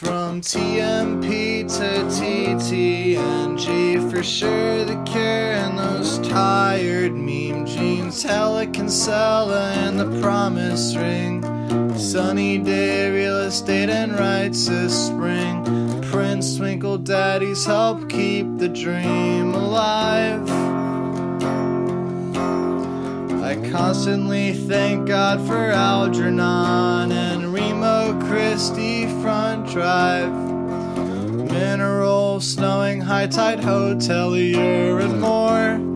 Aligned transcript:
From 0.00 0.40
TMP 0.40 1.68
to 1.76 2.06
TTNG, 2.08 3.68
for 4.10 4.22
sure 4.22 4.86
the 4.86 4.96
cure 5.04 5.52
and 5.52 5.78
those 5.78 6.18
tired 6.26 7.12
meme 7.12 7.66
jeans. 7.66 8.22
Hella 8.22 8.66
Kinsella 8.68 9.72
and 9.72 10.00
the 10.00 10.18
promise 10.22 10.96
ring. 10.96 11.42
Sunny 11.98 12.56
day, 12.56 13.10
real 13.10 13.40
estate 13.40 13.90
and 13.90 14.18
rights 14.18 14.68
this 14.68 15.08
spring. 15.08 15.62
Prince 16.04 16.56
Twinkle 16.56 16.96
Daddies 16.96 17.66
help 17.66 18.08
keep 18.08 18.46
the 18.56 18.70
dream 18.70 19.52
alive. 19.52 20.48
I 23.42 23.56
constantly 23.70 24.54
thank 24.54 25.08
God 25.08 25.46
for 25.46 25.72
Algernon 25.72 27.12
and 27.12 27.52
Remo 27.52 28.18
Christie 28.28 29.08
front 29.20 29.49
drive. 29.70 30.32
Mineral, 31.52 32.40
snowing, 32.40 33.00
high 33.00 33.26
tide 33.28 33.60
hotelier, 33.60 35.00
and 35.00 35.20
more. 35.20 35.89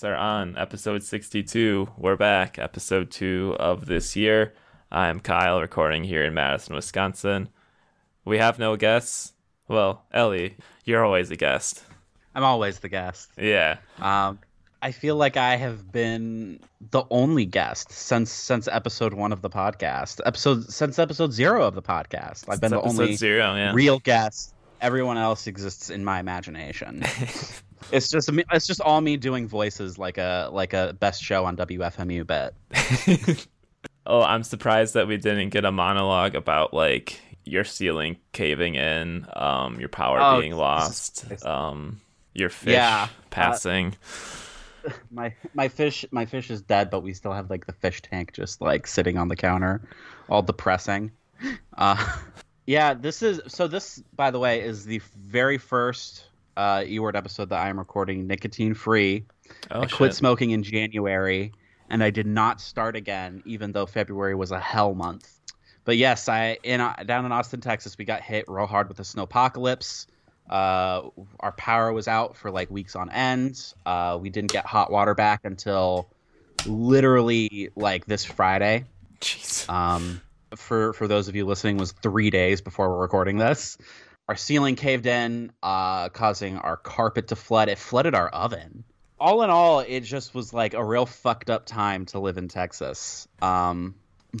Are 0.00 0.16
on. 0.16 0.56
Episode 0.56 1.04
62. 1.04 1.86
We're 1.96 2.16
back. 2.16 2.58
Episode 2.58 3.10
2 3.10 3.56
of 3.60 3.86
this 3.86 4.16
year. 4.16 4.52
I 4.90 5.08
am 5.08 5.20
Kyle, 5.20 5.60
recording 5.60 6.02
here 6.02 6.24
in 6.24 6.34
Madison, 6.34 6.74
Wisconsin. 6.74 7.50
We 8.24 8.38
have 8.38 8.58
no 8.58 8.74
guests. 8.76 9.34
Well, 9.68 10.02
Ellie, 10.10 10.56
you're 10.84 11.04
always 11.04 11.30
a 11.30 11.36
guest. 11.36 11.84
I'm 12.34 12.42
always 12.42 12.80
the 12.80 12.88
guest. 12.88 13.28
Yeah. 13.38 13.76
Um, 14.00 14.40
I 14.80 14.90
feel 14.90 15.14
like 15.16 15.36
I 15.36 15.54
have 15.56 15.92
been 15.92 16.58
the 16.90 17.04
only 17.10 17.44
guest 17.44 17.92
since 17.92 18.32
since 18.32 18.66
episode 18.66 19.14
one 19.14 19.30
of 19.30 19.40
the 19.42 19.50
podcast. 19.50 20.20
Episode 20.24 20.68
since 20.72 20.98
episode 20.98 21.32
zero 21.32 21.64
of 21.64 21.74
the 21.76 21.82
podcast. 21.82 22.46
I've 22.48 22.60
been 22.60 22.72
It's 22.72 22.82
the 22.82 22.88
only 22.88 23.14
zero, 23.14 23.54
yeah. 23.54 23.72
real 23.72 24.00
guest. 24.00 24.54
Everyone 24.80 25.18
else 25.18 25.46
exists 25.46 25.90
in 25.90 26.04
my 26.04 26.18
imagination. 26.18 27.04
it's 27.90 28.10
just 28.10 28.30
it's 28.52 28.66
just 28.66 28.80
all 28.80 29.00
me 29.00 29.16
doing 29.16 29.48
voices 29.48 29.98
like 29.98 30.18
a 30.18 30.48
like 30.52 30.72
a 30.72 30.96
best 30.98 31.22
show 31.22 31.44
on 31.44 31.56
WFMU 31.56 32.26
bet. 32.26 32.54
oh, 34.06 34.22
I'm 34.22 34.42
surprised 34.42 34.94
that 34.94 35.08
we 35.08 35.16
didn't 35.16 35.50
get 35.50 35.64
a 35.64 35.72
monologue 35.72 36.34
about 36.34 36.74
like 36.74 37.20
your 37.44 37.64
ceiling 37.64 38.16
caving 38.32 38.74
in, 38.76 39.26
um, 39.34 39.80
your 39.80 39.88
power 39.88 40.18
Oh, 40.20 40.40
being 40.40 40.54
lost, 40.54 41.24
um, 41.44 42.00
your 42.34 42.48
fish 42.48 42.74
Yeah, 42.74 43.04
uh, 43.04 43.08
passing. 43.30 43.96
my 45.10 45.34
my 45.54 45.68
fish 45.68 46.04
my 46.10 46.26
fish 46.26 46.50
is 46.50 46.62
dead, 46.62 46.90
but 46.90 47.02
we 47.02 47.12
still 47.14 47.32
have 47.32 47.50
like 47.50 47.66
the 47.66 47.72
fish 47.72 48.02
tank 48.02 48.32
just 48.32 48.60
like 48.60 48.86
sitting 48.86 49.18
on 49.18 49.28
the 49.28 49.36
counter, 49.36 49.80
all 50.28 50.42
depressing. 50.42 51.12
Uh, 51.76 52.12
yeah, 52.66 52.94
this 52.94 53.22
is 53.22 53.40
so. 53.48 53.66
This, 53.66 54.02
by 54.14 54.30
the 54.30 54.38
way, 54.38 54.60
is 54.60 54.84
the 54.84 55.00
very 55.16 55.58
first 55.58 56.24
uh, 56.56 56.84
E 56.86 56.98
Word 56.98 57.16
episode 57.16 57.50
that 57.50 57.60
I 57.60 57.68
am 57.68 57.78
recording 57.78 58.26
nicotine 58.26 58.74
free. 58.74 59.24
oh, 59.70 59.82
I 59.82 59.86
quit 59.86 60.10
shit. 60.10 60.14
smoking 60.14 60.50
in 60.50 60.62
January, 60.62 61.52
and 61.88 62.02
I 62.02 62.10
did 62.10 62.26
not 62.26 62.60
start 62.60 62.96
again, 62.96 63.42
even 63.44 63.72
though 63.72 63.86
February 63.86 64.34
was 64.34 64.50
a 64.50 64.60
hell 64.60 64.94
month. 64.94 65.28
But 65.84 65.96
yes, 65.96 66.28
I 66.28 66.58
in 66.62 66.80
uh, 66.80 66.94
down 67.06 67.26
in 67.26 67.32
Austin, 67.32 67.60
Texas, 67.60 67.98
we 67.98 68.04
got 68.04 68.20
hit 68.20 68.44
real 68.48 68.66
hard 68.66 68.88
with 68.88 68.96
the 68.96 69.02
snowpocalypse. 69.02 70.06
Uh, 70.48 71.08
our 71.40 71.52
power 71.52 71.92
was 71.92 72.08
out 72.08 72.36
for 72.36 72.50
like 72.50 72.70
weeks 72.70 72.94
on 72.96 73.10
end. 73.10 73.72
Uh, 73.86 74.18
we 74.20 74.30
didn't 74.30 74.52
get 74.52 74.66
hot 74.66 74.90
water 74.90 75.14
back 75.14 75.40
until 75.44 76.08
literally 76.66 77.70
like 77.74 78.06
this 78.06 78.24
Friday. 78.24 78.84
Jeez. 79.20 79.68
Um, 79.68 80.20
for 80.54 80.92
for 80.92 81.08
those 81.08 81.28
of 81.28 81.36
you 81.36 81.46
listening, 81.46 81.78
was 81.78 81.92
three 81.92 82.30
days 82.30 82.60
before 82.60 82.88
we're 82.90 83.00
recording 83.00 83.38
this. 83.38 83.78
Our 84.28 84.36
ceiling 84.36 84.76
caved 84.76 85.06
in, 85.06 85.52
uh, 85.62 86.08
causing 86.08 86.56
our 86.58 86.76
carpet 86.76 87.28
to 87.28 87.36
flood. 87.36 87.68
It 87.68 87.78
flooded 87.78 88.14
our 88.14 88.28
oven. 88.28 88.84
All 89.18 89.42
in 89.42 89.50
all, 89.50 89.80
it 89.80 90.00
just 90.00 90.34
was 90.34 90.52
like 90.52 90.74
a 90.74 90.84
real 90.84 91.06
fucked 91.06 91.50
up 91.50 91.66
time 91.66 92.06
to 92.06 92.18
live 92.18 92.38
in 92.38 92.48
Texas. 92.48 93.28
Um, 93.40 93.94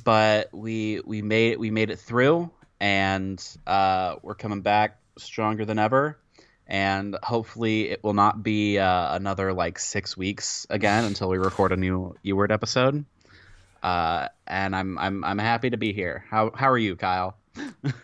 but 0.04 0.52
we 0.52 1.00
we 1.04 1.22
made 1.22 1.58
we 1.58 1.70
made 1.70 1.90
it 1.90 1.98
through, 1.98 2.50
and 2.80 3.44
uh, 3.66 4.16
we're 4.22 4.34
coming 4.34 4.62
back 4.62 4.98
stronger 5.18 5.64
than 5.64 5.78
ever. 5.78 6.18
And 6.66 7.16
hopefully, 7.22 7.90
it 7.90 8.02
will 8.02 8.14
not 8.14 8.42
be 8.42 8.78
uh, 8.78 9.14
another 9.14 9.52
like 9.52 9.78
six 9.78 10.16
weeks 10.16 10.66
again 10.70 11.04
until 11.04 11.28
we 11.28 11.38
record 11.38 11.72
a 11.72 11.76
new 11.76 12.16
E 12.24 12.32
Word 12.32 12.50
episode 12.50 13.04
uh, 13.82 14.28
and 14.46 14.74
I'm 14.76 14.98
I'm 14.98 15.24
I'm 15.24 15.38
happy 15.38 15.70
to 15.70 15.76
be 15.76 15.92
here. 15.92 16.24
How 16.30 16.52
how 16.54 16.70
are 16.70 16.78
you, 16.78 16.96
Kyle? 16.96 17.36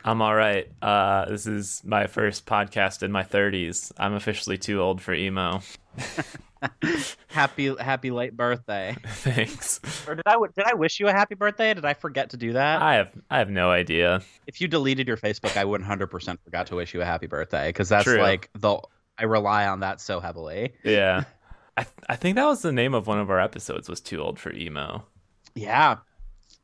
I'm 0.05 0.23
all 0.23 0.35
right. 0.35 0.69
Uh, 0.83 1.27
this 1.27 1.47
is 1.47 1.83
my 1.85 2.07
first 2.07 2.47
podcast 2.47 3.03
in 3.03 3.13
my 3.13 3.23
30s. 3.23 3.93
I'm 3.99 4.15
officially 4.15 4.59
too 4.59 4.81
old 4.81 5.01
for 5.01 5.15
emo. 5.15 5.61
Happy 7.29 7.75
happy 7.77 8.11
late 8.11 8.37
birthday. 8.37 8.97
Thanks. 9.07 9.81
Or 10.09 10.17
did 10.17 10.25
I 10.27 10.37
did 10.57 10.65
I 10.65 10.75
wish 10.75 10.99
you 10.99 11.07
a 11.07 11.13
happy 11.13 11.37
birthday? 11.37 11.73
Did 11.73 11.85
I 11.85 11.95
forget 11.95 12.31
to 12.31 12.37
do 12.37 12.55
that? 12.55 12.83
I 12.83 12.95
have 12.95 13.13
I 13.31 13.39
have 13.39 13.49
no 13.49 13.71
idea. 13.71 14.23
if 14.49 14.61
you 14.61 14.67
deleted 14.67 15.07
your 15.07 15.17
Facebook, 15.17 15.57
I 15.57 15.65
100% 15.65 16.39
forgot 16.43 16.67
to 16.69 16.75
wish 16.75 16.95
you 16.95 17.01
a 17.01 17.05
happy 17.05 17.29
birthday 17.29 17.69
because 17.69 17.89
that's 17.89 18.05
True. 18.05 18.19
like 18.19 18.51
the 18.55 18.81
I 19.19 19.25
rely 19.25 19.69
on 19.69 19.81
that 19.81 20.01
so 20.01 20.19
heavily. 20.19 20.73
Yeah. 20.83 21.25
I 21.77 21.87
I 22.09 22.17
think 22.17 22.35
that 22.35 22.47
was 22.47 22.63
the 22.63 22.73
name 22.73 22.93
of 22.93 23.07
one 23.07 23.21
of 23.21 23.31
our 23.31 23.41
episodes 23.41 23.89
was 23.89 24.01
too 24.01 24.21
old 24.21 24.41
for 24.41 24.53
emo. 24.53 25.05
Yeah, 25.55 25.99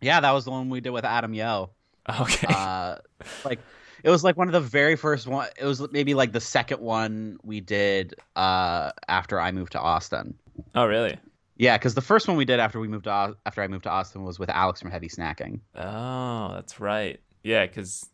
yeah, 0.00 0.20
that 0.20 0.32
was 0.32 0.44
the 0.44 0.50
one 0.50 0.70
we 0.70 0.80
did 0.80 0.90
with 0.90 1.04
Adam 1.04 1.34
Yo. 1.34 1.70
Okay. 2.20 2.46
uh, 2.50 2.96
like 3.44 3.60
it 4.02 4.10
was 4.10 4.22
like 4.22 4.36
one 4.36 4.46
of 4.48 4.52
the 4.52 4.60
very 4.60 4.96
first 4.96 5.26
one. 5.26 5.48
It 5.58 5.64
was 5.64 5.80
maybe 5.90 6.12
like 6.14 6.32
the 6.32 6.40
second 6.40 6.80
one 6.80 7.38
we 7.42 7.60
did 7.60 8.14
uh, 8.36 8.92
after 9.08 9.40
I 9.40 9.50
moved 9.52 9.72
to 9.72 9.80
Austin. 9.80 10.34
oh 10.74 10.84
really? 10.86 11.18
Yeah, 11.56 11.78
because 11.78 11.94
the 11.94 12.02
first 12.02 12.26
one 12.28 12.36
we 12.36 12.44
did 12.44 12.60
after 12.60 12.80
we 12.80 12.88
moved 12.88 13.04
to 13.04 13.36
after 13.46 13.62
I 13.62 13.68
moved 13.68 13.84
to 13.84 13.90
Austin 13.90 14.24
was 14.24 14.38
with 14.38 14.50
Alex 14.50 14.80
from 14.82 14.90
Heavy 14.90 15.08
Snacking. 15.08 15.60
Oh, 15.74 16.50
that's 16.54 16.80
right. 16.80 17.20
Yeah, 17.42 17.64
because 17.64 18.06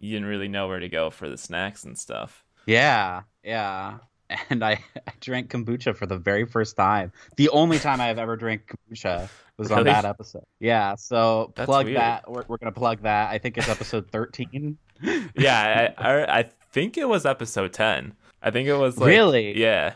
you 0.00 0.12
didn't 0.12 0.28
really 0.28 0.48
know 0.48 0.68
where 0.68 0.80
to 0.80 0.88
go 0.88 1.10
for 1.10 1.28
the 1.28 1.36
snacks 1.36 1.84
and 1.84 1.98
stuff. 1.98 2.44
Yeah, 2.66 3.22
yeah. 3.42 3.98
And 4.50 4.64
I, 4.64 4.72
I 5.06 5.12
drank 5.20 5.50
kombucha 5.50 5.94
for 5.96 6.06
the 6.06 6.16
very 6.18 6.44
first 6.46 6.76
time. 6.76 7.12
The 7.36 7.48
only 7.50 7.78
time 7.78 8.00
I 8.00 8.06
have 8.06 8.18
ever 8.18 8.36
drank 8.36 8.62
kombucha 8.90 9.28
was 9.58 9.70
on 9.70 9.84
that 9.84 10.04
episode. 10.04 10.44
Yeah, 10.60 10.94
so 10.96 11.52
That's 11.56 11.66
plug 11.66 11.86
weird. 11.86 11.98
that. 11.98 12.30
We're, 12.30 12.44
we're 12.48 12.56
gonna 12.56 12.72
plug 12.72 13.02
that. 13.02 13.30
I 13.30 13.38
think 13.38 13.58
it's 13.58 13.68
episode 13.68 14.10
thirteen. 14.10 14.78
Yeah, 15.36 15.92
I, 15.98 16.08
I 16.10 16.38
I 16.40 16.50
think 16.72 16.96
it 16.96 17.06
was 17.08 17.26
episode 17.26 17.72
ten. 17.72 18.14
I 18.42 18.50
think 18.50 18.66
it 18.68 18.74
was 18.74 18.96
like 18.96 19.08
Really? 19.08 19.58
Yeah. 19.60 19.92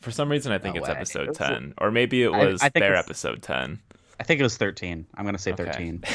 For 0.00 0.10
some 0.10 0.30
reason, 0.30 0.52
I 0.52 0.58
think 0.58 0.76
No 0.76 0.80
it's 0.80 0.88
way. 0.88 0.94
episode 0.96 1.22
It 1.24 1.28
was- 1.30 1.38
ten, 1.38 1.74
or 1.78 1.90
maybe 1.90 2.22
it 2.22 2.30
was 2.32 2.62
I 2.62 2.68
their 2.68 2.94
episode 2.96 3.42
ten. 3.42 3.80
I 4.20 4.22
think 4.22 4.38
it 4.40 4.44
was 4.44 4.56
thirteen. 4.56 5.06
I'm 5.14 5.24
gonna 5.24 5.38
say 5.38 5.52
Okay. 5.52 5.64
thirteen. 5.64 6.04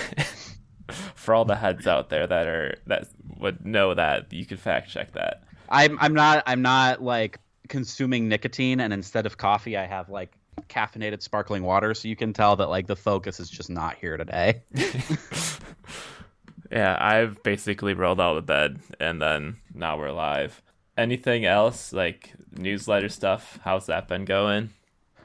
For 1.14 1.36
all 1.36 1.46
the 1.46 1.56
heads 1.56 1.86
out 1.86 2.10
there 2.10 2.26
that 2.26 2.48
are 2.48 2.76
that 2.88 3.08
would 3.38 3.64
know 3.66 3.94
that, 3.94 4.34
you 4.34 4.46
could 4.46 4.60
fact 4.60 4.90
check 4.90 5.12
that. 5.12 5.44
I'm 5.70 6.00
I'm 6.00 6.14
not 6.16 6.44
I'm 6.48 6.62
not 6.64 7.04
like 7.04 7.40
consuming 7.70 8.28
nicotine, 8.28 8.82
and 8.82 8.92
instead 8.94 9.26
of 9.26 9.38
coffee, 9.38 9.78
I 9.78 9.86
have 9.88 10.10
like 10.10 10.34
caffeinated 10.68 11.22
sparkling 11.22 11.64
water. 11.64 11.94
So 11.94 12.10
you 12.10 12.18
can 12.18 12.34
tell 12.34 12.58
that 12.58 12.70
like 12.70 12.88
the 12.88 12.96
focus 12.98 13.40
is 13.40 13.50
just 13.50 13.70
not 13.70 13.96
here 13.96 14.18
today. 14.18 14.62
Yeah, 16.72 16.96
I've 17.00 17.42
basically 17.42 17.96
rolled 17.96 18.22
out 18.22 18.38
of 18.38 18.46
bed, 18.46 18.80
and 19.00 19.20
then 19.20 19.58
now 19.74 19.98
we're 19.98 20.12
live. 20.12 20.62
anything 20.98 21.46
else 21.46 21.94
like 21.94 22.32
newsletter 22.56 23.10
stuff? 23.10 23.58
How's 23.64 23.88
that 23.88 24.08
been 24.08 24.24
going? 24.26 24.70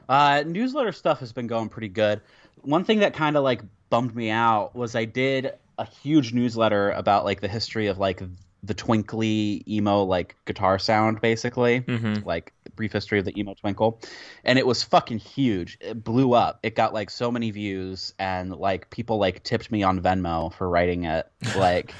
Uh, 0.08 0.42
newsletter 0.46 0.92
stuff 0.92 1.20
has 1.20 1.32
been 1.34 1.46
going 1.46 1.68
pretty 1.68 1.88
good. 1.90 2.22
One 2.62 2.84
thing 2.84 3.00
that 3.00 3.12
kind 3.12 3.36
of 3.36 3.44
like 3.44 3.60
bummed 3.90 4.16
me 4.16 4.30
out 4.30 4.74
was 4.74 4.94
I 4.94 5.04
did 5.04 5.52
a 5.76 5.84
huge 5.84 6.32
newsletter 6.32 6.90
about 6.92 7.26
like 7.26 7.40
the 7.42 7.48
history 7.48 7.88
of 7.88 7.98
like 7.98 8.22
the 8.64 8.74
twinkly 8.74 9.62
emo 9.68 10.04
like 10.04 10.36
guitar 10.44 10.78
sound 10.78 11.20
basically. 11.20 11.80
Mm-hmm. 11.80 12.26
like 12.26 12.52
brief 12.76 12.92
history 12.92 13.18
of 13.18 13.24
the 13.24 13.38
emo 13.38 13.54
twinkle. 13.54 14.00
And 14.44 14.58
it 14.58 14.66
was 14.66 14.82
fucking 14.82 15.18
huge. 15.18 15.78
It 15.80 16.02
blew 16.02 16.32
up. 16.32 16.58
It 16.62 16.74
got 16.74 16.92
like 16.92 17.10
so 17.10 17.30
many 17.30 17.50
views. 17.50 18.14
And 18.18 18.50
like 18.50 18.90
people 18.90 19.18
like 19.18 19.42
tipped 19.42 19.70
me 19.70 19.82
on 19.82 20.00
venmo 20.00 20.52
for 20.52 20.68
writing 20.68 21.04
it. 21.04 21.30
Like 21.56 21.94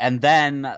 and 0.00 0.20
then 0.20 0.74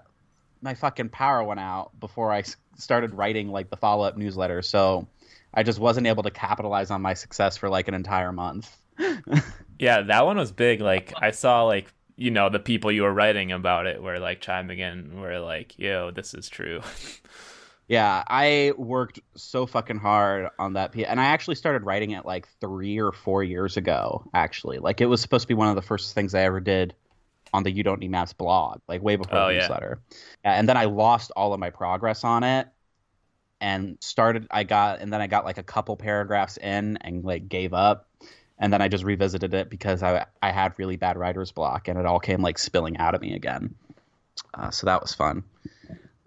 my 0.60 0.74
fucking 0.74 1.08
power 1.08 1.42
went 1.42 1.60
out 1.60 1.98
before 1.98 2.32
i 2.32 2.42
started 2.76 3.14
writing 3.14 3.48
like 3.48 3.70
the 3.70 3.76
follow-up 3.76 4.16
newsletter. 4.16 4.62
So 4.62 5.06
i 5.52 5.62
just 5.62 5.78
wasn't 5.78 6.06
able 6.06 6.24
to 6.24 6.30
capitalize 6.30 6.90
on 6.90 7.00
my 7.02 7.14
success 7.14 7.56
for 7.56 7.68
like 7.68 7.88
an 7.88 7.94
entire 7.94 8.32
month. 8.32 8.76
Yeah, 9.78 10.02
that 10.02 10.24
one 10.24 10.36
was 10.36 10.52
big. 10.52 10.80
Like 10.80 11.12
I 11.20 11.32
saw 11.32 11.64
like 11.64 11.92
you 12.16 12.30
know 12.30 12.48
the 12.48 12.58
people 12.58 12.90
you 12.92 13.02
were 13.02 13.12
writing 13.12 13.52
about 13.52 13.86
it 13.86 14.02
were 14.02 14.18
like 14.18 14.40
chiming 14.40 14.78
in, 14.78 15.20
were 15.20 15.38
like, 15.40 15.78
"Yo, 15.78 16.10
this 16.10 16.34
is 16.34 16.48
true." 16.48 16.80
Yeah, 17.86 18.24
I 18.26 18.72
worked 18.78 19.20
so 19.36 19.66
fucking 19.66 19.98
hard 19.98 20.48
on 20.58 20.72
that 20.72 20.92
piece, 20.92 21.04
and 21.06 21.20
I 21.20 21.26
actually 21.26 21.56
started 21.56 21.82
writing 21.84 22.12
it 22.12 22.24
like 22.24 22.48
three 22.58 22.98
or 22.98 23.12
four 23.12 23.44
years 23.44 23.76
ago. 23.76 24.24
Actually, 24.32 24.78
like 24.78 25.02
it 25.02 25.06
was 25.06 25.20
supposed 25.20 25.42
to 25.42 25.48
be 25.48 25.52
one 25.54 25.68
of 25.68 25.76
the 25.76 25.82
first 25.82 26.14
things 26.14 26.34
I 26.34 26.40
ever 26.44 26.60
did 26.60 26.94
on 27.52 27.62
the 27.62 27.70
You 27.70 27.82
Don't 27.82 28.00
Need 28.00 28.10
Maps 28.10 28.32
blog, 28.32 28.80
like 28.88 29.02
way 29.02 29.16
before 29.16 29.38
Oh, 29.38 29.46
the 29.48 29.52
yeah. 29.54 29.58
newsletter. 29.60 30.00
And 30.42 30.66
then 30.66 30.78
I 30.78 30.86
lost 30.86 31.30
all 31.36 31.52
of 31.52 31.60
my 31.60 31.68
progress 31.68 32.24
on 32.24 32.42
it, 32.42 32.68
and 33.60 33.98
started. 34.00 34.46
I 34.50 34.64
got, 34.64 35.00
and 35.00 35.12
then 35.12 35.20
I 35.20 35.26
got 35.26 35.44
like 35.44 35.58
a 35.58 35.62
couple 35.62 35.94
paragraphs 35.98 36.56
in, 36.56 36.96
and 37.02 37.22
like 37.22 37.50
gave 37.50 37.74
up. 37.74 38.08
And 38.58 38.72
then 38.72 38.80
I 38.80 38.88
just 38.88 39.04
revisited 39.04 39.52
it 39.52 39.68
because 39.68 40.02
I 40.02 40.26
I 40.42 40.50
had 40.50 40.74
really 40.78 40.96
bad 40.96 41.16
writer's 41.16 41.52
block, 41.52 41.88
and 41.88 41.98
it 41.98 42.06
all 42.06 42.20
came 42.20 42.40
like 42.40 42.58
spilling 42.58 42.96
out 42.98 43.14
of 43.14 43.20
me 43.20 43.34
again. 43.34 43.74
Uh, 44.52 44.70
so 44.70 44.86
that 44.86 45.02
was 45.02 45.14
fun. 45.14 45.44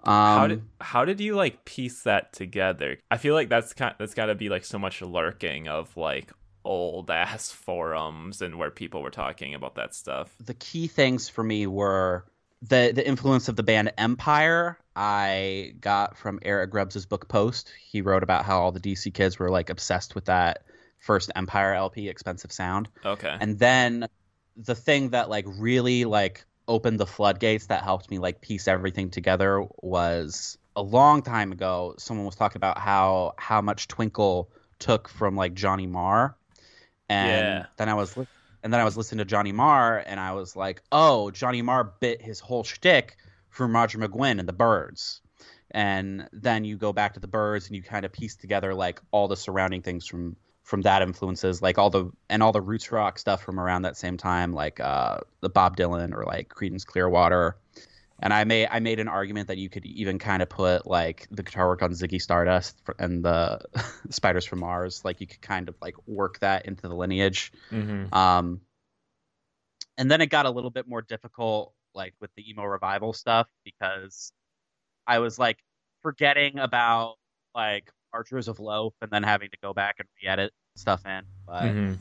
Um, 0.04 0.14
how 0.14 0.48
did 0.48 0.62
how 0.80 1.06
did 1.06 1.20
you 1.20 1.36
like 1.36 1.66
piece 1.66 2.04
that 2.04 2.34
together? 2.34 2.98
I 3.12 3.18
feel 3.18 3.34
like 3.34 3.50
that's 3.50 3.74
kind 3.74 3.96
that's 3.98 4.14
got 4.14 4.28
to 4.28 4.36
be 4.36 4.50
like 4.50 4.64
so 4.64 4.80
much 4.80 5.02
lurking 5.02 5.68
of 5.68 5.96
like 5.98 6.32
old 6.64 7.10
ass 7.12 7.52
forums 7.66 8.42
and 8.42 8.58
where 8.58 8.72
people 8.72 9.02
were 9.02 9.10
talking 9.12 9.54
about 9.54 9.76
that 9.76 9.96
stuff. 9.96 10.36
the 10.44 10.54
key 10.54 10.88
things 10.88 11.30
for 11.30 11.44
me 11.44 11.68
were 11.68 12.26
the 12.62 12.92
the 12.94 13.06
influence 13.06 13.50
of 13.50 13.56
the 13.56 13.64
band 13.64 13.92
Empire. 13.98 14.78
I 14.96 15.74
got 15.80 16.18
from 16.18 16.40
Eric 16.42 16.72
Grubbs' 16.72 17.06
book 17.06 17.28
Post. 17.28 17.72
He 17.86 18.02
wrote 18.02 18.24
about 18.24 18.46
how 18.46 18.62
all 18.62 18.72
the 18.72 18.80
DC 18.80 19.14
kids 19.14 19.38
were 19.38 19.50
like 19.50 19.70
obsessed 19.70 20.16
with 20.16 20.26
that 20.26 20.64
first 21.00 21.32
Empire 21.36 21.74
LP, 21.74 22.10
Expensive 22.10 22.52
Sound. 22.52 22.90
Okay. 23.06 23.36
And 23.40 23.58
then 23.60 24.08
the 24.56 24.76
thing 24.76 25.10
that 25.12 25.30
like 25.30 25.46
really 25.48 26.06
like 26.06 26.46
opened 26.68 27.00
the 27.00 27.06
floodgates 27.06 27.68
that 27.68 27.84
helped 27.84 28.10
me 28.10 28.20
like 28.20 28.42
piece 28.42 28.68
everything 28.68 29.10
together 29.10 29.64
was 29.82 30.58
a 30.76 30.82
long 30.82 31.22
time 31.22 31.52
ago 31.52 31.96
someone 31.98 32.26
was 32.26 32.36
talking 32.36 32.58
about 32.60 32.78
how 32.78 33.34
how 33.38 33.62
much 33.62 33.88
Twinkle 33.88 34.50
took 34.80 35.08
from 35.08 35.36
like 35.36 35.54
Johnny 35.54 35.88
Marr. 35.88 36.36
And 37.10 37.48
Yeah. 37.48 37.66
then 37.78 37.90
I 37.90 37.94
was 37.94 38.18
li- 38.18 38.28
and 38.64 38.74
then 38.74 38.82
I 38.82 38.84
was 38.84 38.98
listening 38.98 39.20
to 39.20 39.26
Johnny 39.26 39.52
Marr 39.54 40.04
and 40.06 40.20
I 40.20 40.34
was 40.34 40.56
like, 40.56 40.82
"Oh, 40.92 41.32
Johnny 41.32 41.62
Marr 41.62 41.94
bit 42.02 42.22
his 42.22 42.40
whole 42.40 42.64
shtick 42.64 43.16
from 43.50 43.74
Roger 43.74 43.98
McGuinn 43.98 44.40
and 44.40 44.48
the 44.48 44.54
Byrds." 44.54 45.22
And 45.72 46.28
then 46.34 46.64
you 46.66 46.76
go 46.78 46.92
back 46.92 47.14
to 47.14 47.20
the 47.20 47.28
Byrds 47.28 47.68
and 47.68 47.76
you 47.76 47.84
kind 47.84 48.06
of 48.06 48.12
piece 48.12 48.36
together 48.36 48.74
like 48.74 49.00
all 49.12 49.28
the 49.28 49.38
surrounding 49.38 49.82
things 49.84 50.06
from 50.06 50.36
from 50.68 50.82
that 50.82 51.02
influences, 51.02 51.62
like 51.62 51.78
all 51.78 51.90
the 51.90 52.12
and 52.30 52.44
all 52.44 52.52
the 52.52 52.60
roots 52.60 52.92
rock 52.92 53.18
stuff 53.18 53.42
from 53.42 53.58
around 53.58 53.84
that 53.84 53.96
same 53.96 54.18
time, 54.18 54.52
like 54.52 54.82
uh, 54.82 55.18
the 55.40 55.48
Bob 55.48 55.78
Dylan 55.78 56.14
or 56.14 56.26
like 56.26 56.50
Creedence 56.50 56.86
Clearwater. 56.86 57.56
And 58.20 58.34
I 58.34 58.44
made 58.44 58.68
I 58.70 58.80
made 58.82 59.00
an 59.00 59.08
argument 59.08 59.48
that 59.48 59.58
you 59.58 59.70
could 59.70 59.86
even 59.86 60.20
kind 60.20 60.42
of 60.42 60.50
put 60.50 60.86
like 60.86 61.26
the 61.32 61.42
guitar 61.42 61.70
work 61.70 61.82
on 61.82 61.92
Ziggy 61.92 62.22
Stardust 62.22 62.82
and 63.00 63.24
the 63.24 63.62
Spiders 64.10 64.44
from 64.44 64.60
Mars, 64.60 65.06
like 65.06 65.22
you 65.22 65.28
could 65.28 65.40
kind 65.40 65.70
of 65.70 65.76
like 65.82 65.96
work 66.06 66.40
that 66.40 66.66
into 66.66 66.90
the 66.90 66.96
lineage. 66.96 67.54
hmm 67.70 68.14
Um, 68.14 68.60
and 69.98 70.12
then 70.12 70.20
it 70.20 70.28
got 70.30 70.46
a 70.46 70.52
little 70.52 70.70
bit 70.70 70.86
more 70.86 71.02
difficult, 71.02 71.74
like 71.96 72.14
with 72.20 72.32
the 72.36 72.50
emo 72.50 72.66
revival 72.66 73.14
stuff, 73.14 73.48
because 73.64 74.34
I 75.08 75.20
was 75.20 75.40
like 75.40 75.60
forgetting 76.04 76.60
about 76.60 77.16
like 77.56 77.90
Archers 78.18 78.48
of 78.48 78.60
Loaf 78.60 78.94
and 79.02 79.12
then 79.12 79.24
having 79.24 79.50
to 79.52 79.58
go 79.62 79.74
back 79.74 79.96
and 80.00 80.08
re-edit 80.22 80.52
stuff 80.76 81.06
in. 81.06 81.22
But 81.46 81.76
hmm 81.76 81.94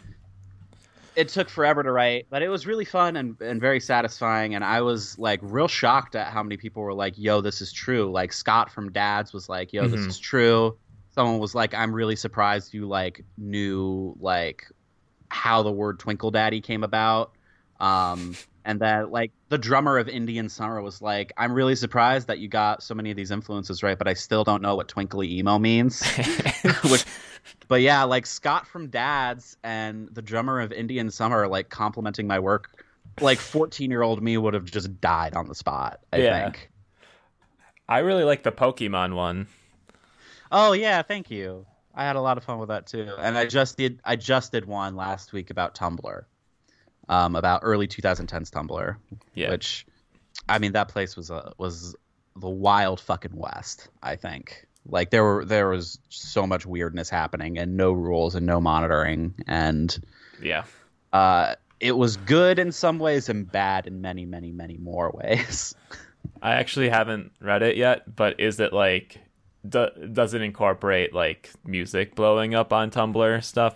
it 1.15 1.29
took 1.29 1.49
forever 1.49 1.83
to 1.83 1.91
write, 1.91 2.27
but 2.31 2.43
it 2.43 2.49
was 2.49 2.67
really 2.67 2.85
fun 2.85 3.17
and, 3.17 3.41
and 3.41 3.59
very 3.61 3.81
satisfying. 3.81 4.55
And 4.55 4.63
I 4.63 4.83
was 4.83 5.19
like 5.19 5.41
real 5.43 5.69
shocked 5.69 6.15
at 6.15 6.31
how 6.33 6.43
many 6.43 6.59
people 6.59 6.83
were 6.83 6.93
like, 6.93 7.15
"Yo, 7.17 7.41
this 7.41 7.63
is 7.63 7.73
true." 7.73 8.11
Like 8.11 8.33
Scott 8.33 8.71
from 8.71 8.93
Dad's 8.93 9.33
was 9.33 9.49
like, 9.49 9.73
"Yo, 9.73 9.89
this 9.89 10.07
Mhm. 10.07 10.09
is 10.09 10.19
true." 10.19 10.79
Someone 11.11 11.39
was 11.39 11.55
like, 11.55 11.73
"I'm 11.73 11.93
really 11.95 12.17
surprised 12.17 12.75
you 12.75 12.87
like 12.87 13.25
knew 13.39 14.15
like 14.21 14.65
how 15.31 15.63
the 15.63 15.73
word 15.73 15.99
Twinkle 15.99 16.31
Daddy 16.31 16.61
came 16.61 16.85
about." 16.85 17.33
Um, 17.81 18.37
and 18.67 18.81
that 18.81 19.11
like 19.11 19.33
the 19.49 19.57
drummer 19.57 19.97
of 19.97 20.09
Indian 20.09 20.51
Summer 20.51 20.83
was 20.83 21.01
like, 21.01 21.33
"I'm 21.39 21.55
really 21.55 21.75
surprised 21.77 22.27
that 22.27 22.39
you 22.39 22.49
got 22.49 22.83
so 22.83 22.95
many 22.95 23.11
of 23.11 23.17
these 23.17 23.31
influences 23.31 23.83
right, 23.83 23.97
but 23.97 24.07
I 24.09 24.13
still 24.13 24.45
don't 24.45 24.61
know 24.61 24.75
what 24.77 24.89
twinkly 24.89 25.31
emo 25.39 25.59
means." 25.59 26.03
Which 26.91 27.05
but 27.69 27.81
yeah, 27.81 28.03
like 28.03 28.27
Scott 28.27 28.67
from 28.67 28.89
Dad's 28.89 29.57
and 29.65 30.09
the 30.13 30.21
drummer 30.23 30.61
of 30.61 30.73
Indian 30.73 31.11
Summer, 31.11 31.49
like 31.49 31.71
complimenting 31.71 32.27
my 32.27 32.39
work, 32.39 32.85
like 33.21 33.39
fourteen 33.39 33.91
year 33.91 34.03
old 34.03 34.23
me 34.23 34.37
would 34.37 34.53
have 34.53 34.65
just 34.65 35.01
died 35.01 35.35
on 35.35 35.47
the 35.49 35.55
spot. 35.55 36.01
I 36.13 36.19
Yeah. 36.19 36.43
think. 36.45 36.71
I 37.89 37.99
really 38.01 38.25
like 38.25 38.43
the 38.43 38.51
Pokemon 38.53 39.15
one. 39.15 39.47
Oh 40.51 40.73
yeah, 40.73 41.03
thank 41.03 41.31
you. 41.31 41.67
I 41.95 42.05
had 42.05 42.17
a 42.17 42.21
lot 42.21 42.37
of 42.37 42.45
fun 42.45 42.59
with 42.59 42.69
that 42.69 42.87
too, 42.87 43.11
and 43.19 43.39
I 43.39 43.47
just 43.47 43.77
did. 43.79 44.01
I 44.05 44.17
just 44.17 44.53
did 44.53 44.65
one 44.67 44.97
last 44.97 45.33
week 45.33 45.51
about 45.51 45.75
Tumblr, 45.75 46.25
um, 47.09 47.37
about 47.37 47.61
early 47.63 47.87
2010s 47.87 48.51
Tumblr, 48.51 48.97
Yeah. 49.35 49.51
which, 49.51 49.87
I 50.49 50.59
mean, 50.59 50.73
that 50.73 50.89
place 50.89 51.17
was 51.17 51.31
a 51.31 51.53
was 51.59 51.95
the 52.37 52.49
wild 52.49 53.01
fucking 53.01 53.35
west. 53.35 53.89
I 54.03 54.17
think. 54.17 54.67
Like 54.89 55.11
there 55.11 55.25
were 55.25 55.45
there 55.45 55.69
was 55.69 55.99
so 56.11 56.47
much 56.47 56.65
weirdness 56.65 57.11
happening 57.11 57.59
and 57.59 57.77
no 57.77 57.93
rules 57.93 58.35
and 58.35 58.47
no 58.47 58.61
monitoring 58.61 59.35
and 59.49 59.99
yeah. 60.41 60.65
uh, 61.13 61.57
it 61.81 61.97
was 61.97 62.17
good 62.19 62.59
in 62.59 62.71
some 62.73 62.99
ways 62.99 63.29
and 63.29 63.51
bad 63.51 63.87
in 63.87 64.01
many, 64.01 64.25
many, 64.27 64.53
many 64.53 64.77
more 64.77 65.11
ways. 65.11 65.75
I 66.41 66.55
actually 66.55 66.89
haven't 66.89 67.33
read 67.41 67.63
it 67.63 67.77
yet, 67.77 68.15
but 68.15 68.39
is 68.39 68.61
it 68.61 68.73
like 68.73 69.19
do, 69.69 69.89
does 70.13 70.35
it 70.35 70.43
incorporate 70.43 71.13
like 71.13 71.51
music 71.65 72.15
blowing 72.15 72.55
up 72.55 72.73
on 72.73 72.91
Tumblr 72.91 73.43
stuff 73.43 73.75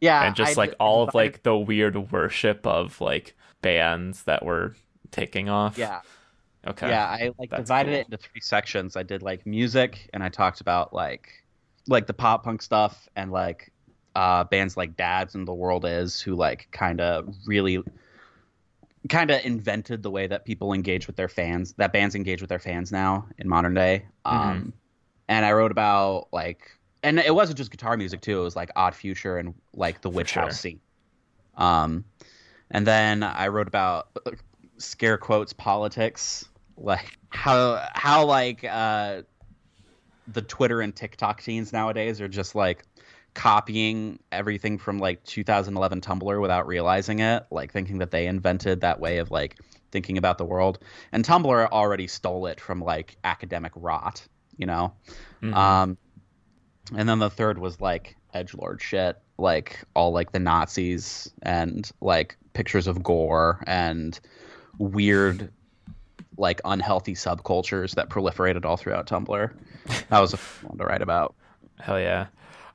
yeah, 0.00 0.24
and 0.26 0.34
just 0.36 0.52
I- 0.58 0.60
like 0.60 0.74
all 0.80 1.02
of 1.02 1.14
like 1.14 1.42
the 1.42 1.56
weird 1.56 2.10
worship 2.12 2.66
of 2.66 3.00
like 3.00 3.34
bands 3.62 4.24
that 4.24 4.44
were 4.44 4.74
taking 5.10 5.48
off? 5.48 5.76
yeah, 5.78 6.00
Okay. 6.66 6.88
yeah. 6.88 7.06
I 7.06 7.32
like 7.38 7.50
That's 7.50 7.62
divided 7.62 7.90
cool. 7.92 8.00
it 8.00 8.04
into 8.06 8.16
three 8.18 8.40
sections. 8.40 8.96
I 8.96 9.02
did 9.02 9.22
like 9.22 9.46
music, 9.46 10.08
and 10.12 10.22
I 10.22 10.28
talked 10.28 10.60
about 10.60 10.92
like 10.92 11.28
like 11.88 12.06
the 12.06 12.14
pop 12.14 12.44
punk 12.44 12.62
stuff 12.62 13.08
and 13.16 13.32
like 13.32 13.72
uh, 14.14 14.44
bands 14.44 14.76
like 14.76 14.96
Dads 14.96 15.34
and 15.34 15.46
The 15.46 15.54
World 15.54 15.84
Is, 15.84 16.20
who 16.20 16.34
like 16.36 16.68
kind 16.72 17.00
of 17.00 17.34
really 17.46 17.82
kind 19.08 19.30
of 19.30 19.42
invented 19.44 20.02
the 20.02 20.10
way 20.10 20.26
that 20.26 20.44
people 20.44 20.72
engage 20.72 21.06
with 21.06 21.16
their 21.16 21.28
fans, 21.28 21.72
that 21.78 21.92
bands 21.92 22.14
engage 22.14 22.40
with 22.42 22.50
their 22.50 22.58
fans 22.58 22.92
now 22.92 23.26
in 23.38 23.48
modern 23.48 23.72
day. 23.74 24.04
Um, 24.26 24.72
And 25.28 25.46
I 25.46 25.52
wrote 25.52 25.70
about 25.70 26.28
like, 26.32 26.70
and 27.02 27.18
it 27.18 27.34
wasn't 27.34 27.58
just 27.58 27.70
guitar 27.70 27.96
music 27.96 28.20
too. 28.20 28.40
It 28.40 28.44
was 28.44 28.56
like 28.56 28.70
Odd 28.76 28.94
Future 28.94 29.36
and 29.38 29.54
like 29.74 30.00
the 30.00 30.10
Witch 30.10 30.30
sure. 30.30 30.42
House 30.42 30.60
scene. 30.60 30.80
Um, 31.56 32.04
and 32.70 32.86
then 32.86 33.22
I 33.22 33.48
wrote 33.48 33.68
about 33.68 34.08
uh, 34.24 34.32
scare 34.78 35.18
quotes 35.18 35.52
politics, 35.52 36.44
like 36.76 37.18
how 37.28 37.86
how 37.94 38.24
like 38.24 38.64
uh, 38.64 39.22
the 40.28 40.42
Twitter 40.42 40.80
and 40.80 40.94
TikTok 40.94 41.42
teens 41.42 41.72
nowadays 41.72 42.20
are 42.20 42.28
just 42.28 42.54
like 42.54 42.84
copying 43.34 44.18
everything 44.32 44.78
from 44.78 44.98
like 44.98 45.22
2011 45.24 46.00
Tumblr 46.00 46.40
without 46.40 46.66
realizing 46.66 47.20
it, 47.20 47.44
like 47.50 47.72
thinking 47.72 47.98
that 47.98 48.10
they 48.10 48.26
invented 48.26 48.80
that 48.80 49.00
way 49.00 49.18
of 49.18 49.30
like 49.30 49.58
thinking 49.92 50.18
about 50.18 50.38
the 50.38 50.44
world. 50.44 50.78
And 51.12 51.24
Tumblr 51.24 51.68
already 51.70 52.06
stole 52.06 52.46
it 52.46 52.60
from 52.60 52.80
like 52.80 53.16
academic 53.24 53.72
rot, 53.76 54.26
you 54.56 54.66
know. 54.66 54.92
Mhm. 55.42 55.54
Um, 55.54 55.98
and 56.96 57.08
then 57.08 57.18
the 57.18 57.30
third 57.30 57.58
was 57.58 57.80
like 57.80 58.16
edge 58.34 58.54
lord 58.54 58.80
shit, 58.80 59.18
like 59.38 59.80
all 59.94 60.12
like 60.12 60.32
the 60.32 60.38
Nazis 60.38 61.30
and 61.42 61.90
like 62.00 62.36
pictures 62.52 62.86
of 62.86 63.02
gore 63.02 63.62
and 63.66 64.18
weird, 64.78 65.50
like 66.36 66.60
unhealthy 66.64 67.14
subcultures 67.14 67.94
that 67.94 68.08
proliferated 68.08 68.64
all 68.64 68.76
throughout 68.76 69.06
Tumblr. 69.06 69.52
That 70.08 70.20
was 70.20 70.32
a 70.32 70.36
fun 70.36 70.70
one 70.70 70.78
to 70.78 70.84
write 70.84 71.02
about. 71.02 71.34
Hell 71.78 72.00
yeah. 72.00 72.26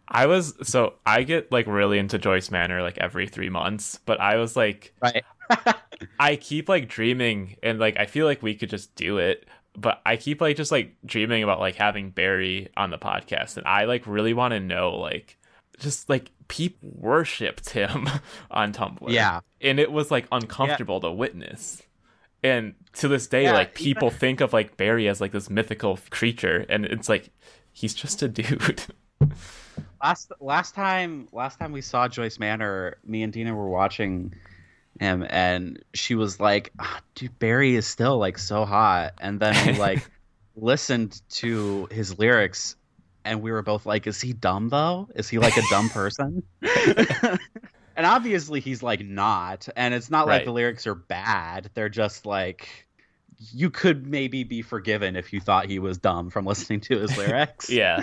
I 0.08 0.28
was 0.28 0.54
so 0.64 0.96
I 1.06 1.24
get 1.24 1.52
like 1.52 1.66
really 1.68 1.98
into 1.98 2.18
Joyce 2.18 2.52
Manor 2.52 2.82
like 2.82 2.98
every 3.00 3.28
three 3.28 3.50
months, 3.50 4.00
but 4.06 4.20
I 4.20 4.38
was 4.38 4.56
like 4.56 4.94
Right. 5.02 5.24
I 6.20 6.36
keep 6.36 6.70
like 6.70 6.88
dreaming 6.88 7.58
and 7.64 7.80
like 7.80 7.98
I 8.00 8.06
feel 8.06 8.26
like 8.26 8.44
we 8.44 8.56
could 8.56 8.70
just 8.70 8.94
do 8.96 9.18
it, 9.18 9.46
but 9.78 10.02
I 10.06 10.18
keep 10.18 10.42
like 10.42 10.58
just 10.58 10.72
like 10.72 10.96
dreaming 11.06 11.44
about 11.44 11.60
like 11.60 11.76
having 11.76 12.10
Barry 12.10 12.70
on 12.78 12.90
the 12.90 12.98
podcast 12.98 13.58
and 13.58 13.66
I 13.68 13.86
like 13.86 14.06
really 14.08 14.34
want 14.34 14.54
to 14.54 14.60
know 14.60 14.96
like 14.96 15.38
just 15.80 16.10
like 16.10 16.32
people 16.48 16.90
worshipped 16.96 17.70
him 17.72 18.08
on 18.52 18.74
Tumblr. 18.74 19.10
Yeah. 19.10 19.42
And 19.62 19.80
it 19.80 19.92
was 19.92 20.12
like 20.12 20.28
uncomfortable 20.32 21.00
to 21.02 21.12
witness. 21.12 21.82
And 22.44 22.76
to 22.94 23.08
this 23.08 23.28
day, 23.28 23.44
Yeah, 23.44 23.54
like 23.54 23.74
people 23.74 24.10
think 24.12 24.40
of 24.42 24.54
like 24.54 24.78
Barry 24.78 25.08
as 25.08 25.20
like 25.20 25.32
this 25.32 25.50
mythical 25.50 26.00
creature 26.12 26.66
and 26.70 26.86
it's 26.86 27.10
like 27.10 27.30
he's 27.74 27.94
just 27.94 28.22
a 28.22 28.28
dude. 28.30 28.84
last 30.02 30.32
last 30.40 30.76
time 30.76 31.28
last 31.32 31.60
time 31.60 31.72
we 31.72 31.82
saw 31.82 32.08
Joyce 32.08 32.40
Manor, 32.40 32.98
me 33.04 33.24
and 33.24 33.34
Dina 33.34 33.54
were 33.56 33.70
watching 33.70 34.34
him, 35.00 35.26
and 35.30 35.84
she 35.94 36.16
was 36.16 36.40
like, 36.40 36.72
"Ah, 36.80 37.02
"Dude, 37.16 37.38
Barry 37.40 37.76
is 37.76 37.86
still 37.86 38.18
like 38.18 38.38
so 38.38 38.66
hot." 38.66 39.14
And 39.20 39.40
then 39.40 39.56
we 39.68 39.80
like 39.80 40.10
listened 40.56 41.22
to 41.30 41.88
his 41.92 42.18
lyrics, 42.18 42.76
and 43.24 43.42
we 43.42 43.52
were 43.52 43.62
both 43.62 43.86
like, 43.86 44.08
"Is 44.08 44.22
he 44.22 44.34
dumb 44.34 44.70
though? 44.70 45.10
Is 45.16 45.30
he 45.30 45.40
like 45.40 45.58
a 45.58 45.64
dumb 45.70 45.90
person?" 45.90 46.44
and 46.62 48.06
obviously, 48.06 48.60
he's 48.60 48.82
like 48.82 49.06
not. 49.06 49.68
And 49.76 49.94
it's 49.94 50.10
not 50.10 50.28
like 50.28 50.46
the 50.46 50.52
lyrics 50.52 50.88
are 50.88 50.96
bad; 50.96 51.70
they're 51.74 51.90
just 51.90 52.26
like. 52.26 52.68
You 53.52 53.70
could 53.70 54.08
maybe 54.08 54.46
be 54.46 54.62
forgiven 54.62 55.18
if 55.18 55.34
you 55.34 55.42
thought 55.42 55.66
he 55.66 55.78
was 55.78 55.98
dumb 55.98 56.30
from 56.30 56.46
listening 56.46 56.80
to 56.82 57.00
his 57.00 57.18
lyrics. 57.18 57.70
yeah. 57.70 58.00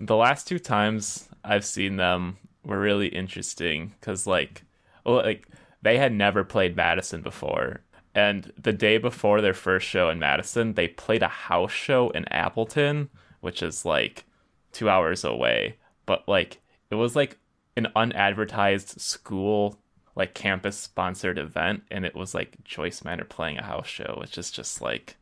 The 0.00 0.16
last 0.16 0.48
two 0.48 0.58
times 0.58 1.28
I've 1.44 1.64
seen 1.64 1.96
them 1.96 2.38
were 2.64 2.80
really 2.80 3.08
interesting 3.08 3.92
because, 4.00 4.26
like, 4.26 4.64
well, 5.04 5.16
like 5.16 5.46
they 5.86 5.98
had 5.98 6.12
never 6.12 6.42
played 6.44 6.74
Madison 6.76 7.22
before, 7.22 7.80
and 8.14 8.52
the 8.58 8.72
day 8.72 8.98
before 8.98 9.40
their 9.40 9.54
first 9.54 9.86
show 9.86 10.08
in 10.10 10.18
Madison, 10.18 10.74
they 10.74 10.88
played 10.88 11.22
a 11.22 11.28
house 11.28 11.72
show 11.72 12.10
in 12.10 12.24
Appleton, 12.32 13.08
which 13.40 13.62
is 13.62 13.84
like 13.84 14.24
two 14.72 14.88
hours 14.90 15.22
away. 15.24 15.76
But 16.06 16.26
like, 16.28 16.60
it 16.90 16.94
was 16.96 17.14
like 17.14 17.38
an 17.76 17.88
unadvertised 17.94 19.00
school, 19.00 19.78
like 20.14 20.34
campus 20.34 20.76
sponsored 20.78 21.38
event, 21.38 21.82
and 21.90 22.04
it 22.06 22.14
was 22.14 22.34
like 22.34 22.56
Joyce 22.64 23.04
Manor 23.04 23.24
playing 23.24 23.58
a 23.58 23.62
house 23.62 23.86
show, 23.86 24.16
which 24.20 24.38
is 24.38 24.50
just 24.50 24.80
like 24.80 25.16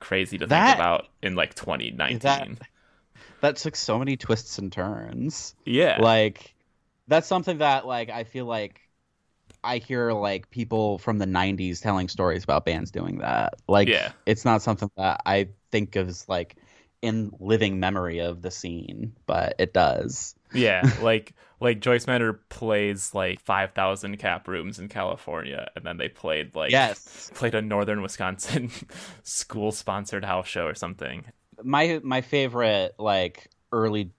crazy 0.00 0.36
to 0.38 0.46
That- 0.46 0.66
think 0.66 0.76
about 0.78 1.08
in 1.22 1.34
like 1.34 1.54
2019. 1.54 2.58
that 3.40 3.56
took 3.56 3.74
so 3.76 3.98
many 3.98 4.16
twists 4.16 4.58
and 4.58 4.70
turns. 4.72 5.54
yeah. 5.64 5.96
Like 6.00 6.54
that's 7.08 7.26
something 7.26 7.58
that 7.58 7.86
like 7.86 8.10
I 8.10 8.24
feel 8.24 8.44
like 8.44 8.80
I 9.64 9.78
hear 9.78 10.12
like 10.12 10.50
people 10.50 10.98
from 10.98 11.18
the 11.18 11.26
90s 11.26 11.80
telling 11.80 12.08
stories 12.08 12.44
about 12.44 12.64
bands 12.64 12.90
doing 12.90 13.18
that. 13.18 13.54
Like 13.68 13.88
Yeah. 13.88 14.12
it's 14.26 14.44
not 14.44 14.62
something 14.62 14.90
that 14.96 15.22
I 15.26 15.48
think 15.72 15.96
of 15.96 16.08
as 16.08 16.28
like 16.28 16.56
in 17.02 17.32
living 17.40 17.80
memory 17.80 18.20
of 18.20 18.42
the 18.42 18.50
scene, 18.50 19.14
but 19.26 19.54
it 19.58 19.72
does. 19.72 20.34
Yeah, 20.52 20.90
like 20.96 21.34
like 21.60 21.80
Joyce 21.80 22.06
Manor 22.06 22.34
plays 22.48 23.12
like 23.14 23.40
five 23.40 23.72
thousand 23.72 24.18
cap 24.18 24.46
rooms 24.48 24.78
in 24.78 24.88
California, 24.88 25.68
and 25.74 25.84
then 25.84 25.96
they 25.96 26.08
played 26.08 26.54
like 26.54 26.70
yes. 26.70 27.30
played 27.34 27.54
a 27.54 27.62
Northern 27.62 28.02
Wisconsin 28.02 28.70
school 29.24 29.72
sponsored 29.72 30.24
house 30.24 30.46
show 30.46 30.66
or 30.66 30.74
something. 30.74 31.24
My 31.62 32.00
my 32.02 32.20
favorite 32.20 32.94
like 32.98 33.48
early 33.72 34.10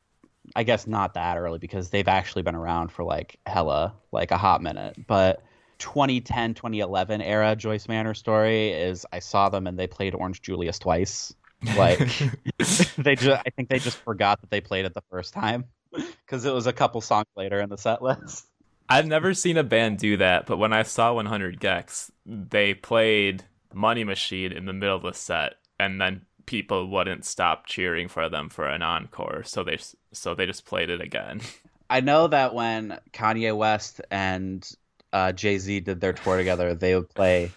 I 0.56 0.64
guess 0.64 0.88
not 0.88 1.14
that 1.14 1.38
early 1.38 1.60
because 1.60 1.90
they've 1.90 2.08
actually 2.08 2.42
been 2.42 2.56
around 2.56 2.92
for 2.92 3.04
like 3.04 3.40
hella 3.46 3.94
like 4.12 4.32
a 4.32 4.38
hot 4.38 4.62
minute, 4.62 4.96
but 5.08 5.44
2010 5.80 6.54
2011 6.54 7.22
era 7.22 7.56
Joyce 7.56 7.88
Manor 7.88 8.14
story 8.14 8.72
is 8.72 9.06
I 9.12 9.20
saw 9.20 9.50
them 9.50 9.68
and 9.68 9.78
they 9.78 9.88
played 9.88 10.16
Orange 10.16 10.42
Julius 10.42 10.80
twice. 10.80 11.34
Like 11.78 12.00
they 12.98 13.16
just 13.16 13.42
I 13.46 13.50
think 13.56 13.70
they 13.70 13.80
just 13.80 13.98
forgot 13.98 14.42
that 14.42 14.50
they 14.50 14.62
played 14.62 14.86
it 14.86 14.94
the 14.94 15.04
first 15.10 15.34
time 15.34 15.66
because 15.92 16.46
it 16.46 16.54
was 16.54 16.68
a 16.68 16.74
couple 16.74 17.02
songs 17.02 17.28
later 17.36 17.60
in 17.60 17.70
the 17.70 17.78
set 17.78 18.02
list. 18.02 18.48
I've 18.88 19.08
never 19.08 19.34
seen 19.34 19.58
a 19.58 19.64
band 19.64 19.98
do 19.98 20.18
that, 20.18 20.46
but 20.46 20.58
when 20.58 20.72
I 20.72 20.84
saw 20.84 21.14
100 21.14 21.60
gecs, 21.60 22.12
they 22.24 22.76
played 22.76 23.44
Money 23.74 24.04
Machine 24.04 24.52
in 24.52 24.66
the 24.66 24.74
middle 24.74 24.96
of 24.96 25.02
the 25.02 25.14
set, 25.14 25.56
and 25.80 26.00
then 26.00 26.22
people 26.46 26.88
wouldn't 26.90 27.26
stop 27.26 27.66
cheering 27.66 28.08
for 28.08 28.30
them 28.30 28.50
for 28.50 28.68
an 28.68 28.82
encore, 28.82 29.44
so 29.44 29.64
they 29.64 29.78
so 30.12 30.36
they 30.36 30.46
just 30.46 30.66
played 30.66 30.90
it 30.90 31.02
again. 31.02 31.42
I 31.90 32.02
know 32.02 32.28
that 32.28 32.54
when 32.56 33.00
Kanye 33.14 33.56
West 33.56 34.02
and 34.10 34.68
uh, 35.14 35.32
Jay 35.32 35.58
Z 35.60 35.82
did 35.82 36.02
their 36.02 36.14
tour 36.14 36.38
together, 36.38 36.74
they 36.76 36.96
would 36.96 37.10
play 37.10 37.52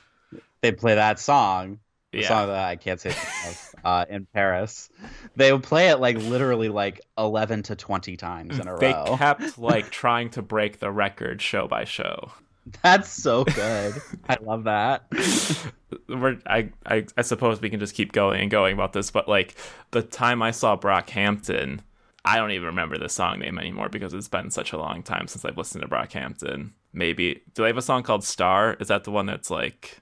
they'd 0.61 0.77
play 0.77 0.95
that 0.97 1.19
song, 1.19 1.79
the 2.13 2.21
Yeah. 2.21 2.29
song 2.29 2.49
that 2.49 2.69
I 2.69 2.77
can't 2.77 3.01
say 3.01 3.11
of, 3.11 3.75
uh, 3.85 4.05
in 4.11 4.27
Paris. 4.27 4.91
They 5.37 5.53
would 5.53 5.63
play 5.63 5.89
it 5.89 5.99
like 5.99 6.17
literally 6.17 6.69
like 6.69 7.01
eleven 7.17 7.63
to 7.65 7.77
twenty 7.77 8.17
times 8.17 8.59
in 8.59 8.69
a 8.69 8.77
They 8.77 8.93
row. 8.93 9.05
They 9.13 9.17
kept 9.17 9.59
like 9.59 9.91
trying 9.91 10.31
to 10.31 10.43
break 10.43 10.79
the 10.79 10.91
record 10.91 11.41
show 11.41 11.67
by 11.69 11.85
show. 11.85 12.33
That's 12.83 13.11
so 13.11 13.45
good. 13.45 14.01
I 14.29 14.37
love 14.43 14.65
that. 14.65 15.05
we're 16.09 16.39
I, 16.47 16.71
I 16.87 17.07
I 17.17 17.23
suppose 17.23 17.61
we 17.61 17.71
can 17.71 17.81
just 17.81 17.95
keep 17.95 18.13
going 18.13 18.41
and 18.41 18.51
going 18.51 18.75
about 18.75 18.93
this, 18.93 19.11
but 19.11 19.29
like 19.29 19.55
the 19.91 20.03
time 20.03 20.43
I 20.43 20.51
saw 20.51 20.77
Brockhampton, 20.77 21.81
I 22.25 22.37
don't 22.37 22.51
even 22.51 22.67
remember 22.67 22.99
the 22.99 23.09
song 23.09 23.39
name 23.39 23.59
anymore 23.59 23.89
because 23.89 24.13
it's 24.13 24.29
been 24.29 24.51
such 24.51 24.73
a 24.73 24.79
long 24.79 25.03
time 25.03 25.29
since 25.29 25.45
I've 25.45 25.57
listened 25.57 25.83
to 25.83 25.89
Brockhampton. 25.89 26.73
Maybe 26.93 27.43
do 27.55 27.63
they 27.63 27.69
have 27.69 27.77
a 27.77 27.83
song 27.83 28.03
called 28.03 28.25
Star? 28.25 28.77
Is 28.81 28.89
that 28.89 29.05
the 29.05 29.11
one 29.11 29.27
that's 29.27 29.51
like 29.51 29.99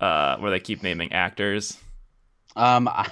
uh 0.00 0.36
where 0.38 0.50
they 0.50 0.60
keep 0.60 0.82
naming 0.82 1.12
actors? 1.12 1.78
Um, 2.56 2.88
I, 2.88 3.10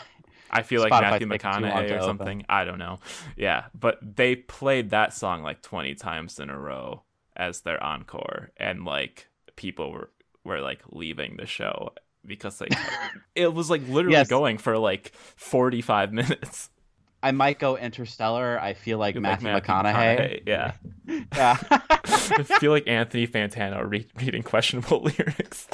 I 0.50 0.62
feel 0.62 0.80
like 0.80 0.90
Matthew 0.90 1.28
takes 1.28 1.44
too 1.44 1.50
long 1.50 1.62
McConaughey 1.62 1.90
or 1.90 1.94
open. 1.94 2.04
something. 2.04 2.46
I 2.48 2.64
don't 2.64 2.78
know. 2.78 2.98
Yeah, 3.36 3.66
but 3.74 3.98
they 4.02 4.36
played 4.36 4.90
that 4.90 5.12
song 5.12 5.42
like 5.42 5.62
20 5.62 5.94
times 5.94 6.40
in 6.40 6.50
a 6.50 6.58
row 6.58 7.02
as 7.36 7.60
their 7.62 7.82
encore 7.82 8.50
and 8.56 8.84
like 8.84 9.28
people 9.56 9.92
were 9.92 10.10
were 10.44 10.60
like 10.60 10.80
leaving 10.90 11.36
the 11.36 11.46
show 11.46 11.92
because 12.24 12.60
like 12.60 12.72
it 13.34 13.52
was 13.52 13.68
like 13.70 13.86
literally 13.88 14.16
Yes. 14.16 14.28
going 14.28 14.58
for 14.58 14.78
like 14.78 15.12
45 15.36 16.12
minutes. 16.12 16.70
I 17.22 17.32
might 17.32 17.58
go 17.58 17.76
Interstellar. 17.76 18.60
I 18.60 18.74
feel 18.74 18.98
like 18.98 19.14
Like 19.16 19.22
Matthew, 19.22 19.48
McConaughey. 19.48 20.42
Yeah. 20.46 20.72
Yeah. 21.34 21.56
I 21.70 22.42
feel 22.60 22.72
like 22.72 22.86
Anthony 22.86 23.26
Fantano 23.26 23.88
re- 23.88 24.06
reading 24.20 24.42
questionable 24.42 25.02
lyrics. 25.02 25.66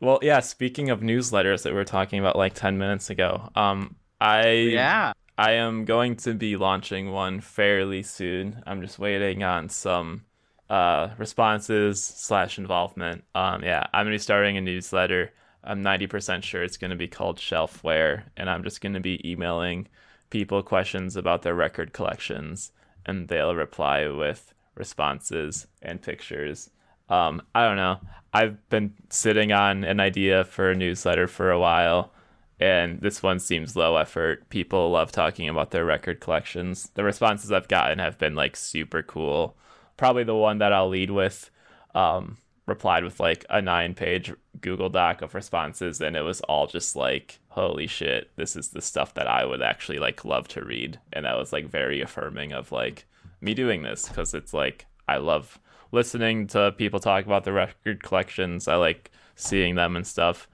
well, 0.00 0.18
yeah, 0.22 0.40
speaking 0.40 0.90
of 0.90 1.00
newsletters 1.00 1.62
that 1.62 1.70
we 1.72 1.76
were 1.76 1.84
talking 1.84 2.18
about 2.18 2.36
like 2.36 2.54
10 2.54 2.78
minutes 2.78 3.10
ago. 3.10 3.50
Um 3.54 3.96
I 4.20 4.50
yeah. 4.50 5.12
I 5.38 5.52
am 5.52 5.84
going 5.86 6.16
to 6.16 6.34
be 6.34 6.56
launching 6.56 7.10
one 7.10 7.40
fairly 7.40 8.02
soon. 8.02 8.62
I'm 8.66 8.82
just 8.82 8.98
waiting 8.98 9.42
on 9.42 9.70
some 9.70 10.24
uh, 10.68 11.10
responses 11.16 12.04
slash 12.04 12.58
involvement. 12.58 13.24
Um, 13.34 13.62
yeah, 13.62 13.86
I'm 13.94 14.04
gonna 14.04 14.14
be 14.14 14.18
starting 14.18 14.56
a 14.58 14.60
newsletter. 14.60 15.32
I'm 15.64 15.82
90% 15.82 16.42
sure 16.42 16.62
it's 16.62 16.76
gonna 16.76 16.96
be 16.96 17.08
called 17.08 17.38
Shelfware, 17.38 18.24
and 18.36 18.50
I'm 18.50 18.62
just 18.62 18.80
gonna 18.82 19.00
be 19.00 19.26
emailing 19.28 19.88
people 20.28 20.62
questions 20.62 21.16
about 21.16 21.42
their 21.42 21.54
record 21.54 21.94
collections, 21.94 22.72
and 23.06 23.28
they'll 23.28 23.54
reply 23.54 24.08
with 24.08 24.52
responses 24.74 25.66
and 25.80 26.02
pictures. 26.02 26.70
Um, 27.08 27.42
I 27.54 27.66
don't 27.66 27.76
know. 27.76 28.00
I've 28.34 28.68
been 28.68 28.94
sitting 29.08 29.52
on 29.52 29.84
an 29.84 30.00
idea 30.00 30.44
for 30.44 30.70
a 30.70 30.74
newsletter 30.74 31.26
for 31.26 31.50
a 31.50 31.58
while 31.58 32.12
and 32.60 33.00
this 33.00 33.22
one 33.22 33.38
seems 33.38 33.76
low 33.76 33.96
effort. 33.96 34.48
People 34.48 34.90
love 34.90 35.12
talking 35.12 35.48
about 35.48 35.70
their 35.70 35.84
record 35.84 36.20
collections. 36.20 36.90
The 36.94 37.04
responses 37.04 37.50
I've 37.50 37.68
gotten 37.68 37.98
have 37.98 38.18
been 38.18 38.34
like 38.34 38.56
super 38.56 39.02
cool. 39.02 39.56
Probably 39.96 40.24
the 40.24 40.34
one 40.34 40.58
that 40.58 40.72
I'll 40.72 40.88
lead 40.88 41.10
with 41.10 41.50
um, 41.94 42.38
replied 42.66 43.04
with 43.04 43.20
like 43.20 43.44
a 43.50 43.60
nine 43.60 43.94
page 43.94 44.32
Google 44.60 44.88
Doc 44.88 45.22
of 45.22 45.34
responses, 45.34 46.00
and 46.00 46.16
it 46.16 46.22
was 46.22 46.40
all 46.42 46.66
just 46.66 46.94
like, 46.96 47.40
holy 47.48 47.86
shit, 47.86 48.30
this 48.36 48.56
is 48.56 48.68
the 48.68 48.80
stuff 48.80 49.14
that 49.14 49.26
I 49.26 49.44
would 49.44 49.62
actually 49.62 49.98
like 49.98 50.24
love 50.24 50.48
to 50.48 50.64
read. 50.64 50.98
And 51.12 51.24
that 51.24 51.36
was 51.36 51.52
like 51.52 51.66
very 51.68 52.00
affirming 52.00 52.52
of 52.52 52.72
like 52.72 53.06
me 53.40 53.54
doing 53.54 53.82
this 53.82 54.08
because 54.08 54.34
it's 54.34 54.54
like, 54.54 54.86
I 55.08 55.16
love 55.16 55.58
listening 55.90 56.46
to 56.48 56.72
people 56.76 57.00
talk 57.00 57.26
about 57.26 57.44
their 57.44 57.54
record 57.54 58.02
collections. 58.02 58.68
I 58.68 58.76
like 58.76 59.10
seeing 59.34 59.74
them 59.74 59.96
and 59.96 60.06
stuff. 60.06 60.48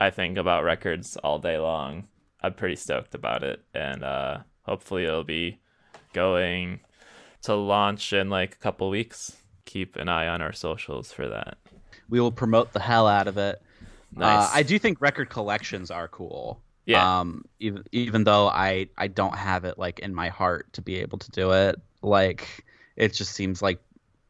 I 0.00 0.10
think 0.10 0.38
about 0.38 0.64
records 0.64 1.16
all 1.16 1.38
day 1.38 1.58
long. 1.58 2.08
I'm 2.42 2.54
pretty 2.54 2.76
stoked 2.76 3.14
about 3.14 3.42
it, 3.42 3.62
and 3.74 4.04
uh, 4.04 4.38
hopefully 4.62 5.04
it'll 5.04 5.24
be 5.24 5.60
going 6.12 6.80
to 7.42 7.54
launch 7.54 8.12
in 8.12 8.30
like 8.30 8.54
a 8.54 8.58
couple 8.58 8.90
weeks. 8.90 9.36
Keep 9.64 9.96
an 9.96 10.08
eye 10.08 10.28
on 10.28 10.42
our 10.42 10.52
socials 10.52 11.10
for 11.12 11.28
that. 11.28 11.56
We 12.08 12.20
will 12.20 12.32
promote 12.32 12.72
the 12.72 12.80
hell 12.80 13.06
out 13.06 13.28
of 13.28 13.38
it. 13.38 13.62
Nice. 14.14 14.50
Uh, 14.50 14.50
I 14.54 14.62
do 14.62 14.78
think 14.78 15.00
record 15.00 15.30
collections 15.30 15.90
are 15.90 16.08
cool. 16.08 16.60
Yeah. 16.86 17.20
Um, 17.20 17.44
even 17.60 17.84
even 17.92 18.24
though 18.24 18.48
I 18.48 18.88
I 18.98 19.08
don't 19.08 19.36
have 19.36 19.64
it 19.64 19.78
like 19.78 20.00
in 20.00 20.14
my 20.14 20.28
heart 20.28 20.72
to 20.74 20.82
be 20.82 20.96
able 20.96 21.18
to 21.18 21.30
do 21.30 21.52
it, 21.52 21.80
like 22.02 22.64
it 22.96 23.14
just 23.14 23.32
seems 23.32 23.62
like 23.62 23.80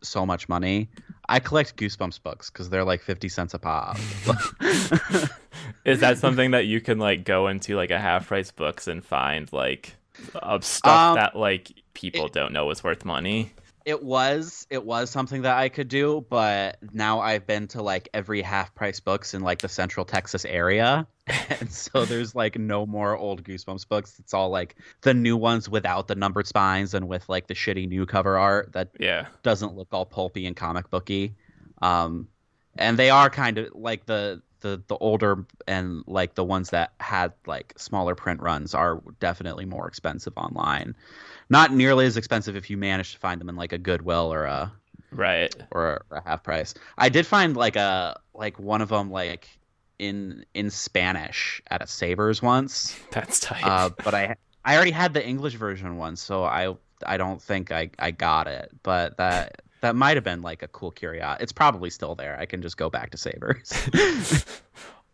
so 0.02 0.24
much 0.24 0.48
money. 0.48 0.88
I 1.28 1.40
collect 1.40 1.76
Goosebumps 1.76 2.22
books 2.22 2.50
because 2.50 2.70
they're 2.70 2.84
like 2.84 3.02
fifty 3.02 3.28
cents 3.28 3.54
a 3.54 3.58
pop. 3.58 3.96
Is 5.84 6.00
that 6.00 6.18
something 6.18 6.52
that 6.52 6.66
you 6.66 6.80
can 6.80 6.98
like 6.98 7.24
go 7.24 7.48
into 7.48 7.76
like 7.76 7.90
a 7.90 7.98
half 7.98 8.26
price 8.28 8.50
books 8.50 8.86
and 8.88 9.04
find 9.04 9.52
like 9.52 9.96
of 10.34 10.64
stuff 10.64 11.10
Um, 11.10 11.14
that 11.16 11.36
like 11.36 11.72
people 11.94 12.28
don't 12.28 12.52
know 12.52 12.70
is 12.70 12.82
worth 12.84 13.04
money? 13.04 13.52
it 13.84 14.02
was 14.02 14.66
it 14.70 14.82
was 14.82 15.10
something 15.10 15.42
that 15.42 15.58
I 15.58 15.68
could 15.68 15.88
do, 15.88 16.24
but 16.30 16.78
now 16.92 17.20
I've 17.20 17.46
been 17.46 17.68
to 17.68 17.82
like 17.82 18.08
every 18.14 18.40
half 18.40 18.74
price 18.74 19.00
books 19.00 19.34
in 19.34 19.42
like 19.42 19.60
the 19.60 19.68
central 19.68 20.06
Texas 20.06 20.44
area. 20.46 21.06
And 21.60 21.70
so 21.72 22.04
there's 22.04 22.34
like 22.34 22.58
no 22.58 22.84
more 22.86 23.16
old 23.16 23.44
Goosebumps 23.44 23.88
books. 23.88 24.18
It's 24.18 24.34
all 24.34 24.50
like 24.50 24.76
the 25.02 25.14
new 25.14 25.36
ones 25.36 25.68
without 25.68 26.06
the 26.08 26.14
numbered 26.14 26.46
spines 26.46 26.94
and 26.94 27.08
with 27.08 27.28
like 27.28 27.46
the 27.46 27.54
shitty 27.54 27.88
new 27.88 28.04
cover 28.06 28.36
art 28.38 28.72
that 28.72 28.90
Yeah. 28.98 29.26
doesn't 29.42 29.74
look 29.74 29.88
all 29.92 30.04
pulpy 30.04 30.46
and 30.46 30.54
comic 30.56 30.90
booky. 30.90 31.34
Um, 31.80 32.28
and 32.76 32.98
they 32.98 33.08
are 33.10 33.30
kind 33.30 33.58
of 33.58 33.68
like 33.74 34.04
the 34.06 34.42
the 34.60 34.82
the 34.88 34.96
older 34.96 35.46
and 35.68 36.02
like 36.06 36.34
the 36.34 36.44
ones 36.44 36.70
that 36.70 36.92
had 36.98 37.32
like 37.46 37.74
smaller 37.76 38.14
print 38.14 38.40
runs 38.40 38.74
are 38.74 39.02
definitely 39.20 39.64
more 39.64 39.86
expensive 39.88 40.32
online. 40.36 40.94
Not 41.48 41.72
nearly 41.72 42.06
as 42.06 42.16
expensive 42.16 42.56
if 42.56 42.68
you 42.70 42.76
manage 42.76 43.12
to 43.12 43.18
find 43.18 43.40
them 43.40 43.48
in 43.48 43.56
like 43.56 43.72
a 43.72 43.78
Goodwill 43.78 44.32
or 44.32 44.44
a 44.44 44.72
Right. 45.10 45.54
or 45.70 46.02
a, 46.10 46.16
a 46.16 46.22
half 46.22 46.42
price. 46.42 46.74
I 46.98 47.08
did 47.10 47.26
find 47.26 47.56
like 47.56 47.76
a 47.76 48.18
like 48.34 48.58
one 48.58 48.82
of 48.82 48.88
them 48.88 49.10
like 49.10 49.48
in 49.98 50.44
in 50.54 50.70
Spanish 50.70 51.62
at 51.70 51.82
a 51.82 51.86
Savers 51.86 52.42
once. 52.42 52.98
That's 53.10 53.40
tight. 53.40 53.64
Uh, 53.64 53.90
but 54.04 54.14
I 54.14 54.36
I 54.64 54.76
already 54.76 54.90
had 54.90 55.14
the 55.14 55.26
English 55.26 55.54
version 55.54 55.96
once, 55.96 56.20
so 56.20 56.44
I 56.44 56.74
I 57.06 57.16
don't 57.16 57.40
think 57.40 57.70
I, 57.70 57.90
I 57.98 58.10
got 58.10 58.46
it. 58.46 58.70
But 58.82 59.16
that 59.18 59.62
that 59.80 59.94
might 59.96 60.16
have 60.16 60.24
been 60.24 60.42
like 60.42 60.62
a 60.62 60.68
cool 60.68 60.90
curiosity. 60.90 61.42
It's 61.42 61.52
probably 61.52 61.90
still 61.90 62.14
there. 62.14 62.38
I 62.38 62.46
can 62.46 62.62
just 62.62 62.76
go 62.76 62.88
back 62.88 63.10
to 63.10 63.18
Savers. 63.18 63.72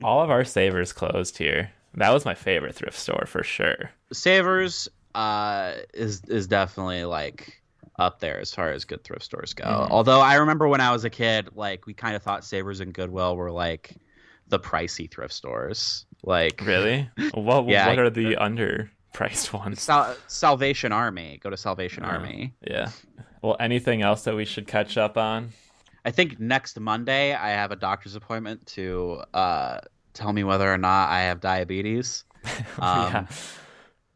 All 0.03 0.23
of 0.23 0.31
our 0.31 0.45
savers 0.45 0.93
closed 0.93 1.37
here. 1.37 1.71
That 1.95 2.11
was 2.11 2.25
my 2.25 2.35
favorite 2.35 2.75
thrift 2.75 2.97
store 2.97 3.25
for 3.27 3.43
sure. 3.43 3.91
Savers 4.13 4.89
uh, 5.15 5.73
is 5.93 6.23
is 6.27 6.47
definitely 6.47 7.05
like 7.05 7.61
up 7.99 8.21
there 8.21 8.39
as 8.41 8.55
far 8.55 8.71
as 8.71 8.85
good 8.85 9.05
thrift 9.05 9.25
stores 9.25 9.53
go. 9.53 9.65
Mhm. 9.65 9.91
Although 9.91 10.21
I 10.21 10.37
remember 10.37 10.69
when 10.69 10.81
I 10.81 10.93
was 10.93 11.05
a 11.05 11.11
kid, 11.11 11.51
like 11.55 11.87
we 11.87 11.93
kind 11.93 12.17
of 12.17 12.23
thought 12.23 12.45
Savers 12.45 12.81
and 12.81 12.95
Goodwill 12.95 13.37
were 13.37 13.51
like 13.51 13.97
the 14.51 14.59
pricey 14.61 15.11
thrift 15.11 15.33
stores. 15.35 16.05
Like 16.23 16.61
Really? 16.65 17.09
What 17.35 17.67
Yeah, 17.69 17.87
what 17.89 17.99
are 17.99 18.11
the 18.11 18.37
underpriced 18.37 19.53
ones? 19.59 19.81
Sal- 19.83 20.17
Salvation 20.27 20.93
Army. 20.93 21.39
Go 21.43 21.51
to 21.51 21.57
Salvation 21.57 22.05
Oh. 22.05 22.09
Army. 22.09 22.55
Yeah. 22.67 22.91
Well, 23.43 23.57
anything 23.59 24.03
else 24.03 24.25
that 24.25 24.35
we 24.37 24.45
should 24.45 24.67
catch 24.67 24.97
up 24.99 25.17
on? 25.17 25.51
I 26.05 26.11
think 26.11 26.39
next 26.41 26.79
Monday 26.79 27.35
I 27.35 27.51
have 27.51 27.73
a 27.73 27.77
doctor's 27.77 28.15
appointment 28.15 28.67
to 28.69 29.23
uh, 29.35 29.79
tell 30.15 30.33
me 30.33 30.45
whether 30.45 30.71
or 30.71 30.79
not 30.79 31.09
I 31.11 31.21
have 31.23 31.41
diabetes. 31.41 32.25
Um, 32.79 33.13
yeah. 33.13 33.27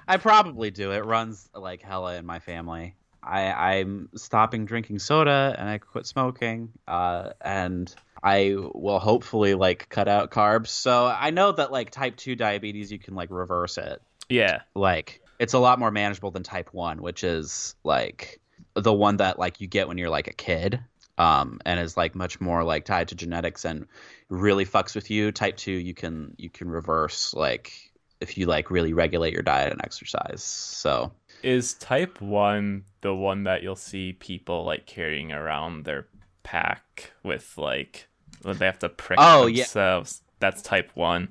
I 0.06 0.16
probably 0.18 0.70
do. 0.70 0.92
It 0.92 1.04
runs 1.04 1.48
like 1.54 1.80
hella 1.82 2.16
in 2.16 2.26
my 2.26 2.38
family. 2.38 2.94
I, 3.22 3.52
I'm 3.78 4.10
stopping 4.16 4.66
drinking 4.66 4.98
soda 4.98 5.54
and 5.58 5.66
I 5.68 5.78
quit 5.78 6.06
smoking. 6.06 6.72
Uh, 6.86 7.30
and 7.40 7.94
I 8.24 8.54
will 8.56 8.98
hopefully 8.98 9.54
like 9.54 9.90
cut 9.90 10.08
out 10.08 10.30
carbs. 10.30 10.68
So 10.68 11.04
I 11.06 11.28
know 11.28 11.52
that 11.52 11.70
like 11.70 11.90
type 11.90 12.16
two 12.16 12.34
diabetes, 12.34 12.90
you 12.90 12.98
can 12.98 13.14
like 13.14 13.30
reverse 13.30 13.76
it. 13.76 14.00
Yeah. 14.30 14.62
Like 14.74 15.20
it's 15.38 15.52
a 15.52 15.58
lot 15.58 15.78
more 15.78 15.90
manageable 15.90 16.30
than 16.30 16.42
type 16.42 16.70
one, 16.72 17.02
which 17.02 17.22
is 17.22 17.74
like 17.84 18.40
the 18.72 18.94
one 18.94 19.18
that 19.18 19.38
like 19.38 19.60
you 19.60 19.66
get 19.66 19.88
when 19.88 19.98
you're 19.98 20.08
like 20.08 20.26
a 20.26 20.32
kid. 20.32 20.80
Um, 21.16 21.60
and 21.64 21.78
is 21.78 21.96
like 21.96 22.16
much 22.16 22.40
more 22.40 22.64
like 22.64 22.84
tied 22.86 23.06
to 23.08 23.14
genetics 23.14 23.64
and 23.64 23.86
really 24.30 24.66
fucks 24.66 24.96
with 24.96 25.12
you. 25.12 25.30
Type 25.30 25.56
two, 25.56 25.70
you 25.70 25.94
can 25.94 26.34
you 26.38 26.50
can 26.50 26.68
reverse 26.68 27.32
like 27.34 27.72
if 28.20 28.36
you 28.36 28.46
like 28.46 28.70
really 28.70 28.94
regulate 28.94 29.32
your 29.32 29.42
diet 29.42 29.70
and 29.70 29.80
exercise. 29.84 30.42
So 30.42 31.12
Is 31.44 31.74
type 31.74 32.20
1 32.20 32.84
the 33.02 33.14
one 33.14 33.44
that 33.44 33.62
you'll 33.62 33.76
see 33.76 34.14
people 34.14 34.64
like 34.64 34.86
carrying 34.86 35.30
around 35.30 35.84
their 35.84 36.08
pack 36.42 37.12
with 37.22 37.54
like 37.56 38.08
when 38.44 38.56
they 38.58 38.66
have 38.66 38.78
to 38.80 38.88
prick 38.88 39.18
Oh, 39.20 39.46
yeah. 39.46 39.62
themselves? 39.64 40.22
That's 40.40 40.62
type 40.62 40.90
1. 40.94 41.28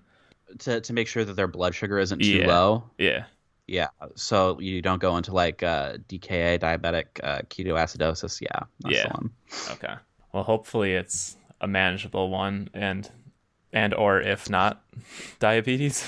to 0.59 0.81
to 0.81 0.93
make 0.93 1.07
sure 1.07 1.25
that 1.25 1.35
their 1.35 1.47
blood 1.47 1.73
sugar 1.73 1.97
isn't 1.99 2.19
too 2.19 2.25
Yeah. 2.39 2.47
low. 2.47 2.83
Yeah. 2.97 3.25
Yeah, 3.65 3.87
so 4.15 4.59
you 4.59 4.81
don't 4.81 4.99
go 5.01 5.15
into 5.17 5.33
like 5.33 5.63
uh, 5.63 5.93
DKA, 6.09 6.59
diabetic 6.59 7.05
uh, 7.23 7.39
ketoacidosis. 7.49 8.41
Yeah, 8.41 8.49
that's 8.81 8.95
Yeah. 8.95 9.03
the 9.07 9.13
one. 9.13 9.29
Okay. 9.71 9.93
Well, 10.33 10.43
hopefully 10.43 10.93
it's 10.95 11.37
a 11.61 11.67
manageable 11.67 12.29
one 12.29 12.69
and 12.73 13.09
and 13.71 13.93
or 13.93 14.19
if 14.19 14.49
not 14.49 14.83
diabetes. 15.39 16.03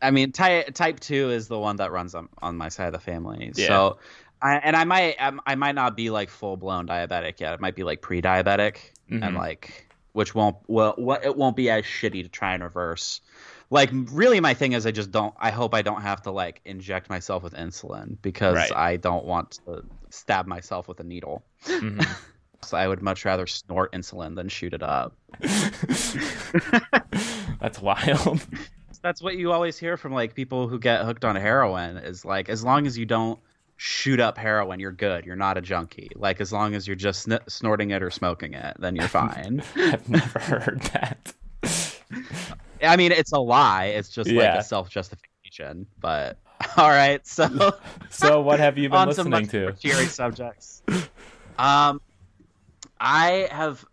I 0.00 0.10
mean, 0.12 0.30
type 0.32 0.72
type 0.74 1.00
two 1.00 1.30
is 1.30 1.48
the 1.48 1.58
one 1.58 1.76
that 1.76 1.90
runs 1.92 2.14
on, 2.14 2.28
on 2.40 2.56
my 2.56 2.68
side 2.68 2.86
of 2.86 2.92
the 2.92 3.00
family. 3.00 3.50
Yeah. 3.56 3.66
So, 3.66 3.98
I, 4.40 4.54
and 4.56 4.76
I 4.76 4.84
might 4.84 5.16
I'm- 5.20 5.40
I 5.46 5.54
might 5.56 5.74
not 5.74 5.96
be 5.96 6.10
like 6.10 6.30
full 6.30 6.56
blown 6.56 6.86
diabetic 6.86 7.40
yet. 7.40 7.52
It 7.54 7.60
might 7.60 7.74
be 7.74 7.82
like 7.82 8.00
pre 8.00 8.22
diabetic 8.22 8.76
and 9.10 9.22
Mhm. 9.22 9.36
like 9.36 9.87
which 10.18 10.34
won't 10.34 10.56
well 10.66 10.94
what 10.96 11.24
it 11.24 11.36
won't 11.36 11.54
be 11.54 11.70
as 11.70 11.84
shitty 11.84 12.24
to 12.24 12.28
try 12.28 12.52
and 12.52 12.64
reverse. 12.64 13.20
Like 13.70 13.90
really, 13.92 14.40
my 14.40 14.52
thing 14.52 14.72
is 14.72 14.84
I 14.84 14.90
just 14.90 15.12
don't. 15.12 15.32
I 15.38 15.50
hope 15.52 15.74
I 15.74 15.82
don't 15.82 16.02
have 16.02 16.22
to 16.22 16.32
like 16.32 16.60
inject 16.64 17.08
myself 17.08 17.44
with 17.44 17.54
insulin 17.54 18.16
because 18.20 18.56
Right. 18.56 18.72
I 18.74 18.96
don't 18.96 19.24
want 19.26 19.60
to 19.66 19.84
stab 20.10 20.46
myself 20.48 20.88
with 20.88 20.98
a 20.98 21.04
needle. 21.04 21.44
Mhm. 21.66 22.04
So 22.62 22.76
I 22.76 22.88
would 22.88 23.00
much 23.02 23.24
rather 23.24 23.46
snort 23.46 23.92
insulin 23.92 24.34
than 24.34 24.48
shoot 24.48 24.74
it 24.74 24.82
up. 24.82 25.14
That's 27.60 27.80
wild. 27.80 28.44
That's 29.00 29.22
what 29.22 29.36
you 29.36 29.52
always 29.52 29.78
hear 29.78 29.96
from 29.96 30.12
like 30.12 30.34
people 30.34 30.66
who 30.66 30.80
get 30.80 31.04
hooked 31.04 31.24
on 31.24 31.36
heroin 31.36 31.98
is 31.98 32.24
like 32.24 32.48
as 32.48 32.64
long 32.64 32.88
as 32.88 32.98
you 32.98 33.06
don't 33.06 33.38
shoot 33.80 34.18
up 34.20 34.36
heroin, 34.36 34.80
you're 34.80 34.92
good. 34.92 35.24
You're 35.24 35.36
not 35.36 35.56
a 35.56 35.60
junkie. 35.60 36.10
Like 36.16 36.40
as 36.40 36.52
long 36.52 36.74
as 36.74 36.86
you're 36.86 36.96
just 36.96 37.22
sn- 37.22 37.38
snorting 37.48 37.90
it 37.92 38.02
or 38.02 38.10
smoking 38.10 38.52
it, 38.52 38.76
then 38.78 38.94
you're 38.96 39.08
fine. 39.08 39.62
I've 39.76 40.08
never 40.08 40.38
heard 40.40 40.80
that. 40.92 41.32
I 42.82 42.96
mean, 42.96 43.12
it's 43.12 43.32
a 43.32 43.38
lie. 43.38 43.86
It's 43.86 44.08
just 44.08 44.28
like 44.30 44.54
a 44.58 44.62
self 44.64 44.90
justification. 44.90 45.86
But 46.00 46.38
all 46.76 46.88
right, 46.90 47.24
so 47.26 47.72
So 48.10 48.40
what 48.40 48.58
have 48.60 48.76
you 48.76 48.88
been 48.88 48.98
on 48.98 49.14
some 49.14 49.30
listening 49.30 49.66
much 49.66 49.80
to? 49.80 49.88
cheery 49.88 50.06
subjects. 50.06 50.82
Um, 51.58 52.00
I 53.00 53.48
have, 53.52 53.84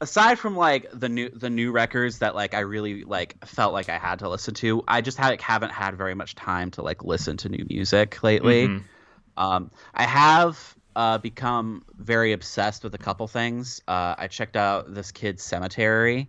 aside 0.00 0.38
from 0.38 0.56
like 0.56 0.86
the 0.92 1.08
new 1.08 1.28
the 1.28 1.50
new 1.50 1.72
records 1.72 2.20
that 2.20 2.34
like 2.36 2.54
I 2.54 2.60
really 2.60 3.02
like 3.02 3.44
felt 3.44 3.72
like 3.72 3.88
I 3.88 3.98
had 3.98 4.20
to 4.20 4.28
listen 4.28 4.54
to. 4.54 4.82
I 4.86 5.00
just 5.00 5.18
had, 5.18 5.40
haven't 5.40 5.72
had 5.72 5.96
very 5.96 6.14
much 6.14 6.36
time 6.36 6.70
to 6.72 6.82
like 6.82 7.02
listen 7.04 7.36
to 7.38 7.48
new 7.48 7.66
music 7.68 8.22
lately. 8.22 8.68
Mhm. 8.68 8.82
Um, 9.38 9.70
I 9.94 10.02
have 10.02 10.76
uh, 10.96 11.18
become 11.18 11.84
very 11.96 12.32
obsessed 12.32 12.82
with 12.82 12.94
a 12.94 12.98
couple 12.98 13.26
things. 13.28 13.80
Uh, 13.86 14.16
I 14.18 14.26
checked 14.26 14.56
out 14.56 14.92
this 14.92 15.12
kid's 15.12 15.48
Sematary, 15.48 16.26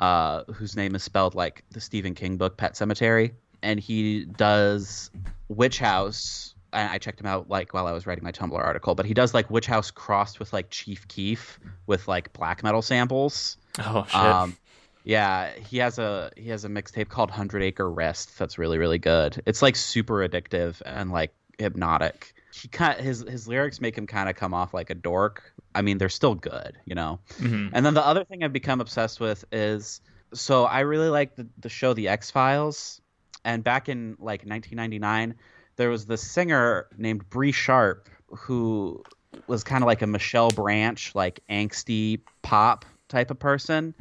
uh, 0.00 0.44
whose 0.44 0.74
name 0.74 0.94
is 0.94 1.02
spelled 1.02 1.34
like 1.34 1.64
the 1.70 1.80
Stephen 1.80 2.14
King 2.14 2.38
book 2.38 2.56
Pet 2.56 2.72
Sematary, 2.72 3.32
and 3.62 3.78
he 3.78 4.24
does 4.24 5.10
Witch 5.48 5.78
House. 5.78 6.54
And 6.72 6.90
I 6.90 6.98
checked 6.98 7.20
him 7.20 7.26
out 7.26 7.48
like 7.48 7.74
while 7.74 7.86
I 7.86 7.92
was 7.92 8.06
writing 8.06 8.24
my 8.24 8.32
Tumblr 8.32 8.58
article, 8.58 8.94
but 8.94 9.06
he 9.06 9.14
does 9.14 9.34
like 9.34 9.50
Witch 9.50 9.66
House 9.66 9.90
crossed 9.90 10.38
with 10.38 10.52
like 10.52 10.70
Chief 10.70 11.06
Keef 11.08 11.60
with 11.86 12.08
like 12.08 12.32
black 12.32 12.62
metal 12.62 12.82
samples. 12.82 13.58
Oh 13.78 14.04
shit. 14.06 14.14
Um, 14.14 14.56
yeah, 15.04 15.52
he 15.52 15.78
has 15.78 15.98
a 15.98 16.32
he 16.36 16.48
has 16.48 16.64
a 16.64 16.68
mixtape 16.68 17.08
called 17.08 17.30
Hundred 17.30 17.62
Acre 17.62 17.88
Rest 17.88 18.38
that's 18.38 18.58
really 18.58 18.78
really 18.78 18.98
good. 18.98 19.42
It's 19.46 19.62
like 19.62 19.76
super 19.76 20.26
addictive 20.26 20.82
and 20.84 21.12
like 21.12 21.32
hypnotic. 21.58 22.34
He 22.52 22.68
kind 22.68 22.98
his 22.98 23.20
his 23.20 23.46
lyrics 23.46 23.80
make 23.80 23.96
him 23.96 24.06
kind 24.06 24.28
of 24.28 24.36
come 24.36 24.54
off 24.54 24.72
like 24.72 24.90
a 24.90 24.94
dork. 24.94 25.52
I 25.74 25.82
mean, 25.82 25.98
they're 25.98 26.08
still 26.08 26.34
good, 26.34 26.78
you 26.86 26.94
know. 26.94 27.20
Mhm. 27.38 27.70
And 27.72 27.84
then 27.84 27.94
the 27.94 28.04
other 28.04 28.24
thing 28.24 28.42
I've 28.42 28.52
become 28.52 28.80
obsessed 28.80 29.20
with 29.20 29.44
is 29.52 30.00
so 30.32 30.64
I 30.64 30.80
really 30.80 31.08
like 31.08 31.36
the, 31.36 31.46
the 31.58 31.68
show 31.68 31.92
The 31.92 32.08
X 32.08 32.30
Files, 32.30 33.00
and 33.44 33.62
back 33.62 33.88
in 33.88 34.16
like 34.18 34.40
1999, 34.44 35.34
there 35.76 35.90
was 35.90 36.06
this 36.06 36.22
singer 36.22 36.86
named 36.96 37.28
Bree 37.28 37.52
Sharp 37.52 38.08
who 38.28 39.02
was 39.46 39.62
kind 39.62 39.82
of 39.82 39.86
like 39.86 40.02
a 40.02 40.06
Michelle 40.06 40.50
Branch, 40.50 41.14
like 41.14 41.40
angsty 41.50 42.20
pop 42.42 42.84
type 43.08 43.30
of 43.30 43.38
person, 43.38 43.94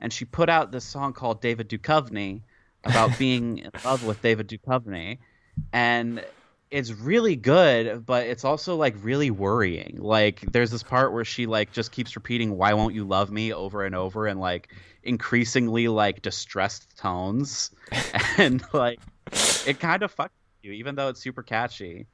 and 0.00 0.12
she 0.12 0.24
put 0.24 0.48
out 0.48 0.70
this 0.70 0.84
song 0.84 1.12
called 1.14 1.40
David 1.40 1.68
Duchovny 1.68 2.42
about 2.84 3.18
being 3.18 3.58
in 3.58 3.70
love 3.84 4.04
with 4.04 4.20
David 4.22 4.48
Duchovny, 4.48 5.18
and 5.72 6.22
it's 6.72 6.90
really 6.90 7.36
good, 7.36 8.06
but 8.06 8.26
it's 8.26 8.44
also 8.44 8.76
like 8.76 8.96
really 9.02 9.30
worrying. 9.30 9.98
Like 10.00 10.40
there's 10.52 10.70
this 10.70 10.82
part 10.82 11.12
where 11.12 11.24
she 11.24 11.44
like 11.46 11.70
just 11.72 11.92
keeps 11.92 12.16
repeating 12.16 12.56
"Why 12.56 12.72
won't 12.72 12.94
you 12.94 13.04
love 13.04 13.30
me?" 13.30 13.52
over 13.52 13.84
and 13.84 13.94
over 13.94 14.26
and 14.26 14.40
like 14.40 14.68
increasingly 15.02 15.88
like 15.88 16.22
distressed 16.22 16.96
tones, 16.96 17.70
and 18.38 18.64
like 18.72 18.98
it 19.66 19.80
kind 19.80 20.02
of 20.02 20.16
fucks 20.16 20.30
you, 20.62 20.72
even 20.72 20.94
though 20.94 21.08
it's 21.08 21.20
super 21.20 21.42
catchy. 21.42 22.06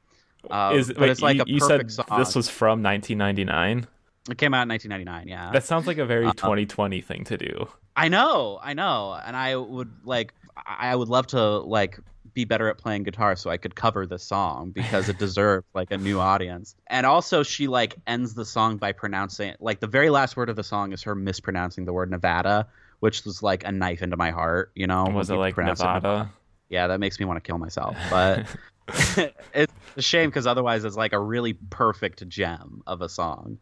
Um, 0.50 0.76
Is 0.76 0.88
but 0.88 0.98
wait, 0.98 1.10
it's 1.10 1.22
like 1.22 1.36
you, 1.36 1.42
a 1.42 1.46
you 1.46 1.60
said 1.60 1.90
song. 1.90 2.06
this 2.18 2.34
was 2.34 2.48
from 2.48 2.82
1999? 2.82 3.86
It 4.30 4.38
came 4.38 4.54
out 4.54 4.62
in 4.62 4.68
1999. 4.68 5.28
Yeah, 5.28 5.52
That 5.52 5.64
sounds 5.64 5.86
like 5.86 5.98
a 5.98 6.04
very 6.06 6.26
Uh, 6.26 6.32
2020 6.32 7.00
thing 7.00 7.24
to 7.24 7.36
do. 7.36 7.68
I 7.96 8.08
know, 8.08 8.58
I 8.62 8.74
know, 8.74 9.18
and 9.24 9.36
I 9.36 9.56
would 9.56 9.90
like, 10.04 10.32
I 10.66 10.94
would 10.94 11.08
love 11.08 11.28
to 11.28 11.58
like 11.58 11.98
be 12.34 12.44
better 12.44 12.68
at 12.68 12.78
playing 12.78 13.02
guitar 13.02 13.36
so 13.36 13.50
I 13.50 13.56
could 13.56 13.74
cover 13.74 14.06
the 14.06 14.18
song 14.18 14.70
because 14.70 15.08
it 15.08 15.18
deserved 15.18 15.66
like 15.74 15.90
a 15.90 15.98
new 15.98 16.20
audience. 16.20 16.74
And 16.86 17.06
also, 17.06 17.42
she 17.42 17.68
like 17.68 17.96
ends 18.06 18.34
the 18.34 18.44
song 18.44 18.76
by 18.76 18.92
pronouncing 18.92 19.54
like 19.60 19.80
the 19.80 19.86
very 19.86 20.10
last 20.10 20.36
word 20.36 20.48
of 20.48 20.56
the 20.56 20.64
song 20.64 20.92
is 20.92 21.02
her 21.02 21.14
mispronouncing 21.14 21.84
the 21.84 21.92
word 21.92 22.10
Nevada, 22.10 22.68
which 23.00 23.24
was 23.24 23.42
like 23.42 23.64
a 23.64 23.72
knife 23.72 24.02
into 24.02 24.16
my 24.16 24.30
heart. 24.30 24.72
You 24.74 24.86
know, 24.86 25.04
Was 25.04 25.30
it 25.30 25.36
like 25.36 25.56
Nevada? 25.56 26.30
yeah, 26.68 26.86
that 26.88 27.00
makes 27.00 27.18
me 27.18 27.26
want 27.26 27.42
to 27.42 27.46
kill 27.46 27.58
myself. 27.58 27.96
But 28.10 28.46
it's 29.54 29.72
a 29.96 30.02
shame 30.02 30.30
because 30.30 30.46
otherwise 30.46 30.84
it's 30.84 30.96
like 30.96 31.12
a 31.12 31.20
really 31.20 31.52
perfect 31.52 32.26
gem 32.28 32.82
of 32.86 33.02
a 33.02 33.08
song. 33.08 33.58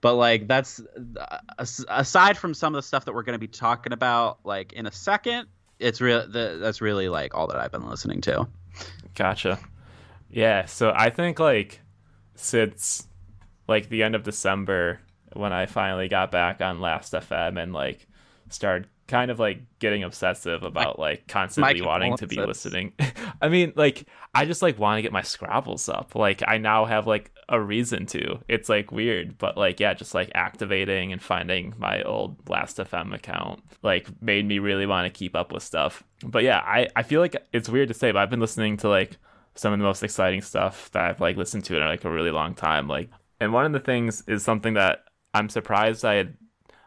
But 0.00 0.14
like 0.14 0.46
that's 0.46 0.80
uh, 1.18 1.38
aside 1.88 2.36
from 2.36 2.54
some 2.54 2.74
of 2.74 2.78
the 2.78 2.86
stuff 2.86 3.06
that 3.06 3.14
we're 3.14 3.22
going 3.22 3.34
to 3.34 3.38
be 3.38 3.48
talking 3.48 3.92
about 3.92 4.38
like 4.44 4.74
in 4.74 4.86
a 4.86 4.92
second, 4.92 5.48
it's 5.78 6.00
real. 6.00 6.26
That's 6.28 6.80
really 6.80 7.08
like 7.08 7.34
all 7.34 7.46
that 7.48 7.56
I've 7.56 7.72
been 7.72 7.88
listening 7.88 8.20
to. 8.22 8.48
Gotcha. 9.14 9.58
Yeah, 10.30 10.66
so 10.66 10.92
I 10.94 11.10
think 11.10 11.38
like 11.38 11.80
since 12.34 13.06
like 13.68 13.88
the 13.88 14.02
end 14.02 14.14
of 14.14 14.22
December 14.22 15.00
when 15.32 15.52
I 15.52 15.66
finally 15.66 16.08
got 16.08 16.30
back 16.30 16.60
on 16.60 16.80
Last 16.80 17.12
FM 17.12 17.62
and 17.62 17.72
like 17.72 18.06
started 18.48 18.88
kind 19.06 19.30
of 19.30 19.38
like 19.38 19.60
getting 19.78 20.02
obsessive 20.02 20.62
about 20.62 20.98
like 20.98 21.26
constantly 21.28 21.80
wanting 21.82 22.16
to 22.16 22.26
be 22.26 22.36
listening. 22.36 22.92
I 23.42 23.48
mean, 23.48 23.72
like 23.76 24.06
I 24.34 24.44
just 24.44 24.62
like 24.62 24.78
want 24.78 24.98
to 24.98 25.02
get 25.02 25.12
my 25.12 25.22
scrobbles 25.22 25.92
up. 25.92 26.14
Like 26.14 26.42
I 26.46 26.58
now 26.58 26.84
have 26.84 27.06
like 27.06 27.30
a 27.48 27.60
reason 27.60 28.06
to. 28.06 28.40
It's 28.48 28.68
like 28.68 28.90
weird, 28.90 29.38
but 29.38 29.56
like 29.56 29.80
yeah, 29.80 29.94
just 29.94 30.14
like 30.14 30.30
activating 30.34 31.12
and 31.12 31.22
finding 31.22 31.74
my 31.78 32.02
old 32.02 32.48
Last 32.48 32.78
FM 32.78 33.14
account 33.14 33.62
like 33.82 34.08
made 34.20 34.46
me 34.46 34.58
really 34.58 34.86
want 34.86 35.12
to 35.12 35.16
keep 35.16 35.36
up 35.36 35.52
with 35.52 35.62
stuff. 35.62 36.02
But 36.24 36.42
yeah, 36.42 36.58
I 36.58 36.88
I 36.96 37.02
feel 37.02 37.20
like 37.20 37.36
it's 37.52 37.68
weird 37.68 37.88
to 37.88 37.94
say, 37.94 38.10
but 38.10 38.18
I've 38.20 38.30
been 38.30 38.40
listening 38.40 38.76
to 38.78 38.88
like 38.88 39.18
some 39.56 39.72
of 39.72 39.78
the 39.78 39.84
most 39.84 40.02
exciting 40.02 40.42
stuff 40.42 40.90
that 40.92 41.04
I've 41.04 41.20
like 41.20 41.36
listened 41.36 41.64
to 41.64 41.76
in 41.76 41.86
like 41.86 42.04
a 42.04 42.10
really 42.10 42.30
long 42.30 42.54
time. 42.54 42.88
Like, 42.88 43.10
and 43.40 43.52
one 43.52 43.66
of 43.66 43.72
the 43.72 43.80
things 43.80 44.22
is 44.26 44.42
something 44.42 44.74
that 44.74 45.04
I'm 45.34 45.48
surprised 45.48 46.04
I 46.04 46.14
had, 46.14 46.36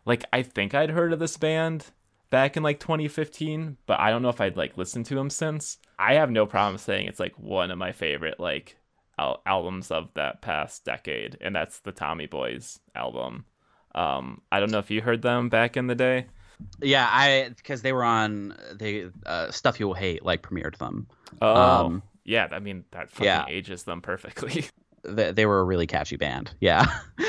like, 0.05 0.23
I 0.31 0.43
think 0.43 0.73
I'd 0.73 0.91
heard 0.91 1.13
of 1.13 1.19
this 1.19 1.37
band 1.37 1.87
back 2.29 2.57
in 2.57 2.63
like 2.63 2.79
2015, 2.79 3.77
but 3.85 3.99
I 3.99 4.09
don't 4.11 4.21
know 4.21 4.29
if 4.29 4.41
I'd 4.41 4.57
like 4.57 4.77
listened 4.77 5.05
to 5.07 5.15
them 5.15 5.29
since. 5.29 5.77
I 5.97 6.13
have 6.15 6.31
no 6.31 6.45
problem 6.45 6.77
saying 6.77 7.07
it's 7.07 7.19
like 7.19 7.37
one 7.37 7.71
of 7.71 7.77
my 7.77 7.91
favorite 7.91 8.39
like 8.39 8.77
al- 9.17 9.41
albums 9.45 9.91
of 9.91 10.09
that 10.15 10.41
past 10.41 10.85
decade, 10.85 11.37
and 11.41 11.55
that's 11.55 11.79
the 11.79 11.91
Tommy 11.91 12.25
Boys 12.27 12.79
album. 12.95 13.45
Um, 13.95 14.41
I 14.51 14.59
don't 14.59 14.71
know 14.71 14.79
if 14.79 14.91
you 14.91 15.01
heard 15.01 15.21
them 15.21 15.49
back 15.49 15.75
in 15.77 15.87
the 15.87 15.95
day. 15.95 16.27
Yeah, 16.81 17.07
I 17.09 17.51
because 17.55 17.81
they 17.81 17.93
were 17.93 18.03
on 18.03 18.55
they 18.75 19.07
uh, 19.25 19.49
stuff 19.51 19.79
you 19.79 19.87
will 19.87 19.93
hate 19.93 20.23
like 20.25 20.41
premiered 20.43 20.77
them. 20.77 21.07
Oh, 21.41 21.85
Um, 21.85 22.03
yeah. 22.25 22.47
I 22.51 22.59
mean, 22.59 22.83
that 22.91 23.09
fucking 23.09 23.25
yeah. 23.25 23.45
ages 23.47 23.83
them 23.83 24.01
perfectly. 24.01 24.65
They, 25.01 25.31
they 25.31 25.45
were 25.45 25.61
a 25.61 25.63
really 25.63 25.87
catchy 25.87 26.17
band. 26.17 26.53
Yeah. 26.59 26.85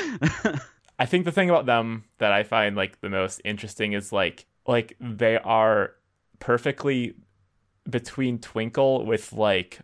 I 0.99 1.05
think 1.05 1.23
the 1.23 1.31
thing 1.31 1.49
about 1.49 1.65
them 1.65 2.03
that 2.17 2.33
I 2.33 2.43
find 2.43 2.75
like 2.75 2.99
the 2.99 3.09
most 3.09 3.41
interesting 3.45 3.93
is 3.93 4.11
like 4.11 4.45
like 4.67 4.95
they 4.99 5.37
are 5.37 5.91
perfectly 6.39 7.15
between 7.89 8.39
Twinkle 8.39 9.05
with 9.05 9.33
like 9.33 9.79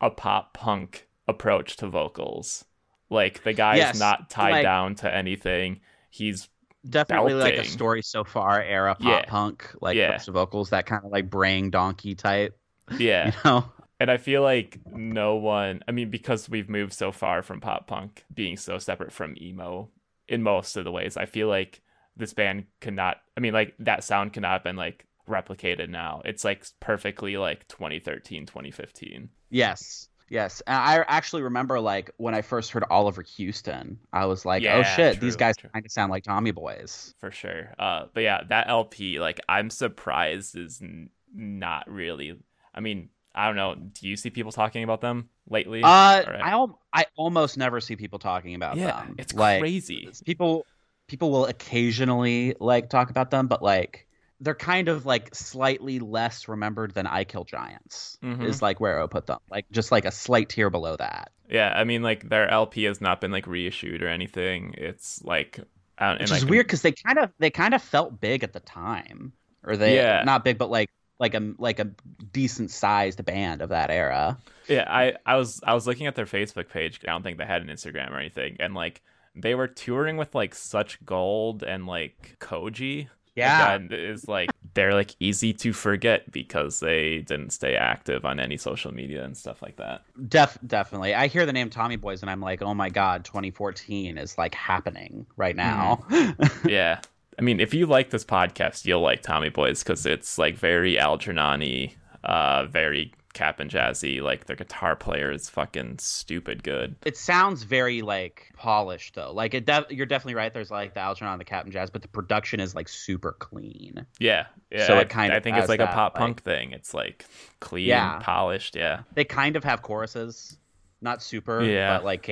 a 0.00 0.10
pop 0.10 0.54
punk 0.54 1.08
approach 1.26 1.76
to 1.78 1.88
vocals. 1.88 2.64
Like 3.10 3.42
the 3.44 3.52
guy's 3.52 3.78
Yes, 3.78 3.98
not 3.98 4.30
tied 4.30 4.50
like- 4.52 4.62
down 4.62 4.94
to 4.96 5.14
anything. 5.14 5.80
He's 6.10 6.48
Definitely 6.88 7.32
like 7.32 7.54
a 7.54 7.64
story 7.64 8.02
so 8.02 8.24
far 8.24 8.60
era 8.62 8.94
pop 8.94 9.02
Yeah. 9.06 9.24
punk 9.26 9.74
like 9.80 9.96
Yeah. 9.96 10.18
vocals 10.28 10.68
that 10.70 10.84
kind 10.84 11.02
of 11.02 11.10
like 11.10 11.30
braying 11.30 11.70
donkey 11.70 12.14
type. 12.14 12.58
yeah. 12.98 13.28
You 13.28 13.32
know. 13.44 13.72
And 14.00 14.10
I 14.10 14.18
feel 14.18 14.42
like 14.42 14.80
no 14.92 15.36
one, 15.36 15.82
I 15.88 15.92
mean, 15.92 16.10
because 16.10 16.46
we've 16.50 16.68
moved 16.68 16.92
so 16.92 17.10
far 17.10 17.42
from 17.42 17.60
pop 17.60 17.86
punk 17.86 18.24
being 18.34 18.58
so 18.58 18.76
separate 18.76 19.12
from 19.12 19.34
emo 19.40 19.88
in 20.28 20.42
most 20.42 20.76
of 20.76 20.84
the 20.84 20.90
ways, 20.92 21.16
I 21.16 21.24
feel 21.24 21.48
like 21.48 21.80
this 22.16 22.32
band 22.32 22.64
cannot 22.80 23.18
I 23.36 23.40
mean, 23.40 23.52
like 23.52 23.74
that 23.80 24.04
sound 24.04 24.32
cannot 24.32 24.52
have 24.52 24.64
been 24.64 24.76
like 24.76 25.06
replicated 25.28 25.88
now. 25.88 26.22
It's 26.24 26.44
like 26.44 26.66
perfectly 26.80 27.36
like 27.36 27.66
2013, 27.68 28.46
2015. 28.46 29.28
Yes. 29.50 30.08
Yes. 30.30 30.62
And 30.66 30.76
I 30.76 31.04
actually 31.06 31.42
remember 31.42 31.80
like 31.80 32.10
when 32.16 32.34
I 32.34 32.42
first 32.42 32.70
heard 32.72 32.84
Oliver 32.90 33.22
Houston, 33.22 33.98
I 34.12 34.26
was 34.26 34.44
like, 34.44 34.62
oh 34.62 34.66
Yeah, 34.66 34.82
shit, 34.82 35.20
these 35.20 35.36
guys 35.36 35.54
kind 35.56 35.84
of 35.84 35.92
sound 35.92 36.10
like 36.10 36.24
Tommy 36.24 36.50
Boys. 36.50 37.14
For 37.18 37.30
sure. 37.30 37.72
Uh, 37.78 38.06
but 38.12 38.22
yeah, 38.22 38.42
that 38.48 38.68
LP, 38.68 39.20
like, 39.20 39.40
I'm 39.48 39.70
surprised 39.70 40.56
is 40.56 40.80
n- 40.82 41.10
not 41.34 41.90
really, 41.90 42.38
I 42.74 42.80
mean, 42.80 43.10
I 43.34 43.46
don't 43.46 43.56
know. 43.56 43.74
Do 43.74 44.08
you 44.08 44.16
see 44.16 44.30
people 44.30 44.52
talking 44.52 44.84
about 44.84 45.00
them 45.00 45.28
lately? 45.48 45.82
Uh, 45.82 45.88
Alright. 45.88 46.40
I 46.42 46.66
I 46.92 47.06
almost 47.16 47.58
never 47.58 47.80
see 47.80 47.96
people 47.96 48.20
talking 48.20 48.54
about 48.54 48.76
yeah, 48.76 49.02
them. 49.02 49.16
it's 49.18 49.34
like 49.34 49.60
crazy. 49.60 50.08
people 50.24 50.66
people 51.06 51.30
will 51.30 51.46
occasionally 51.46 52.54
like 52.60 52.88
talk 52.90 53.10
about 53.10 53.30
them, 53.30 53.46
but 53.46 53.62
like 53.62 54.06
they're 54.40 54.54
kind 54.54 54.88
of 54.88 55.06
like 55.06 55.34
slightly 55.34 56.00
less 56.00 56.48
remembered 56.48 56.92
than 56.94 57.06
I 57.06 57.24
Kill 57.24 57.44
Giants. 57.44 58.18
Mhm. 58.22 58.44
Is 58.44 58.60
like 58.62 58.80
where 58.80 58.98
I 58.98 59.02
would 59.02 59.10
put 59.10 59.26
them. 59.26 59.38
Like 59.50 59.66
just 59.70 59.92
like 59.92 60.04
a 60.04 60.10
slight 60.10 60.48
tier 60.48 60.70
below 60.70 60.96
that. 60.96 61.30
Yeah, 61.48 61.72
I 61.74 61.84
mean, 61.84 62.02
like 62.02 62.28
their 62.28 62.48
LP 62.48 62.84
has 62.84 63.00
not 63.00 63.20
been 63.20 63.30
like 63.30 63.46
reissued 63.46 64.02
or 64.02 64.08
anything. 64.08 64.74
It's 64.78 65.22
like, 65.22 65.60
and, 65.98 66.20
Which 66.20 66.30
like, 66.30 66.38
is 66.38 66.46
weird 66.46 66.66
because 66.66 66.82
they 66.82 66.92
kind 66.92 67.18
of 67.18 67.30
they 67.38 67.50
kind 67.50 67.74
of 67.74 67.82
felt 67.82 68.20
big 68.20 68.42
at 68.42 68.52
the 68.52 68.60
time, 68.60 69.32
or 69.62 69.76
they 69.76 69.96
Yeah. 69.96 70.22
not 70.24 70.42
big, 70.44 70.58
but 70.58 70.70
like 70.70 70.88
like 71.20 71.34
a 71.34 71.54
like 71.58 71.78
a 71.78 71.90
decent 72.32 72.70
sized 72.70 73.24
band 73.24 73.62
of 73.62 73.68
that 73.68 73.90
era. 73.90 74.38
Yeah, 74.68 74.84
I 74.88 75.14
I 75.24 75.36
was 75.36 75.60
I 75.64 75.74
was 75.74 75.86
looking 75.86 76.06
at 76.06 76.16
their 76.16 76.26
Facebook 76.26 76.68
page. 76.70 77.00
I 77.04 77.12
don't 77.12 77.22
think 77.22 77.38
they 77.38 77.44
had 77.46 77.62
an 77.62 77.68
Instagram 77.68 78.10
or 78.10 78.18
anything, 78.18 78.56
and 78.58 78.74
like 78.74 79.00
they 79.34 79.54
were 79.54 79.66
touring 79.66 80.16
with 80.16 80.34
like 80.34 80.54
such 80.54 81.04
gold 81.04 81.62
and 81.62 81.86
like 81.86 82.36
Koji. 82.40 83.08
Yeah. 83.34 83.74
Again, 83.74 83.88
is 83.92 84.28
like 84.28 84.50
they're 84.74 84.94
like 84.94 85.16
easy 85.18 85.52
to 85.54 85.72
forget 85.72 86.30
because 86.30 86.78
they 86.78 87.18
didn't 87.18 87.50
stay 87.50 87.74
active 87.74 88.24
on 88.24 88.38
any 88.38 88.56
social 88.56 88.94
media 88.94 89.24
and 89.24 89.36
stuff 89.36 89.60
like 89.60 89.76
that. 89.76 90.02
Def 90.28 90.56
definitely. 90.66 91.14
I 91.14 91.26
hear 91.26 91.44
the 91.44 91.52
name 91.52 91.68
Tommy 91.68 91.96
Boys 91.96 92.22
and 92.22 92.30
I'm 92.30 92.40
like, 92.40 92.62
oh 92.62 92.74
my 92.74 92.90
god, 92.90 93.24
2014 93.24 94.18
is 94.18 94.38
like 94.38 94.54
happening 94.54 95.26
right 95.36 95.56
now. 95.56 96.04
yeah. 96.64 97.00
I 97.36 97.42
mean, 97.42 97.58
if 97.58 97.74
you 97.74 97.86
like 97.86 98.10
this 98.10 98.24
podcast, 98.24 98.84
you'll 98.84 99.00
like 99.00 99.22
Tommy 99.22 99.48
Boys 99.48 99.82
because 99.82 100.06
it's 100.06 100.38
like 100.38 100.56
very 100.56 100.96
Algernon 100.96 101.90
uh, 102.22 102.66
very 102.66 103.12
cap 103.34 103.60
and 103.60 103.70
jazzy. 103.70 104.22
Like 104.22 104.46
their 104.46 104.56
guitar 104.56 104.96
player 104.96 105.30
is 105.30 105.50
fucking 105.50 105.98
stupid 105.98 106.62
good. 106.62 106.96
it 107.04 107.16
sounds 107.16 107.64
very 107.64 108.00
like 108.02 108.50
polished 108.56 109.14
though. 109.14 109.32
Like 109.32 109.52
it, 109.54 109.66
def- 109.66 109.90
you're 109.90 110.06
definitely 110.06 110.36
right. 110.36 110.52
There's 110.54 110.70
like 110.70 110.94
the 110.94 111.00
Algernon 111.00 111.32
on 111.34 111.38
the 111.38 111.44
and 111.54 111.72
Jazz, 111.72 111.90
but 111.90 112.00
the 112.02 112.08
production 112.08 112.60
is 112.60 112.74
like 112.74 112.88
super 112.88 113.32
clean. 113.32 114.06
Yeah, 114.18 114.46
yeah. 114.70 114.86
So 114.86 114.94
I, 114.94 115.00
it 115.00 115.08
kind 115.10 115.32
I 115.32 115.36
of 115.36 115.42
think 115.42 115.56
it's 115.58 115.68
like 115.68 115.80
a 115.80 115.84
that, 115.84 115.94
pop 115.94 116.14
like- 116.14 116.20
punk 116.20 116.42
thing. 116.42 116.72
It's 116.72 116.94
like 116.94 117.26
clean, 117.60 117.86
Yeah. 117.88 118.18
polished. 118.20 118.76
Yeah, 118.76 119.00
They 119.14 119.24
kind 119.24 119.56
of 119.56 119.64
have 119.64 119.82
choruses, 119.82 120.56
not 121.02 121.22
super, 121.22 121.62
Yeah. 121.62 121.98
but 121.98 122.04
like 122.04 122.26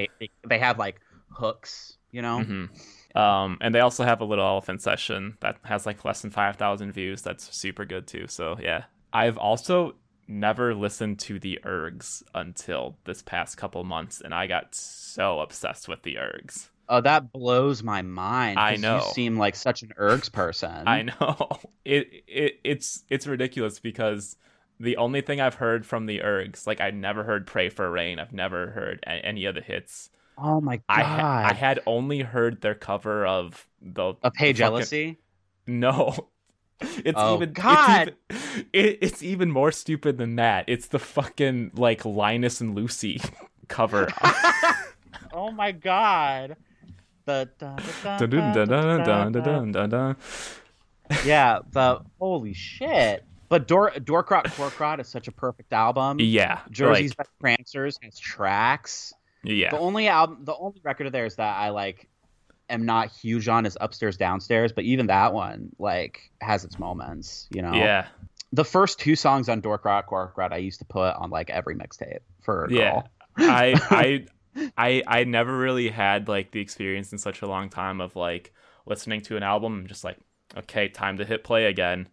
they, 0.49 0.59
have 0.59 0.79
like 0.79 1.01
hooks. 1.29 1.99
You 2.11 2.21
know, 2.21 2.41
hmm 2.43 2.65
Um, 3.19 3.57
and 3.63 3.75
they 3.75 3.81
also 3.81 4.05
have 4.05 4.21
a 4.21 4.25
little 4.25 4.45
elephant 4.47 4.83
session 4.83 5.37
that 5.41 5.57
has 5.65 5.87
like 5.87 6.05
less 6.05 6.21
than 6.23 6.31
five 6.31 6.57
thousand 6.57 6.93
views. 6.93 7.23
That's 7.23 7.55
super 7.57 7.85
good 7.87 8.07
too. 8.07 8.27
So 8.29 8.59
yeah, 8.61 8.85
I've 9.15 9.39
also 9.39 9.95
never 10.33 10.75
listened 10.75 11.19
to 11.21 11.39
the 11.39 11.61
Ergs 11.65 12.23
until 12.35 12.97
this 13.05 13.23
past 13.23 13.57
couple 13.57 13.85
months, 13.85 14.21
and 14.21 14.35
I 14.35 14.47
got 14.47 14.75
so 14.75 15.41
obsessed 15.41 15.89
with 15.89 16.03
the 16.03 16.17
Ergs. 16.17 16.69
oh 16.89 17.01
that 17.01 17.33
blows 17.33 17.83
my 17.83 18.03
mind. 18.03 18.59
i 18.59 18.77
know. 18.77 18.97
you 18.97 19.13
seem 19.13 19.37
like 19.39 19.55
such 19.57 19.83
an 19.83 19.93
ergs 19.99 20.31
person. 20.33 20.87
I 20.89 21.03
know 21.03 21.49
it, 21.85 22.09
it 22.27 22.61
it's 22.65 23.05
it's 23.09 23.27
ridiculous 23.27 23.79
because 23.79 24.37
the 24.81 24.97
only 24.97 25.21
thing 25.21 25.41
I've 25.41 25.55
heard 25.55 25.87
from 25.87 26.07
the 26.07 26.19
Ergs, 26.21 26.67
like 26.67 26.81
I 26.81 26.91
never 26.91 27.23
heard 27.23 27.47
"Pray 27.47 27.69
for 27.69 27.89
Rain." 27.91 28.19
I've 28.19 28.33
never 28.33 28.71
heard 28.71 28.99
a- 29.07 29.25
any 29.25 29.45
of 29.45 29.55
the 29.55 29.61
hits. 29.61 30.11
Oh 30.39 30.61
my 30.61 30.77
god. 30.79 30.83
I 30.89 31.03
ha- 31.03 31.47
I 31.51 31.53
had 31.53 31.79
only 31.87 32.21
heard 32.21 32.63
their 32.63 32.75
cover 32.75 33.25
of 33.27 33.67
the 33.81 34.15
of 34.23 34.33
Hey 34.37 34.47
fucking- 34.53 34.55
Jealousy. 34.57 35.19
No, 35.69 36.31
It's 37.05 37.19
Oh, 37.19 37.37
even 37.37 37.53
God. 37.53 38.15
It's 38.31 38.43
even, 38.55 38.67
it, 38.73 38.99
it's 39.01 39.23
even 39.23 39.51
more 39.51 39.73
stupid 39.73 40.19
than 40.19 40.37
that. 40.37 40.65
It's 40.69 40.89
the 40.89 40.99
fucking 40.99 41.73
like 41.75 42.05
Linus 42.05 42.61
and 42.61 42.75
Lucy 42.75 43.21
cover. 43.69 44.09
oh 45.33 45.51
my 45.53 45.73
god. 45.73 46.57
Yeah, 51.25 51.59
the 51.71 52.01
holy 52.19 52.55
shit. 52.55 53.25
But 53.49 53.69
Dor 53.69 53.91
Dorkrockcorkrod 53.93 54.99
is 55.01 55.09
such 55.09 55.29
a 55.29 55.33
perfect 55.33 55.73
album. 55.75 56.17
Yeah, 56.21 56.61
Jersey's 56.71 57.11
like, 57.11 57.19
Best 57.19 57.31
Prancers 57.39 57.99
has 58.03 58.19
tracks. 58.19 59.13
yeah, 59.45 59.71
The 59.71 59.79
only 59.79 60.09
album, 60.09 60.39
the 60.45 60.55
only 60.57 60.81
record 60.83 61.07
of 61.07 61.13
theirs 61.13 61.37
that 61.37 61.55
I 61.57 61.69
like 61.69 62.09
am 62.69 62.87
not 62.87 63.11
huge 63.11 63.49
on 63.49 63.67
is 63.67 63.77
Upstairs 63.81 64.17
Downstairs, 64.17 64.73
but 64.73 64.85
even 64.85 65.07
that 65.07 65.33
one 65.33 65.71
like 65.79 66.31
has 66.41 66.65
its 66.65 66.79
moments, 66.79 67.49
you 67.51 67.63
know. 67.63 67.75
yeah, 67.75 68.07
The 68.53 68.65
first 68.65 68.99
two 68.99 69.17
songs 69.17 69.49
on 69.49 69.63
Dorkrockcorkrod 69.63 70.53
I 70.53 70.59
used 70.59 70.81
to 70.81 70.85
put 70.85 71.15
on 71.15 71.31
like 71.31 71.51
every 71.51 71.75
mixtape 71.75 72.21
for 72.41 72.65
a 72.65 72.73
Yeah. 72.73 73.03
I 73.39 73.75
I 73.91 74.27
I 74.77 75.03
I 75.07 75.25
never 75.25 75.57
really 75.57 75.89
had 75.89 76.29
like 76.29 76.51
the 76.53 76.61
experience 76.61 77.13
in 77.13 77.19
such 77.19 77.43
a 77.43 77.47
long 77.47 77.69
time 77.69 78.01
of 78.01 78.17
like 78.17 78.53
listening 78.87 79.21
to 79.23 79.37
an 79.37 79.43
album 79.43 79.81
and 79.81 79.89
just 79.89 80.05
like 80.05 80.19
okay, 80.57 80.89
time 80.89 81.19
to 81.19 81.25
hit 81.25 81.45
play 81.45 81.67
again. 81.67 82.09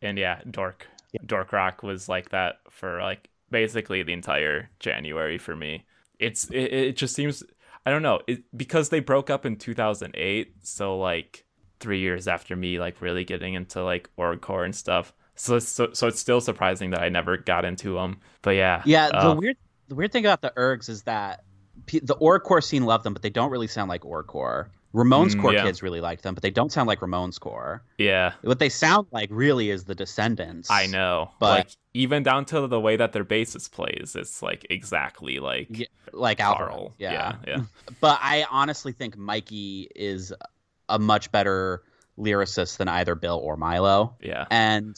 And 0.00 0.18
yeah, 0.18 0.40
Dork 0.50 0.86
Dork 1.24 1.52
Rock 1.52 1.82
was 1.82 2.08
like 2.08 2.30
that 2.30 2.56
for 2.70 3.00
like 3.00 3.28
basically 3.50 4.02
the 4.02 4.12
entire 4.12 4.70
January 4.80 5.38
for 5.38 5.54
me. 5.54 5.84
It's 6.18 6.48
it, 6.50 6.72
it 6.72 6.96
just 6.96 7.14
seems 7.14 7.42
I 7.84 7.90
don't 7.90 8.02
know, 8.02 8.20
it, 8.26 8.44
because 8.56 8.88
they 8.88 9.00
broke 9.00 9.30
up 9.30 9.44
in 9.44 9.56
2008, 9.56 10.54
so 10.62 10.98
like 10.98 11.44
3 11.80 11.98
years 11.98 12.28
after 12.28 12.54
me 12.54 12.78
like 12.78 13.00
really 13.00 13.24
getting 13.24 13.54
into 13.54 13.82
like 13.82 14.08
orgcore 14.18 14.64
and 14.64 14.74
stuff. 14.74 15.12
So, 15.34 15.58
so 15.58 15.92
so 15.92 16.06
it's 16.06 16.20
still 16.20 16.40
surprising 16.40 16.90
that 16.90 17.00
I 17.00 17.08
never 17.08 17.36
got 17.36 17.64
into 17.64 17.94
them. 17.94 18.18
But 18.42 18.52
yeah. 18.52 18.82
Yeah, 18.84 19.08
the 19.08 19.30
uh, 19.30 19.34
weird 19.34 19.56
the 19.88 19.94
weird 19.94 20.12
thing 20.12 20.24
about 20.24 20.42
the 20.42 20.52
Ergs 20.56 20.88
is 20.88 21.02
that 21.02 21.44
the 21.86 22.16
Orgcore 22.16 22.62
scene 22.62 22.84
loved 22.84 23.04
them, 23.04 23.12
but 23.12 23.22
they 23.22 23.30
don't 23.30 23.50
really 23.50 23.66
sound 23.66 23.88
like 23.88 24.02
Orgcore. 24.02 24.68
Ramones 24.94 25.34
Mm, 25.34 25.40
core 25.40 25.52
yeah. 25.54 25.62
kids 25.64 25.82
really 25.82 26.00
liked 26.00 26.22
them, 26.22 26.34
but 26.34 26.42
they 26.42 26.50
don't 26.50 26.70
sound 26.70 26.86
like 26.86 27.00
Ramones 27.00 27.40
core. 27.40 27.82
yeah. 27.98 28.32
What 28.42 28.58
they 28.58 28.68
sound 28.68 29.06
like 29.10 29.28
really 29.32 29.70
is 29.70 29.84
the 29.84 29.94
Descendents. 29.94 30.70
I 30.70 30.86
know, 30.86 31.30
But- 31.40 31.58
like 31.58 31.68
even 31.94 32.22
down 32.22 32.44
to 32.46 32.66
the 32.66 32.80
way 32.80 32.96
that 32.96 33.12
their 33.12 33.24
bassist 33.24 33.72
plays, 33.72 34.14
it's 34.18 34.42
like 34.42 34.66
exactly 34.70 35.38
like 35.40 35.68
Yeah, 35.70 35.86
like 36.12 36.38
Karl. 36.38 36.94
Yeah. 36.98 37.12
yeah, 37.12 37.36
yeah. 37.46 37.62
But 38.00 38.18
I 38.22 38.46
honestly 38.50 38.92
think 38.92 39.16
Mikey 39.16 39.90
is 39.94 40.32
a 40.88 40.98
much 40.98 41.32
better 41.32 41.82
lyricist 42.18 42.76
than 42.76 42.88
either 42.88 43.14
Bill 43.14 43.38
or 43.38 43.56
Milo. 43.56 44.16
yeah. 44.20 44.44
And 44.50 44.94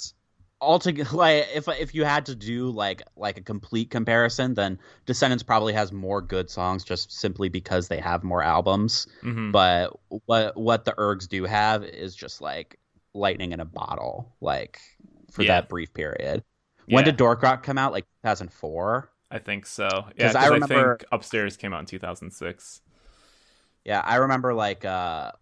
altogether, 0.64 1.10
like 1.16 1.46
if 1.54 1.68
if 1.68 1.94
you 1.94 2.04
had 2.04 2.26
to 2.26 2.34
do 2.34 2.70
like 2.70 3.02
like 3.16 3.38
a 3.38 3.42
complete 3.42 3.90
comparison, 3.90 4.54
then 4.54 4.78
Descendents 5.06 5.42
probably 5.42 5.72
has 5.72 5.92
more 5.92 6.20
good 6.22 6.50
songs 6.50 6.84
just 6.84 7.12
simply 7.12 7.48
because 7.48 7.88
they 7.88 7.98
have 8.00 8.24
more 8.24 8.42
albums. 8.42 9.06
Mhm. 9.22 9.52
But 9.52 9.90
what 10.26 10.56
what 10.56 10.84
the 10.84 10.92
Ergs 10.92 11.28
do 11.28 11.44
have 11.44 11.84
is 11.84 12.14
just 12.16 12.40
like 12.40 12.78
lightning 13.14 13.52
in 13.52 13.60
a 13.60 13.64
bottle, 13.64 14.34
like 14.40 14.80
for 15.30 15.42
Yeah. 15.42 15.48
that 15.60 15.68
brief 15.68 15.92
period. 15.94 16.42
When 16.86 17.04
Yeah, 17.04 17.10
did 17.12 17.16
Dork 17.16 17.42
Rock 17.42 17.62
come 17.62 17.78
out? 17.78 17.92
Like 17.92 18.04
2004. 18.24 19.08
I 19.30 19.38
think 19.38 19.66
so. 19.66 19.88
Yeah, 20.16 20.26
'Cause 20.26 20.36
I 20.36 20.40
because 20.40 20.44
I, 20.44 20.48
remember- 20.74 20.96
think 20.98 21.08
Upstairs 21.12 21.56
came 21.56 21.72
out 21.72 21.80
in 21.80 21.86
2006. 21.86 22.82
Yeah, 23.84 24.00
I 24.04 24.16
remember 24.16 24.54
like 24.54 24.84
uh, 24.84 25.32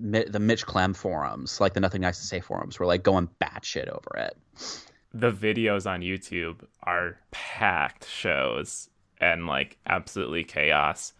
the 0.00 0.38
Mitch 0.38 0.66
Clem 0.66 0.94
forums, 0.94 1.60
like 1.60 1.74
the 1.74 1.80
Nothing 1.80 2.02
Nice 2.02 2.20
to 2.20 2.26
Say 2.26 2.40
forums, 2.40 2.78
were 2.78 2.86
like 2.86 3.02
going 3.02 3.28
batshit 3.40 3.88
over 3.88 4.16
it. 4.16 4.36
The 5.12 5.32
videos 5.32 5.90
on 5.90 6.00
YouTube 6.00 6.60
are 6.82 7.18
packed 7.30 8.08
shows 8.08 8.88
and 9.20 9.46
like 9.46 9.78
absolutely 9.86 10.44
chaos. 10.44 11.12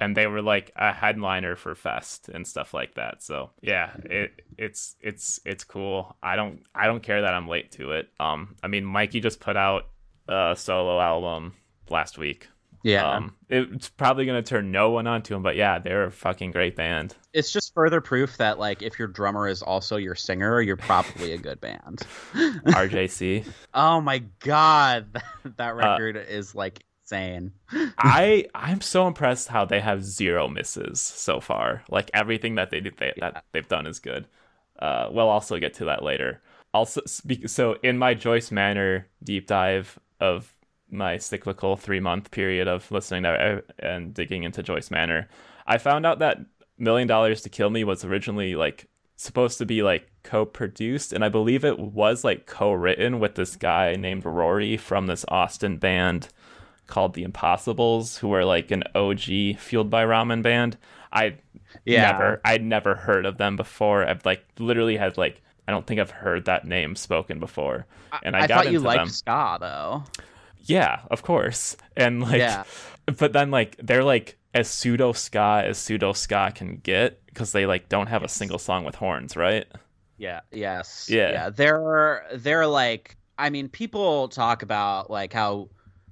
And 0.00 0.16
they 0.16 0.26
were 0.26 0.42
like 0.42 0.72
a 0.74 0.92
headliner 0.92 1.54
for 1.54 1.74
Fest 1.74 2.28
and 2.28 2.46
stuff 2.46 2.74
like 2.74 2.94
that. 2.94 3.22
So 3.22 3.50
yeah, 3.60 3.90
it 4.04 4.42
it's 4.58 4.96
it's 5.00 5.38
it's 5.44 5.64
cool. 5.64 6.16
I 6.22 6.34
don't 6.34 6.62
I 6.74 6.86
don't 6.86 7.02
care 7.02 7.22
that 7.22 7.34
I'm 7.34 7.46
late 7.46 7.72
to 7.72 7.92
it. 7.92 8.08
Um, 8.18 8.56
I 8.62 8.68
mean, 8.68 8.84
Mikey 8.84 9.20
just 9.20 9.38
put 9.38 9.56
out 9.56 9.84
a 10.28 10.54
solo 10.56 11.00
album 11.00 11.54
last 11.88 12.18
week. 12.18 12.48
Yeah, 12.84 13.08
Um, 13.08 13.36
it's 13.48 13.88
probably 13.88 14.26
gonna 14.26 14.42
turn 14.42 14.70
no 14.72 14.90
one 14.90 15.06
onto 15.06 15.34
him, 15.34 15.42
but 15.42 15.56
yeah, 15.56 15.78
they're 15.78 16.04
a 16.04 16.10
fucking 16.10 16.50
great 16.50 16.74
band. 16.76 17.14
it's 17.32 17.52
just 17.52 17.72
further 17.74 18.00
proof 18.00 18.36
that 18.38 18.58
like 18.58 18.82
if 18.82 18.98
your 18.98 19.08
drummer 19.08 19.46
is 19.48 19.62
also 19.62 19.96
your 19.96 20.14
singer, 20.14 20.60
you're 20.60 20.76
probably 20.76 21.32
a 21.32 21.38
good 21.38 21.60
band. 21.60 22.02
RJC. 22.34 23.46
Oh 23.74 24.00
my 24.00 24.18
god, 24.40 25.06
Uh, 25.44 25.50
that 25.56 25.74
record 25.76 26.16
is 26.16 26.54
like 26.54 26.84
insane. 27.04 27.52
I 27.98 28.46
I'm 28.54 28.80
so 28.80 29.06
impressed 29.06 29.48
how 29.48 29.64
they 29.64 29.80
have 29.80 30.04
zero 30.04 30.48
misses 30.48 31.00
so 31.00 31.40
far. 31.40 31.82
Like 31.88 32.10
everything 32.14 32.54
that 32.56 32.70
they 32.70 32.80
did 32.80 32.96
they, 32.98 33.12
that 33.18 33.44
they've 33.52 33.66
done 33.68 33.86
is 33.86 33.98
good. 33.98 34.26
Uh, 34.78 35.08
we'll 35.10 35.28
also 35.28 35.58
get 35.58 35.74
to 35.74 35.84
that 35.86 36.02
later. 36.02 36.40
Also, 36.74 37.02
so 37.46 37.76
in 37.82 37.98
my 37.98 38.14
Joyce 38.14 38.50
Manor 38.50 39.06
deep 39.22 39.46
dive 39.46 39.98
of 40.20 40.52
my 40.92 41.16
cyclical 41.18 41.76
three 41.76 42.00
month 42.00 42.30
period 42.30 42.68
of 42.68 42.90
listening 42.90 43.22
to 43.24 43.30
uh, 43.30 43.60
and 43.78 44.12
digging 44.14 44.44
into 44.44 44.62
Joyce 44.62 44.90
Manor, 44.90 45.28
I 45.66 45.78
found 45.78 46.06
out 46.06 46.18
that 46.20 46.38
Million 46.78 47.08
Dollars 47.08 47.42
to 47.42 47.48
Kill 47.48 47.70
Me 47.70 47.84
was 47.84 48.04
originally 48.04 48.54
like 48.54 48.86
supposed 49.16 49.58
to 49.58 49.66
be 49.66 49.82
like 49.82 50.10
co-produced 50.24 51.12
and 51.12 51.24
I 51.24 51.28
believe 51.28 51.64
it 51.64 51.78
was 51.78 52.24
like 52.24 52.46
co-written 52.46 53.20
with 53.20 53.34
this 53.36 53.54
guy 53.56 53.94
named 53.94 54.24
Rory 54.24 54.76
from 54.76 55.06
this 55.06 55.24
Austin 55.28 55.76
band 55.76 56.28
called 56.88 57.14
The 57.14 57.22
Impossibles, 57.22 58.18
who 58.18 58.32
are 58.34 58.44
like 58.44 58.70
an 58.70 58.82
OG 58.94 59.56
fueled 59.58 59.90
by 59.90 60.04
ramen 60.04 60.42
band. 60.42 60.76
I 61.12 61.36
Yeah. 61.84 62.10
never 62.12 62.40
I'd 62.44 62.64
never 62.64 62.94
heard 62.94 63.24
of 63.26 63.38
them 63.38 63.56
before. 63.56 64.04
I've 64.06 64.24
like 64.26 64.44
literally 64.58 64.96
had 64.96 65.16
like 65.16 65.40
I 65.68 65.70
don't 65.70 65.86
think 65.86 66.00
I've 66.00 66.10
heard 66.10 66.46
that 66.46 66.66
name 66.66 66.96
spoken 66.96 67.38
before. 67.38 67.86
And 68.24 68.34
I, 68.34 68.40
I 68.42 68.46
got 68.48 68.64
thought 68.64 68.72
you 68.72 68.80
liked 68.80 68.98
them. 69.02 69.08
ska 69.08 69.58
though. 69.60 70.04
Yeah, 70.64 71.00
of 71.10 71.22
course. 71.22 71.76
And 71.96 72.22
like 72.22 72.38
Yeah. 72.38 72.64
but 73.18 73.32
then 73.32 73.50
like 73.50 73.76
they're 73.82 74.04
like 74.04 74.38
as 74.54 74.68
pseudo 74.68 75.12
ska 75.12 75.62
as 75.64 75.78
pseudo 75.78 76.12
ska 76.12 76.52
can 76.54 76.76
get 76.76 77.24
because 77.26 77.52
they 77.52 77.66
like 77.66 77.88
don't 77.88 78.08
have 78.08 78.22
a 78.22 78.28
single 78.28 78.58
song 78.58 78.84
with 78.84 78.94
horns, 78.94 79.36
right? 79.36 79.66
Yeah. 80.18 80.40
Yes. 80.50 81.08
Yeah. 81.10 81.30
Yeah. 81.32 81.50
They're 81.50 82.24
they're 82.34 82.66
like 82.66 83.16
I 83.38 83.50
mean, 83.50 83.68
people 83.68 84.28
talk 84.28 84.62
about 84.62 85.10
like 85.10 85.32
how 85.32 85.70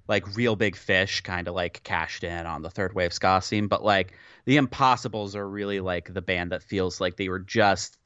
like 0.08 0.36
Reel 0.36 0.56
Big 0.56 0.74
Fish 0.74 1.20
kind 1.20 1.46
of 1.46 1.54
like 1.54 1.82
cashed 1.84 2.24
in 2.24 2.46
on 2.46 2.62
the 2.62 2.70
third 2.70 2.94
wave 2.94 3.12
ska 3.12 3.40
scene, 3.42 3.68
but 3.68 3.84
like 3.84 4.14
the 4.46 4.56
Impossibles 4.56 5.36
are 5.36 5.48
really 5.48 5.78
like 5.80 6.12
the 6.12 6.22
band 6.22 6.50
that 6.50 6.62
feels 6.62 7.00
like 7.00 7.16
they 7.16 7.28
were 7.28 7.38
just 7.38 7.98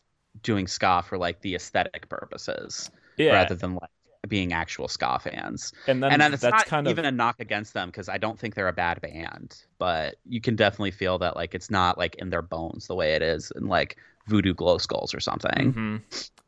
doing 0.42 0.66
ska 0.66 1.02
for 1.08 1.16
like 1.16 1.40
the 1.40 1.54
aesthetic 1.54 2.08
purposes 2.08 2.90
Yeah. 3.16 3.32
rather 3.32 3.54
than 3.54 3.74
like 3.76 3.90
being 4.28 4.52
actual 4.52 4.88
ska 4.88 5.18
fans. 5.18 5.72
and 5.86 6.02
then 6.02 6.12
and 6.12 6.20
then 6.22 6.32
it's 6.34 6.42
that's 6.42 6.52
not 6.52 6.66
kind 6.66 6.86
of 6.86 6.90
even 6.90 7.04
a 7.04 7.10
knock 7.10 7.40
against 7.40 7.74
them 7.74 7.88
because 7.88 8.08
I 8.08 8.18
don't 8.18 8.38
think 8.38 8.54
they're 8.54 8.68
a 8.68 8.72
bad 8.72 9.00
band, 9.00 9.56
but 9.78 10.16
you 10.28 10.40
can 10.40 10.56
definitely 10.56 10.90
feel 10.92 11.18
that 11.18 11.36
like 11.36 11.54
it's 11.54 11.70
not 11.70 11.98
like 11.98 12.14
in 12.16 12.30
their 12.30 12.42
bones 12.42 12.86
the 12.86 12.94
way 12.94 13.14
it 13.14 13.22
is 13.22 13.52
in 13.56 13.66
like 13.66 13.96
Voodoo 14.28 14.54
Glow 14.54 14.78
Skulls 14.78 15.14
or 15.14 15.20
something. 15.20 15.72
Mhm. 15.74 16.02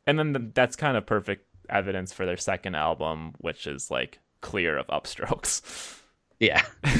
And 0.06 0.18
then 0.18 0.32
th- 0.34 0.54
that's 0.54 0.76
kind 0.76 0.96
of 0.96 1.04
perfect 1.06 1.46
evidence 1.68 2.12
for 2.12 2.24
their 2.26 2.36
second 2.36 2.74
album, 2.76 3.34
which 3.38 3.66
is 3.66 3.90
like 3.90 4.20
clear 4.40 4.76
of 4.78 4.86
upstrokes. 4.88 6.00
Yeah. 6.40 6.62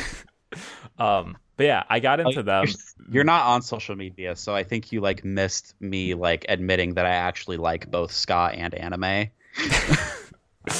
Um, 0.99 1.37
but 1.57 1.67
yeah, 1.67 1.83
I 1.91 2.01
got 2.01 2.21
into 2.21 2.43
them. 2.43 2.67
You're 3.11 3.25
not 3.25 3.47
on 3.47 3.61
social 3.63 3.97
media, 3.97 4.37
so 4.37 4.55
I 4.55 4.63
think 4.63 4.93
you 4.93 5.01
like 5.01 5.25
missed 5.25 5.75
me 5.81 6.15
like 6.15 6.47
admitting 6.49 6.95
that 6.95 7.05
I 7.07 7.11
actually 7.11 7.57
like 7.57 7.91
both 7.91 8.13
ska 8.13 8.51
and 8.55 8.75
anime. 8.75 9.29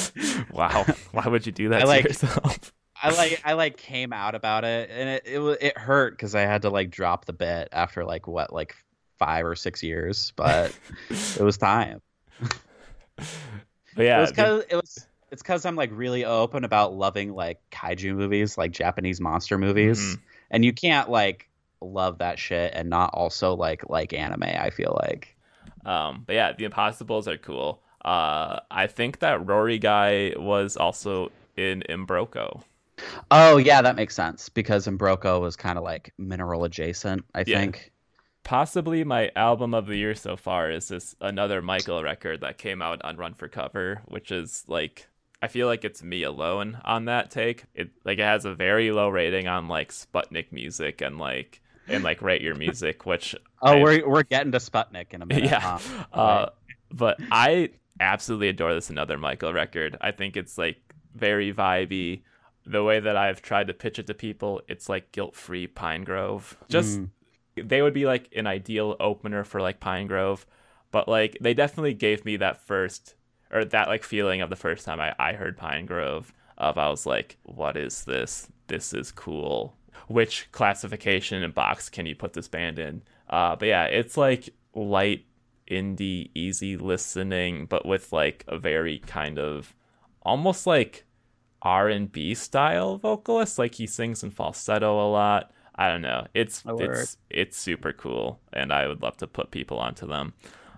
wow, 0.51 0.85
why 1.11 1.27
would 1.27 1.45
you 1.45 1.51
do 1.51 1.69
that 1.69 1.77
I 1.79 1.81
to 1.81 1.87
like- 1.87 2.03
yourself? 2.05 2.73
I 3.01 3.11
like 3.15 3.41
I 3.45 3.53
like 3.53 3.77
came 3.77 4.11
out 4.11 4.33
about 4.33 4.63
it, 4.63 4.89
and 4.91 5.07
it 5.07 5.21
it, 5.25 5.39
it 5.61 5.77
hurt 5.77 6.13
because 6.13 6.33
I 6.33 6.41
had 6.41 6.63
to 6.63 6.71
like 6.71 6.89
drop 6.89 7.25
the 7.25 7.33
bit 7.33 7.69
after 7.71 8.03
like 8.03 8.27
what 8.27 8.51
like 8.51 8.73
five 9.19 9.45
or 9.45 9.53
six 9.55 9.83
years, 9.83 10.33
but 10.35 10.75
it 11.09 11.41
was 11.43 11.57
time. 11.57 12.01
But 13.95 14.03
yeah, 14.05 14.17
it 14.19 14.21
was 14.21 14.29
because 14.31 14.63
it 14.69 14.75
was 14.75 15.07
it's 15.31 15.41
because 15.41 15.65
I'm 15.65 15.75
like 15.75 15.89
really 15.93 16.23
open 16.23 16.63
about 16.63 16.93
loving 16.93 17.33
like 17.33 17.59
kaiju 17.71 18.15
movies, 18.15 18.57
like 18.57 18.71
Japanese 18.71 19.19
monster 19.19 19.57
movies, 19.57 19.99
Mhm. 19.99 20.19
and 20.51 20.65
you 20.65 20.71
can't 20.73 21.09
like 21.09 21.49
love 21.81 22.19
that 22.19 22.37
shit 22.39 22.73
and 22.75 22.89
not 22.89 23.11
also 23.13 23.55
like 23.55 23.89
like 23.89 24.13
anime. 24.13 24.43
I 24.43 24.69
feel 24.69 24.97
like 25.03 25.35
Um, 25.85 26.23
but 26.27 26.33
yeah, 26.33 26.53
the 26.53 26.65
Impossibles 26.65 27.27
are 27.27 27.37
cool. 27.37 27.81
Uh, 28.07 28.59
I 28.71 28.87
think 28.87 29.19
that 29.19 29.45
Rory 29.45 29.79
guy 29.79 30.33
was 30.37 30.77
also 30.77 31.31
in 31.57 31.83
Imbroco. 31.89 32.61
oh 33.31 33.57
yeah, 33.57 33.81
that 33.81 33.95
makes 33.95 34.15
sense 34.15 34.49
because 34.49 34.87
Imbroco 34.87 35.41
was 35.41 35.55
kind 35.55 35.77
of 35.77 35.83
like 35.83 36.13
mineral 36.17 36.63
adjacent. 36.63 37.25
I 37.35 37.43
Yeah. 37.45 37.59
think 37.59 37.91
possibly 38.43 39.03
my 39.03 39.29
album 39.35 39.73
of 39.73 39.87
the 39.87 39.97
year 39.97 40.15
so 40.15 40.37
far 40.37 40.71
is 40.71 40.87
this 40.87 41.15
another 41.19 41.61
Michael 41.61 42.01
record 42.01 42.41
that 42.41 42.57
came 42.57 42.81
out 42.81 43.01
on 43.03 43.17
Run 43.17 43.33
for 43.33 43.47
Cover, 43.49 44.01
which 44.05 44.31
is 44.31 44.63
like 44.67 45.07
I 45.41 45.47
feel 45.49 45.67
like 45.67 45.83
it's 45.85 46.01
me 46.01 46.23
alone 46.23 46.79
on 46.85 47.05
that 47.05 47.29
take. 47.29 47.65
It 47.75 47.89
like 48.05 48.19
it 48.19 48.23
has 48.23 48.45
a 48.45 48.55
very 48.55 48.91
low 48.91 49.09
rating 49.09 49.47
on 49.47 49.67
like 49.67 49.91
Sputnik 49.91 50.51
music 50.51 51.01
and 51.01 51.17
like 51.19 51.61
and 51.87 52.03
like 52.03 52.21
rate 52.21 52.41
your 52.41 52.55
music, 52.55 53.05
which 53.05 53.35
oh 53.61 53.73
I- 53.77 53.83
we're 53.83 54.07
we're 54.09 54.23
getting 54.23 54.53
to 54.53 54.59
Sputnik 54.59 55.13
in 55.13 55.21
a 55.21 55.25
minute. 55.25 55.43
yeah. 55.51 55.59
huh? 55.59 56.05
Uh, 56.13 56.49
but 56.89 57.19
I 57.31 57.71
absolutely 57.99 58.49
adore 58.49 58.73
this 58.73 58.89
another 58.89 59.17
Michael 59.17 59.53
record. 59.53 59.97
I 60.01 60.11
think 60.11 60.37
it's 60.37 60.57
like 60.57 60.77
very 61.15 61.53
vibey. 61.53 62.21
The 62.65 62.83
way 62.83 62.99
that 62.99 63.15
I've 63.15 63.41
tried 63.41 63.67
to 63.67 63.73
pitch 63.73 63.97
it 63.99 64.07
to 64.07 64.13
people, 64.13 64.61
it's 64.67 64.89
like 64.89 65.11
guilt-free 65.11 65.69
Pinegrove. 65.69 66.55
Just 66.69 66.99
Mm. 66.99 67.09
they 67.55 67.81
would 67.81 67.93
be 67.93 68.05
like 68.05 68.29
an 68.35 68.45
ideal 68.47 68.95
opener 68.99 69.43
for 69.43 69.61
like 69.61 69.79
Pinegrove, 69.79 70.45
but 70.91 71.07
like 71.07 71.37
they 71.41 71.53
definitely 71.53 71.93
gave 71.93 72.25
me 72.25 72.37
that 72.37 72.65
first 72.67 73.15
or 73.51 73.63
that 73.63 73.87
like 73.87 74.03
feeling 74.03 74.41
of 74.41 74.49
the 74.49 74.55
first 74.57 74.85
time 74.85 74.99
I, 74.99 75.15
I 75.17 75.33
heard 75.33 75.57
Pinegrove 75.57 76.25
of 76.57 76.77
I 76.77 76.89
was 76.89 77.05
like, 77.05 77.37
what 77.43 77.77
is 77.77 78.03
this? 78.05 78.49
This 78.67 78.93
is 78.93 79.11
cool. 79.11 79.75
Which 80.09 80.51
classification 80.51 81.43
and 81.43 81.53
box 81.53 81.89
can 81.89 82.05
you 82.05 82.15
put 82.15 82.33
this 82.33 82.47
band 82.49 82.79
in? 82.79 83.01
Uh, 83.29 83.55
but 83.55 83.67
yeah, 83.67 83.85
it's 83.85 84.17
like 84.17 84.49
light 84.73 85.25
indie, 85.69 86.29
easy 86.35 86.77
listening, 86.77 87.65
but 87.65 87.85
with 87.85 88.11
like 88.13 88.43
a 88.47 88.57
very 88.57 88.99
kind 88.99 89.37
of 89.39 89.75
almost 90.23 90.65
like 90.67 91.05
R 91.61 91.89
and 91.89 92.11
B 92.11 92.33
style 92.35 92.97
vocalist. 92.97 93.57
Like 93.59 93.75
he 93.75 93.87
sings 93.87 94.23
in 94.23 94.31
falsetto 94.31 94.99
a 94.99 95.09
lot. 95.11 95.51
I 95.75 95.89
don't 95.89 96.01
know. 96.01 96.25
It's 96.33 96.63
Oh, 96.65 96.75
word. 96.75 96.91
it's 96.97 97.17
it's 97.29 97.57
super 97.57 97.93
cool, 97.93 98.39
and 98.53 98.71
I 98.73 98.87
would 98.87 99.01
love 99.01 99.17
to 99.17 99.27
put 99.27 99.51
people 99.51 99.77
onto 99.79 100.07
them. 100.07 100.33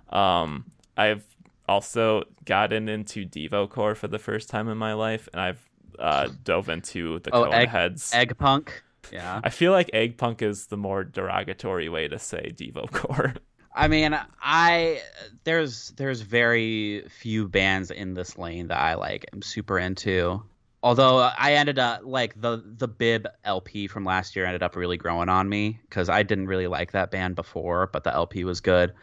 Um, 0.09 0.71
I've 0.97 1.23
also 1.67 2.23
gotten 2.45 2.89
into 2.89 3.25
Devo 3.25 3.69
Core 3.69 3.95
for 3.95 4.07
the 4.07 4.19
first 4.19 4.49
time 4.49 4.67
in 4.67 4.77
my 4.77 4.93
life, 4.93 5.29
and 5.31 5.41
I've 5.41 5.69
uh, 5.97 6.29
dove 6.43 6.69
into 6.69 7.19
the 7.19 7.31
Oh, 7.33 7.43
egg- 7.43 7.69
Heads. 7.69 8.11
Egg 8.13 8.37
Punk. 8.37 8.83
Yeah. 9.11 9.41
I 9.43 9.49
feel 9.49 9.71
like 9.71 9.89
Egg 9.93 10.17
Punk 10.17 10.41
is 10.41 10.67
the 10.67 10.77
more 10.77 11.03
derogatory 11.03 11.89
way 11.89 12.07
to 12.07 12.19
say 12.19 12.51
Devo 12.55 12.89
Core. 12.91 13.35
I 13.79 13.87
mean, 13.87 14.19
I 14.41 15.01
there's 15.45 15.91
there's 15.91 16.19
very 16.19 17.05
few 17.07 17.47
bands 17.47 17.91
in 17.91 18.13
this 18.13 18.37
lane 18.37 18.67
that 18.67 18.77
I 18.77 18.95
like 18.95 19.25
am 19.31 19.41
super 19.41 19.79
into. 19.79 20.43
Although 20.83 21.19
I 21.19 21.53
ended 21.53 21.79
up 21.79 22.01
like 22.03 22.39
the 22.39 22.61
the 22.65 22.89
Bib 22.89 23.25
LP 23.45 23.87
from 23.87 24.03
last 24.03 24.35
year 24.35 24.45
ended 24.45 24.63
up 24.63 24.75
really 24.75 24.97
growing 24.97 25.29
on 25.29 25.47
me 25.47 25.79
because 25.83 26.09
I 26.09 26.23
didn't 26.23 26.47
really 26.47 26.67
like 26.67 26.91
that 26.91 27.09
band 27.09 27.37
before, 27.37 27.87
but 27.87 28.03
the 28.03 28.13
LP 28.13 28.43
was 28.43 28.59
good. 28.59 28.93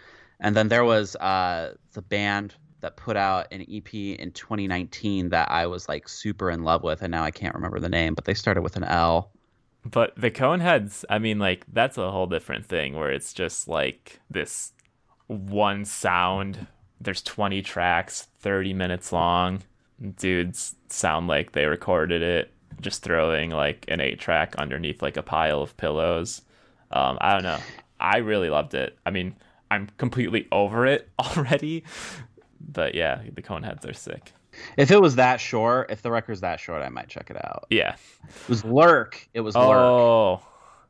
And 0.40 0.54
then 0.54 0.68
there 0.68 0.84
was 0.84 1.16
uh, 1.16 1.72
the 1.94 2.02
band 2.02 2.54
that 2.80 2.98
put 2.98 3.16
out 3.16 3.46
an 3.52 3.62
EP 3.62 3.94
in 3.94 4.32
2019 4.32 5.30
that 5.30 5.50
I 5.50 5.68
was 5.68 5.88
like 5.88 6.06
super 6.06 6.50
in 6.50 6.64
love 6.64 6.82
with, 6.82 7.00
and 7.00 7.10
now 7.10 7.24
I 7.24 7.30
can't 7.30 7.54
remember 7.54 7.80
the 7.80 7.88
name, 7.88 8.12
but 8.12 8.26
they 8.26 8.34
started 8.34 8.60
with 8.60 8.76
an 8.76 8.84
L. 8.84 9.30
But 9.90 10.14
the 10.16 10.32
Coneheads, 10.32 11.04
I 11.08 11.20
mean, 11.20 11.38
like 11.38 11.64
that's 11.72 11.96
a 11.96 12.10
whole 12.10 12.26
different 12.26 12.66
thing 12.66 12.94
where 12.94 13.10
it's 13.12 13.32
just 13.32 13.68
like 13.68 14.18
this 14.28 14.72
one 15.28 15.84
sound. 15.84 16.66
There's 17.00 17.22
20 17.22 17.62
tracks, 17.62 18.26
30 18.40 18.74
minutes 18.74 19.12
long. 19.12 19.62
Dudes 20.18 20.74
sound 20.88 21.28
like 21.28 21.52
they 21.52 21.66
recorded 21.66 22.20
it, 22.20 22.52
just 22.80 23.02
throwing 23.02 23.50
like 23.50 23.84
an 23.86 24.00
eight 24.00 24.18
track 24.18 24.56
underneath 24.56 25.02
like 25.02 25.16
a 25.16 25.22
pile 25.22 25.62
of 25.62 25.76
pillows. 25.76 26.42
Um, 26.90 27.18
I 27.20 27.34
don't 27.34 27.44
know. 27.44 27.58
I 28.00 28.18
really 28.18 28.50
loved 28.50 28.74
it. 28.74 28.98
I 29.06 29.10
mean, 29.10 29.36
I'm 29.70 29.88
completely 29.98 30.48
over 30.50 30.84
it 30.86 31.08
already. 31.18 31.84
But 32.60 32.96
yeah, 32.96 33.20
the 33.32 33.42
Coneheads 33.42 33.88
are 33.88 33.94
sick. 33.94 34.32
If 34.76 34.90
it 34.90 35.00
was 35.00 35.16
that 35.16 35.40
short, 35.40 35.90
if 35.90 36.02
the 36.02 36.10
record's 36.10 36.40
that 36.40 36.60
short, 36.60 36.82
I 36.82 36.88
might 36.88 37.08
check 37.08 37.30
it 37.30 37.36
out. 37.36 37.66
Yeah. 37.70 37.96
It 38.24 38.48
was 38.48 38.64
Lurk. 38.64 39.28
It 39.34 39.40
was 39.40 39.54
Lurk. 39.54 39.66
Oh, 39.66 40.40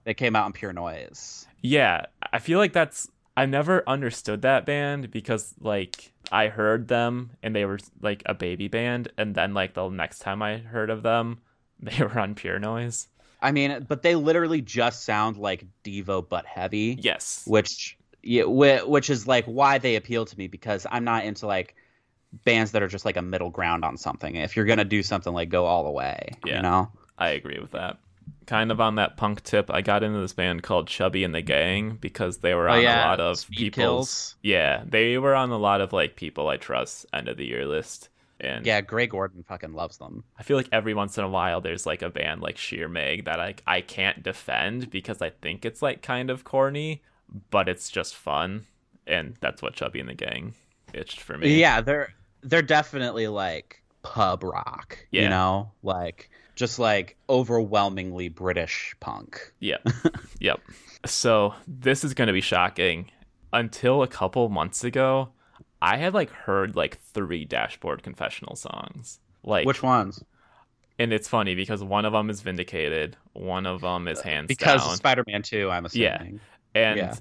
They 0.05 0.15
came 0.15 0.37
out 0.37 0.47
in 0.47 0.53
Pure 0.53 0.73
Noise. 0.75 1.47
Yeah, 1.63 2.07
I 2.33 2.39
feel 2.39 2.59
like 2.59 2.73
that's 2.73 3.09
I 3.37 3.45
never 3.47 3.83
understood 3.89 4.43
that 4.43 4.65
band 4.67 5.11
because 5.11 5.55
like 5.61 6.13
I 6.33 6.49
heard 6.49 6.89
them 6.89 7.31
and 7.43 7.55
they 7.55 7.65
were 7.65 7.79
like 8.01 8.23
a 8.27 8.35
baby 8.35 8.69
band 8.69 9.09
and 9.19 9.35
then 9.35 9.53
like 9.53 9.75
the 9.75 9.89
next 9.89 10.21
time 10.21 10.43
I 10.43 10.59
heard 10.59 10.91
of 10.91 11.03
them 11.03 11.41
they 11.81 12.03
were 12.05 12.19
on 12.19 12.35
Pure 12.35 12.61
Noise. 12.61 13.09
I 13.43 13.53
mean, 13.53 13.85
but 13.87 14.03
they 14.03 14.15
literally 14.15 14.63
just 14.63 15.05
sound 15.05 15.37
like 15.37 15.67
Devo 15.85 16.27
but 16.27 16.47
heavy, 16.47 16.99
Yes. 17.01 17.43
which 17.47 17.99
yeah, 18.23 18.45
which 18.45 19.11
is 19.11 19.27
like 19.29 19.45
why 19.45 19.79
they 19.79 19.97
appeal 19.97 20.25
to 20.25 20.39
me 20.39 20.47
because 20.49 20.87
I'm 20.91 21.05
not 21.05 21.25
into 21.25 21.47
like 21.47 21.77
bands 22.45 22.73
that 22.73 22.83
are 22.83 22.89
just 22.89 23.05
like 23.05 23.17
a 23.17 23.23
middle 23.23 23.51
ground 23.51 23.85
on 23.85 23.97
something. 23.97 24.35
If 24.37 24.57
you're 24.57 24.67
gonna 24.67 24.85
do 24.85 25.03
something, 25.03 25.33
like 25.33 25.49
go 25.49 25.65
all 25.67 25.85
the 25.85 25.91
way. 25.91 26.31
Yeah. 26.45 26.57
You 26.57 26.63
know. 26.63 26.91
I 27.19 27.31
agree 27.31 27.59
with 27.61 27.73
that. 27.73 27.99
Kind 28.47 28.71
of 28.71 28.81
on 28.81 28.97
that 28.97 29.17
punk 29.17 29.43
tip, 29.43 29.71
I 29.71 29.81
got 29.83 30.03
into 30.03 30.21
this 30.21 30.33
band 30.33 30.63
called 30.63 30.87
Chubby 30.87 31.25
and 31.25 31.35
the 31.35 31.43
Gang 31.43 31.97
because 32.01 32.39
they 32.39 32.55
were 32.55 32.69
Oh, 32.69 32.75
on 32.75 32.83
yeah, 32.83 33.07
a 33.07 33.09
lot 33.09 33.21
of 33.21 33.39
Speed 33.39 33.57
people's 33.57 33.75
Kills. 33.75 34.35
Yeah, 34.43 34.85
they 34.87 35.19
were 35.19 35.35
on 35.35 35.51
a 35.51 35.57
lot 35.59 35.81
of 35.81 35.93
like 35.93 36.15
people 36.17 36.49
I 36.49 36.57
trust 36.57 37.07
end 37.13 37.29
of 37.29 37.37
the 37.37 37.47
year 37.47 37.67
list. 37.67 38.09
And 38.39 38.67
Yeah, 38.67 38.83
Gray 38.83 39.07
Gordon 39.07 39.43
fucking 39.43 39.73
loves 39.73 39.97
them. 39.99 40.23
I 40.39 40.43
feel 40.43 40.57
like 40.59 40.69
every 40.71 40.93
once 40.95 41.17
in 41.17 41.25
a 41.25 41.29
while 41.29 41.61
there's 41.61 41.87
like 41.87 42.03
a 42.03 42.11
band 42.11 42.43
like 42.43 42.59
Sheer 42.59 42.89
Mag 42.89 43.25
that 43.25 43.41
I 43.41 43.55
I 43.67 43.81
can't 43.81 44.23
defend 44.23 44.91
because 44.91 45.23
I 45.23 45.31
think 45.31 45.65
it's 45.65 45.81
like 45.83 46.03
kind 46.03 46.29
of 46.31 46.45
corny, 46.45 47.03
but 47.51 47.69
it's 47.69 47.89
just 47.89 48.15
fun, 48.15 48.67
and 49.07 49.37
that's 49.41 49.63
what 49.63 49.75
Chubby 49.75 50.01
and 50.01 50.09
the 50.09 50.15
Gang 50.15 50.55
for 51.05 51.37
me. 51.39 51.59
Yeah, 51.61 51.81
they're 51.81 52.09
they're 52.43 52.63
definitely 52.63 53.29
like 53.29 53.83
pub 54.03 54.43
rock. 54.43 54.99
Yeah. 55.11 55.23
You 55.23 55.29
know, 55.31 55.73
like 55.83 56.31
just 56.55 56.79
like 56.79 57.17
overwhelmingly 57.29 58.29
British 58.29 58.95
punk. 59.01 59.53
Yep. 59.61 59.87
yep. 60.41 60.61
So 61.05 61.55
this 61.67 62.03
is 62.05 62.15
going 62.15 62.29
to 62.29 62.33
be 62.33 62.41
shocking. 62.41 63.11
Until 63.53 64.03
a 64.03 64.09
couple 64.09 64.49
months 64.49 64.85
ago, 64.85 65.31
I 65.81 65.97
had 65.97 66.15
like 66.15 66.31
heard 66.31 66.77
like 66.77 66.99
three 67.01 67.45
Dashboard 67.45 68.03
Confessional 68.03 68.57
songs. 68.57 69.21
Like 69.45 69.67
Which 69.67 69.83
ones? 69.83 70.23
and 70.99 71.13
it's 71.13 71.29
funny 71.29 71.55
because 71.55 71.83
one 71.83 72.05
of 72.05 72.13
them 72.13 72.29
is 72.31 72.41
Vindicated, 72.41 73.17
one 73.35 73.67
of 73.67 73.83
them 73.83 74.09
is 74.09 74.21
Hands 74.21 74.47
Because 74.49 74.81
Down. 74.83 74.91
of 74.91 74.97
Spider-Man 74.97 75.43
2, 75.43 75.71
I'm 75.71 75.87
assuming. 75.87 76.03
Yeah. 76.05 76.15
assuming. 76.17 76.41
And 76.75 76.97
Yeah. 76.99 77.15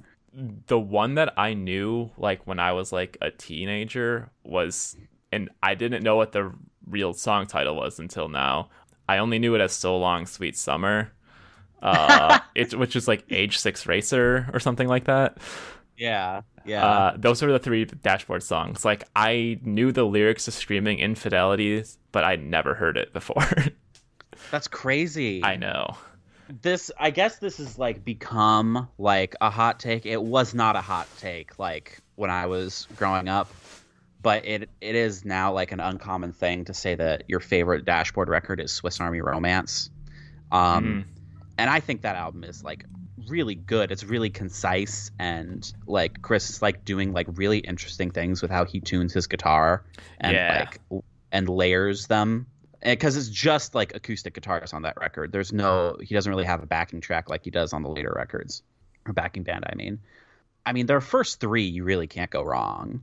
The 0.68 0.80
one 0.80 1.16
that 1.16 1.34
I 1.38 1.54
knew, 1.54 2.12
like 2.18 2.46
when 2.46 2.60
I 2.60 2.74
was 2.74 2.92
like 2.92 3.18
a 3.22 3.32
teenager, 3.32 4.30
was, 4.44 4.96
and 5.32 5.50
I 5.64 5.76
didn't 5.76 6.04
know 6.04 6.16
what 6.16 6.32
the 6.32 6.54
real 6.88 7.14
song 7.14 7.48
title 7.48 7.76
was 7.76 8.00
until 8.00 8.28
now. 8.28 8.70
I 9.08 9.20
only 9.20 9.40
knew 9.40 9.56
it 9.56 9.62
as 9.62 9.72
"So 9.72 9.98
Long, 9.98 10.26
Sweet 10.26 10.58
Summer," 10.58 11.12
uh, 11.82 12.40
it, 12.56 12.74
which 12.78 12.96
is 12.96 13.08
like 13.08 13.24
"Age 13.30 13.58
Six 13.58 13.86
Racer" 13.88 14.50
or 14.54 14.60
something 14.60 14.88
like 14.88 15.06
that. 15.06 15.38
Yeah. 15.98 16.42
Yeah. 16.66 16.86
Uh, 16.86 17.14
those 17.18 17.44
are 17.44 17.52
the 17.52 17.60
three 17.60 17.86
dashboard 17.86 18.44
songs. 18.44 18.84
Like 18.84 19.08
I 19.16 19.60
knew 19.62 19.92
the 19.92 20.04
lyrics 20.04 20.46
to 20.46 20.52
"Screaming 20.52 20.98
Infidelities," 21.00 21.98
but 22.12 22.24
I'd 22.24 22.44
never 22.44 22.74
heard 22.74 22.98
it 22.98 23.14
before. 23.14 23.48
That's 24.52 24.68
crazy. 24.68 25.44
I 25.44 25.56
know. 25.56 25.96
This 26.50 26.92
I 27.00 27.12
guess 27.12 27.38
this 27.40 27.60
is 27.60 27.78
like 27.78 28.04
become 28.06 28.90
like 28.98 29.36
a 29.42 29.50
hot 29.50 29.80
take. 29.80 30.06
It 30.06 30.22
was 30.22 30.54
not 30.54 30.76
a 30.76 30.82
hot 30.82 31.08
take 31.18 31.58
like 31.60 32.00
when 32.16 32.30
I 32.30 32.46
was 32.48 32.88
growing 32.96 33.28
up, 33.28 33.54
but 34.22 34.46
it 34.46 34.70
it 34.82 34.96
is 34.96 35.26
now 35.26 35.54
like 35.54 35.72
an 35.72 35.80
uncommon 35.80 36.34
thing 36.34 36.66
to 36.66 36.74
say 36.74 36.96
that 36.96 37.24
your 37.28 37.40
favorite 37.40 37.86
dashboard 37.86 38.30
record 38.30 38.60
is 38.60 38.72
Swiss 38.72 39.00
Army 39.02 39.22
Romance. 39.22 39.90
Um 40.52 40.84
Mhm. 40.84 41.06
and 41.58 41.70
I 41.70 41.80
think 41.80 42.02
that 42.02 42.16
album 42.16 42.44
is 42.44 42.64
like 42.64 42.86
really 43.30 43.56
good. 43.56 43.92
It's 43.92 44.04
really 44.04 44.30
concise 44.30 45.10
and 45.18 45.72
like 45.88 46.22
Chris 46.22 46.50
is 46.50 46.62
like 46.62 46.84
doing 46.86 47.14
like 47.14 47.28
really 47.36 47.60
interesting 47.60 48.12
things 48.12 48.42
with 48.42 48.52
how 48.52 48.66
he 48.66 48.82
tunes 48.82 49.14
his 49.14 49.28
guitar 49.28 49.84
and 50.20 50.34
Yeah. 50.34 50.50
like 50.60 50.82
and 51.32 51.50
layers 51.50 52.08
them 52.08 52.48
because 52.94 53.18
it's 53.18 53.30
just 53.30 53.74
like 53.76 53.96
acoustic 53.96 54.34
guitars 54.36 54.72
on 54.74 54.84
that 54.84 54.98
record. 55.00 55.32
There's 55.32 55.52
no 55.52 55.98
he 56.02 56.14
doesn't 56.14 56.30
really 56.30 56.46
have 56.46 56.62
a 56.64 56.68
backing 56.68 57.02
track 57.02 57.30
like 57.30 57.44
he 57.44 57.50
does 57.52 57.74
on 57.74 57.82
the 57.84 57.90
later 57.90 58.14
records 58.16 58.62
or 59.06 59.14
backing 59.14 59.44
band. 59.44 59.66
I 59.68 59.76
mean, 59.76 60.00
I 60.66 60.74
mean 60.74 60.86
their 60.86 61.02
first 61.02 61.40
three 61.40 61.64
you 61.64 61.84
really 61.84 62.08
can't 62.08 62.32
go 62.32 62.44
wrong. 62.44 63.02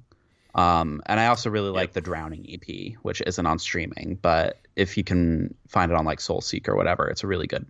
Um, 0.54 1.00
and 1.06 1.18
I 1.18 1.26
also 1.26 1.48
really 1.48 1.70
like 1.70 1.88
Yep. 1.88 1.94
the 1.94 2.00
Drowning 2.02 2.46
EP, 2.46 2.94
which 3.02 3.22
isn't 3.26 3.46
on 3.46 3.58
streaming, 3.58 4.18
but 4.20 4.58
if 4.76 4.96
you 4.98 5.04
can 5.04 5.54
find 5.66 5.90
it 5.90 5.96
on 5.96 6.04
like 6.04 6.18
Soulseek 6.18 6.68
or 6.68 6.76
whatever, 6.76 7.08
it's 7.08 7.24
a 7.24 7.26
really 7.26 7.46
good 7.46 7.64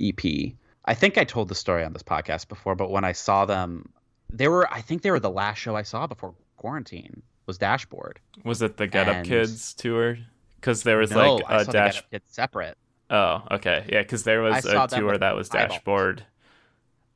EP. 0.00 0.52
I 0.84 0.94
think 0.94 1.18
I 1.18 1.24
told 1.24 1.48
the 1.48 1.54
story 1.56 1.84
on 1.84 1.92
this 1.92 2.02
podcast 2.02 2.48
before, 2.48 2.74
but 2.76 2.90
when 2.90 3.04
I 3.04 3.12
saw 3.12 3.44
them, 3.44 3.88
they 4.32 4.48
were 4.48 4.72
I 4.72 4.80
think 4.80 5.02
they 5.02 5.10
were 5.10 5.20
the 5.20 5.30
last 5.30 5.58
show 5.58 5.76
I 5.76 5.82
saw 5.82 6.06
before 6.06 6.34
quarantine 6.56 7.22
was 7.46 7.58
Dashboard. 7.58 8.20
Was 8.44 8.62
it 8.62 8.76
the 8.76 8.86
Get 8.86 9.08
Up 9.08 9.24
Kids 9.24 9.74
tour? 9.74 10.16
Because 10.62 10.84
there 10.84 10.96
was 10.96 11.10
no, 11.10 11.34
like 11.34 11.44
I 11.48 11.60
a 11.62 11.64
dash. 11.64 12.02
Get 12.10 12.22
separate. 12.28 12.78
Oh, 13.10 13.42
okay, 13.50 13.84
yeah. 13.88 14.00
Because 14.00 14.22
there 14.22 14.40
was 14.40 14.62
saw 14.62 14.84
a 14.84 14.88
tour 14.88 15.10
with 15.12 15.20
that 15.20 15.36
was 15.36 15.48
dashboard. 15.48 16.24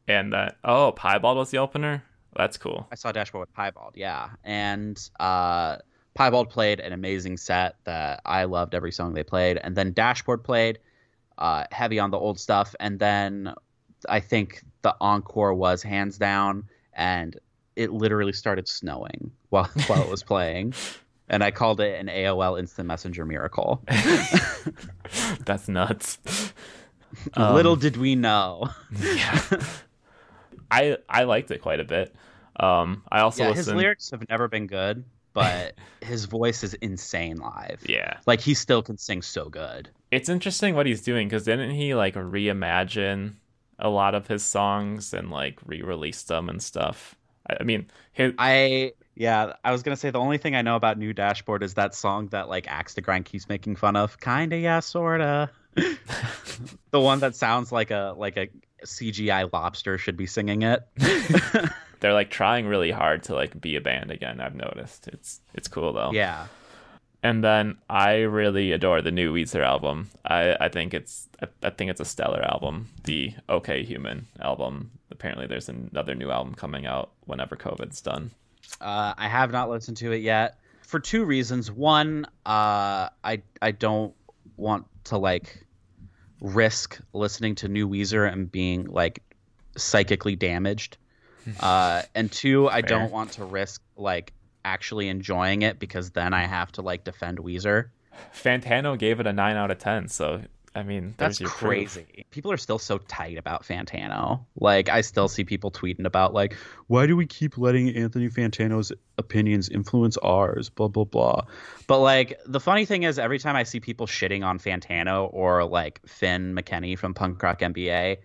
And 0.08 0.32
that 0.32 0.56
oh, 0.64 0.92
Piebald 0.92 1.38
was 1.38 1.50
the 1.50 1.58
opener. 1.58 2.02
That's 2.36 2.58
cool. 2.58 2.86
I 2.92 2.96
saw 2.96 3.12
Dashboard 3.12 3.48
with 3.48 3.54
Piebald, 3.54 3.94
yeah, 3.96 4.30
and 4.44 5.00
uh, 5.18 5.78
Piebald 6.16 6.50
played 6.50 6.80
an 6.80 6.92
amazing 6.92 7.38
set 7.38 7.76
that 7.84 8.20
I 8.26 8.44
loved 8.44 8.74
every 8.74 8.92
song 8.92 9.14
they 9.14 9.24
played, 9.24 9.56
and 9.56 9.74
then 9.74 9.92
Dashboard 9.92 10.44
played 10.44 10.78
uh, 11.38 11.64
heavy 11.72 11.98
on 11.98 12.10
the 12.10 12.18
old 12.18 12.38
stuff, 12.38 12.74
and 12.78 12.98
then 12.98 13.54
I 14.08 14.20
think 14.20 14.62
the 14.82 14.94
encore 15.00 15.54
was 15.54 15.82
hands 15.82 16.18
down, 16.18 16.64
and 16.92 17.38
it 17.74 17.90
literally 17.90 18.32
started 18.32 18.68
snowing 18.68 19.32
while 19.48 19.70
while 19.86 20.02
it 20.02 20.10
was 20.10 20.22
playing. 20.22 20.74
And 21.28 21.42
I 21.42 21.50
called 21.50 21.80
it 21.80 21.98
an 21.98 22.06
AOL 22.06 22.58
Instant 22.58 22.86
Messenger 22.86 23.24
miracle. 23.24 23.82
That's 25.44 25.68
nuts. 25.68 26.18
Little 27.36 27.76
did 27.76 27.96
we 27.96 28.14
know. 28.14 28.68
yeah. 28.92 29.40
I 30.70 30.98
I 31.08 31.24
liked 31.24 31.50
it 31.50 31.62
quite 31.62 31.80
a 31.80 31.84
bit. 31.84 32.14
Um, 32.58 33.02
I 33.10 33.20
also 33.20 33.42
yeah, 33.42 33.50
listened. 33.50 33.66
his 33.66 33.74
lyrics 33.74 34.10
have 34.10 34.28
never 34.28 34.48
been 34.48 34.66
good, 34.66 35.04
but 35.32 35.74
his 36.00 36.24
voice 36.24 36.64
is 36.64 36.74
insane 36.74 37.36
live. 37.36 37.82
Yeah, 37.86 38.18
like 38.26 38.40
he 38.40 38.54
still 38.54 38.82
can 38.82 38.98
sing 38.98 39.22
so 39.22 39.48
good. 39.48 39.90
It's 40.10 40.28
interesting 40.28 40.74
what 40.74 40.86
he's 40.86 41.02
doing 41.02 41.28
because 41.28 41.44
didn't 41.44 41.70
he 41.70 41.94
like 41.94 42.14
reimagine 42.14 43.34
a 43.78 43.88
lot 43.88 44.14
of 44.14 44.26
his 44.26 44.42
songs 44.42 45.12
and 45.12 45.30
like 45.30 45.58
re-release 45.66 46.22
them 46.22 46.48
and 46.48 46.62
stuff? 46.62 47.14
I, 47.48 47.58
I 47.60 47.62
mean, 47.64 47.86
his... 48.12 48.32
I 48.38 48.92
yeah, 49.16 49.54
I 49.64 49.72
was 49.72 49.82
gonna 49.82 49.96
say 49.96 50.10
the 50.10 50.20
only 50.20 50.36
thing 50.36 50.54
I 50.54 50.62
know 50.62 50.76
about 50.76 50.98
New 50.98 51.14
Dashboard 51.14 51.62
is 51.62 51.74
that 51.74 51.94
song 51.94 52.28
that 52.28 52.50
like 52.50 52.68
Axe 52.68 52.94
to 52.94 53.00
Grind 53.00 53.24
keeps 53.24 53.48
making 53.48 53.76
fun 53.76 53.96
of. 53.96 54.20
Kinda, 54.20 54.58
yeah, 54.58 54.80
sorta. 54.80 55.50
the 56.90 57.00
one 57.00 57.20
that 57.20 57.34
sounds 57.34 57.72
like 57.72 57.90
a 57.90 58.14
like 58.16 58.36
a 58.36 58.48
CGI 58.84 59.50
lobster 59.52 59.96
should 59.96 60.18
be 60.18 60.26
singing 60.26 60.62
it. 60.62 60.86
They're 62.00 62.12
like 62.12 62.30
trying 62.30 62.66
really 62.66 62.90
hard 62.90 63.22
to 63.24 63.34
like 63.34 63.58
be 63.58 63.76
a 63.76 63.80
band 63.80 64.10
again. 64.10 64.38
I've 64.38 64.54
noticed 64.54 65.08
it's 65.08 65.40
it's 65.54 65.66
cool 65.66 65.94
though. 65.94 66.12
Yeah. 66.12 66.46
And 67.22 67.42
then 67.42 67.78
I 67.88 68.18
really 68.18 68.72
adore 68.72 69.00
the 69.00 69.10
new 69.10 69.32
Weezer 69.32 69.64
album. 69.64 70.10
I, 70.24 70.56
I 70.60 70.68
think 70.68 70.92
it's 70.92 71.26
I, 71.42 71.46
I 71.62 71.70
think 71.70 71.90
it's 71.90 72.00
a 72.00 72.04
stellar 72.04 72.42
album. 72.42 72.88
The 73.04 73.32
OK 73.48 73.82
Human 73.82 74.26
album. 74.40 74.90
Apparently, 75.10 75.46
there's 75.46 75.70
another 75.70 76.14
new 76.14 76.30
album 76.30 76.54
coming 76.54 76.84
out 76.84 77.12
whenever 77.24 77.56
COVID's 77.56 78.02
done. 78.02 78.32
Uh, 78.80 79.14
I 79.16 79.28
have 79.28 79.52
not 79.52 79.70
listened 79.70 79.96
to 79.98 80.12
it 80.12 80.22
yet 80.22 80.58
for 80.82 81.00
two 81.00 81.24
reasons. 81.24 81.70
One, 81.70 82.26
uh, 82.44 83.08
I 83.24 83.42
I 83.60 83.72
don't 83.72 84.14
want 84.56 84.86
to 85.04 85.18
like 85.18 85.66
risk 86.40 87.00
listening 87.12 87.54
to 87.56 87.68
new 87.68 87.88
Weezer 87.88 88.30
and 88.30 88.50
being 88.50 88.86
like 88.86 89.22
psychically 89.76 90.36
damaged. 90.36 90.98
Uh, 91.60 92.02
and 92.16 92.32
two, 92.32 92.68
I 92.68 92.80
don't 92.80 93.12
want 93.12 93.30
to 93.34 93.44
risk 93.44 93.80
like 93.96 94.32
actually 94.64 95.08
enjoying 95.08 95.62
it 95.62 95.78
because 95.78 96.10
then 96.10 96.34
I 96.34 96.42
have 96.42 96.72
to 96.72 96.82
like 96.82 97.04
defend 97.04 97.38
Weezer. 97.38 97.90
Fantano 98.34 98.98
gave 98.98 99.20
it 99.20 99.28
a 99.28 99.32
nine 99.32 99.56
out 99.56 99.70
of 99.70 99.78
ten, 99.78 100.08
so 100.08 100.42
I 100.76 100.82
mean 100.82 101.14
that's 101.16 101.38
crazy. 101.38 102.06
Proof. 102.14 102.30
People 102.30 102.52
are 102.52 102.58
still 102.58 102.78
so 102.78 102.98
tight 102.98 103.38
about 103.38 103.62
Fantano. 103.62 104.44
Like 104.60 104.90
I 104.90 105.00
still 105.00 105.26
see 105.26 105.42
people 105.42 105.70
tweeting 105.70 106.04
about 106.04 106.34
like, 106.34 106.54
why 106.86 107.06
do 107.06 107.16
we 107.16 107.24
keep 107.24 107.56
letting 107.56 107.96
Anthony 107.96 108.28
Fantano's 108.28 108.92
opinions 109.16 109.70
influence 109.70 110.18
ours? 110.18 110.68
Blah 110.68 110.88
blah 110.88 111.04
blah. 111.04 111.46
But 111.86 112.00
like 112.00 112.38
the 112.44 112.60
funny 112.60 112.84
thing 112.84 113.04
is, 113.04 113.18
every 113.18 113.38
time 113.38 113.56
I 113.56 113.62
see 113.62 113.80
people 113.80 114.06
shitting 114.06 114.44
on 114.44 114.58
Fantano 114.58 115.32
or 115.32 115.64
like 115.64 116.06
Finn 116.06 116.54
McKenty 116.54 116.98
from 116.98 117.14
Punk 117.14 117.42
Rock 117.42 117.60
MBA, 117.60 118.18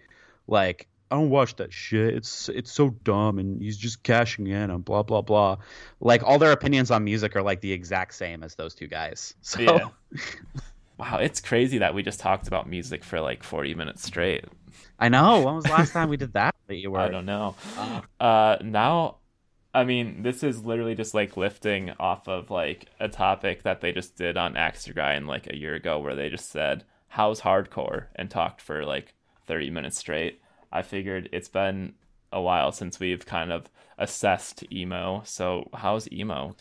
like 0.46 0.90
I 1.10 1.16
don't 1.16 1.30
watch 1.30 1.56
that 1.56 1.72
shit. 1.72 2.14
It's 2.16 2.50
it's 2.50 2.72
so 2.74 2.90
dumb, 2.90 3.40
and 3.40 3.62
he's 3.62 3.78
just 3.78 4.04
cashing 4.04 4.48
in 4.48 4.72
on 4.72 4.82
blah 4.82 5.04
blah 5.04 5.22
blah. 5.22 5.56
Like 6.02 6.24
all 6.24 6.38
their 6.38 6.52
opinions 6.52 6.92
on 6.92 7.06
music 7.06 7.34
are 7.38 7.44
like 7.44 7.62
the 7.62 7.72
exact 7.72 8.14
same 8.14 8.44
as 8.44 8.56
those 8.56 8.76
two 8.76 8.88
guys. 8.88 9.36
So. 9.42 9.62
Yeah. 9.62 9.90
Wow, 11.02 11.18
it's 11.18 11.42
crazy 11.42 11.80
that 11.80 11.94
we 11.94 12.04
just 12.04 12.20
talked 12.20 12.48
about 12.48 12.70
music 12.70 13.04
for 13.04 13.20
like 13.20 13.44
forty 13.44 13.74
minutes 13.74 14.04
straight. 14.04 14.46
I 15.00 15.10
know. 15.10 15.42
When 15.42 15.56
was 15.56 15.66
the 15.66 15.72
last 15.72 15.94
time 15.94 16.10
we 16.10 16.18
did 16.18 16.34
that? 16.34 16.56
that 16.68 16.76
you 16.76 16.92
were? 16.92 17.00
I 17.00 17.10
don't 17.10 17.26
know. 17.26 17.56
Uh, 17.78 18.02
uh, 18.24 18.58
now, 18.64 19.18
I 19.74 19.84
mean, 19.84 20.24
this 20.24 20.44
is 20.44 20.64
literally 20.64 20.96
just 20.96 21.14
like 21.14 21.36
lifting 21.36 21.92
off 22.00 22.28
of 22.28 22.50
like 22.50 22.88
a 23.00 23.10
topic 23.10 23.64
that 23.64 23.82
they 23.82 23.92
just 23.92 24.16
did 24.16 24.38
on 24.38 24.56
Axe 24.56 24.84
to 24.86 24.94
Grind 24.94 25.28
like 25.28 25.48
a 25.48 25.58
year 25.58 25.76
ago, 25.76 26.00
where 26.00 26.16
they 26.16 26.30
just 26.30 26.50
said, 26.52 26.86
"How's 27.10 27.42
hardcore?" 27.42 28.06
and 28.16 28.30
talked 28.30 28.62
for 28.62 28.86
like 28.86 29.14
thirty 29.48 29.70
minutes 29.70 29.98
straight 29.98 30.42
I 30.72 30.82
figured 30.82 31.30
it's 31.32 31.50
been 31.50 31.94
a 32.32 32.42
while 32.42 32.72
since 32.72 33.00
we've 33.00 33.26
kind 33.26 33.52
of 33.52 33.70
assessed 33.98 34.64
emo. 34.72 35.22
So 35.26 35.70
how's 35.74 36.12
emo? 36.12 36.56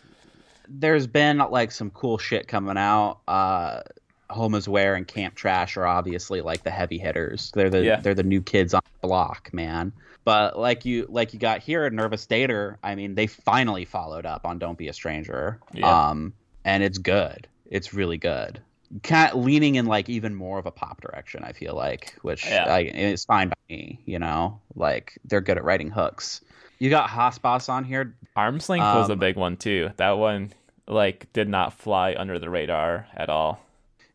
There's 0.68 1.07
been 1.07 1.38
like 1.38 1.70
some 1.72 1.91
cool 1.91 2.18
shit 2.18 2.49
coming 2.49 2.76
out. 2.76 3.20
Uh 3.28 3.82
Home 4.31 4.55
is 4.55 4.68
Where 4.68 4.95
and 4.95 5.07
Camp 5.07 5.35
Trash 5.35 5.76
are 5.76 5.87
obviously 5.87 6.41
like 6.41 6.62
the 6.62 6.70
heavy 6.70 6.99
hitters. 6.99 7.51
They're 7.55 7.70
the 7.70 7.85
yeah. 7.85 8.01
they're 8.01 8.14
the 8.14 8.22
new 8.22 8.43
kids 8.43 8.74
on 8.74 8.83
the 9.01 9.09
block, 9.09 9.53
man. 9.53 9.93
But 10.24 10.59
like 10.59 10.85
you 10.85 11.07
like 11.09 11.33
you 11.33 11.39
got 11.39 11.61
here 11.61 11.85
at 11.85 11.93
Nervous 11.93 12.26
Dater, 12.26 12.76
I 12.83 12.95
mean, 12.95 13.14
they 13.14 13.26
finally 13.26 13.85
followed 13.85 14.26
up 14.26 14.45
on 14.45 14.59
Don't 14.59 14.78
Be 14.78 14.89
a 14.89 14.93
Stranger. 14.93 15.59
Yeah. 15.72 16.11
Um 16.11 16.33
and 16.64 16.83
it's 16.83 16.99
good. 16.99 17.49
It's 17.66 17.95
really 17.95 18.18
good 18.18 18.61
kind 19.03 19.33
of 19.33 19.45
leaning 19.45 19.76
in 19.76 19.87
like 19.87 20.09
even 20.09 20.35
more 20.35 20.59
of 20.59 20.66
a 20.66 20.70
pop 20.70 21.01
direction. 21.01 21.45
I 21.45 21.53
feel 21.53 21.74
like, 21.74 22.16
which 22.22 22.47
yeah. 22.47 22.64
I, 22.64 22.81
is 22.81 23.24
fine 23.24 23.49
by 23.49 23.55
me. 23.68 24.01
You 24.05 24.18
know, 24.18 24.61
like 24.74 25.18
they're 25.24 25.41
good 25.41 25.57
at 25.57 25.64
writing 25.64 25.91
hooks. 25.91 26.41
You 26.78 26.91
got 26.91 27.11
Haas 27.11 27.68
on 27.68 27.85
here. 27.85 28.14
Arms 28.35 28.68
length 28.68 28.85
um, 28.85 28.99
was 28.99 29.11
a 29.11 29.16
big 29.16 29.37
one 29.37 29.57
too. 29.57 29.91
That 29.97 30.12
one 30.12 30.53
like 30.87 31.33
did 31.33 31.49
not 31.49 31.74
fly 31.74 32.14
under 32.18 32.39
the 32.39 32.51
radar 32.51 33.07
at 33.14 33.28
all. 33.28 33.61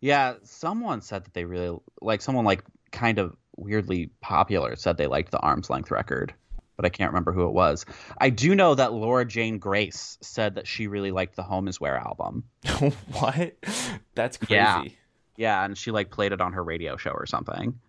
Yeah, 0.06 0.36
someone 0.43 1.01
said 1.01 1.26
that 1.26 1.34
they 1.34 1.45
really 1.45 1.76
like 1.99 2.22
someone 2.22 2.45
like 2.45 2.64
kind 2.91 3.18
of 3.18 3.36
weirdly 3.58 4.12
popular 4.22 4.76
said 4.76 4.97
they 4.97 5.08
liked 5.08 5.32
the 5.32 5.39
arms 5.39 5.70
length 5.70 5.89
record 5.89 6.34
but 6.76 6.86
I 6.86 6.89
can't 6.89 7.12
remember 7.12 7.32
who 7.32 7.47
it 7.47 7.53
was. 7.53 7.86
I 8.18 8.30
do 8.30 8.53
know 8.53 8.76
that 8.76 8.93
Laura 8.93 9.26
Jane 9.26 9.60
Grace 9.60 10.18
said 10.22 10.56
that 10.56 10.68
she 10.68 10.88
really 10.88 11.12
liked 11.12 11.38
the 11.38 11.43
Home 11.43 11.70
is 11.70 11.80
Where 11.80 11.97
album. 11.97 12.43
what? 13.14 13.53
That's 14.14 14.38
crazy. 14.38 14.51
Yeah. 14.51 14.84
yeah, 15.38 15.64
and 15.64 15.78
she 15.78 15.91
like 15.91 16.12
played 16.12 16.34
it 16.34 16.41
on 16.41 16.53
her 16.53 16.64
radio 16.64 16.97
show 16.97 17.12
or 17.12 17.26
something. 17.26 17.80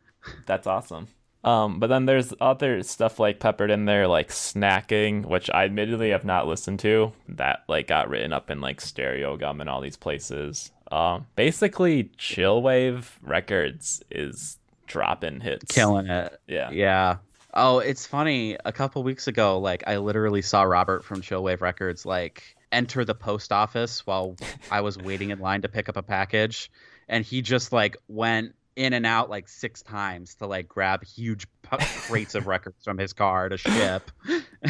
That's 0.47 0.67
awesome. 0.67 1.09
Um, 1.45 1.79
but 1.79 1.89
then 1.89 2.07
there's 2.07 2.33
other 2.41 2.83
stuff 2.83 3.19
like 3.21 3.41
peppered 3.41 3.71
in 3.71 3.85
there, 3.85 4.09
like 4.09 4.29
snacking, 4.29 5.27
which 5.27 5.51
I 5.51 5.65
admittedly 5.65 6.11
have 6.11 6.25
not 6.25 6.47
listened 6.47 6.81
to. 6.81 7.13
That 7.29 7.65
like 7.69 7.89
got 7.89 8.09
written 8.09 8.33
up 8.33 8.51
in 8.51 8.61
like 8.61 8.81
Stereogum 8.81 9.61
and 9.61 9.69
all 9.69 9.81
these 9.81 9.97
places. 9.97 10.71
Um, 10.91 11.27
basically, 11.35 12.05
Chillwave 12.19 13.07
Records 13.23 14.03
is 14.11 14.59
dropping 14.87 15.41
hits, 15.41 15.73
killing 15.73 16.07
it. 16.07 16.39
Yeah, 16.47 16.71
yeah. 16.71 17.17
Oh, 17.55 17.79
it's 17.79 18.07
funny. 18.07 18.57
A 18.65 18.73
couple 18.73 19.03
weeks 19.03 19.27
ago, 19.27 19.59
like 19.59 19.85
I 19.87 19.97
literally 19.97 20.43
saw 20.43 20.63
Robert 20.63 21.05
from 21.05 21.23
Chillwave 21.23 21.61
Records 21.61 22.05
like 22.05 22.57
enter 22.73 23.05
the 23.05 23.15
post 23.15 23.53
office 23.53 24.07
while 24.07 24.37
I 24.71 24.81
was 24.81 24.99
waiting 24.99 25.31
in 25.31 25.39
line 25.39 25.63
to 25.63 25.69
pick 25.69 25.89
up 25.89 25.97
a 25.97 26.03
package, 26.03 26.71
and 27.09 27.25
he 27.25 27.43
just 27.43 27.73
like 27.73 27.97
went 28.09 28.55
in 28.77 28.93
and 28.93 29.07
out 29.07 29.31
like 29.31 29.49
six 29.49 29.83
times 29.83 30.35
to 30.37 30.47
like 30.47 30.69
grab 30.69 31.03
huge 31.03 31.47
crates 31.63 32.35
of 32.35 32.47
records 32.47 32.85
from 32.85 32.99
his 32.99 33.13
car 33.13 33.49
to 33.49 33.57
ship. 33.57 34.11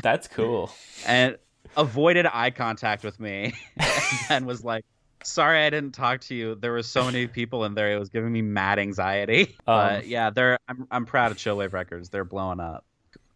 That's 0.03 0.29
cool. 0.29 0.71
and 1.07 1.37
avoided 1.77 2.27
eye 2.33 2.51
contact 2.51 3.05
with 3.05 3.19
me, 3.19 3.55
and 4.31 4.47
was 4.47 4.65
like, 4.65 4.85
sorry 5.27 5.65
I 5.65 5.71
didn't 5.71 5.93
talk 5.93 6.21
to 6.23 6.35
you. 6.35 6.55
There 6.55 6.73
were 6.73 6.83
so 6.83 7.05
many 7.05 7.27
people 7.39 7.65
in 7.65 7.75
there; 7.75 7.93
it 7.93 7.99
was 7.99 8.09
giving 8.09 8.33
me 8.33 8.43
mad 8.43 8.79
anxiety. 8.79 9.57
Um, 9.69 9.89
but 9.89 10.07
yeah, 10.07 10.31
they're 10.31 10.59
I'm 10.69 10.87
I'm 10.91 11.07
proud 11.07 11.33
of 11.33 11.39
Chillwave 11.39 11.73
Records. 11.73 12.09
They're 12.09 12.25
blowing 12.25 12.61
up. 12.61 12.85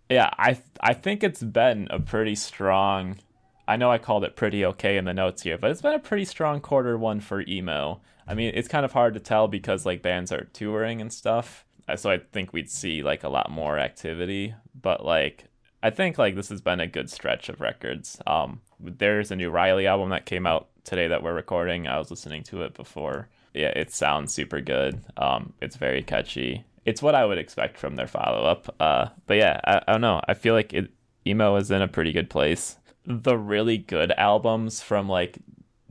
Yeah, 0.09 0.31
I 0.39 0.61
I 0.81 0.95
think 0.95 1.25
it's 1.25 1.43
been 1.43 1.89
a 1.91 1.99
pretty 1.99 2.37
strong. 2.37 3.19
I 3.67 3.77
know 3.77 3.91
I 3.91 3.99
called 3.99 4.23
it 4.25 4.37
pretty 4.37 4.65
okay 4.65 4.97
in 4.97 5.05
the 5.05 5.15
notes 5.15 5.43
here, 5.43 5.59
but 5.59 5.71
it's 5.71 5.83
been 5.83 5.95
a 5.95 5.99
pretty 5.99 6.25
strong 6.25 6.61
quarter 6.61 6.97
one 6.97 7.21
for 7.21 7.43
emo. 7.43 8.01
I 8.29 8.35
mean, 8.35 8.53
it's 8.55 8.69
kind 8.69 8.85
of 8.85 8.93
hard 8.93 9.15
to 9.15 9.21
tell 9.21 9.49
because 9.49 9.85
like 9.85 10.03
bands 10.03 10.31
are 10.31 10.45
touring 10.53 11.01
and 11.01 11.13
stuff. 11.13 11.65
Uh, 11.89 11.97
so 11.97 12.11
I 12.11 12.19
think 12.19 12.53
we'd 12.53 12.71
see 12.71 13.03
like 13.03 13.25
a 13.25 13.29
lot 13.29 13.51
more 13.51 13.79
activity, 13.79 14.55
but 14.81 15.05
like 15.05 15.47
I 15.83 15.91
think 15.91 16.19
like 16.19 16.37
this 16.37 16.49
has 16.51 16.61
been 16.61 16.81
a 16.81 16.87
good 16.87 17.11
stretch 17.11 17.49
of 17.49 17.61
records. 17.61 18.21
Um, 18.27 18.61
there's 18.79 19.31
a 19.31 19.37
new 19.37 19.51
Riley 19.51 19.87
album 19.87 20.11
that 20.11 20.27
came 20.27 20.47
out 20.47 20.69
today 20.85 21.09
that 21.09 21.23
we're 21.23 21.35
recording. 21.35 21.87
I 21.87 21.99
was 21.99 22.11
listening 22.11 22.43
to 22.45 22.63
it 22.63 22.75
before. 22.75 23.29
Yeah, 23.55 23.69
it 23.69 23.93
sounds 23.93 24.33
super 24.33 24.61
good. 24.61 25.03
Um, 25.17 25.53
it's 25.61 25.77
very 25.77 26.03
catchy. 26.03 26.65
It's 26.85 27.03
what 27.03 27.15
I 27.15 27.25
would 27.25 27.39
expect 27.39 27.79
from 27.79 27.97
their 27.97 28.07
follow 28.07 28.45
up. 28.45 28.75
Uh, 28.81 29.09
but 29.27 29.37
yeah, 29.37 29.61
I, 29.65 29.83
I 29.87 29.93
don't 29.93 30.01
know. 30.01 30.21
I 30.27 30.35
feel 30.35 30.55
like 30.55 30.73
it, 30.73 30.91
emo 31.27 31.57
is 31.57 31.71
in 31.71 31.83
a 31.83 31.89
pretty 31.89 32.13
good 32.13 32.31
place. 32.31 32.77
The 33.07 33.37
really 33.37 33.79
good 33.79 34.13
albums 34.13 34.81
from 34.81 35.09
like 35.09 35.39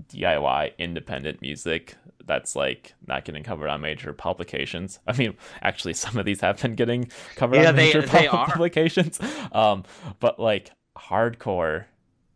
DIY 0.08 0.72
independent 0.78 1.42
music 1.42 1.96
that's 2.26 2.56
like 2.56 2.94
not 3.08 3.26
getting 3.26 3.44
covered 3.44 3.70
on 3.70 3.82
major 3.82 4.14
publications. 4.14 5.00
I 5.08 5.16
mean, 5.18 5.36
actually, 5.62 5.94
some 5.96 6.18
of 6.18 6.26
these 6.26 6.42
have 6.42 6.62
been 6.62 6.76
getting 6.76 7.10
covered 7.36 7.58
Yeah, 7.58 7.70
on 7.70 7.76
they- 7.76 7.88
major 7.88 8.02
they 8.04 8.28
pub- 8.28 8.48
publications. 8.52 9.20
Um, 9.52 9.84
but 10.20 10.40
like 10.40 10.72
hardcore 10.98 11.86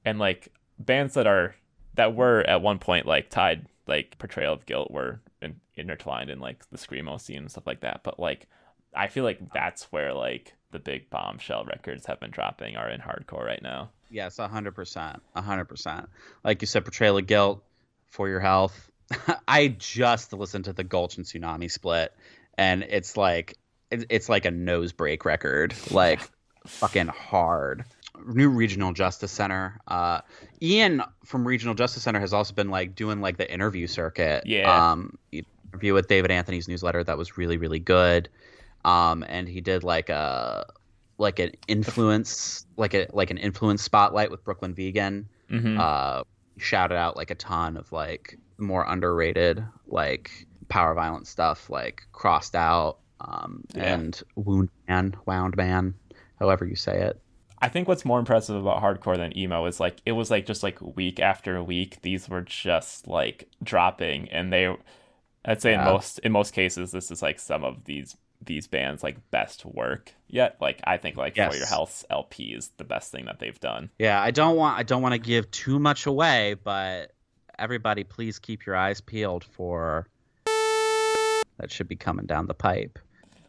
and 0.06 0.20
like 0.20 0.50
bands 0.80 1.14
that 1.14 1.28
are 1.28 1.56
that 1.96 2.16
were 2.16 2.42
at 2.42 2.62
one 2.62 2.80
point 2.80 3.06
like 3.06 3.30
tied 3.30 3.68
like 3.88 4.18
portrayal 4.18 4.54
of 4.54 4.66
guilt 4.66 4.92
were 4.92 5.20
in, 5.42 5.60
intertwined 5.76 6.30
in 6.30 6.40
like 6.40 6.68
the 6.70 6.78
screamo 6.78 7.20
scene 7.20 7.38
and 7.38 7.52
stuff 7.52 7.68
like 7.68 7.82
that. 7.82 8.02
But 8.04 8.20
like, 8.20 8.48
I 8.96 9.08
feel 9.08 9.24
like 9.24 9.40
that's 9.54 9.92
where 9.92 10.14
like 10.14 10.54
the 10.72 10.80
big 10.80 11.10
bombshell 11.10 11.66
records 11.66 12.06
have 12.06 12.20
been 12.20 12.32
dropping 12.32 12.76
are 12.76 12.90
in 12.90 13.02
hardcore 13.02 13.46
right 13.46 13.62
now. 13.62 13.90
Yes, 14.10 14.38
hundred 14.38 14.76
percent, 14.76 15.22
hundred 15.36 15.66
percent. 15.66 16.08
Like 16.44 16.62
you 16.62 16.68
said, 16.68 16.86
portrayal 16.86 17.18
of 17.18 17.28
guilt 17.28 17.64
for 18.10 18.30
your 18.30 18.40
health. 18.40 18.92
I 19.48 19.70
just 19.70 20.34
listened 20.34 20.66
to 20.66 20.74
the 20.74 20.84
Gulch 20.84 21.18
and 21.18 21.26
Sunami 21.26 21.70
split, 21.70 22.14
and 22.58 22.84
it's 22.84 23.18
like 23.18 23.56
it's 23.90 24.30
like 24.30 24.46
a 24.46 24.52
nose 24.52 24.92
break 24.92 25.26
record, 25.26 25.74
like 25.92 26.20
fucking 26.68 27.08
hard. 27.08 27.86
New 28.28 28.50
Regional 28.50 28.94
Justice 28.94 29.32
Center. 29.32 29.80
Uh, 29.88 30.22
Ian 30.62 31.02
from 31.26 31.48
Regional 31.48 31.76
Justice 31.76 32.04
Center 32.04 32.20
has 32.20 32.34
also 32.34 32.54
been 32.54 32.70
like 32.70 32.96
doing 32.96 33.22
like 33.22 33.38
the 33.38 33.52
interview 33.52 33.88
circuit. 33.88 34.44
Yeah. 34.46 34.92
Um, 34.92 35.18
interview 35.32 35.94
with 35.94 36.08
David 36.08 36.30
Anthony's 36.32 36.68
newsletter 36.68 37.04
that 37.04 37.18
was 37.18 37.38
really 37.38 37.58
really 37.58 37.80
good. 37.80 38.30
Um, 38.86 39.24
and 39.28 39.48
he 39.48 39.62
did 39.62 39.84
like 39.84 40.10
a 40.10 40.66
like 41.18 41.40
an 41.40 41.52
influence 41.68 42.66
like 42.78 42.94
a 42.94 43.08
like 43.14 43.32
an 43.32 43.38
influence 43.38 43.82
spotlight 43.82 44.32
with 44.32 44.44
Brooklyn 44.44 44.74
Vegan. 44.74 45.28
Mm-hmm. 45.50 45.80
Uh, 45.80 46.24
shouted 46.58 46.96
out 46.96 47.18
like 47.18 47.32
a 47.32 47.36
ton 47.36 47.78
of 47.78 47.92
like 47.92 48.38
more 48.60 48.86
underrated 48.88 49.64
like 49.88 50.48
power 50.70 50.94
violence 50.94 51.30
stuff 51.30 51.70
like 51.70 52.04
crossed 52.12 52.56
out 52.56 53.00
um, 53.22 53.64
Yeah. 53.76 53.94
and 53.96 54.22
wound 54.36 54.70
man 54.88 55.16
wound 55.26 55.58
man 55.58 55.96
however 56.40 56.66
you 56.66 56.76
say 56.76 57.02
it 57.02 57.20
I 57.64 57.70
think 57.70 57.88
what's 57.88 58.04
more 58.04 58.20
impressive 58.20 58.58
about 58.58 58.82
hardcore 58.84 59.16
than 59.16 59.36
emo 59.38 59.66
is 59.68 59.80
like 59.80 60.02
it 60.06 60.12
was 60.12 60.30
like 60.30 60.46
just 60.46 60.64
like 60.64 60.82
week 60.82 61.22
after 61.22 61.64
week 61.64 62.02
these 62.02 62.28
were 62.28 62.42
just 62.42 63.08
like 63.08 63.48
dropping 63.64 64.28
and 64.30 64.52
they 64.52 64.76
I'd 65.46 65.62
say 65.62 65.74
in 65.74 65.80
most 65.80 66.20
in 66.20 66.34
most 66.34 66.54
cases 66.54 66.92
this 66.92 67.10
is 67.10 67.22
like 67.22 67.40
some 67.40 67.64
of 67.64 67.86
these 67.86 68.18
these 68.46 68.68
bands 68.68 69.02
like 69.02 69.16
best 69.32 69.64
work 69.66 70.12
yet 70.28 70.58
like 70.60 70.82
I 70.84 70.98
think 70.98 71.16
like 71.16 71.38
Yes. 71.38 71.54
for 71.54 71.58
your 71.58 71.66
health 71.68 72.04
LP 72.10 72.54
is 72.54 72.72
the 72.76 72.84
best 72.84 73.14
thing 73.14 73.24
that 73.28 73.40
they've 73.40 73.60
done. 73.62 73.90
yeah 73.98 74.22
i 74.22 74.30
don't 74.32 74.58
want 74.58 74.78
i 74.78 74.84
don't 74.84 75.02
want 75.02 75.14
to 75.14 75.20
give 75.20 75.50
too 75.52 75.80
much 75.80 76.06
away 76.06 76.56
but 76.62 77.14
everybody 77.58 78.04
please 78.04 78.40
keep 78.40 78.66
your 78.66 78.76
eyes 78.76 79.00
peeled 79.00 79.46
for 79.46 80.08
that 81.60 81.72
should 81.72 81.88
be 81.88 81.96
coming 81.96 82.26
down 82.26 82.48
the 82.48 82.54
pipe 82.54 83.00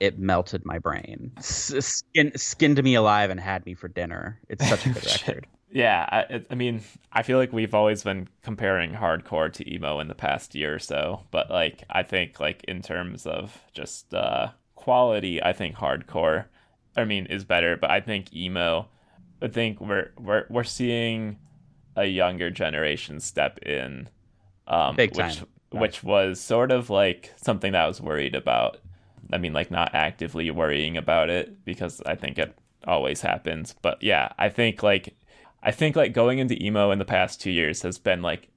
it 0.04 0.18
melted 0.18 0.64
my 0.64 0.78
brain 0.78 1.32
S- 1.38 1.74
skin, 1.80 2.32
skinned 2.36 2.82
me 2.82 2.94
alive 2.94 3.30
and 3.30 3.40
had 3.40 3.64
me 3.66 3.74
for 3.74 3.88
dinner 3.88 4.40
it's 4.48 4.66
such 4.66 4.86
a 4.86 4.88
good 4.94 5.06
record 5.06 5.46
Yeah, 5.70 6.06
I, 6.12 6.42
I 6.50 6.54
mean, 6.54 6.82
I 7.12 7.22
feel 7.22 7.38
like 7.38 7.52
we've 7.52 7.74
always 7.74 8.04
been 8.04 8.28
comparing 8.42 8.92
hardcore 8.92 9.52
to 9.54 9.74
emo 9.74 9.98
in 9.98 10.06
the 10.08 10.14
past 10.14 10.54
year 10.54 10.74
or 10.74 10.78
so, 10.78 11.22
but 11.32 11.50
like 11.50 11.82
I 11.90 12.02
think 12.04 12.38
like 12.38 12.62
in 12.64 12.80
terms 12.80 13.26
of 13.26 13.60
just 13.72 14.14
uh, 14.14 14.48
quality, 14.76 15.42
I 15.42 15.52
think 15.52 15.74
hardcore, 15.76 16.46
I 16.96 17.04
mean, 17.04 17.26
is 17.26 17.44
better. 17.44 17.76
But 17.76 17.90
I 17.90 18.00
think 18.00 18.32
emo, 18.34 18.88
I 19.42 19.48
think 19.48 19.80
we're 19.80 20.12
we're 20.18 20.46
we're 20.48 20.64
seeing 20.64 21.38
a 21.96 22.04
younger 22.06 22.50
generation 22.50 23.20
step 23.20 23.58
in, 23.60 24.08
um, 24.68 24.96
Big 24.96 25.10
which 25.10 25.16
time. 25.36 25.46
which 25.70 26.02
was 26.04 26.40
sort 26.40 26.70
of 26.72 26.90
like 26.90 27.32
something 27.36 27.72
that 27.72 27.84
I 27.84 27.88
was 27.88 28.00
worried 28.00 28.34
about. 28.34 28.78
I 29.32 29.38
mean, 29.38 29.52
like 29.52 29.70
not 29.70 29.94
actively 29.94 30.50
worrying 30.50 30.96
about 30.96 31.30
it 31.30 31.64
because 31.64 32.00
I 32.06 32.14
think 32.14 32.38
it 32.38 32.56
always 32.86 33.20
happens. 33.22 33.74
But 33.82 34.02
yeah, 34.02 34.32
I 34.38 34.48
think 34.48 34.82
like 34.82 35.16
I 35.62 35.70
think 35.70 35.96
like 35.96 36.12
going 36.12 36.38
into 36.38 36.62
emo 36.62 36.90
in 36.90 36.98
the 36.98 37.04
past 37.04 37.40
two 37.40 37.50
years 37.50 37.82
has 37.82 37.98
been 37.98 38.22
like 38.22 38.48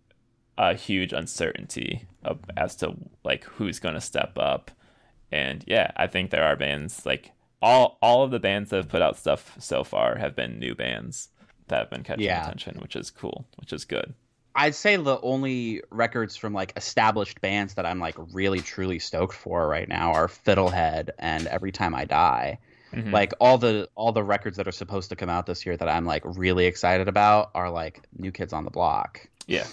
a 0.57 0.73
huge 0.73 1.13
uncertainty 1.13 2.07
of, 2.23 2.39
as 2.57 2.75
to 2.77 2.95
like 3.23 3.43
who's 3.43 3.79
going 3.79 3.95
to 3.95 4.01
step 4.01 4.37
up. 4.37 4.71
And 5.31 5.63
yeah, 5.67 5.91
I 5.95 6.07
think 6.07 6.31
there 6.31 6.43
are 6.43 6.55
bands 6.55 7.05
like 7.05 7.31
all 7.61 7.97
all 8.01 8.23
of 8.23 8.31
the 8.31 8.39
bands 8.39 8.69
that 8.69 8.77
have 8.77 8.89
put 8.89 9.01
out 9.01 9.17
stuff 9.17 9.55
so 9.59 9.83
far 9.83 10.17
have 10.17 10.35
been 10.35 10.59
new 10.59 10.75
bands 10.75 11.29
that 11.67 11.79
have 11.79 11.89
been 11.89 12.03
catching 12.03 12.25
Yeah. 12.25 12.43
attention, 12.43 12.77
which 12.81 12.95
is 12.95 13.09
cool, 13.11 13.47
which 13.57 13.73
is 13.73 13.83
good. 13.85 14.13
I'd 14.57 14.75
say 14.75 14.95
the 14.95 15.21
only 15.21 15.83
records 15.91 16.35
from 16.35 16.51
like 16.51 16.73
established 16.75 17.39
bands 17.41 17.75
that 17.75 17.85
I'm 17.85 17.99
like 17.99 18.15
really 18.33 18.59
truly 18.59 18.97
stoked 18.97 19.35
for 19.35 19.67
right 19.67 19.87
now 19.87 20.11
are 20.13 20.27
Fiddlehead 20.27 21.11
and 21.19 21.45
Every 21.47 21.71
Time 21.71 21.93
I 21.93 22.05
Die. 22.05 22.57
Mhm. 22.91 23.11
Like 23.11 23.33
all 23.39 23.57
the 23.59 23.87
all 23.95 24.11
the 24.11 24.23
records 24.23 24.57
that 24.57 24.67
are 24.67 24.71
supposed 24.71 25.09
to 25.09 25.15
come 25.15 25.29
out 25.29 25.45
this 25.45 25.65
year 25.65 25.77
that 25.77 25.87
I'm 25.87 26.05
like 26.05 26.23
really 26.25 26.65
excited 26.65 27.07
about 27.07 27.51
are 27.53 27.69
like 27.69 28.01
New 28.17 28.31
Kids 28.31 28.51
on 28.51 28.65
the 28.65 28.71
Block. 28.71 29.27
Yeah. 29.45 29.67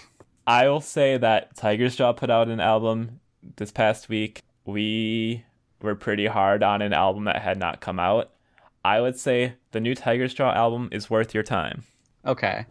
I 0.47 0.69
will 0.69 0.83
say 0.83 1.17
that 1.17 1.57
Tiger's 1.57 1.97
Jaw 1.97 2.13
put 2.13 2.29
out 2.29 2.49
an 2.49 2.61
album 2.61 3.21
this 3.57 3.73
past 3.73 4.11
week. 4.11 4.43
We 4.67 5.45
were 5.81 5.95
pretty 5.95 6.27
hard 6.27 6.63
on 6.63 6.83
an 6.83 6.93
album 6.93 7.25
that 7.25 7.41
had 7.41 7.59
not 7.59 7.81
come 7.81 7.99
out. 7.99 8.33
I 8.85 9.01
would 9.01 9.19
say 9.19 9.55
the 9.71 9.81
new 9.81 9.95
Tiger's 9.95 10.35
Jaw 10.35 10.53
album 10.53 10.91
is 10.93 11.09
worth 11.09 11.33
your 11.33 11.43
time. 11.43 11.85
Okay. 12.27 12.67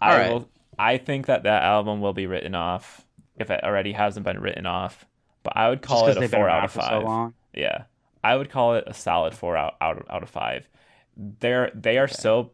I 0.00 0.12
Alright. 0.12 0.32
will 0.32 0.48
I 0.78 0.98
think 0.98 1.26
that 1.26 1.42
that 1.44 1.62
album 1.62 2.00
will 2.00 2.12
be 2.12 2.26
written 2.26 2.54
off 2.54 3.06
if 3.36 3.50
it 3.50 3.62
already 3.62 3.92
hasn't 3.92 4.24
been 4.24 4.40
written 4.40 4.66
off. 4.66 5.04
But 5.42 5.56
I 5.56 5.68
would 5.68 5.82
call 5.82 6.08
it 6.08 6.16
a 6.16 6.28
4 6.28 6.48
out 6.48 6.64
of 6.64 6.72
5. 6.72 6.84
so. 6.84 7.34
Yeah, 7.54 7.84
I 8.24 8.36
would 8.36 8.50
call 8.50 8.74
it 8.74 8.84
a 8.86 8.94
solid 8.94 9.34
four 9.34 9.56
out 9.56 9.76
out, 9.80 10.06
out 10.08 10.22
of 10.22 10.30
five. 10.30 10.68
They're 11.16 11.70
they 11.74 11.98
are 11.98 12.08
so 12.08 12.52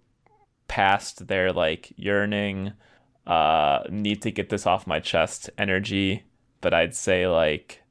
past 0.67 1.29
their 1.29 1.53
like 1.53 1.93
yearning, 1.97 2.73
uh, 3.27 3.85
need 3.91 4.23
to 4.23 4.31
get 4.31 4.49
this 4.49 4.67
off 4.67 4.87
my 4.87 5.01
chest 5.01 5.51
energy. 5.59 6.25
But 6.61 6.75
I'd 6.75 6.95
say 6.95 7.27
like 7.29 7.83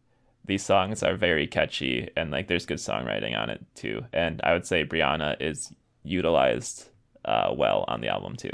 these 0.45 0.63
songs 0.63 1.03
are 1.03 1.15
very 1.15 1.45
catchy 1.47 2.09
and 2.15 2.31
like 2.31 2.47
there's 2.47 2.65
good 2.65 2.77
songwriting 2.77 3.37
on 3.37 3.49
it 3.49 3.63
too. 3.75 4.05
And 4.11 4.41
I 4.43 4.53
would 4.53 4.65
say 4.65 4.85
Brianna 4.85 5.35
is 5.39 5.71
utilized 6.03 6.89
uh, 7.25 7.53
well 7.55 7.85
on 7.87 8.01
the 8.01 8.07
album 8.07 8.35
too. 8.35 8.51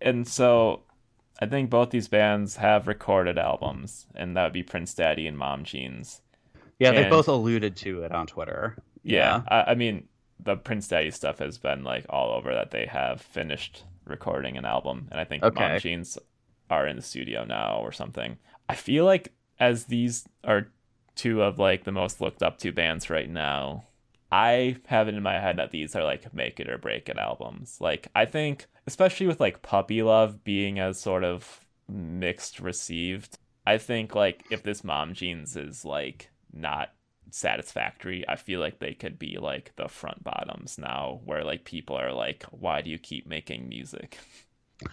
And 0.00 0.26
so 0.26 0.82
I 1.42 1.46
think 1.46 1.70
both 1.70 1.90
these 1.90 2.06
bands 2.06 2.56
have 2.56 2.86
recorded 2.86 3.36
albums, 3.36 4.06
and 4.14 4.36
that 4.36 4.44
would 4.44 4.52
be 4.52 4.62
Prince 4.62 4.94
Daddy 4.94 5.26
and 5.26 5.36
Mom 5.36 5.64
Jeans. 5.64 6.20
Yeah, 6.78 6.92
they 6.92 7.08
both 7.08 7.26
alluded 7.26 7.74
to 7.78 8.04
it 8.04 8.12
on 8.12 8.28
Twitter. 8.28 8.76
Yeah, 9.02 9.42
I, 9.48 9.72
I 9.72 9.74
mean, 9.74 10.06
the 10.38 10.54
Prince 10.54 10.86
Daddy 10.86 11.10
stuff 11.10 11.40
has 11.40 11.58
been 11.58 11.82
like 11.82 12.06
all 12.08 12.32
over 12.32 12.54
that 12.54 12.70
they 12.70 12.86
have 12.86 13.20
finished 13.20 13.82
recording 14.06 14.56
an 14.56 14.64
album, 14.64 15.08
and 15.10 15.18
I 15.18 15.24
think 15.24 15.42
Okay. 15.42 15.68
Mom 15.68 15.78
Jeans 15.80 16.16
are 16.70 16.86
in 16.86 16.94
the 16.94 17.02
studio 17.02 17.44
now 17.44 17.78
or 17.82 17.90
something. 17.90 18.38
I 18.68 18.76
feel 18.76 19.04
like 19.04 19.32
as 19.58 19.86
these 19.86 20.28
are 20.44 20.68
two 21.16 21.42
of 21.42 21.58
like 21.58 21.82
the 21.82 21.90
most 21.90 22.20
looked 22.20 22.44
up 22.44 22.58
to 22.58 22.70
bands 22.70 23.10
right 23.10 23.28
now, 23.28 23.86
I 24.30 24.76
have 24.86 25.08
it 25.08 25.14
in 25.14 25.24
my 25.24 25.40
head 25.40 25.56
that 25.56 25.72
these 25.72 25.96
are 25.96 26.04
like 26.04 26.32
make 26.32 26.60
it 26.60 26.70
or 26.70 26.78
break 26.78 27.08
it 27.08 27.18
albums. 27.18 27.78
Like 27.80 28.06
I 28.14 28.26
think, 28.26 28.66
especially 28.86 29.26
with 29.26 29.40
like 29.40 29.62
Puppy 29.62 30.02
Love 30.02 30.44
being 30.44 30.78
as 30.78 31.00
sort 31.00 31.24
of 31.24 31.66
mixed 31.88 32.60
received, 32.60 33.38
I 33.66 33.78
think 33.78 34.14
like 34.14 34.44
if 34.50 34.62
this 34.62 34.84
Mom 34.84 35.14
Jeans 35.14 35.56
is 35.56 35.84
like 35.84 36.30
not 36.52 36.92
satisfactory, 37.30 38.24
I 38.28 38.36
feel 38.36 38.60
like 38.60 38.78
they 38.78 38.94
could 38.94 39.18
be 39.18 39.38
like 39.38 39.72
the 39.76 39.88
front 39.88 40.22
bottoms 40.24 40.78
now, 40.78 41.20
where 41.24 41.44
like 41.44 41.64
people 41.64 41.96
are 41.96 42.12
like, 42.12 42.44
why 42.50 42.80
do 42.82 42.90
you 42.90 42.98
keep 42.98 43.26
making 43.26 43.68
music? 43.68 44.18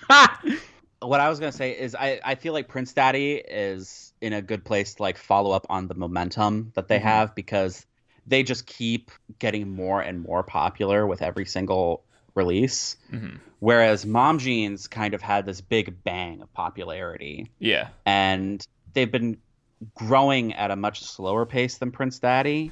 what 1.02 1.20
I 1.20 1.30
was 1.30 1.40
gonna 1.40 1.52
say 1.52 1.72
is 1.78 1.96
I, 1.96 2.20
I 2.24 2.36
feel 2.36 2.54
like 2.54 2.68
Prince 2.68 2.94
Daddy 2.94 3.36
is 3.36 4.14
in 4.22 4.34
a 4.34 4.42
good 4.42 4.64
place 4.66 4.96
to 4.96 5.02
like 5.04 5.18
follow 5.18 5.52
up 5.52 5.66
on 5.70 5.88
the 5.88 5.96
momentum 5.96 6.72
that 6.76 6.88
they 6.88 7.00
Mhm. 7.00 7.04
have 7.04 7.36
because 7.36 7.86
they 8.28 8.44
just 8.44 8.66
keep 8.66 9.12
getting 9.40 9.70
more 9.70 10.02
and 10.02 10.22
more 10.22 10.44
popular 10.44 11.08
with 11.08 11.22
every 11.22 11.46
single 11.46 12.04
release. 12.36 12.98
hmm 13.10 13.38
Whereas 13.62 14.06
Mom 14.06 14.40
Jeans 14.40 14.88
kind 14.88 15.14
of 15.14 15.22
had 15.22 15.46
this 15.46 15.60
big 15.60 16.02
bang 16.04 16.42
of 16.42 16.54
popularity 16.54 17.52
Yeah, 17.60 17.90
and 18.06 18.66
they've 18.94 19.12
been 19.12 19.38
growing 19.96 20.54
at 20.54 20.72
a 20.72 20.76
much 20.76 21.02
slower 21.04 21.46
pace 21.46 21.78
than 21.78 21.92
Prince 21.92 22.20
Daddy. 22.20 22.72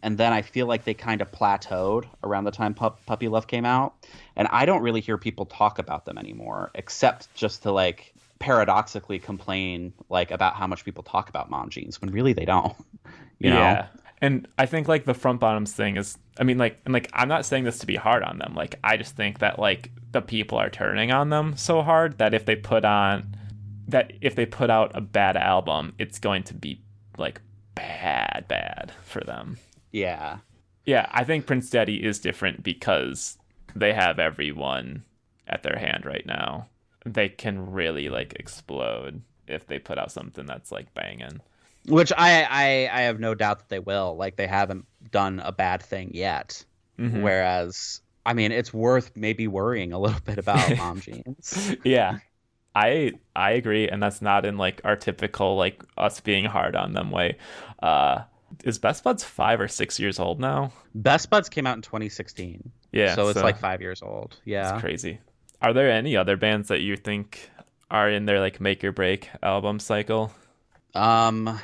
And 0.00 0.16
then 0.16 0.32
I 0.32 0.42
feel 0.42 0.66
like 0.66 0.84
they 0.84 0.94
kind 0.94 1.20
of 1.20 1.32
plateaued 1.32 2.04
around 2.22 2.44
the 2.44 2.52
time 2.52 2.74
Pup- 2.74 3.04
Puppy 3.04 3.26
Love 3.26 3.48
came 3.48 3.64
out. 3.64 3.94
And 4.36 4.46
I 4.48 4.64
don't 4.64 4.82
really 4.82 5.00
hear 5.00 5.18
people 5.18 5.46
talk 5.46 5.80
about 5.80 6.04
them 6.04 6.18
anymore, 6.18 6.70
except 6.74 7.34
just 7.34 7.64
to 7.64 7.72
like 7.72 8.14
paradoxically 8.38 9.18
complain 9.18 9.92
like 10.08 10.30
about 10.30 10.54
how 10.54 10.68
much 10.68 10.84
people 10.84 11.02
talk 11.02 11.28
about 11.28 11.50
mom 11.50 11.70
jeans 11.70 12.00
when 12.00 12.10
really 12.10 12.32
they 12.32 12.44
don't. 12.44 12.74
You 13.40 13.50
know? 13.50 13.56
yeah. 13.56 13.86
And 14.20 14.48
I 14.58 14.66
think 14.66 14.88
like 14.88 15.04
the 15.04 15.14
front 15.14 15.40
bottoms 15.40 15.72
thing 15.72 15.96
is 15.96 16.18
I 16.38 16.44
mean 16.44 16.58
like 16.58 16.80
and 16.84 16.92
like 16.92 17.08
I'm 17.12 17.28
not 17.28 17.46
saying 17.46 17.64
this 17.64 17.78
to 17.80 17.86
be 17.86 17.96
hard 17.96 18.22
on 18.22 18.38
them. 18.38 18.54
Like 18.54 18.78
I 18.82 18.96
just 18.96 19.16
think 19.16 19.38
that 19.38 19.58
like 19.58 19.90
the 20.12 20.22
people 20.22 20.58
are 20.58 20.70
turning 20.70 21.12
on 21.12 21.30
them 21.30 21.56
so 21.56 21.82
hard 21.82 22.18
that 22.18 22.34
if 22.34 22.44
they 22.44 22.56
put 22.56 22.84
on 22.84 23.36
that 23.88 24.12
if 24.20 24.34
they 24.34 24.46
put 24.46 24.70
out 24.70 24.92
a 24.94 25.00
bad 25.00 25.36
album, 25.36 25.94
it's 25.98 26.18
going 26.18 26.42
to 26.44 26.54
be 26.54 26.80
like 27.16 27.40
bad, 27.74 28.46
bad 28.48 28.92
for 29.04 29.20
them. 29.20 29.58
Yeah. 29.92 30.38
Yeah, 30.84 31.06
I 31.10 31.24
think 31.24 31.46
Prince 31.46 31.68
Daddy 31.68 32.02
is 32.02 32.18
different 32.18 32.62
because 32.62 33.36
they 33.74 33.92
have 33.92 34.18
everyone 34.18 35.04
at 35.46 35.62
their 35.62 35.78
hand 35.78 36.06
right 36.06 36.24
now. 36.24 36.68
They 37.04 37.28
can 37.28 37.72
really 37.72 38.08
like 38.08 38.34
explode 38.34 39.22
if 39.46 39.66
they 39.66 39.78
put 39.78 39.98
out 39.98 40.12
something 40.12 40.46
that's 40.46 40.72
like 40.72 40.92
banging. 40.94 41.40
Which 41.86 42.12
I, 42.16 42.42
I 42.42 42.90
I 42.92 43.00
have 43.02 43.18
no 43.20 43.34
doubt 43.34 43.60
that 43.60 43.68
they 43.68 43.78
will. 43.78 44.16
Like 44.16 44.36
they 44.36 44.46
haven't 44.46 44.86
done 45.10 45.40
a 45.40 45.52
bad 45.52 45.82
thing 45.82 46.10
yet. 46.14 46.64
Mhm. 46.98 47.22
Whereas 47.22 48.00
I 48.26 48.34
mean 48.34 48.52
it's 48.52 48.74
worth 48.74 49.12
maybe 49.14 49.46
worrying 49.48 49.92
a 49.92 49.98
little 49.98 50.20
bit 50.20 50.38
about 50.38 50.76
mom 50.76 51.00
jeans. 51.00 51.74
yeah. 51.84 52.18
I 52.74 53.12
I 53.34 53.52
agree, 53.52 53.88
and 53.88 54.02
that's 54.02 54.20
not 54.22 54.44
in 54.44 54.56
like 54.58 54.80
our 54.84 54.96
typical 54.96 55.56
like 55.56 55.82
us 55.96 56.20
being 56.20 56.44
hard 56.44 56.76
on 56.76 56.92
them 56.92 57.10
way. 57.10 57.38
Uh 57.82 58.22
is 58.64 58.78
Best 58.78 59.04
Buds 59.04 59.24
five 59.24 59.60
or 59.60 59.68
six 59.68 59.98
years 59.98 60.18
old 60.18 60.40
now? 60.40 60.72
Best 60.94 61.28
Buds 61.30 61.48
came 61.48 61.66
out 61.66 61.76
in 61.76 61.82
2016. 61.82 62.70
Yeah. 62.92 63.14
so 63.14 63.28
it's 63.28 63.42
like 63.42 63.58
five 63.58 63.80
years 63.82 64.02
old. 64.02 64.38
Yeah. 64.44 64.72
It's 64.74 64.80
crazy. 64.80 65.20
Are 65.60 65.72
there 65.72 65.90
any 65.90 66.16
other 66.16 66.36
bands 66.36 66.68
that 66.68 66.80
you 66.80 66.96
think 66.96 67.50
are 67.90 68.08
in 68.10 68.24
their 68.26 68.40
like 68.40 68.60
make 68.60 68.82
or 68.84 68.92
break 68.92 69.28
album 69.42 69.80
cycle? 69.80 70.32
Um. 70.94 71.60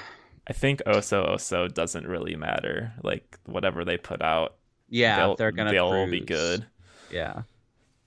I 0.46 0.52
think 0.52 0.82
Oso 0.86 1.26
Oso 1.34 1.72
doesn't 1.72 2.06
really 2.06 2.36
matter. 2.36 2.92
Like 3.02 3.38
whatever 3.46 3.84
they 3.84 3.96
put 3.96 4.20
out, 4.20 4.56
Yeah, 4.90 5.16
they'll, 5.16 5.36
they're 5.36 5.52
gonna. 5.52 5.70
they'll 5.72 5.86
all 5.86 6.10
be 6.10 6.20
good. 6.20 6.66
Yeah. 7.10 7.42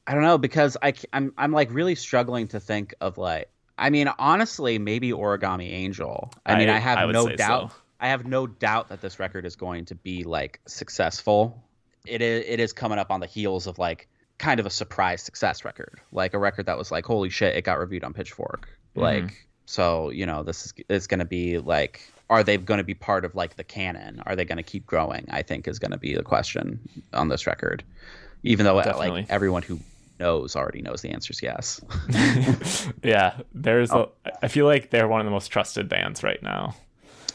I 0.06 0.14
don't 0.14 0.24
know 0.24 0.38
because 0.38 0.78
I 0.82 0.94
I'm 1.12 1.34
I'm 1.38 1.52
like 1.52 1.74
really 1.74 1.96
struggling 1.96 2.48
to 2.50 2.60
think 2.60 2.94
of 3.02 3.18
like 3.18 3.50
I 3.78 3.90
mean 3.90 4.08
honestly 4.20 4.80
maybe 4.80 5.12
Origami 5.12 5.72
Angel. 5.72 6.32
I, 6.46 6.58
mean 6.58 6.70
I 6.70 6.78
have 6.80 7.06
would 7.08 7.14
no 7.14 7.28
doubt 7.28 7.72
so. 7.72 7.78
I 8.00 8.10
have 8.10 8.26
no 8.26 8.46
doubt 8.48 8.90
that 8.90 9.02
this 9.02 9.20
record 9.20 9.46
is 9.46 9.56
going 9.56 9.86
to 9.86 9.96
be 9.96 10.24
like 10.24 10.62
successful. 10.66 11.62
It 12.06 12.22
is 12.22 12.46
it 12.48 12.60
is 12.60 12.72
coming 12.72 13.00
up 13.00 13.12
on 13.12 13.20
the 13.20 13.28
heels 13.28 13.68
of 13.68 13.80
like 13.80 14.08
kind 14.38 14.60
of 14.60 14.66
a 14.66 14.70
surprise 14.70 15.22
success 15.24 15.66
record. 15.66 16.00
Like 16.12 16.34
a 16.34 16.38
record 16.40 16.68
that 16.68 16.78
was 16.78 16.92
like 16.92 17.06
holy 17.06 17.30
shit 17.30 17.56
it 17.56 17.64
got 17.64 17.80
reviewed 17.80 18.04
on 18.04 18.14
Pitchfork. 18.14 18.70
Mhm. 18.96 19.02
Like 19.02 19.48
so, 19.68 20.10
you 20.10 20.26
know, 20.26 20.42
this 20.42 20.66
is 20.66 20.74
it's 20.90 21.06
going 21.08 21.20
to 21.20 21.26
be 21.26 21.60
like 21.60 22.02
are 22.30 22.44
they 22.44 22.58
going 22.58 22.80
to 22.80 22.84
be 22.84 22.94
part 22.94 23.24
of 23.24 23.36
like 23.36 23.56
the 23.56 23.64
canon? 23.64 24.22
Are 24.26 24.36
they 24.36 24.44
going 24.46 24.58
to 24.58 24.64
keep 24.64 24.86
growing? 24.86 25.26
I 25.30 25.42
think 25.44 25.68
is 25.68 25.78
going 25.80 25.92
to 25.92 25.98
be 25.98 26.14
the 26.16 26.24
question 26.24 26.80
on 27.14 27.30
this 27.30 27.46
record. 27.46 27.84
Even 28.44 28.66
though 28.66 28.82
Definitely. 28.82 29.22
like 29.22 29.26
everyone 29.30 29.62
who 29.62 29.80
knows 30.20 30.56
already 30.56 30.82
knows 30.82 31.02
the 31.02 31.10
answer 31.12 31.32
is 31.32 31.42
yes. 31.42 31.80
yeah, 33.04 33.38
there's 33.54 33.92
Oh. 33.92 34.12
a. 34.26 34.46
I 34.46 34.48
feel 34.48 34.66
like 34.66 34.90
they're 34.90 35.08
one 35.08 35.22
of 35.22 35.26
the 35.26 35.32
most 35.32 35.48
trusted 35.48 35.88
bands 35.88 36.24
right 36.24 36.42
now. 36.42 36.76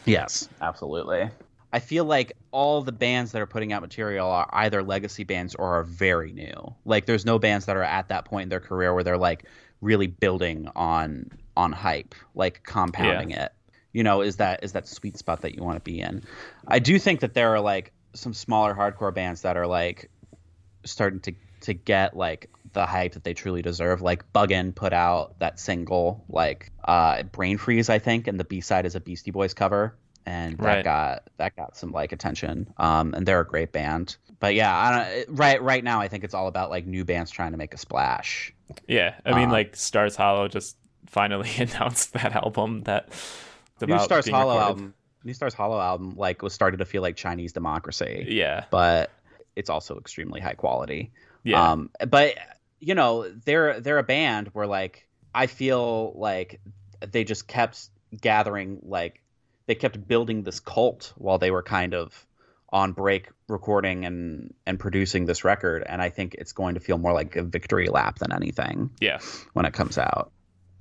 Yes, 0.05 0.49
absolutely. 0.61 1.30
I 1.72 1.78
feel 1.78 2.05
like 2.05 2.33
all 2.51 2.83
the 2.83 2.93
bands 2.93 3.33
that 3.33 3.41
are 3.41 3.47
putting 3.47 3.72
out 3.72 3.80
material 3.83 4.28
are 4.28 4.49
either 4.53 4.83
legacy 4.83 5.24
bands 5.24 5.55
or 5.55 5.78
are 5.78 5.85
very 5.85 6.33
new. 6.33 6.74
Like 6.85 7.07
there's 7.07 7.24
no 7.24 7.39
bands 7.39 7.64
that 7.66 7.76
are 7.76 7.83
at 7.83 8.09
that 8.09 8.24
point 8.26 8.45
in 8.45 8.49
their 8.51 8.61
career 8.61 8.93
where 8.93 9.05
they're 9.05 9.16
like 9.16 9.45
really 9.80 10.07
building 10.07 10.68
on 10.76 11.30
on 11.57 11.72
hype, 11.72 12.14
like 12.34 12.62
compounding 12.64 13.30
it. 13.30 13.53
You 13.92 14.03
know, 14.03 14.22
is 14.22 14.36
that 14.36 14.64
is 14.64 14.72
that 14.72 14.88
sweet 14.88 15.18
spot 15.18 15.42
that 15.42 15.55
you 15.55 15.62
want 15.62 15.76
to 15.76 15.82
be 15.82 16.00
in. 16.00 16.22
I 16.66 16.78
do 16.78 16.98
think 16.98 17.20
that 17.20 17.34
there 17.34 17.50
are 17.55 17.61
like 17.61 17.92
some 18.14 18.32
smaller 18.32 18.74
hardcore 18.74 19.14
bands 19.14 19.42
that 19.42 19.57
are 19.57 19.66
like 19.66 20.11
starting 20.84 21.20
to 21.20 21.34
to 21.61 21.74
get 21.74 22.16
like 22.16 22.50
the 22.72 22.86
hype 22.86 23.12
that 23.12 23.22
they 23.24 23.34
truly 23.34 23.61
deserve. 23.62 24.00
Like 24.00 24.32
Buggin 24.32 24.74
put 24.74 24.92
out 24.92 25.38
that 25.40 25.61
single, 25.61 26.24
like 26.28 26.72
uh, 26.84 27.22
Brain 27.24 27.59
Freeze, 27.59 27.90
I 27.90 27.98
think, 27.98 28.26
and 28.26 28.40
the 28.40 28.44
B 28.44 28.61
side 28.62 28.86
is 28.86 28.94
a 28.94 29.00
Beastie 29.00 29.30
Boys 29.30 29.53
cover, 29.55 29.94
and 30.26 30.57
that 30.59 30.64
Right. 30.64 30.84
got 30.84 31.28
that 31.36 31.55
got 31.55 31.76
some 31.76 31.92
like 31.92 32.12
attention. 32.12 32.72
Um, 32.78 33.12
and 33.14 33.26
they're 33.26 33.40
a 33.40 33.46
great 33.46 33.72
band. 33.72 34.16
But 34.40 34.55
yeah, 34.55 34.74
I 34.74 34.90
don't, 35.26 35.36
right 35.36 35.62
right 35.62 35.84
now, 35.84 36.00
I 36.00 36.09
think 36.09 36.24
it's 36.24 36.34
all 36.34 36.48
about 36.48 36.70
like 36.70 36.86
new 36.86 37.05
bands 37.05 37.30
trying 37.30 37.53
to 37.53 37.59
make 37.59 37.74
a 37.74 37.78
splash. 37.78 38.55
Yeah, 38.88 39.14
I 39.26 39.34
mean, 39.34 39.50
Uh, 39.50 39.53
like 39.53 39.76
Stars 39.76 40.16
Hollow 40.16 40.48
just 40.48 40.76
finally 41.12 41.50
announced 41.58 42.12
that 42.14 42.32
album 42.34 42.82
that. 42.84 43.08
New 43.80 43.98
Stars 43.98 44.28
Hollow 44.28 44.54
recorded. 44.54 44.68
album, 44.68 44.94
New 45.24 45.34
Stars 45.34 45.54
Hollow 45.54 45.80
album, 45.80 46.14
like 46.16 46.42
was 46.42 46.52
started 46.52 46.76
to 46.78 46.84
feel 46.84 47.02
like 47.02 47.16
Chinese 47.16 47.52
democracy, 47.52 48.26
Yeah, 48.28 48.64
but 48.70 49.10
it's 49.56 49.70
also 49.70 49.98
extremely 49.98 50.40
high 50.40 50.54
quality. 50.54 51.10
yeah, 51.42 51.72
Um, 51.72 51.90
but 52.08 52.34
you 52.78 52.94
know, 52.94 53.28
they're 53.44 53.80
they're 53.80 53.98
a 53.98 54.02
band 54.04 54.48
where 54.52 54.66
like 54.68 55.08
I 55.34 55.46
feel 55.46 56.12
like 56.16 56.60
they 57.10 57.24
just 57.24 57.48
kept 57.48 57.88
gathering 58.20 58.78
like 58.82 59.20
they 59.66 59.74
kept 59.74 60.06
building 60.06 60.42
this 60.44 60.60
cult 60.60 61.12
while 61.16 61.38
they 61.38 61.50
were 61.50 61.62
kind 61.62 61.94
of 61.94 62.26
on 62.70 62.92
break 62.92 63.28
recording 63.48 64.04
and 64.04 64.54
and 64.66 64.78
producing 64.78 65.26
this 65.26 65.44
record 65.44 65.82
and 65.86 66.00
I 66.00 66.08
think 66.10 66.34
it's 66.34 66.52
going 66.52 66.74
to 66.74 66.80
feel 66.80 66.98
more 66.98 67.12
like 67.12 67.36
a 67.36 67.42
victory 67.42 67.88
lap 67.88 68.18
than 68.18 68.32
anything 68.32 68.90
yeah, 69.00 69.18
when 69.54 69.64
it 69.66 69.72
comes 69.72 69.98
out. 69.98 70.30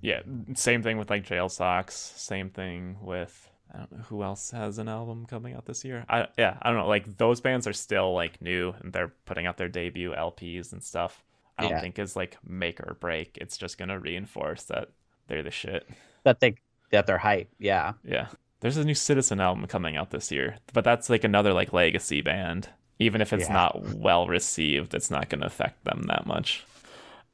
Yeah. 0.02 0.22
Same 0.56 0.84
thing 0.84 0.98
with 0.98 1.10
like 1.10 1.24
Jail 1.24 1.50
Socks. 1.50 1.96
Same 2.16 2.50
thing 2.50 2.98
with. 3.02 3.48
I 3.74 3.78
don't 3.78 3.92
know 3.94 4.04
who 4.10 4.22
else 4.22 4.52
has 4.52 4.80
an 4.80 4.90
album 4.90 5.26
coming 5.26 5.54
out 5.54 5.66
this 5.66 5.86
year. 5.86 6.04
I 6.10 6.28
yeah, 6.38 6.58
I 6.62 6.70
don't 6.70 6.80
know. 6.80 6.88
Like 6.90 7.18
those 7.18 7.40
bands 7.40 7.68
are 7.68 7.74
still 7.74 8.14
like 8.14 8.42
new 8.42 8.74
and 8.82 8.92
they're 8.92 9.14
putting 9.26 9.46
out 9.46 9.56
their 9.56 9.70
debut 9.70 10.12
LPs 10.12 10.74
and 10.74 10.84
stuff. 10.84 11.24
I 11.58 11.64
don't 11.64 11.72
Yeah. 11.72 11.82
think 11.82 11.98
is 11.98 12.16
like 12.18 12.38
make 12.46 12.82
or 12.82 12.98
break. 13.00 13.38
It's 13.40 13.58
just 13.58 13.78
gonna 13.78 13.98
reinforce 13.98 14.64
that 14.66 14.90
they're 15.28 15.42
the 15.44 15.52
shit. 15.52 15.88
That 16.24 16.42
they 16.42 16.56
that 16.92 17.08
they're 17.08 17.18
hype. 17.18 17.50
Yeah. 17.60 17.94
Yeah. 18.04 18.28
There's 18.60 18.76
a 18.78 18.84
new 18.84 18.94
Citizen 18.94 19.40
album 19.40 19.66
coming 19.68 19.96
out 19.96 20.10
this 20.12 20.32
year, 20.34 20.58
but 20.74 20.84
that's 20.84 21.10
like 21.10 21.24
another 21.24 21.54
like 21.54 21.72
legacy 21.72 22.22
band. 22.22 22.68
Even 23.00 23.22
if 23.22 23.32
it's 23.32 23.48
Yeah. 23.48 23.54
not 23.54 23.82
well 23.96 24.28
received, 24.28 24.94
it's 24.94 25.10
not 25.10 25.30
going 25.30 25.42
to 25.42 25.48
affect 25.48 25.84
them 25.86 26.04
that 26.10 26.28
much. 26.28 26.64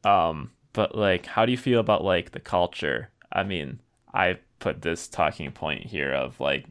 Um, 0.05 0.51
but 0.77 0.95
like, 0.95 1.25
how 1.25 1.43
do 1.43 1.51
you 1.51 1.57
feel 1.57 1.79
about 1.79 2.03
like 2.03 2.33
the 2.33 2.39
culture? 2.39 3.09
I 3.31 3.41
mean, 3.41 3.79
I 4.13 4.37
put 4.59 4.83
this 4.83 5.07
talking 5.07 5.51
point 5.51 5.87
here 5.87 6.13
of 6.13 6.39
like, 6.39 6.67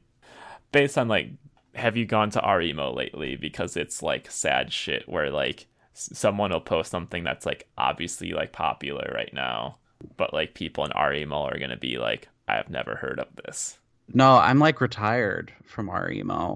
based 0.71 0.97
on 0.97 1.09
like, 1.09 1.31
have 1.75 1.97
you 1.97 2.07
gone 2.07 2.31
to 2.31 2.41
our 2.41 2.63
emo 2.63 2.95
lately? 2.95 3.35
Because 3.35 3.77
it's 3.77 4.05
like 4.05 4.31
sad 4.31 4.73
shit 4.73 5.09
where 5.09 5.29
like 5.33 5.67
someone 5.93 6.53
will 6.53 6.61
post 6.61 6.89
something 6.89 7.25
that's 7.25 7.45
like 7.45 7.67
obviously 7.77 8.31
like 8.31 8.53
popular 8.53 9.11
right 9.13 9.35
now, 9.35 9.79
but 10.17 10.33
like 10.33 10.55
people 10.55 10.85
in 10.85 10.93
our 10.93 11.13
emo 11.13 11.43
are 11.43 11.59
gonna 11.59 11.77
be 11.77 11.99
like, 11.99 12.29
I've 12.47 12.71
never 12.71 12.95
heard 12.95 13.19
of 13.19 13.27
this. 13.45 13.77
No, 14.15 14.37
I'm 14.37 14.61
like 14.61 14.81
retired 14.81 15.53
from 15.65 15.89
our 15.89 16.09
emo. 16.09 16.55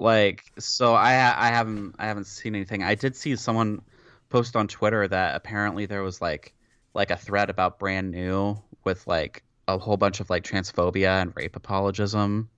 Like, 0.00 0.42
so 0.58 0.94
I 0.94 1.10
I 1.12 1.50
haven't 1.52 1.94
I 2.00 2.08
haven't 2.08 2.26
seen 2.26 2.56
anything. 2.56 2.82
I 2.82 2.96
did 2.96 3.14
see 3.14 3.36
someone 3.36 3.80
post 4.28 4.56
on 4.56 4.66
Twitter 4.66 5.06
that 5.06 5.36
apparently 5.36 5.86
there 5.86 6.02
was 6.02 6.20
like 6.20 6.52
like 6.94 7.10
a 7.10 7.16
thread 7.16 7.50
about 7.50 7.78
brand 7.78 8.10
new 8.10 8.58
with 8.84 9.06
like 9.06 9.42
a 9.68 9.78
whole 9.78 9.96
bunch 9.96 10.20
of 10.20 10.28
like 10.30 10.42
transphobia 10.44 11.20
and 11.22 11.32
rape 11.36 11.56
apologism 11.56 12.48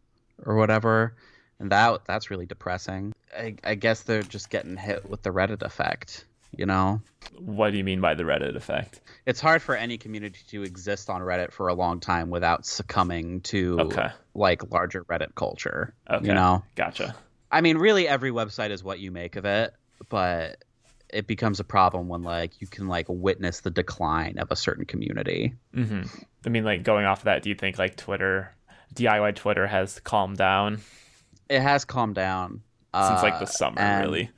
or 0.44 0.56
whatever, 0.56 1.14
and 1.58 1.70
that 1.70 2.04
that's 2.06 2.30
really 2.30 2.46
depressing. 2.46 3.12
I, 3.36 3.56
I 3.64 3.74
guess 3.74 4.02
they're 4.02 4.22
just 4.22 4.50
getting 4.50 4.76
hit 4.76 5.08
with 5.08 5.22
the 5.22 5.30
Reddit 5.30 5.62
effect. 5.62 6.26
You 6.54 6.66
know, 6.66 7.00
What 7.38 7.70
do 7.70 7.78
you 7.78 7.84
mean 7.84 8.02
by 8.02 8.12
the 8.12 8.24
Reddit 8.24 8.56
effect? 8.56 9.00
it's 9.24 9.40
hard 9.40 9.62
for 9.62 9.74
any 9.74 9.96
community 9.96 10.40
to 10.48 10.62
exist 10.64 11.08
on 11.08 11.22
Reddit 11.22 11.50
for 11.50 11.68
a 11.68 11.74
long 11.74 11.98
time 11.98 12.28
without 12.28 12.66
succumbing 12.66 13.40
to 13.42 13.78
Okay. 13.80 14.08
like 14.34 14.70
larger 14.70 15.02
Reddit 15.04 15.34
culture. 15.34 15.94
Okay. 16.10 16.26
You 16.26 16.34
know, 16.34 16.62
Gotcha. 16.74 17.14
I 17.50 17.62
mean, 17.62 17.78
really, 17.78 18.06
every 18.06 18.30
website 18.32 18.68
is 18.70 18.84
what 18.84 18.98
you 18.98 19.10
make 19.10 19.36
of 19.36 19.46
it, 19.46 19.72
but 20.10 20.62
it 21.12 21.26
becomes 21.26 21.60
a 21.60 21.64
problem 21.64 22.08
when 22.08 22.22
like 22.22 22.60
you 22.60 22.66
can 22.66 22.88
like 22.88 23.06
witness 23.08 23.60
the 23.60 23.70
decline 23.70 24.38
of 24.38 24.50
a 24.50 24.56
certain 24.56 24.84
community. 24.84 25.54
hmm 25.74 26.02
I 26.44 26.48
mean, 26.48 26.64
like 26.64 26.82
going 26.82 27.04
off 27.06 27.20
of 27.20 27.24
that, 27.24 27.42
do 27.42 27.48
you 27.50 27.54
think 27.54 27.78
like 27.78 27.96
Twitter, 27.96 28.54
DIY 28.94 29.36
Twitter 29.36 29.66
has 29.66 30.00
calmed 30.00 30.38
down 30.38 30.80
It 31.48 31.60
has 31.60 31.84
calmed 31.84 32.14
down 32.16 32.62
since 32.94 33.22
like 33.22 33.34
uh, 33.34 33.38
the 33.40 33.46
summer, 33.46 33.78
and- 33.80 34.04
really? 34.04 34.30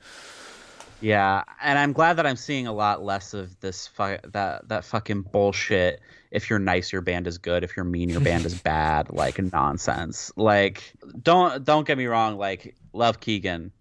Yeah, 1.01 1.43
and 1.61 1.77
I'm 1.77 1.91
glad 1.93 2.13
that 2.17 2.25
I'm 2.25 2.37
seeing 2.37 2.67
a 2.67 2.73
lot 2.73 3.03
less 3.03 3.33
of 3.33 3.59
this 3.59 3.85
fu- 3.87 4.17
that 4.31 4.67
that 4.69 4.85
fucking 4.85 5.23
bullshit. 5.23 5.99
If 6.31 6.49
you're 6.49 6.57
nice, 6.57 6.91
your 6.91 7.01
band 7.01 7.27
is 7.27 7.37
good. 7.37 7.63
If 7.63 7.75
you're 7.75 7.83
mean, 7.85 8.09
your 8.09 8.21
band 8.21 8.45
is 8.45 8.59
bad. 8.61 9.09
Like 9.11 9.37
nonsense. 9.51 10.31
Like 10.37 10.93
don't 11.21 11.63
don't 11.65 11.85
get 11.85 11.97
me 11.97 12.05
wrong. 12.05 12.37
Like 12.37 12.75
love 12.93 13.19
Keegan, 13.19 13.71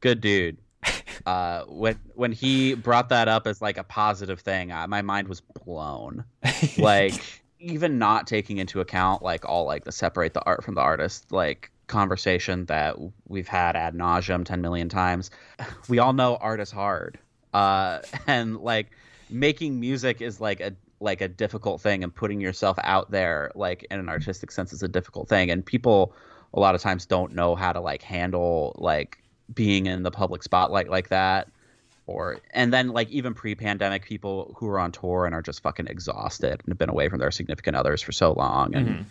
good 0.00 0.20
dude. 0.20 0.58
Uh, 1.24 1.64
when 1.66 1.98
when 2.14 2.30
he 2.30 2.74
brought 2.74 3.08
that 3.08 3.26
up 3.26 3.48
as 3.48 3.60
like 3.60 3.78
a 3.78 3.82
positive 3.82 4.38
thing, 4.38 4.70
uh, 4.70 4.86
my 4.86 5.02
mind 5.02 5.26
was 5.26 5.40
blown. 5.40 6.22
like 6.78 7.14
even 7.58 7.98
not 7.98 8.26
taking 8.26 8.58
into 8.58 8.80
account 8.80 9.22
like 9.22 9.44
all 9.44 9.64
like 9.64 9.84
the 9.84 9.92
separate 9.92 10.34
the 10.34 10.42
art 10.44 10.62
from 10.62 10.74
the 10.74 10.80
artist 10.80 11.32
like 11.32 11.70
conversation 11.86 12.64
that 12.66 12.96
we've 13.26 13.48
had 13.48 13.76
ad 13.76 13.94
nauseum 13.94 14.44
10 14.44 14.60
million 14.60 14.88
times 14.88 15.30
we 15.88 15.98
all 15.98 16.12
know 16.12 16.36
art 16.36 16.60
is 16.60 16.70
hard 16.70 17.18
uh 17.54 18.00
and 18.26 18.58
like 18.58 18.90
making 19.30 19.80
music 19.80 20.20
is 20.20 20.40
like 20.40 20.60
a 20.60 20.72
like 20.98 21.20
a 21.20 21.28
difficult 21.28 21.80
thing 21.80 22.02
and 22.02 22.14
putting 22.14 22.40
yourself 22.40 22.78
out 22.82 23.10
there 23.10 23.50
like 23.54 23.86
in 23.90 23.98
an 23.98 24.08
artistic 24.08 24.50
sense 24.50 24.72
is 24.72 24.82
a 24.82 24.88
difficult 24.88 25.28
thing 25.28 25.50
and 25.50 25.64
people 25.64 26.14
a 26.54 26.60
lot 26.60 26.74
of 26.74 26.80
times 26.80 27.04
don't 27.04 27.34
know 27.34 27.54
how 27.54 27.72
to 27.72 27.80
like 27.80 28.02
handle 28.02 28.74
like 28.78 29.18
being 29.54 29.86
in 29.86 30.02
the 30.02 30.10
public 30.10 30.42
spotlight 30.42 30.88
like 30.88 31.08
that 31.10 31.48
or 32.06 32.38
and 32.52 32.72
then 32.72 32.88
like 32.88 33.08
even 33.10 33.34
pre-pandemic 33.34 34.04
people 34.04 34.54
who 34.58 34.66
are 34.68 34.78
on 34.78 34.92
tour 34.92 35.26
and 35.26 35.34
are 35.34 35.42
just 35.42 35.62
fucking 35.62 35.86
exhausted 35.88 36.52
and 36.52 36.68
have 36.68 36.78
been 36.78 36.88
away 36.90 37.08
from 37.08 37.18
their 37.18 37.30
significant 37.30 37.76
others 37.76 38.00
for 38.02 38.12
so 38.12 38.32
long 38.32 38.74
and 38.74 38.88
Mhm. 38.88 39.04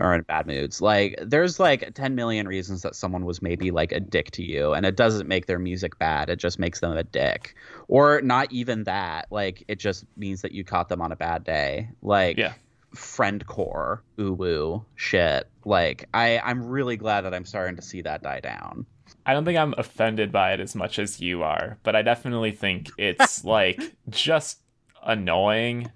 are 0.00 0.14
in 0.14 0.22
bad 0.22 0.46
moods. 0.46 0.80
Like 0.80 1.18
there's 1.20 1.58
like 1.58 1.92
10 1.94 2.14
million 2.14 2.46
reasons 2.46 2.82
that 2.82 2.94
someone 2.94 3.24
was 3.24 3.42
maybe 3.42 3.70
like 3.70 3.92
a 3.92 3.98
dick 4.00 4.30
to 4.32 4.42
you 4.44 4.72
and 4.72 4.86
it 4.86 4.96
doesn't 4.96 5.26
make 5.26 5.46
their 5.46 5.58
music 5.58 5.98
bad 5.98 6.30
it 6.30 6.36
just 6.38 6.58
makes 6.58 6.80
them 6.80 6.96
a 6.96 7.02
dick. 7.02 7.54
Or 7.88 8.20
not 8.22 8.52
even 8.52 8.84
that 8.84 9.26
like 9.30 9.64
it 9.68 9.78
just 9.78 10.04
means 10.16 10.42
that 10.42 10.52
you 10.52 10.64
caught 10.64 10.88
them 10.88 11.02
on 11.02 11.12
a 11.12 11.16
bad 11.16 11.44
day. 11.44 11.90
Like 12.00 12.38
Yeah. 12.38 12.52
friend 12.94 13.44
core 13.46 14.02
ooh 14.20 14.32
woo 14.32 14.84
shit. 14.94 15.48
Like 15.66 16.08
i 16.14 16.38
i'm 16.38 16.64
really 16.64 16.96
glad 16.96 17.22
that 17.22 17.34
i'm 17.34 17.44
starting 17.44 17.76
to 17.76 17.82
see 17.82 18.00
that 18.02 18.22
die 18.22 18.40
down 18.40 18.86
I 19.28 19.34
don't 19.34 19.44
think 19.44 19.58
I'm 19.58 19.74
offended 19.76 20.32
by 20.32 20.54
it 20.54 20.60
as 20.60 20.74
much 20.74 20.98
as 20.98 21.20
you 21.20 21.42
are, 21.42 21.78
but 21.82 21.94
I 21.94 22.00
definitely 22.02 22.50
think 22.50 22.88
it's 22.98 23.44
like 23.44 23.80
just 24.08 24.60
annoying. 25.04 25.92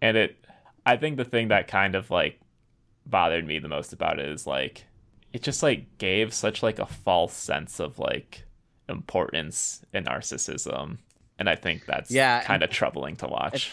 And 0.00 0.16
it, 0.16 0.36
I 0.86 0.96
think 0.96 1.16
the 1.16 1.24
thing 1.24 1.48
that 1.48 1.66
kind 1.68 1.94
of 1.96 2.10
like 2.10 2.40
bothered 3.04 3.46
me 3.46 3.58
the 3.58 3.68
most 3.68 3.92
about 3.92 4.18
it 4.20 4.28
is 4.28 4.46
like, 4.46 4.84
it 5.32 5.42
just 5.42 5.62
like 5.62 5.98
gave 5.98 6.32
such 6.32 6.62
like 6.62 6.78
a 6.78 6.86
false 6.86 7.34
sense 7.34 7.80
of 7.80 7.98
like 7.98 8.44
importance 8.88 9.84
and 9.92 10.06
narcissism. 10.06 10.98
And 11.38 11.48
I 11.48 11.56
think 11.56 11.84
that's 11.86 12.10
Yeah, 12.10 12.42
kind 12.44 12.62
of 12.62 12.70
troubling 12.70 13.16
to 13.16 13.26
watch. 13.26 13.72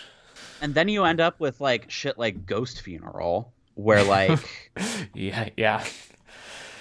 and 0.61 0.73
then 0.73 0.87
you 0.89 1.03
end 1.03 1.19
up 1.19 1.39
with 1.39 1.61
like 1.61 1.89
shit 1.91 2.17
like 2.17 2.45
ghost 2.45 2.81
funeral 2.81 3.53
where 3.75 4.03
like 4.03 4.71
yeah, 5.13 5.49
yeah. 5.57 5.83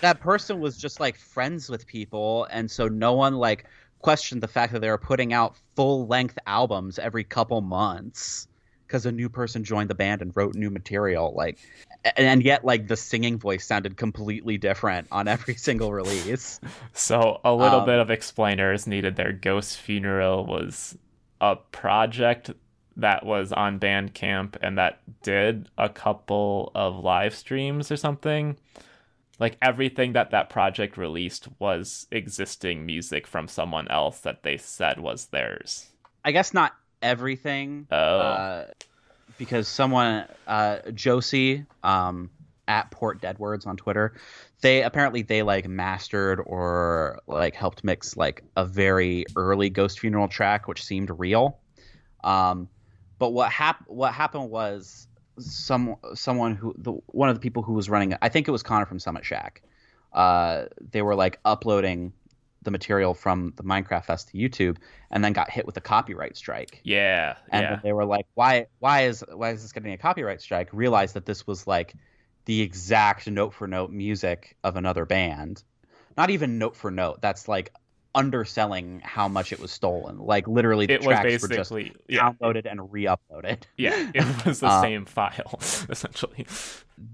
That 0.04 0.20
person 0.20 0.60
was 0.60 0.76
just 0.76 1.00
like 1.00 1.16
friends 1.18 1.70
with 1.70 1.86
people 1.86 2.46
and 2.50 2.70
so 2.70 2.88
no 2.88 3.12
one 3.14 3.34
like 3.36 3.66
questioned 4.00 4.42
the 4.42 4.48
fact 4.48 4.72
that 4.72 4.80
they 4.80 4.90
were 4.90 4.98
putting 4.98 5.32
out 5.32 5.56
full 5.76 6.06
length 6.06 6.38
albums 6.46 6.98
every 6.98 7.24
couple 7.24 7.60
months 7.62 8.48
because 8.86 9.06
a 9.06 9.12
new 9.12 9.28
person 9.28 9.64
joined 9.64 9.90
the 9.90 9.94
band 9.94 10.22
and 10.22 10.36
wrote 10.36 10.54
new 10.54 10.70
material 10.70 11.32
like 11.36 11.58
and 12.16 12.42
yet 12.44 12.64
like 12.64 12.88
the 12.88 12.96
singing 12.96 13.38
voice 13.38 13.66
sounded 13.66 13.96
completely 13.96 14.58
different 14.58 15.08
on 15.10 15.28
every 15.28 15.54
single 15.68 15.92
release 15.92 16.60
So 16.92 17.40
a 17.44 17.54
little 17.54 17.80
Um, 17.80 17.86
bit 17.86 17.98
of 17.98 18.10
explainers 18.10 18.86
needed 18.86 19.16
there. 19.16 19.32
Ghost 19.32 19.78
Funeral 19.78 20.46
was 20.46 20.96
a 21.40 21.56
project 21.56 22.50
that 22.96 23.26
was 23.26 23.52
on 23.52 23.80
Bandcamp 23.80 24.56
and 24.62 24.78
that 24.78 25.00
did 25.22 25.68
a 25.78 25.88
couple 25.88 26.70
of 26.74 26.96
live 27.02 27.34
streams 27.34 27.90
or 27.90 27.96
something. 27.96 28.56
Like 29.38 29.56
everything 29.60 30.12
that 30.12 30.30
that 30.30 30.48
project 30.50 30.96
released 30.96 31.48
was 31.58 32.06
existing 32.10 32.86
music 32.86 33.26
from 33.26 33.48
someone 33.48 33.88
else 33.88 34.20
that 34.20 34.42
they 34.42 34.56
said 34.56 35.00
was 35.00 35.26
theirs. 35.26 35.86
i 36.24 36.30
guess 36.32 36.54
not 36.54 36.72
everything 37.02 37.86
Oh, 37.90 37.96
uh, 37.96 38.66
because 39.38 39.66
someone 39.68 40.26
uh, 40.46 40.78
Josie 40.94 41.66
um, 41.82 42.30
at 42.68 42.90
Port 42.90 43.20
Deadwords 43.20 43.66
on 43.66 43.76
Twitter, 43.76 44.14
they 44.62 44.82
apparently 44.82 45.22
they 45.22 45.42
like 45.42 45.66
mastered 45.68 46.40
or 46.46 47.20
like 47.26 47.54
helped 47.54 47.82
mix 47.84 48.16
like 48.16 48.42
a 48.56 48.64
very 48.64 49.24
early 49.36 49.68
Ghost 49.70 49.98
Funeral 50.00 50.28
track, 50.28 50.68
which 50.68 50.82
seemed 50.84 51.10
real. 51.18 51.58
Um, 52.22 52.68
but 53.18 53.30
what 53.30 53.50
hap- 53.50 53.84
what 53.88 54.14
happened 54.14 54.50
was 54.50 55.08
some 55.38 55.96
someone 56.14 56.54
who 56.54 56.74
the 56.78 56.92
one 57.06 57.28
of 57.28 57.36
the 57.36 57.40
people 57.40 57.62
who 57.62 57.72
was 57.72 57.88
running 57.88 58.14
I 58.22 58.28
think 58.28 58.48
it 58.48 58.50
was 58.50 58.62
Connor 58.62 58.86
from 58.86 58.98
Summit 58.98 59.24
Shack. 59.24 59.62
Uh, 60.12 60.66
they 60.80 61.02
were 61.02 61.14
like 61.14 61.40
uploading 61.44 62.12
the 62.62 62.70
material 62.70 63.14
from 63.14 63.52
the 63.56 63.62
Minecraft 63.62 64.06
Fest 64.06 64.28
to 64.28 64.38
YouTube, 64.38 64.78
and 65.10 65.22
then 65.22 65.32
got 65.32 65.50
hit 65.50 65.66
with 65.66 65.76
a 65.76 65.80
copyright 65.80 66.36
strike. 66.36 66.80
Yeah, 66.84 67.36
and 67.50 67.62
yeah, 67.62 67.80
they 67.82 67.92
were 67.92 68.04
like 68.04 68.26
why 68.34 68.66
why 68.78 69.06
is 69.06 69.24
why 69.32 69.50
is 69.50 69.62
this 69.62 69.72
getting 69.72 69.92
a 69.92 69.98
copyright 69.98 70.40
strike? 70.40 70.68
Realized 70.72 71.14
that 71.14 71.26
this 71.26 71.46
was 71.46 71.66
like 71.66 71.94
the 72.46 72.60
exact 72.60 73.26
note 73.28 73.54
for 73.54 73.66
note 73.66 73.90
music 73.90 74.56
of 74.64 74.76
another 74.76 75.04
band. 75.04 75.62
Not 76.16 76.30
even 76.30 76.58
note 76.58 76.76
for 76.76 76.90
note. 76.90 77.20
That's 77.20 77.48
like 77.48 77.72
underselling 78.14 79.00
how 79.04 79.26
much 79.28 79.52
it 79.52 79.58
was 79.58 79.70
stolen 79.72 80.18
like 80.18 80.46
literally 80.46 80.86
the 80.86 80.94
it 80.94 81.00
was 81.00 81.06
tracks 81.06 81.42
were 81.42 81.48
just 81.48 81.70
basically 81.72 81.92
yeah, 82.08 82.30
downloaded 82.40 82.70
and 82.70 82.92
re-uploaded 82.92 83.62
yeah. 83.76 84.10
It 84.14 84.46
was 84.46 84.60
the 84.60 84.68
Um, 84.68 84.82
same 84.82 85.04
file 85.04 85.58
essentially. 85.88 86.46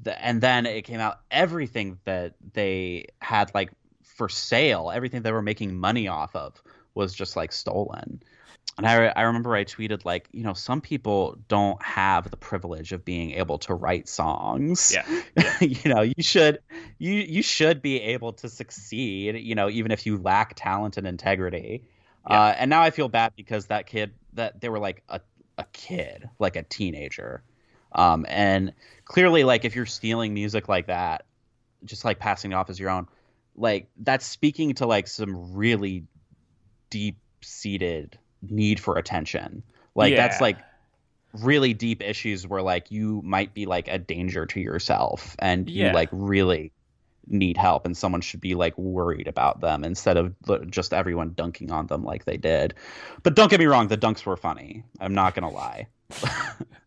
The- 0.02 0.22
and 0.24 0.40
then 0.40 0.66
it 0.66 0.82
came 0.82 1.00
out 1.00 1.20
everything 1.30 1.98
that 2.04 2.34
they 2.52 3.06
had 3.20 3.50
like 3.54 3.70
for 4.02 4.28
sale 4.28 4.90
everything 4.94 5.22
they 5.22 5.32
were 5.32 5.42
making 5.42 5.74
money 5.74 6.06
off 6.08 6.36
of 6.36 6.60
was 6.94 7.14
just 7.14 7.36
like 7.36 7.52
stolen 7.52 8.22
and 8.78 8.86
I, 8.86 9.06
I 9.08 9.22
remember 9.22 9.54
i 9.54 9.64
tweeted 9.64 10.04
like 10.04 10.28
you 10.32 10.42
know 10.42 10.54
some 10.54 10.80
people 10.80 11.38
don't 11.48 11.80
have 11.82 12.30
the 12.30 12.36
privilege 12.36 12.92
of 12.92 13.04
being 13.04 13.32
able 13.32 13.58
to 13.58 13.74
write 13.74 14.08
songs. 14.08 14.96
Yeah, 15.36 15.60
you 15.60 15.94
know 15.94 16.02
you 16.02 16.22
should 16.22 16.60
you 16.98 17.12
you 17.12 17.42
should 17.42 17.82
be 17.82 18.00
able 18.00 18.32
to 18.34 18.48
succeed 18.48 19.36
you 19.36 19.54
know 19.54 19.68
even 19.68 19.90
if 19.92 20.06
you 20.06 20.18
lack 20.18 20.54
talent 20.56 20.96
and 20.96 21.06
integrity. 21.06 21.84
Yeah. 22.28 22.40
uh, 22.40 22.54
and 22.58 22.70
now 22.70 22.82
i 22.82 22.90
feel 22.90 23.08
bad 23.08 23.32
because 23.36 23.66
that 23.66 23.86
kid 23.86 24.12
that 24.34 24.60
they 24.60 24.68
were 24.68 24.78
like 24.78 25.02
a, 25.08 25.20
a 25.58 25.64
kid 25.72 26.28
like 26.38 26.56
a 26.56 26.62
teenager. 26.62 27.42
Um, 27.92 28.24
and 28.28 28.72
clearly 29.04 29.42
like 29.42 29.64
if 29.64 29.74
you're 29.74 29.86
stealing 29.86 30.32
music 30.32 30.68
like 30.68 30.86
that 30.86 31.24
just 31.84 32.04
like 32.04 32.18
passing 32.18 32.52
it 32.52 32.54
off 32.54 32.70
as 32.70 32.78
your 32.78 32.90
own 32.90 33.08
like 33.56 33.88
that's 33.98 34.24
speaking 34.24 34.74
to 34.74 34.86
like 34.86 35.08
some 35.08 35.54
really 35.54 36.04
deep 36.88 37.18
seated 37.42 38.18
need 38.42 38.80
for 38.80 38.96
attention. 38.96 39.62
Like 39.94 40.14
that's 40.16 40.40
like 40.40 40.58
really 41.40 41.74
deep 41.74 42.02
issues 42.02 42.46
where 42.46 42.62
like 42.62 42.90
you 42.90 43.22
might 43.24 43.54
be 43.54 43.66
like 43.66 43.86
a 43.88 43.98
danger 43.98 44.46
to 44.46 44.60
yourself 44.60 45.36
and 45.38 45.68
Yeah. 45.70 45.88
you 45.88 45.92
like 45.94 46.08
really 46.12 46.72
need 47.28 47.56
help 47.56 47.86
and 47.86 47.96
someone 47.96 48.20
should 48.20 48.40
be 48.40 48.54
like 48.56 48.76
worried 48.76 49.28
about 49.28 49.60
them 49.60 49.84
instead 49.84 50.16
of 50.16 50.34
just 50.70 50.92
everyone 50.92 51.32
dunking 51.34 51.70
on 51.70 51.86
them 51.86 52.02
like 52.04 52.24
they 52.24 52.36
did. 52.36 52.74
But 53.22 53.34
don't 53.36 53.48
get 53.50 53.60
me 53.60 53.66
wrong 53.66 53.86
the 53.88 53.96
dunks 53.96 54.24
were 54.26 54.36
funny. 54.36 54.82
I'm 55.00 55.14
not 55.14 55.34
gonna 55.34 55.50
lie. 55.50 55.86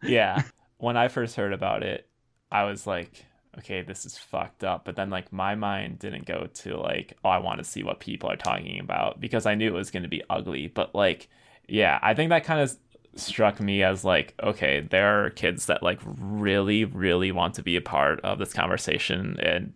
Yeah. 0.03 0.43
When 0.77 0.97
i 0.97 1.07
first 1.07 1.35
heard 1.37 1.53
about 1.53 1.83
it 1.83 2.07
i 2.51 2.63
was 2.65 2.85
like 2.85 3.25
okay 3.57 3.81
this 3.83 4.05
is 4.05 4.17
fucked 4.17 4.63
up. 4.65 4.83
But 4.83 4.95
then 4.97 5.09
like 5.09 5.31
my 5.31 5.55
mind 5.55 5.99
didn't 5.99 6.25
go 6.25 6.47
to 6.55 6.77
like 6.77 7.17
oh 7.23 7.29
i 7.29 7.37
want 7.37 7.59
to 7.59 7.63
see 7.63 7.83
what 7.83 7.99
people 8.01 8.29
are 8.29 8.35
talking 8.35 8.79
about 8.79 9.21
because 9.21 9.45
i 9.45 9.55
knew 9.55 9.67
it 9.67 9.73
was 9.73 9.91
going 9.91 10.03
to 10.03 10.09
be 10.09 10.23
ugly. 10.29 10.67
But 10.67 10.93
like 10.93 11.29
yeah 11.73 11.97
i 12.01 12.13
think 12.13 12.29
that 12.29 12.43
kind 12.43 12.61
of 12.61 12.75
struck 13.15 13.59
me 13.59 13.83
as 13.83 14.03
like 14.03 14.33
okay 14.41 14.81
there 14.89 15.25
are 15.25 15.29
kids 15.29 15.65
that 15.67 15.83
like 15.83 15.99
really 16.05 16.85
really 16.85 17.31
want 17.31 17.53
to 17.55 17.63
be 17.63 17.75
a 17.75 17.81
part 17.81 18.19
of 18.21 18.39
this 18.39 18.53
conversation 18.53 19.37
and 19.39 19.73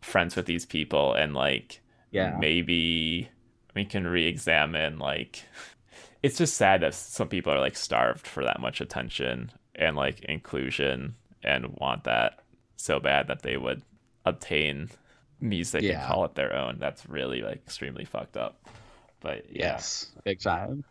friends 0.00 0.36
with 0.36 0.46
these 0.46 0.66
people 0.66 1.14
and 1.14 1.34
like 1.34 1.80
yeah. 2.10 2.36
maybe 2.38 3.28
we 3.74 3.84
can 3.84 4.06
re-examine 4.06 4.98
like 4.98 5.44
it's 6.22 6.38
just 6.38 6.56
sad 6.56 6.80
that 6.80 6.94
some 6.94 7.28
people 7.28 7.52
are 7.52 7.60
like 7.60 7.76
starved 7.76 8.26
for 8.26 8.44
that 8.44 8.60
much 8.60 8.80
attention 8.80 9.50
and 9.74 9.96
like 9.96 10.20
inclusion 10.24 11.14
and 11.42 11.66
want 11.78 12.04
that 12.04 12.40
so 12.76 13.00
bad 13.00 13.28
that 13.28 13.42
they 13.42 13.56
would 13.56 13.82
obtain 14.24 14.88
music 15.40 15.82
and 15.82 15.90
Yeah. 15.90 16.06
call 16.06 16.24
it 16.24 16.34
their 16.34 16.54
own. 16.54 16.78
That's 16.78 17.06
really 17.08 17.42
like 17.42 17.56
extremely 17.56 18.04
fucked 18.04 18.36
up. 18.36 18.56
But 19.20 19.46
yeah. 19.50 19.72
Yes 19.74 20.12
big 20.24 20.40
time 20.40 20.84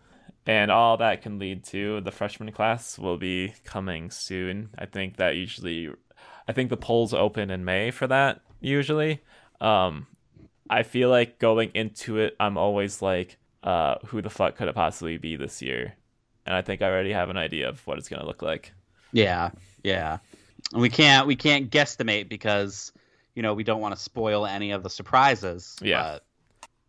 and 0.46 0.72
all 0.72 0.98
that 0.98 1.22
can 1.22 1.40
lead 1.40 1.64
to 1.66 2.02
the 2.02 2.12
freshman 2.12 2.52
class 2.52 3.00
will 3.00 3.18
be 3.18 3.54
coming 3.64 4.12
soon. 4.12 4.70
I 4.78 4.86
think 4.86 5.18
that 5.18 5.36
usually, 5.36 5.90
I 6.48 6.52
think 6.52 6.70
the 6.70 6.78
polls 6.78 7.14
open 7.14 7.50
in 7.50 7.64
May 7.64 7.92
for 7.92 8.08
that 8.08 8.42
usually. 8.60 9.22
Um, 9.62 10.08
I 10.70 10.84
feel 10.84 11.10
like 11.10 11.40
going 11.40 11.72
into 11.74 12.18
it, 12.18 12.36
I'm 12.40 12.58
always 12.58 13.02
like, 13.02 13.38
uh, 13.64 13.96
who 14.08 14.22
the 14.22 14.30
fuck 14.30 14.58
could 14.58 14.68
it 14.68 14.76
possibly 14.76 15.18
be 15.18 15.36
this 15.36 15.62
year? 15.62 15.96
And 16.46 16.56
I 16.56 16.62
think 16.62 16.82
I 16.82 16.90
already 16.90 17.14
have 17.14 17.30
an 17.30 17.38
idea 17.38 17.70
of 17.70 17.86
what 17.88 17.98
it's 17.98 18.10
gonna 18.10 18.26
look 18.26 18.42
like. 18.42 18.74
Yeah, 19.14 19.52
yeah. 19.84 20.18
And 20.74 20.82
we 20.82 20.90
can't 20.90 21.28
we 21.28 21.36
can't 21.36 21.70
guesstimate 21.70 22.28
because 22.28 22.92
you 23.36 23.42
know 23.42 23.54
we 23.54 23.64
don't 23.64 23.80
want 23.80 23.96
to 23.96 24.02
spoil 24.02 24.46
any 24.46 24.72
of 24.72 24.84
the 24.84 24.90
surprises. 24.90 25.78
Yeah. 25.82 26.20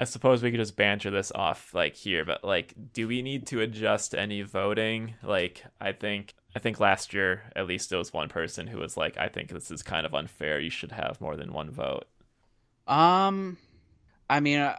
I 0.00 0.04
suppose 0.04 0.42
we 0.42 0.50
could 0.50 0.60
just 0.60 0.76
banter 0.76 1.10
this 1.10 1.30
off 1.32 1.72
like 1.72 1.94
here, 1.94 2.24
but 2.24 2.42
like, 2.42 2.74
do 2.92 3.06
we 3.06 3.22
need 3.22 3.46
to 3.48 3.60
adjust 3.60 4.14
any 4.14 4.42
voting? 4.42 5.14
Like, 5.22 5.64
I 5.80 5.92
think 5.92 6.34
I 6.56 6.58
think 6.58 6.80
last 6.80 7.14
year 7.14 7.44
at 7.54 7.66
least 7.66 7.90
there 7.90 7.98
was 7.98 8.12
one 8.12 8.28
person 8.28 8.66
who 8.66 8.78
was 8.78 8.96
like, 8.96 9.16
I 9.16 9.28
think 9.28 9.50
this 9.50 9.70
is 9.70 9.82
kind 9.82 10.04
of 10.04 10.14
unfair. 10.14 10.58
You 10.58 10.70
should 10.70 10.92
have 10.92 11.20
more 11.20 11.36
than 11.36 11.52
one 11.52 11.70
vote. 11.70 12.06
Um, 12.86 13.56
I 14.28 14.40
mean, 14.40 14.58
uh, 14.60 14.76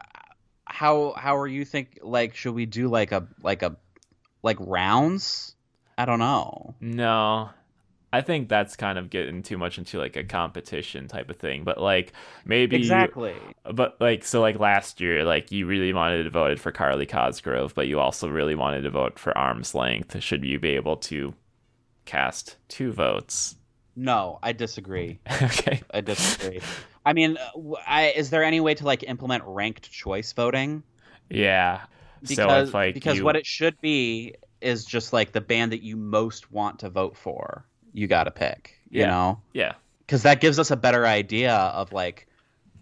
how 0.65 1.13
how 1.15 1.37
are 1.37 1.47
you 1.47 1.63
think? 1.63 1.99
Like, 2.01 2.35
should 2.35 2.53
we 2.53 2.65
do 2.65 2.89
like 2.89 3.11
a 3.11 3.27
like 3.41 3.63
a 3.63 3.77
like 4.43 4.57
rounds? 4.59 5.55
I 5.97 6.03
don't 6.03 6.19
know. 6.19 6.75
No, 6.81 7.51
I 8.15 8.21
think 8.21 8.47
that's 8.47 8.77
kind 8.77 8.97
of 8.97 9.09
getting 9.09 9.43
too 9.43 9.57
much 9.57 9.77
into 9.77 9.99
like 9.99 10.15
a 10.15 10.23
competition 10.23 11.09
type 11.09 11.29
of 11.29 11.35
thing. 11.35 11.65
But 11.65 11.81
like 11.81 12.13
maybe 12.45 12.77
exactly. 12.77 13.35
But 13.69 13.99
like 13.99 14.23
so 14.23 14.39
like 14.39 14.57
last 14.57 15.01
year, 15.01 15.25
like 15.25 15.51
you 15.51 15.65
really 15.65 15.91
wanted 15.91 16.23
to 16.23 16.29
vote 16.29 16.57
for 16.57 16.71
Carly 16.71 17.05
Cosgrove, 17.05 17.75
but 17.75 17.89
you 17.89 17.99
also 17.99 18.29
really 18.29 18.55
wanted 18.55 18.83
to 18.83 18.89
vote 18.89 19.19
for 19.19 19.37
Arm's 19.37 19.75
Length. 19.75 20.23
Should 20.23 20.45
you 20.45 20.61
be 20.61 20.69
able 20.69 20.95
to 20.97 21.33
cast 22.05 22.55
two 22.69 22.93
votes? 22.93 23.57
No, 23.97 24.39
I 24.41 24.53
disagree. 24.53 25.19
okay. 25.41 25.81
I 25.93 25.99
disagree. 25.99 26.61
I 27.05 27.11
mean, 27.11 27.37
uh, 27.37 27.73
I, 27.85 28.13
is 28.15 28.29
there 28.29 28.45
any 28.45 28.61
way 28.61 28.75
to 28.75 28.85
like 28.85 29.03
implement 29.03 29.43
ranked 29.45 29.91
choice 29.91 30.31
voting? 30.31 30.83
Yeah. 31.29 31.81
Because, 32.21 32.69
so 32.69 32.77
like 32.77 32.93
because 32.93 33.17
you... 33.17 33.25
what 33.25 33.35
it 33.35 33.45
should 33.45 33.81
be 33.81 34.35
is 34.61 34.85
just 34.85 35.11
like 35.11 35.33
the 35.33 35.41
band 35.41 35.73
that 35.73 35.83
you 35.83 35.97
most 35.97 36.49
want 36.49 36.79
to 36.79 36.89
vote 36.89 37.17
for. 37.17 37.65
You 37.95 38.07
got 38.07 38.25
to 38.25 38.31
pick. 38.31 38.77
You 38.91 39.01
Yeah. 39.01 39.07
know, 39.07 39.41
yeah. 39.53 39.73
because 39.99 40.21
that 40.23 40.39
gives 40.41 40.59
us 40.59 40.69
a 40.69 40.75
better 40.75 41.07
idea 41.07 41.55
of 41.55 41.91
like 41.91 42.27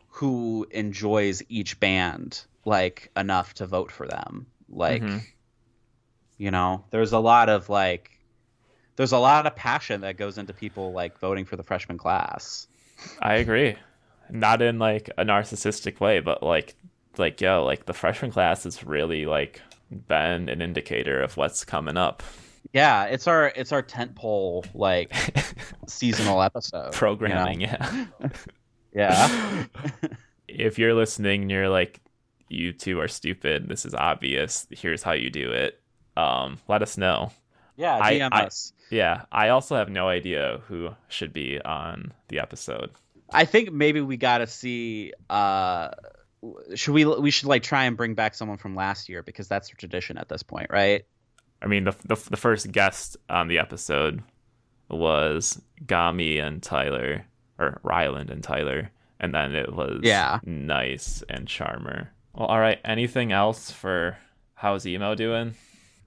who 0.09 0.67
enjoys 0.71 1.41
each 1.49 1.79
band 1.79 2.43
like 2.65 3.09
enough 3.15 3.53
to 3.55 3.65
vote 3.67 3.91
for 3.91 4.07
them. 4.07 4.45
Like, 4.69 5.01
Mhm. 5.03 5.21
you 6.37 6.51
know, 6.51 6.83
there's 6.91 7.13
a 7.13 7.19
lot 7.19 7.47
of 7.49 7.69
like. 7.69 8.09
There's 8.95 9.11
a 9.11 9.17
lot 9.17 9.47
of 9.47 9.55
passion 9.55 10.01
that 10.01 10.17
goes 10.17 10.37
into 10.37 10.53
people 10.53 10.91
like 10.93 11.17
voting 11.19 11.45
for 11.45 11.55
the 11.55 11.63
freshman 11.63 11.97
class. 11.97 12.67
I 13.19 13.35
agree. 13.35 13.75
Not 14.29 14.61
in 14.61 14.77
like 14.79 15.09
a 15.17 15.23
narcissistic 15.25 15.99
way, 15.99 16.19
but 16.19 16.43
like 16.43 16.75
like 17.17 17.39
yo, 17.41 17.63
like 17.63 17.85
the 17.85 17.93
freshman 17.93 18.31
class 18.31 18.63
has 18.65 18.83
really 18.83 19.25
like 19.25 19.61
been 20.07 20.49
an 20.49 20.61
indicator 20.61 21.21
of 21.21 21.37
what's 21.37 21.63
coming 21.65 21.97
up. 21.97 22.21
Yeah, 22.71 23.05
it's 23.05 23.27
our 23.27 23.51
it's 23.55 23.71
our 23.71 23.83
tentpole 23.83 24.65
like 24.73 25.13
seasonal 25.87 26.41
episode. 26.41 26.93
Programming, 26.93 27.61
you 27.61 27.67
know? 27.67 28.07
yeah. 28.21 28.29
Yeah. 28.95 29.65
if 30.47 30.77
you're 30.77 30.93
listening 30.93 31.41
and 31.41 31.51
you're 31.51 31.67
like, 31.67 31.99
you 32.47 32.73
two 32.73 32.99
are 32.99 33.07
stupid, 33.07 33.67
this 33.67 33.87
is 33.87 33.95
obvious, 33.95 34.67
here's 34.69 35.01
how 35.01 35.13
you 35.13 35.31
do 35.31 35.51
it. 35.51 35.81
Um, 36.15 36.59
let 36.67 36.83
us 36.83 36.95
know. 36.95 37.31
Yeah, 37.75 37.99
DM 37.99 38.29
I- 38.31 38.43
us. 38.43 38.71
Yeah, 38.91 39.23
I 39.31 39.49
also 39.49 39.75
have 39.75 39.89
no 39.89 40.07
idea 40.07 40.61
who 40.67 40.89
should 41.07 41.33
be 41.33 41.59
on 41.59 42.13
the 42.27 42.39
episode. 42.39 42.91
I 43.31 43.45
think 43.45 43.71
maybe 43.71 43.99
we 43.99 44.15
got 44.17 44.37
to 44.37 44.47
see 44.47 45.13
uh 45.27 45.89
should 46.75 46.93
we 46.93 47.05
we 47.05 47.31
should 47.31 47.47
like 47.47 47.63
try 47.63 47.85
and 47.85 47.97
bring 47.97 48.13
back 48.13 48.35
someone 48.35 48.57
from 48.57 48.75
last 48.75 49.09
year 49.09 49.23
because 49.23 49.47
that's 49.47 49.69
the 49.69 49.75
tradition 49.75 50.17
at 50.19 50.29
this 50.29 50.43
point, 50.43 50.67
right? 50.69 51.05
I 51.63 51.67
mean, 51.67 51.85
the, 51.85 51.95
the 52.05 52.15
the 52.31 52.37
first 52.37 52.71
guest 52.71 53.17
on 53.29 53.47
the 53.47 53.57
episode 53.59 54.21
was 54.89 55.61
Gami 55.85 56.41
and 56.41 56.61
Tyler, 56.61 57.25
or 57.57 57.79
Ryland 57.83 58.29
and 58.29 58.43
Tyler, 58.43 58.91
and 59.19 59.33
then 59.33 59.55
it 59.55 59.73
was 59.73 60.01
Yeah. 60.03 60.39
Nice 60.45 61.23
and 61.29 61.47
Charmer. 61.47 62.11
Well, 62.35 62.47
all 62.47 62.59
right. 62.59 62.79
Anything 62.83 63.31
else 63.31 63.71
for 63.71 64.17
how's 64.55 64.85
emo 64.85 65.15
doing? 65.15 65.55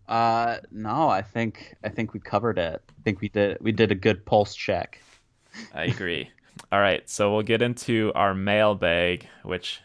Uh 0.08 0.58
no, 0.70 1.08
I 1.08 1.22
think 1.22 1.74
I 1.82 1.88
think 1.88 2.14
we 2.14 2.20
covered 2.20 2.58
it. 2.58 2.80
I 2.88 3.02
think 3.02 3.20
we 3.20 3.28
did 3.28 3.58
we 3.60 3.72
did 3.72 3.90
a 3.90 3.96
good 3.96 4.24
pulse 4.24 4.54
check. 4.54 5.00
I 5.74 5.84
agree. 5.84 6.30
all 6.70 6.78
right, 6.80 7.08
so 7.08 7.32
we'll 7.32 7.42
get 7.42 7.62
into 7.62 8.12
our 8.14 8.34
mailbag, 8.34 9.26
which 9.42 9.80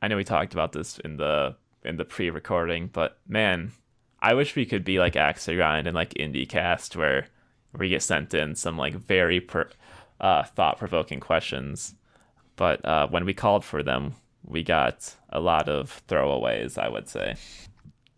I 0.00 0.08
know 0.08 0.16
we 0.16 0.24
talked 0.24 0.52
about 0.54 0.72
this 0.72 0.98
in 1.00 1.16
the 1.16 1.56
in 1.84 1.96
the 1.96 2.04
pre-recording, 2.04 2.88
but 2.92 3.18
man, 3.26 3.72
I 4.20 4.34
wish 4.34 4.56
we 4.56 4.66
could 4.66 4.84
be 4.84 4.98
like 4.98 5.16
Axe 5.16 5.46
Grind 5.46 5.86
and 5.86 5.94
like 5.94 6.14
IndieCast, 6.14 6.96
where 6.96 7.26
we 7.76 7.88
get 7.88 8.02
sent 8.02 8.34
in 8.34 8.54
some 8.54 8.76
like 8.76 8.94
very 8.94 9.40
per, 9.40 9.68
uh, 10.20 10.42
thought-provoking 10.42 11.20
questions. 11.20 11.94
But 12.56 12.84
uh, 12.84 13.06
when 13.08 13.24
we 13.24 13.34
called 13.34 13.64
for 13.64 13.82
them, 13.82 14.14
we 14.44 14.62
got 14.64 15.14
a 15.30 15.40
lot 15.40 15.68
of 15.68 16.02
throwaways. 16.08 16.78
I 16.78 16.88
would 16.88 17.08
say. 17.08 17.36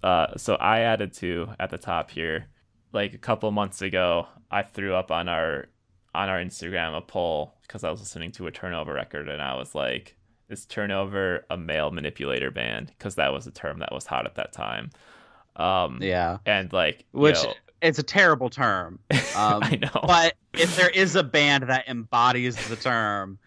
Uh, 0.03 0.37
so 0.37 0.55
I 0.55 0.81
added 0.81 1.13
to 1.15 1.49
at 1.59 1.71
the 1.71 1.79
top 1.79 2.11
here, 2.11 2.47
like 2.93 3.13
a 3.13 3.19
couple 3.19 3.51
months 3.51 3.83
ago, 3.83 4.27
I 4.51 4.63
threw 4.63 4.95
up 4.95 5.11
on 5.11 5.29
our 5.29 5.67
on 6.15 6.29
our 6.29 6.39
Instagram 6.39 6.97
a 6.97 7.01
poll 7.01 7.55
because 7.63 7.85
I 7.85 7.91
was 7.91 8.01
listening 8.01 8.33
to 8.33 8.47
a 8.47 8.51
turnover 8.51 8.95
record 8.95 9.29
and 9.29 9.41
I 9.41 9.55
was 9.55 9.75
like, 9.75 10.17
is 10.49 10.67
turnover 10.67 11.45
a 11.51 11.57
male 11.57 11.91
manipulator 11.93 12.51
band? 12.51 12.89
Because 12.89 13.15
that 13.15 13.33
was 13.33 13.47
a 13.47 13.53
term 13.53 13.79
that 13.79 13.93
was 13.93 14.07
hot 14.07 14.27
at 14.27 14.35
that 14.35 14.53
time. 14.53 14.91
Um, 15.57 15.99
Yeah. 16.03 16.39
and 16.47 16.73
like, 16.73 17.05
Which 17.13 17.43
yo, 17.43 17.53
it's 17.83 17.99
a 17.99 18.03
terrible 18.03 18.51
term. 18.51 18.99
Um, 19.37 19.63
I 19.63 19.77
know. 19.77 20.01
But 20.07 20.35
if 20.55 20.77
there 20.77 20.91
is 20.91 21.15
a 21.15 21.23
band 21.23 21.65
that 21.69 21.89
embodies 21.89 22.57
the 22.69 22.75
term, 22.77 23.39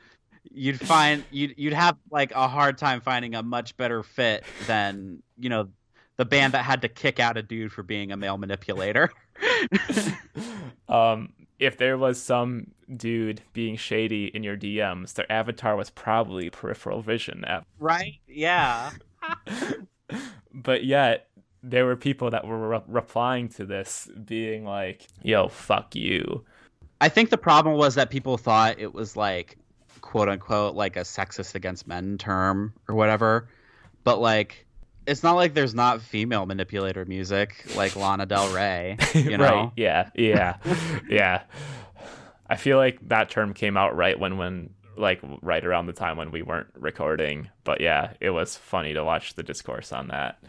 you'd 0.50 0.80
find 0.80 1.24
you'd 1.30 1.54
you'd 1.58 1.74
have 1.74 1.98
like 2.10 2.32
a 2.32 2.48
hard 2.48 2.78
time 2.78 3.02
finding 3.02 3.36
a 3.36 3.44
much 3.44 3.76
better 3.76 4.02
fit 4.02 4.44
than 4.66 5.22
you 5.38 5.50
know 5.50 5.68
the 6.16 6.26
band 6.26 6.54
that 6.54 6.64
had 6.64 6.82
to 6.84 6.88
kick 6.88 7.20
out 7.20 7.38
a 7.38 7.44
dude 7.44 7.72
for 7.74 7.84
being 7.84 8.12
a 8.14 8.18
male 8.18 8.38
manipulator. 8.38 9.12
um, 10.88 11.34
if 11.60 11.78
there 11.78 11.98
was 11.98 12.22
some 12.22 12.72
dude 12.96 13.42
being 13.54 13.76
shady 13.76 14.26
in 14.28 14.42
your 14.44 14.56
DMs, 14.58 15.14
their 15.14 15.30
avatar 15.32 15.76
was 15.76 15.90
probably 15.90 16.50
peripheral 16.50 17.02
vision. 17.02 17.44
app. 17.46 17.68
right? 17.80 18.16
Yeah. 18.28 18.92
But 20.56 20.84
yet, 20.84 21.28
there 21.64 21.86
were 21.86 21.96
people 21.96 22.30
that 22.30 22.46
were 22.46 22.70
re- 22.70 22.82
replying 22.88 23.48
to 23.50 23.66
this, 23.66 24.10
being 24.26 24.66
like, 24.66 25.08
"Yo, 25.24 25.48
fuck 25.48 25.96
you." 25.96 26.44
I 27.02 27.10
think 27.10 27.30
the 27.30 27.38
problem 27.38 27.78
was 27.78 27.96
that 27.96 28.10
people 28.10 28.38
thought 28.38 28.80
it 28.80 28.94
was 28.94 29.16
like 29.18 29.58
quote 30.02 30.30
unquote 30.30 30.76
like 30.76 30.96
a 30.96 31.02
sexist 31.02 31.56
against 31.56 31.88
men 31.88 32.18
term 32.18 32.74
or 32.88 32.96
whatever. 32.96 33.48
But 34.04 34.20
like 34.20 34.66
it's 35.06 35.24
not 35.24 35.34
like 35.34 35.54
there's 35.54 35.74
not 35.74 36.02
female 36.02 36.46
manipulator 36.46 37.06
music 37.06 37.66
like 37.76 37.96
Lana 37.96 38.26
Del 38.26 38.48
Rey, 38.54 38.98
you 39.14 39.38
know. 39.38 39.44
right? 39.44 39.72
Yeah, 39.76 40.10
yeah, 40.16 40.58
yeah. 41.10 41.44
I 42.48 42.56
feel 42.56 42.78
like 42.78 43.00
that 43.10 43.30
term 43.30 43.54
came 43.54 43.78
out 43.78 43.96
right 43.96 44.20
when 44.20 44.38
when 44.38 44.70
like 44.98 45.22
right 45.42 45.66
around 45.66 45.88
the 45.88 45.94
time 45.94 46.18
when 46.18 46.32
we 46.32 46.42
weren't 46.42 46.68
recording. 46.76 47.50
But 47.64 47.82
yeah, 47.82 48.14
it 48.20 48.32
was 48.32 48.56
funny 48.58 48.94
to 48.94 49.04
watch 49.04 49.36
the 49.36 49.44
discourse 49.44 49.92
on 49.92 50.08
that. 50.08 50.40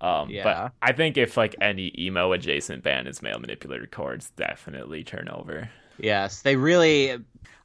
Um, 0.00 0.30
Yeah. 0.30 0.44
But 0.44 0.72
I 0.82 0.92
think 0.92 1.16
if 1.16 1.36
like 1.36 1.54
any 1.60 1.92
emo 1.98 2.32
adjacent 2.32 2.82
band 2.82 3.08
is 3.08 3.22
male 3.22 3.38
manipulated 3.38 3.90
chords, 3.90 4.30
definitely 4.36 5.04
turnover. 5.04 5.70
Yes, 5.98 6.42
they 6.42 6.56
really. 6.56 7.18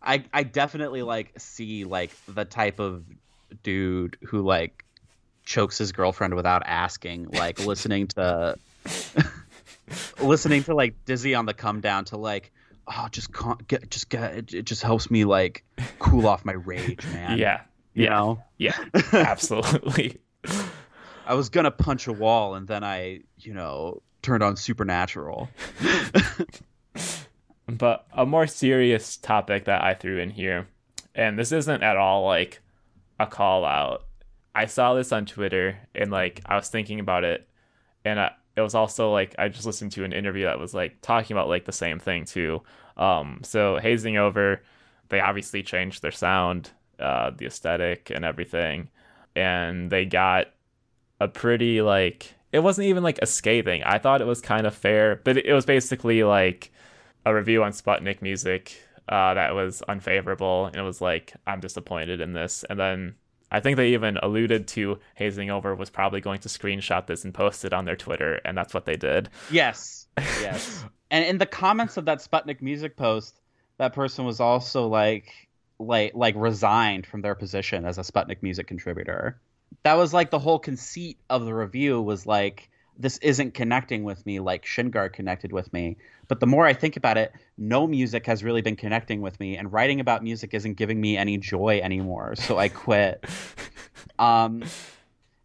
I 0.03 0.23
I 0.33 0.43
definitely 0.43 1.03
like 1.03 1.33
see 1.37 1.83
like 1.83 2.11
the 2.27 2.45
type 2.45 2.79
of 2.79 3.03
dude 3.63 4.17
who 4.23 4.41
like 4.41 4.83
chokes 5.45 5.77
his 5.77 5.91
girlfriend 5.91 6.33
without 6.35 6.63
asking, 6.65 7.29
like 7.31 7.59
listening 7.65 8.07
to 8.07 8.57
listening 10.21 10.63
to 10.63 10.75
like 10.75 10.93
Dizzy 11.05 11.35
on 11.35 11.45
the 11.45 11.53
come 11.53 11.81
down 11.81 12.05
to 12.05 12.17
like 12.17 12.51
oh 12.91 13.07
just 13.11 13.33
can't 13.33 13.67
get 13.67 13.89
just 13.89 14.09
get 14.09 14.35
it, 14.35 14.53
it 14.53 14.65
just 14.65 14.81
helps 14.83 15.09
me 15.09 15.25
like 15.25 15.63
cool 15.99 16.27
off 16.27 16.45
my 16.45 16.53
rage, 16.53 17.05
man. 17.13 17.37
Yeah, 17.37 17.61
you 17.93 18.05
yeah, 18.05 18.09
know. 18.09 18.43
yeah, 18.57 18.77
absolutely. 19.13 20.19
I 21.25 21.33
was 21.33 21.49
gonna 21.49 21.71
punch 21.71 22.07
a 22.07 22.13
wall 22.13 22.55
and 22.55 22.67
then 22.67 22.83
I 22.83 23.21
you 23.39 23.53
know 23.53 24.01
turned 24.21 24.43
on 24.43 24.55
Supernatural. 24.55 25.49
But 27.77 28.05
a 28.11 28.25
more 28.25 28.47
serious 28.47 29.17
topic 29.17 29.65
that 29.65 29.83
I 29.83 29.93
threw 29.93 30.19
in 30.19 30.29
here, 30.29 30.67
and 31.15 31.39
this 31.39 31.51
isn't 31.51 31.83
at 31.83 31.95
all 31.95 32.25
like 32.25 32.61
a 33.19 33.25
call 33.25 33.63
out. 33.63 34.05
I 34.53 34.65
saw 34.65 34.93
this 34.93 35.13
on 35.13 35.25
Twitter 35.25 35.77
and 35.95 36.11
like 36.11 36.41
I 36.45 36.57
was 36.57 36.67
thinking 36.67 36.99
about 36.99 37.23
it, 37.23 37.47
and 38.03 38.19
I, 38.19 38.31
it 38.57 38.61
was 38.61 38.75
also 38.75 39.11
like 39.11 39.35
I 39.39 39.47
just 39.47 39.65
listened 39.65 39.93
to 39.93 40.03
an 40.03 40.11
interview 40.11 40.45
that 40.45 40.59
was 40.59 40.73
like 40.73 40.99
talking 41.01 41.35
about 41.35 41.47
like 41.47 41.65
the 41.65 41.71
same 41.71 41.99
thing 41.99 42.25
too. 42.25 42.61
Um, 42.97 43.41
so 43.43 43.77
hazing 43.77 44.17
over, 44.17 44.61
they 45.09 45.19
obviously 45.19 45.63
changed 45.63 46.01
their 46.01 46.11
sound, 46.11 46.71
uh, 46.99 47.31
the 47.35 47.45
aesthetic 47.45 48.11
and 48.13 48.23
everything, 48.25 48.89
and 49.35 49.89
they 49.89 50.05
got 50.05 50.47
a 51.19 51.27
pretty 51.27 51.81
like 51.81 52.33
it 52.51 52.59
wasn't 52.59 52.87
even 52.87 53.03
like 53.03 53.19
a 53.21 53.25
scathing. 53.25 53.83
I 53.83 53.97
thought 53.97 54.21
it 54.21 54.27
was 54.27 54.41
kind 54.41 54.67
of 54.67 54.75
fair, 54.75 55.21
but 55.23 55.37
it, 55.37 55.53
was 55.53 55.65
basically 55.65 56.23
like 56.23 56.71
a 57.25 57.33
review 57.33 57.63
on 57.63 57.71
Sputnik 57.71 58.21
Music 58.21 58.75
uh, 59.07 59.33
that 59.33 59.55
was 59.55 59.81
unfavorable, 59.83 60.65
and 60.65 60.75
it 60.75 60.81
was 60.81 61.01
like 61.01 61.33
I'm 61.47 61.59
disappointed 61.59 62.19
in 62.21 62.33
this. 62.33 62.65
And 62.69 62.79
then 62.79 63.15
I 63.51 63.59
think 63.59 63.77
they 63.77 63.89
even 63.93 64.17
alluded 64.17 64.67
to 64.69 64.99
hazing 65.15 65.49
over 65.49 65.75
was 65.75 65.89
probably 65.89 66.21
going 66.21 66.39
to 66.41 66.49
screenshot 66.49 67.07
this 67.07 67.23
and 67.23 67.33
post 67.33 67.65
it 67.65 67.73
on 67.73 67.85
their 67.85 67.95
Twitter, 67.95 68.41
and 68.45 68.57
that's 68.57 68.73
what 68.73 68.85
they 68.85 68.95
did. 68.95 69.29
Yes. 69.51 70.07
Yes. 70.41 70.83
And 71.11 71.25
in 71.25 71.37
the 71.37 71.45
comments 71.45 71.97
of 71.97 72.05
that 72.05 72.19
Sputnik 72.19 72.61
music 72.61 72.95
post, 72.95 73.35
that 73.77 73.93
person 73.93 74.25
was 74.25 74.39
also 74.39 74.87
like 74.87 75.49
like 75.77 76.13
like 76.15 76.35
resigned 76.37 77.05
from 77.05 77.21
their 77.21 77.35
position 77.35 77.85
as 77.85 77.97
a 77.97 78.01
Sputnik 78.01 78.41
music 78.41 78.65
contributor. 78.65 79.39
That 79.83 79.97
was 79.97 80.13
like 80.13 80.31
the 80.31 80.39
whole 80.39 80.57
conceit 80.57 81.17
of 81.29 81.45
the 81.45 81.53
review 81.53 82.01
was 82.01 82.25
like 82.25 82.69
this 82.97 83.17
isn't 83.17 83.53
connecting 83.53 84.03
with 84.03 84.25
me 84.25 84.39
like 84.39 84.65
Shingar 84.65 85.11
connected 85.11 85.51
with 85.51 85.71
me. 85.73 85.97
But 86.27 86.39
the 86.39 86.47
more 86.47 86.65
I 86.65 86.73
think 86.73 86.95
about 86.95 87.17
it, 87.17 87.33
no 87.57 87.87
music 87.87 88.25
has 88.27 88.43
really 88.43 88.61
been 88.61 88.75
connecting 88.75 89.21
with 89.21 89.39
me, 89.39 89.57
and 89.57 89.71
writing 89.73 89.99
about 89.99 90.23
music 90.23 90.53
isn't 90.53 90.75
giving 90.75 91.01
me 91.01 91.17
any 91.17 91.37
joy 91.37 91.81
anymore. 91.83 92.35
So 92.35 92.57
I 92.57 92.69
quit. 92.69 93.25
um, 94.19 94.63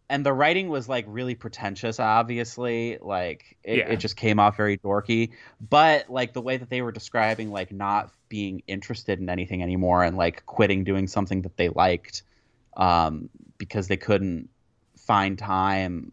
and 0.09 0.25
the 0.25 0.31
writing 0.33 0.69
was 0.69 0.87
like 0.87 1.05
really 1.07 1.35
pretentious 1.35 1.99
obviously 1.99 2.97
like 3.01 3.57
it, 3.63 3.77
Yeah. 3.79 3.89
it 3.89 3.97
just 3.97 4.15
came 4.15 4.39
off 4.39 4.55
very 4.57 4.77
dorky 4.77 5.31
but 5.69 6.09
like 6.09 6.33
the 6.33 6.41
way 6.41 6.57
that 6.57 6.69
they 6.69 6.81
were 6.81 6.91
describing 6.91 7.51
like 7.51 7.71
not 7.71 8.11
being 8.29 8.61
interested 8.67 9.19
in 9.19 9.29
anything 9.29 9.61
anymore 9.63 10.03
and 10.03 10.17
like 10.17 10.45
quitting 10.45 10.83
doing 10.83 11.07
something 11.07 11.41
that 11.43 11.57
they 11.57 11.69
liked 11.69 12.23
um, 12.75 13.29
because 13.57 13.87
they 13.87 13.97
couldn't 13.97 14.49
find 14.97 15.37
time 15.37 16.11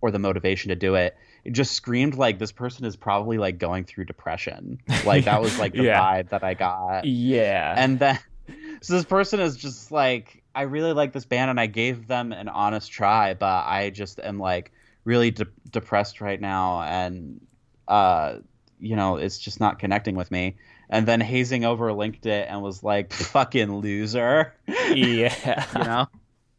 or 0.00 0.10
the 0.10 0.18
motivation 0.18 0.68
to 0.70 0.74
do 0.76 0.94
it 0.94 1.16
it 1.44 1.52
just 1.52 1.72
screamed 1.72 2.14
like 2.14 2.38
this 2.38 2.52
person 2.52 2.84
is 2.84 2.96
probably 2.96 3.36
like 3.38 3.58
going 3.58 3.84
through 3.84 4.04
depression 4.04 4.78
like 5.04 5.24
that 5.24 5.40
was 5.42 5.58
like 5.58 5.72
the 5.74 5.84
Yeah. 5.84 6.00
vibe 6.00 6.28
that 6.30 6.42
i 6.44 6.54
got 6.54 7.04
Yeah. 7.04 7.74
and 7.76 7.98
then 7.98 8.18
so 8.82 8.94
this 8.94 9.04
person 9.04 9.40
is 9.40 9.56
just 9.56 9.90
like 9.92 10.41
i 10.54 10.62
really 10.62 10.92
like 10.92 11.12
this 11.12 11.24
band 11.24 11.50
and 11.50 11.60
i 11.60 11.66
gave 11.66 12.06
them 12.06 12.32
an 12.32 12.48
honest 12.48 12.90
try 12.90 13.34
but 13.34 13.64
i 13.66 13.90
just 13.90 14.20
am 14.20 14.38
like 14.38 14.72
really 15.04 15.30
de- 15.30 15.46
depressed 15.70 16.20
right 16.20 16.40
now 16.40 16.82
and 16.82 17.40
uh 17.88 18.36
you 18.78 18.96
know 18.96 19.16
it's 19.16 19.38
just 19.38 19.60
not 19.60 19.78
connecting 19.78 20.14
with 20.14 20.30
me 20.30 20.56
and 20.88 21.06
then 21.06 21.20
hazing 21.20 21.64
over 21.64 21.92
linked 21.92 22.26
it 22.26 22.46
and 22.48 22.62
was 22.62 22.82
like 22.82 23.12
fucking 23.12 23.76
loser 23.76 24.54
yeah. 24.66 25.66
you 25.76 25.84
know 25.84 26.06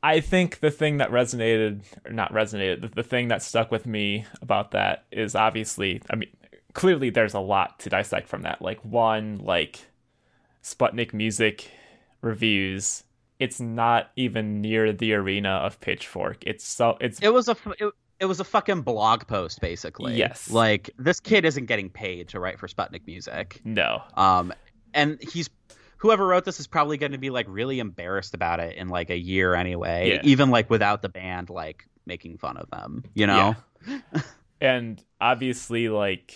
I 0.04 0.20
think 0.20 0.60
the 0.60 0.70
thing 0.70 0.98
that 0.98 1.12
resonated, 1.12 1.84
or 2.06 2.12
not 2.12 2.34
resonated, 2.34 2.82
the, 2.82 2.90
the 2.90 3.04
thing 3.04 3.30
that 3.30 3.42
stuck 3.42 3.72
with 3.72 3.86
me 3.86 4.26
about 4.42 4.72
that 4.72 5.06
is 5.14 5.34
obviously, 5.34 6.02
I 6.10 6.18
mean, 6.18 6.30
clearly 6.74 7.10
there's 7.10 7.34
a 7.34 7.40
lot 7.40 7.80
to 7.80 7.90
dissect 7.90 8.28
from 8.28 8.42
that. 8.42 8.62
Like, 8.62 8.84
one, 8.84 9.38
like, 9.38 9.86
Sputnik 10.62 11.14
music 11.14 11.72
reviews, 12.20 13.06
it's 13.44 13.60
not 13.60 14.12
even 14.16 14.62
near 14.62 14.92
the 14.94 15.14
arena 15.14 15.50
of 15.50 15.80
Pitchfork. 15.80 16.38
It's 16.46 16.66
so, 16.68 16.98
it's, 17.02 17.20
it 17.20 17.30
was 17.34 17.48
a 17.50 17.56
it, 17.80 17.94
it 18.20 18.26
was 18.26 18.40
a 18.40 18.44
fucking 18.44 18.82
blog 18.84 19.28
post 19.28 19.60
basically 19.60 20.16
Yes. 20.16 20.50
like 20.50 20.90
this 20.98 21.20
kid 21.20 21.44
isn't 21.46 21.66
getting 21.66 21.90
paid 21.90 22.30
to 22.30 22.40
write 22.40 22.58
for 22.60 22.68
sputnik 22.68 23.06
music 23.06 23.60
no. 23.66 24.02
Um, 24.16 24.54
and 24.94 25.20
he's 25.22 25.50
whoever 25.98 26.26
wrote 26.28 26.46
this 26.46 26.60
is 26.60 26.68
probably 26.68 26.98
going 26.98 27.12
to 27.14 27.18
be 27.18 27.30
like 27.30 27.46
really 27.50 27.80
embarrassed 27.80 28.34
about 28.34 28.60
it 28.60 28.78
in 28.78 28.88
like 28.90 29.10
a 29.10 29.18
year 29.18 29.56
anyway, 29.56 30.12
Yeah. 30.16 30.22
even 30.24 30.50
like 30.52 30.70
without 30.70 31.02
the 31.02 31.10
band 31.10 31.50
like 31.50 31.86
making 32.06 32.38
fun 32.38 32.58
of 32.58 32.70
them, 32.70 33.04
you 33.14 33.26
know? 33.28 33.56
and 34.62 35.04
obviously 35.20 35.90
like 35.90 36.34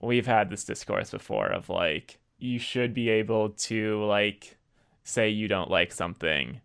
we've 0.00 0.26
had 0.26 0.50
this 0.50 0.64
discourse 0.64 1.10
before 1.10 1.46
of 1.46 1.68
like 1.68 2.18
you 2.38 2.58
should 2.58 2.92
be 2.94 3.08
able 3.08 3.50
to 3.50 4.04
like 4.04 4.56
say 5.04 5.28
you 5.28 5.48
don't 5.48 5.70
like 5.70 5.92
something 5.92 6.60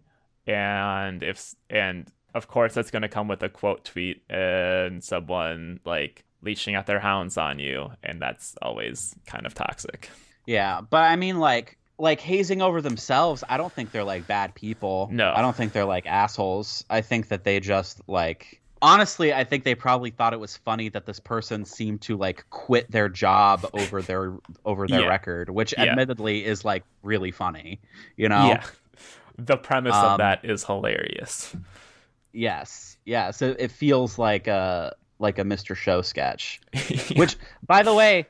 and 0.47 1.21
if 1.23 1.53
and 1.69 2.11
of 2.33 2.47
course 2.47 2.73
that's 2.73 2.91
going 2.91 3.01
to 3.01 3.07
come 3.07 3.27
with 3.27 3.43
a 3.43 3.49
quote 3.49 3.83
tweet 3.85 4.23
and 4.29 5.03
someone 5.03 5.79
like 5.85 6.23
leashing 6.41 6.73
out 6.75 6.87
their 6.87 6.99
hounds 6.99 7.37
on 7.37 7.59
you 7.59 7.89
and 8.03 8.21
that's 8.21 8.55
always 8.61 9.15
kind 9.25 9.45
of 9.45 9.53
toxic 9.53 10.09
Yeah, 10.45 10.81
but 10.81 11.03
I 11.03 11.15
mean 11.15 11.39
like 11.39 11.77
like 11.99 12.21
hazing 12.21 12.61
over 12.61 12.81
themselves, 12.81 13.43
I 13.47 13.57
don't 13.57 13.71
think 13.71 13.91
they're 13.91 14.05
like 14.05 14.25
bad 14.25 14.55
people. 14.55 15.09
No. 15.11 15.31
I 15.35 15.41
don't 15.41 15.55
think 15.55 15.73
they're 15.73 15.85
like 15.85 16.07
assholes. 16.07 16.85
I 16.89 17.01
think 17.01 17.27
that 17.27 17.43
they 17.43 17.59
just 17.59 18.01
like 18.07 18.59
honestly, 18.82 19.34
I 19.34 19.43
think 19.43 19.63
they 19.63 19.75
probably 19.75 20.09
thought 20.11 20.34
it 20.34 20.39
was 20.39 20.57
funny 20.57 20.89
that 20.89 21.05
this 21.05 21.19
person 21.19 21.65
seemed 21.65 22.01
to 22.01 22.17
like 22.17 22.45
quit 22.49 22.89
their 22.91 23.09
job 23.09 23.69
over 23.73 24.01
their 24.01 24.34
over 24.65 24.88
their 24.88 25.01
Yeah. 25.01 25.07
record, 25.07 25.49
which 25.49 25.73
Yeah. 25.77 25.86
admittedly 25.86 26.45
is 26.45 26.63
like 26.65 26.84
really 27.03 27.32
funny, 27.32 27.80
you 28.17 28.30
know? 28.30 28.47
yeah 28.47 28.63
the 29.38 29.55
premise 29.55 29.95
of 29.95 30.03
Um, 30.03 30.17
that 30.17 30.43
is 30.43 30.65
hilarious 30.65 31.55
Yes, 32.34 32.97
Yeah, 33.05 33.32
so 33.32 33.55
it 33.57 33.71
feels 33.71 34.17
like 34.19 34.47
a 34.47 34.93
like 35.17 35.39
a 35.39 35.43
Mr. 35.43 35.75
Show 35.75 36.01
sketch. 36.01 36.61
Which, 37.15 37.36
by 37.65 37.84
the 37.84 37.93
way, 37.93 38.25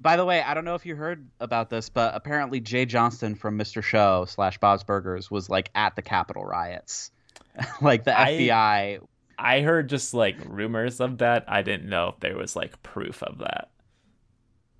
by 0.00 0.16
the 0.16 0.24
way, 0.26 0.42
I 0.42 0.52
don't 0.54 0.64
know 0.66 0.74
if 0.74 0.84
you 0.84 0.94
heard 0.96 1.26
about 1.40 1.70
this, 1.70 1.88
but 1.88 2.14
apparently 2.14 2.60
Jay 2.60 2.84
Johnston 2.84 3.34
from 3.34 3.58
Mr. 3.58 3.82
Show 3.82 4.26
slash 4.28 4.58
Bob's 4.58 4.82
Burgers 4.84 5.30
was 5.30 5.48
like 5.48 5.70
at 5.74 5.96
the 5.96 6.02
Capitol 6.02 6.44
riots. 6.44 7.10
like 7.80 8.04
the 8.04 8.18
I- 8.18 8.32
FBI. 8.32 9.00
I 9.38 9.60
heard 9.60 9.88
just 9.88 10.14
like 10.14 10.36
rumors 10.46 11.00
of 11.00 11.18
that 11.18 11.44
i 11.48 11.62
didn't 11.62 11.88
know 11.88 12.08
if 12.08 12.20
there 12.20 12.36
was 12.36 12.54
like 12.56 12.82
proof 12.82 13.22
of 13.22 13.38
that 13.38 13.70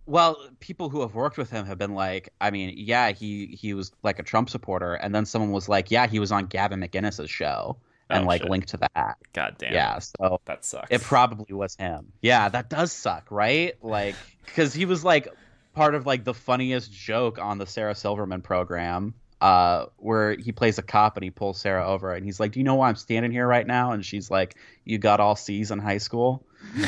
Well, 0.07 0.37
people 0.61 0.91
who 0.91 1.01
have 1.01 1.15
worked 1.15 1.39
with 1.39 1.49
him 1.51 1.65
have 1.65 1.79
been 1.79 1.95
like, 1.95 2.29
I 2.41 2.51
mean, 2.51 2.75
yeah, 2.77 3.13
he 3.13 3.47
he 3.59 3.73
was 3.73 3.91
like 4.03 4.19
a 4.19 4.23
Trump 4.23 4.51
supporter, 4.51 4.93
and 4.95 5.15
then 5.15 5.25
someone 5.25 5.51
was 5.51 5.67
like, 5.67 5.91
yeah, 5.91 6.07
he 6.07 6.19
was 6.19 6.31
on 6.31 6.45
Gavin 6.47 6.79
McInnes's 6.81 7.31
show, 7.31 7.79
and 8.11 8.25
Oh, 8.25 8.27
like 8.27 8.43
shit. 8.43 8.51
linked 8.51 8.69
to 8.69 8.77
that. 8.95 9.17
god 9.33 9.57
damn 9.57 9.73
Yeah, 9.73 9.99
so 10.01 10.41
that 10.45 10.63
sucks 10.65 10.89
It 10.91 11.01
probably 11.01 11.55
was 11.55 11.75
him. 11.77 12.13
Yeah, 12.21 12.51
that 12.51 12.69
does 12.69 12.93
suck, 12.93 13.31
right? 13.31 13.83
Like, 13.83 14.17
because 14.45 14.75
he 14.75 14.85
was 14.85 15.05
like 15.05 15.27
part 15.73 15.95
of 15.95 16.05
like 16.05 16.25
the 16.25 16.35
funniest 16.35 16.93
joke 16.93 17.39
on 17.39 17.57
the 17.57 17.67
Sarah 17.67 17.95
Silverman 17.95 18.43
program, 18.43 19.15
uh, 19.45 19.87
where 19.99 20.35
he 20.39 20.53
plays 20.53 20.79
a 20.79 20.83
cop 20.83 21.19
and 21.19 21.25
he 21.25 21.29
pulls 21.29 21.61
Sarah 21.61 21.87
over 21.87 22.15
and 22.15 22.25
he's 22.25 22.41
like, 22.41 22.53
"Do 22.53 22.61
you 22.61 22.65
know 22.65 22.77
why 22.77 22.89
I'm 22.89 22.97
standing 22.97 23.31
here 23.31 23.47
right 23.47 23.67
now?" 23.67 23.93
And 23.93 24.03
she's 24.03 24.31
like, 24.31 24.57
"You 24.87 24.97
got 24.97 25.21
all 25.21 25.37
C's 25.37 25.71
in 25.71 25.79
high 25.79 25.99
school." 25.99 26.47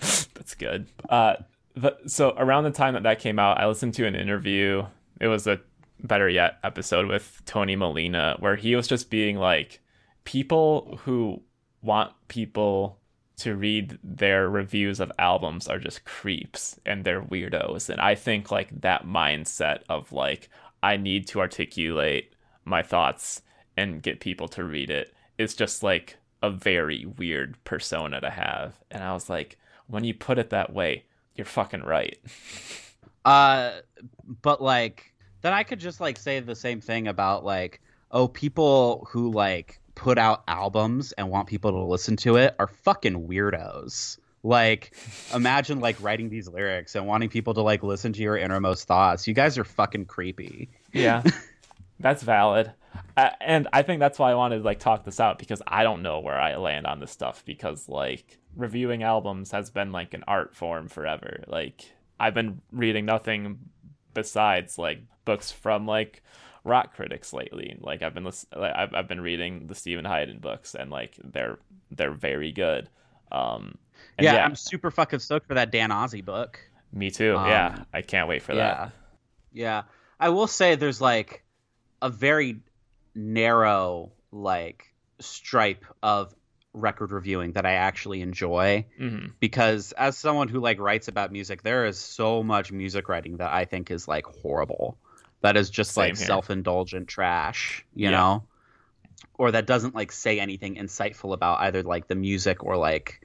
That's 0.00 0.56
good. 0.56 0.88
Uh, 1.08 1.36
the, 1.76 1.96
so 2.08 2.34
around 2.36 2.64
the 2.64 2.72
time 2.72 2.94
that 2.94 3.04
that 3.04 3.20
came 3.20 3.38
out, 3.38 3.60
I 3.60 3.68
listened 3.68 3.94
to 3.94 4.06
an 4.06 4.16
interview. 4.16 4.84
It 5.20 5.28
was 5.28 5.46
a 5.46 5.60
better 6.02 6.28
yet 6.28 6.58
episode 6.64 7.06
with 7.06 7.42
Tony 7.46 7.76
Molina 7.76 8.34
where 8.40 8.56
he 8.56 8.74
was 8.74 8.88
just 8.88 9.08
being 9.08 9.36
like, 9.36 9.78
people 10.24 10.98
who 11.04 11.40
want 11.80 12.12
people 12.26 12.98
to 13.36 13.54
read 13.54 13.98
their 14.02 14.50
reviews 14.50 14.98
of 14.98 15.12
albums 15.18 15.68
are 15.68 15.78
just 15.78 16.04
creeps 16.04 16.78
and 16.84 17.04
they're 17.04 17.22
weirdos. 17.22 17.88
And 17.88 18.00
I 18.00 18.16
think 18.16 18.50
like 18.50 18.80
that 18.80 19.06
mindset 19.06 19.82
of 19.88 20.12
like, 20.12 20.48
I 20.82 20.96
need 20.96 21.26
to 21.28 21.40
articulate 21.40 22.34
my 22.64 22.82
thoughts 22.82 23.42
and 23.76 24.02
get 24.02 24.20
people 24.20 24.48
to 24.48 24.64
read 24.64 24.90
it. 24.90 25.14
it 25.38 25.42
is 25.44 25.54
just 25.54 25.82
like 25.82 26.18
a 26.42 26.50
very 26.50 27.06
weird 27.06 27.56
persona 27.64 28.20
to 28.20 28.30
have. 28.30 28.78
And 28.90 29.02
I 29.02 29.12
was 29.12 29.30
like, 29.30 29.58
when 29.86 30.04
you 30.04 30.14
put 30.14 30.38
it 30.38 30.50
that 30.50 30.72
way, 30.72 31.04
you're 31.34 31.44
fucking 31.44 31.82
right. 31.82 32.18
Uh, 33.24 33.74
but 34.42 34.60
like, 34.60 35.14
then 35.42 35.52
I 35.52 35.62
could 35.62 35.78
just 35.78 36.00
like 36.00 36.16
say 36.16 36.40
the 36.40 36.56
same 36.56 36.80
thing 36.80 37.06
about 37.06 37.44
like, 37.44 37.80
oh, 38.10 38.26
people 38.26 39.06
who 39.12 39.30
like 39.30 39.80
put 39.94 40.18
out 40.18 40.42
albums 40.48 41.12
and 41.12 41.30
want 41.30 41.48
people 41.48 41.70
to 41.70 41.84
listen 41.84 42.16
to 42.16 42.34
it 42.34 42.54
are 42.58 42.66
fucking 42.66 43.28
weirdos. 43.28 44.18
Like, 44.42 44.92
imagine 45.32 45.80
like 45.80 45.96
writing 46.00 46.28
these 46.28 46.48
lyrics 46.48 46.94
and 46.94 47.06
wanting 47.06 47.28
people 47.28 47.54
to 47.54 47.62
like 47.62 47.82
listen 47.82 48.12
to 48.14 48.22
your 48.22 48.36
innermost 48.36 48.88
thoughts. 48.88 49.28
You 49.28 49.34
guys 49.34 49.56
are 49.58 49.64
fucking 49.64 50.06
creepy. 50.06 50.70
Yeah, 50.92 51.22
that's 52.00 52.22
valid. 52.22 52.72
Uh, 53.16 53.30
and 53.40 53.68
I 53.72 53.82
think 53.82 54.00
that's 54.00 54.18
why 54.18 54.30
I 54.30 54.34
wanted 54.34 54.58
to 54.58 54.64
like 54.64 54.78
talk 54.78 55.04
this 55.04 55.20
out 55.20 55.38
because 55.38 55.62
I 55.66 55.82
don't 55.82 56.02
know 56.02 56.20
where 56.20 56.38
I 56.38 56.56
land 56.56 56.86
on 56.86 57.00
this 57.00 57.10
stuff 57.10 57.44
because 57.44 57.88
like 57.88 58.38
reviewing 58.56 59.02
albums 59.02 59.52
has 59.52 59.70
been 59.70 59.92
like 59.92 60.14
an 60.14 60.24
art 60.26 60.54
form 60.54 60.88
forever. 60.88 61.44
Like 61.46 61.84
I've 62.18 62.34
been 62.34 62.60
reading 62.70 63.06
nothing 63.06 63.58
besides 64.14 64.78
like 64.78 65.02
books 65.24 65.50
from 65.50 65.86
like 65.86 66.22
rock 66.64 66.94
critics 66.94 67.32
lately. 67.32 67.76
Like 67.80 68.02
I've 68.02 68.14
been 68.14 68.24
like, 68.24 68.44
I've 68.56 68.94
I've 68.94 69.08
been 69.08 69.20
reading 69.20 69.66
the 69.66 69.74
Steven 69.74 70.04
Hyden 70.04 70.38
books 70.38 70.74
and 70.74 70.90
like 70.90 71.16
they're 71.22 71.58
they're 71.90 72.14
very 72.14 72.52
good. 72.52 72.88
Um, 73.30 73.78
Yeah, 74.18 74.34
yeah, 74.34 74.44
I'm 74.44 74.56
super 74.56 74.90
fucking 74.90 75.18
stoked 75.20 75.46
for 75.46 75.54
that 75.54 75.70
Dan 75.70 75.90
Ozzi 75.90 76.24
book. 76.24 76.58
me 76.92 77.10
too. 77.10 77.36
um, 77.36 77.46
yeah, 77.46 77.84
I 77.92 78.02
can't 78.02 78.28
wait 78.28 78.42
for 78.42 78.52
yeah. 78.54 78.74
that. 78.74 78.92
Yeah. 79.52 79.82
I 80.20 80.28
will 80.30 80.46
say 80.46 80.74
there's 80.76 81.00
like 81.00 81.42
a 82.00 82.08
very 82.10 82.60
narrow 83.14 84.12
like 84.30 84.92
stripe 85.20 85.84
of 86.02 86.34
record 86.74 87.12
reviewing 87.12 87.52
that 87.52 87.66
I 87.66 87.72
actually 87.74 88.22
enjoy 88.22 88.86
hmm 88.96 89.26
because 89.40 89.92
as 89.92 90.16
someone 90.16 90.48
who 90.48 90.58
like 90.58 90.78
writes 90.80 91.06
about 91.08 91.30
music 91.30 91.62
there 91.62 91.84
is 91.84 91.98
so 91.98 92.42
much 92.42 92.72
music 92.72 93.10
writing 93.10 93.36
that 93.36 93.52
I 93.52 93.66
think 93.66 93.90
is 93.90 94.08
like 94.08 94.24
horrible. 94.24 94.96
That 95.42 95.56
is 95.56 95.68
just 95.70 95.92
Same 95.92 96.02
like 96.10 96.16
here. 96.16 96.26
self-indulgent 96.26 97.08
trash, 97.08 97.84
you 97.94 98.04
Yeah. 98.04 98.10
know? 98.12 98.44
Or 99.34 99.50
that 99.50 99.66
doesn't 99.66 99.94
like 99.94 100.12
say 100.12 100.38
anything 100.40 100.76
insightful 100.76 101.34
about 101.34 101.60
either 101.60 101.82
like 101.82 102.06
the 102.08 102.14
music 102.14 102.64
or 102.64 102.76
like 102.76 103.20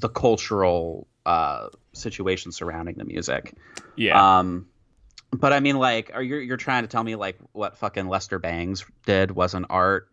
the 0.00 0.08
cultural 0.08 1.06
uh 1.24 1.68
situation 1.92 2.52
surrounding 2.52 2.96
the 2.96 3.04
music. 3.04 3.54
Yeah, 3.96 4.38
Um, 4.38 4.68
but 5.32 5.52
I 5.52 5.60
mean, 5.60 5.76
like, 5.78 6.10
are 6.14 6.22
you 6.22 6.36
you're 6.36 6.56
trying 6.56 6.82
to 6.84 6.88
tell 6.88 7.02
me 7.02 7.16
like 7.16 7.38
what 7.52 7.76
fucking 7.78 8.06
Lester 8.08 8.38
Bangs 8.38 8.84
did 9.06 9.30
wasn't 9.32 9.66
art? 9.70 10.08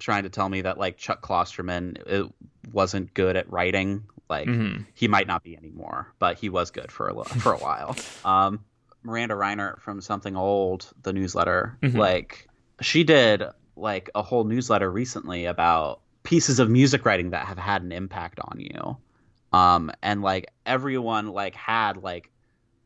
Trying 0.00 0.22
to 0.24 0.28
tell 0.30 0.48
me 0.48 0.62
that 0.62 0.78
like 0.78 0.96
Chuck 0.96 1.22
Klosterman 1.22 1.96
it 2.06 2.32
wasn't 2.72 3.14
good 3.14 3.36
at 3.36 3.50
writing. 3.52 4.04
Like 4.28 4.46
Mhm. 4.48 4.86
he 4.94 5.08
might 5.08 5.26
not 5.26 5.42
be 5.42 5.56
anymore, 5.56 6.12
but 6.18 6.38
he 6.38 6.48
was 6.48 6.70
good 6.70 6.90
for 6.92 7.08
a 7.08 7.24
for 7.24 7.52
a 7.52 7.58
while. 7.58 7.96
Um, 8.24 8.60
Miranda 9.04 9.34
Reiner 9.34 9.80
from 9.80 10.00
Something 10.00 10.36
Old, 10.36 10.90
the 11.02 11.12
newsletter, 11.12 11.78
Mhm. 11.82 11.94
like 11.96 12.48
she 12.80 13.04
did 13.04 13.42
like 13.76 14.10
a 14.14 14.22
whole 14.22 14.44
newsletter 14.44 14.90
recently 14.90 15.44
about 15.46 16.00
pieces 16.24 16.58
of 16.58 16.68
music 16.68 17.04
writing 17.06 17.30
that 17.30 17.46
have 17.46 17.58
had 17.58 17.82
an 17.82 17.92
impact 17.92 18.38
on 18.40 18.58
you. 18.60 18.96
Um, 19.52 19.90
and 20.02 20.22
like 20.22 20.50
everyone 20.66 21.28
like 21.28 21.54
had 21.54 21.96
like 22.02 22.30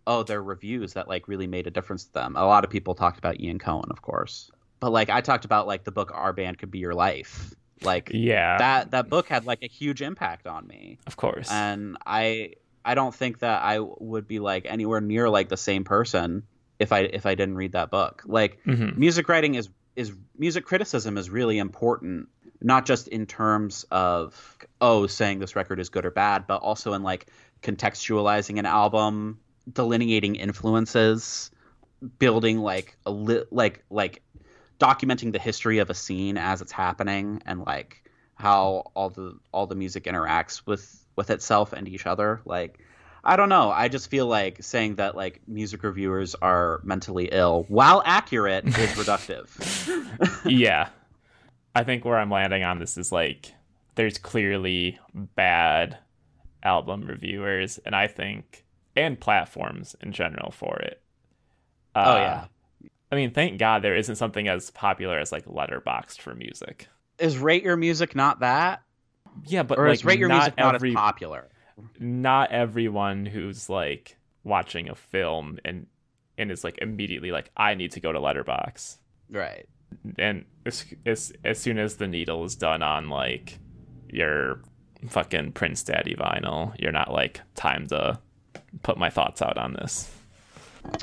oh 0.06 0.22
their 0.22 0.42
reviews 0.42 0.94
that 0.94 1.08
like 1.08 1.28
really 1.28 1.46
made 1.46 1.66
a 1.66 1.70
difference 1.70 2.04
to 2.04 2.12
them. 2.12 2.36
A 2.36 2.44
lot 2.44 2.64
of 2.64 2.70
people 2.70 2.94
talked 2.94 3.18
about 3.18 3.40
Ian 3.40 3.58
Cohen, 3.58 3.86
of 3.90 4.02
course, 4.02 4.50
but 4.80 4.90
like 4.90 5.10
I 5.10 5.20
talked 5.20 5.44
about 5.44 5.66
like 5.66 5.84
the 5.84 5.92
book 5.92 6.10
Our 6.14 6.32
Band 6.32 6.58
Could 6.58 6.70
Be 6.70 6.78
Your 6.78 6.94
Life. 6.94 7.54
Like 7.82 8.10
Yeah, 8.14 8.58
that 8.58 8.92
that 8.92 9.08
book 9.08 9.28
had 9.28 9.44
like 9.44 9.62
a 9.62 9.66
huge 9.68 10.02
impact 10.02 10.46
on 10.46 10.66
me 10.68 10.98
of 11.08 11.16
course. 11.16 11.50
and 11.50 11.96
i 12.06 12.52
i 12.84 12.94
don't 12.94 13.12
think 13.12 13.40
that 13.40 13.60
i 13.62 13.80
would 13.80 14.28
be 14.28 14.38
like 14.38 14.66
anywhere 14.68 15.00
near 15.00 15.28
like 15.28 15.48
the 15.48 15.56
same 15.56 15.82
person 15.82 16.44
if 16.78 16.92
i 16.92 17.00
if 17.00 17.26
i 17.26 17.34
didn't 17.34 17.56
read 17.56 17.72
that 17.72 17.90
book 17.90 18.22
like 18.24 18.58
Mhm. 18.64 18.96
music 18.96 19.28
writing 19.28 19.56
is 19.56 19.68
is 19.96 20.12
music 20.38 20.64
criticism 20.64 21.18
is 21.18 21.28
really 21.28 21.58
important 21.58 22.28
not 22.60 22.86
just 22.86 23.08
in 23.08 23.26
terms 23.26 23.84
of 23.90 24.56
oh 24.82 25.06
saying 25.06 25.38
this 25.38 25.56
record 25.56 25.80
is 25.80 25.88
good 25.88 26.04
or 26.04 26.10
bad 26.10 26.46
but 26.46 26.56
also 26.60 26.92
in 26.92 27.02
like 27.02 27.26
contextualizing 27.62 28.58
an 28.58 28.66
album 28.66 29.38
delineating 29.72 30.34
influences 30.36 31.50
building 32.18 32.58
like 32.58 32.96
a 33.06 33.10
li- 33.10 33.44
like 33.50 33.84
like 33.90 34.22
documenting 34.78 35.32
the 35.32 35.38
history 35.38 35.78
of 35.78 35.90
a 35.90 35.94
scene 35.94 36.36
as 36.36 36.60
it's 36.60 36.72
happening 36.72 37.40
and 37.46 37.60
like 37.60 38.02
how 38.34 38.90
all 38.94 39.10
the 39.10 39.38
all 39.52 39.66
the 39.66 39.76
music 39.76 40.04
interacts 40.04 40.66
with 40.66 41.04
with 41.16 41.30
itself 41.30 41.72
and 41.72 41.88
each 41.88 42.06
other. 42.06 42.40
Like 42.44 42.80
i 43.24 43.36
don't 43.36 43.48
know. 43.48 43.70
I 43.70 43.86
just 43.86 44.10
feel 44.10 44.26
like 44.26 44.62
saying 44.62 44.96
that 44.96 45.14
like 45.14 45.40
music 45.46 45.84
reviewers 45.84 46.34
are 46.34 46.80
mentally 46.82 47.28
ill 47.30 47.64
while 47.68 48.02
accurate 48.04 48.66
is 48.66 48.74
reductive. 48.74 49.48
Yeah. 50.44 50.88
I 51.74 51.84
think 51.84 52.04
where 52.04 52.18
I'm 52.18 52.30
landing 52.30 52.64
on 52.64 52.80
this 52.80 52.98
is 52.98 53.12
like 53.12 53.52
there's 53.94 54.18
clearly 54.18 54.98
bad 55.14 55.98
album 56.62 57.02
reviewers 57.02 57.78
and 57.84 57.94
I 57.94 58.06
think 58.06 58.64
and 58.94 59.18
platforms 59.18 59.96
in 60.02 60.12
general 60.12 60.50
for 60.50 60.76
it. 60.78 61.00
Uh, 61.94 62.04
oh 62.06 62.16
yeah 62.16 62.44
I 63.12 63.14
mean, 63.14 63.32
thank 63.32 63.58
God 63.58 63.82
there 63.82 63.94
isn't 63.94 64.16
something 64.16 64.48
as 64.48 64.70
popular 64.70 65.18
as 65.18 65.30
like 65.30 65.44
Letterboxd 65.44 66.18
for 66.18 66.34
music. 66.34 66.88
is 67.18 67.36
rate 67.36 67.62
your 67.62 67.76
music 67.76 68.16
not 68.16 68.40
that 68.40 68.82
Yeah, 69.46 69.64
but 69.64 69.78
or 69.78 69.86
like 69.86 69.96
is 69.96 70.04
rate 70.04 70.18
your 70.18 70.30
not 70.30 70.36
music 70.36 70.56
not 70.56 70.74
every 70.74 70.90
as 70.90 70.96
popular 70.96 71.48
not 72.00 72.50
everyone 72.52 73.26
who's 73.26 73.68
like 73.68 74.16
watching 74.44 74.88
a 74.88 74.94
film 74.94 75.58
and 75.64 75.86
and 76.38 76.50
is 76.50 76.64
like 76.64 76.78
immediately 76.78 77.30
like 77.30 77.50
I 77.56 77.74
need 77.74 77.92
to 77.92 78.00
go 78.00 78.12
to 78.12 78.18
Letterboxd. 78.18 78.96
right 79.30 79.68
and 80.18 80.46
as, 80.64 80.86
as 81.04 81.32
as 81.44 81.58
soon 81.58 81.78
as 81.78 81.96
the 81.96 82.08
needle 82.08 82.44
is 82.44 82.56
done 82.56 82.82
on 82.82 83.10
like 83.10 83.58
your 84.12 84.60
fucking 85.08 85.52
Prince 85.52 85.82
Daddy 85.82 86.14
vinyl, 86.14 86.74
you're 86.78 86.92
not 86.92 87.12
like 87.12 87.40
time 87.54 87.86
to 87.88 88.18
put 88.82 88.96
my 88.98 89.10
thoughts 89.10 89.42
out 89.42 89.58
on 89.58 89.72
this. 89.74 90.14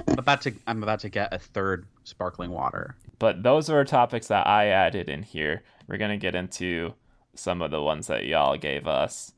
i'm 0.08 0.20
about 0.20 0.42
to 0.42 0.52
i'm 0.68 0.84
about 0.84 1.00
to 1.00 1.10
get 1.10 1.34
a 1.34 1.40
third 1.40 1.86
sparkling 2.04 2.52
water 2.52 2.96
But 3.20 3.44
those 3.44 3.70
are 3.70 3.84
topics 3.86 4.28
that 4.28 4.48
I 4.48 4.68
added 4.68 5.10
in 5.10 5.24
here. 5.24 5.64
We're 5.88 5.98
gonna 5.98 6.18
get 6.18 6.36
into 6.36 6.94
some 7.36 7.62
of 7.62 7.72
the 7.72 7.82
ones 7.82 8.08
that 8.08 8.26
y'all 8.26 8.58
gave 8.58 8.88
us. 8.88 9.34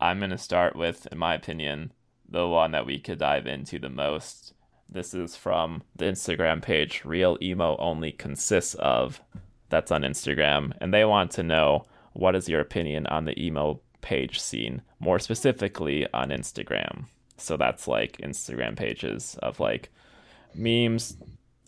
I'm 0.00 0.20
gonna 0.20 0.38
start 0.38 0.76
with, 0.76 1.06
in 1.12 1.18
my 1.18 1.34
opinion, 1.34 1.92
the 2.28 2.46
one 2.46 2.72
that 2.72 2.86
we 2.86 2.98
could 3.00 3.18
dive 3.18 3.46
into 3.46 3.78
the 3.78 3.88
most. 3.90 4.52
This 4.88 5.14
is 5.14 5.36
from 5.36 5.82
the 5.96 6.04
Instagram 6.06 6.62
page 6.62 7.02
Real 7.04 7.36
Emo 7.42 7.76
Only 7.78 8.12
Consists 8.12 8.74
of. 8.74 9.20
That's 9.68 9.90
on 9.90 10.02
Instagram. 10.02 10.72
And 10.80 10.92
they 10.94 11.04
want 11.04 11.30
to 11.32 11.42
know 11.42 11.86
what 12.14 12.34
is 12.34 12.48
your 12.48 12.60
opinion 12.60 13.06
on 13.08 13.26
the 13.26 13.38
emo 13.40 13.80
page 14.00 14.40
scene, 14.40 14.82
more 14.98 15.18
specifically 15.18 16.06
on 16.12 16.30
Instagram. 16.30 17.06
So 17.36 17.56
that's 17.56 17.88
like 17.88 18.18
Instagram 18.18 18.76
pages 18.76 19.36
of 19.42 19.60
like 19.60 19.90
memes, 20.54 21.16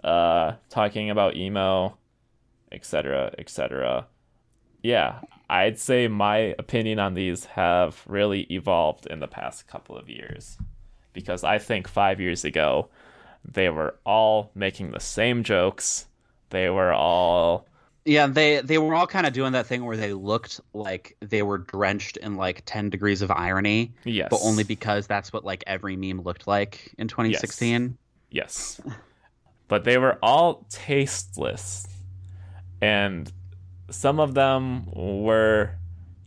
uh, 0.05 0.53
talking 0.69 1.11
about 1.11 1.37
emo, 1.37 1.97
etc., 2.71 3.35
etc. 3.39 4.07
Yeah, 4.83 5.21
I'd 5.49 5.79
say 5.79 6.09
my 6.09 6.55
opinion 6.59 6.99
on 6.99 7.15
these 7.15 7.47
have 7.47 8.03
really 8.07 8.43
evolved 8.43 9.07
in 9.07 9.21
the 9.21 9.27
past 9.27 9.67
couple 9.67 9.97
of 9.97 10.09
years 10.09 10.59
because 11.13 11.43
I 11.43 11.59
think 11.59 11.89
five 11.89 12.21
years 12.21 12.45
ago 12.45 12.89
they 13.45 13.69
were 13.71 13.97
all 14.05 14.51
making 14.55 14.91
the 14.91 15.01
same 15.01 15.43
jokes. 15.43 16.07
They 16.51 16.69
were 16.69 16.93
all 16.93 17.67
Yeah, 18.09 18.29
they 18.29 18.61
they 18.61 18.79
were 18.79 18.95
all 18.95 19.09
kind 19.09 19.27
of 19.27 19.33
doing 19.33 19.53
that 19.53 19.67
thing 19.67 19.85
where 19.85 19.97
they 19.97 20.13
looked 20.13 20.61
like 20.73 21.17
they 21.19 21.43
were 21.43 21.59
drenched 21.59 22.17
in 22.19 22.37
like 22.37 22.63
10 22.65 22.89
degrees 22.89 23.21
of 23.21 23.33
irony, 23.33 23.95
yes, 24.05 24.29
but 24.31 24.39
only 24.45 24.63
because 24.63 25.09
that's 25.09 25.33
what 25.33 25.45
like 25.45 25.65
every 25.67 25.97
meme 25.97 26.23
looked 26.23 26.47
like 26.47 26.95
in 26.99 27.09
2016. 27.09 27.99
Yes. 28.31 28.81
But 29.67 29.83
they 29.83 29.99
were 29.99 30.19
all 30.23 30.67
tasteless. 30.71 31.89
And 32.81 33.33
some 33.91 34.21
of 34.21 34.35
them 34.35 34.87
were 34.93 35.73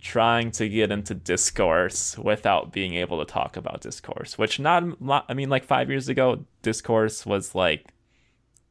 trying 0.02 0.52
to 0.52 0.68
get 0.68 0.92
into 0.92 1.14
discourse 1.14 2.18
without 2.18 2.74
being 2.74 2.96
able 2.96 3.20
to 3.20 3.32
talk 3.32 3.56
about 3.56 3.80
discourse, 3.80 4.38
which 4.38 4.60
not 4.60 4.84
I 5.30 5.34
mean 5.34 5.50
like 5.50 5.64
5 5.64 5.90
years 5.90 6.10
ago 6.10 6.44
discourse 6.62 7.26
was 7.26 7.56
like 7.56 7.94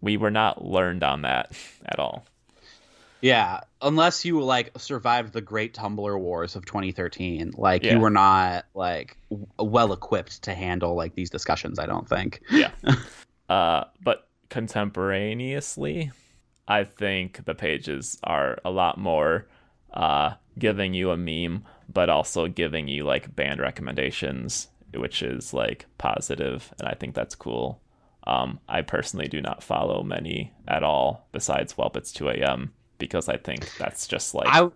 we 0.03 0.19
were 0.19 0.31
not 0.31 0.63
learned 0.63 1.03
on 1.03 1.23
that 1.23 1.53
at 1.87 1.99
all. 1.99 2.27
Yeah, 3.21 3.61
unless 3.83 4.25
you 4.25 4.41
like 4.43 4.71
survived 4.79 5.33
the 5.33 5.41
great 5.41 5.75
Tumblr 5.75 6.19
wars 6.21 6.55
of 6.57 6.65
2013, 6.67 7.53
like 7.57 7.83
Yeah. 7.83 7.95
you 7.95 8.01
were 8.01 8.11
not 8.11 8.67
like 8.75 9.17
w- 9.31 9.47
well 9.59 9.93
equipped 9.93 10.43
to 10.43 10.55
handle 10.55 10.95
like 10.95 11.15
these 11.15 11.31
discussions, 11.31 11.79
I 11.79 11.87
don't 11.87 12.09
think. 12.09 12.41
Yeah. 12.51 12.71
uh, 13.49 13.85
but 14.03 14.29
contemporaneously, 14.51 16.13
I 16.67 16.85
think 16.85 17.45
the 17.45 17.55
pages 17.55 18.19
are 18.23 18.59
a 18.65 18.71
lot 18.71 18.99
more 18.99 19.49
uh, 19.93 20.35
giving 20.59 20.95
you 20.95 21.11
a 21.11 21.17
meme, 21.17 21.65
but 21.93 22.09
also 22.11 22.47
giving 22.47 22.89
you 22.89 23.05
like 23.05 23.35
band 23.35 23.61
recommendations, 23.61 24.69
which 24.95 25.23
is 25.23 25.53
like 25.55 25.87
positive, 25.97 26.73
and 26.79 26.87
I 26.89 26.95
think 26.95 27.15
that's 27.15 27.35
cool. 27.35 27.81
Um, 28.25 28.61
I 28.69 28.83
personally 28.83 29.29
do 29.29 29.41
not 29.41 29.63
follow 29.63 30.03
many 30.03 30.53
at 30.67 30.83
all 30.83 31.27
besides 31.33 31.75
Welp 31.75 31.97
It's 31.97 32.13
2 32.13 32.29
a.m. 32.29 32.75
because 32.99 33.29
I 33.29 33.37
think 33.37 33.77
that's 33.77 34.07
just 34.07 34.35
like 34.35 34.49
I 34.49 34.69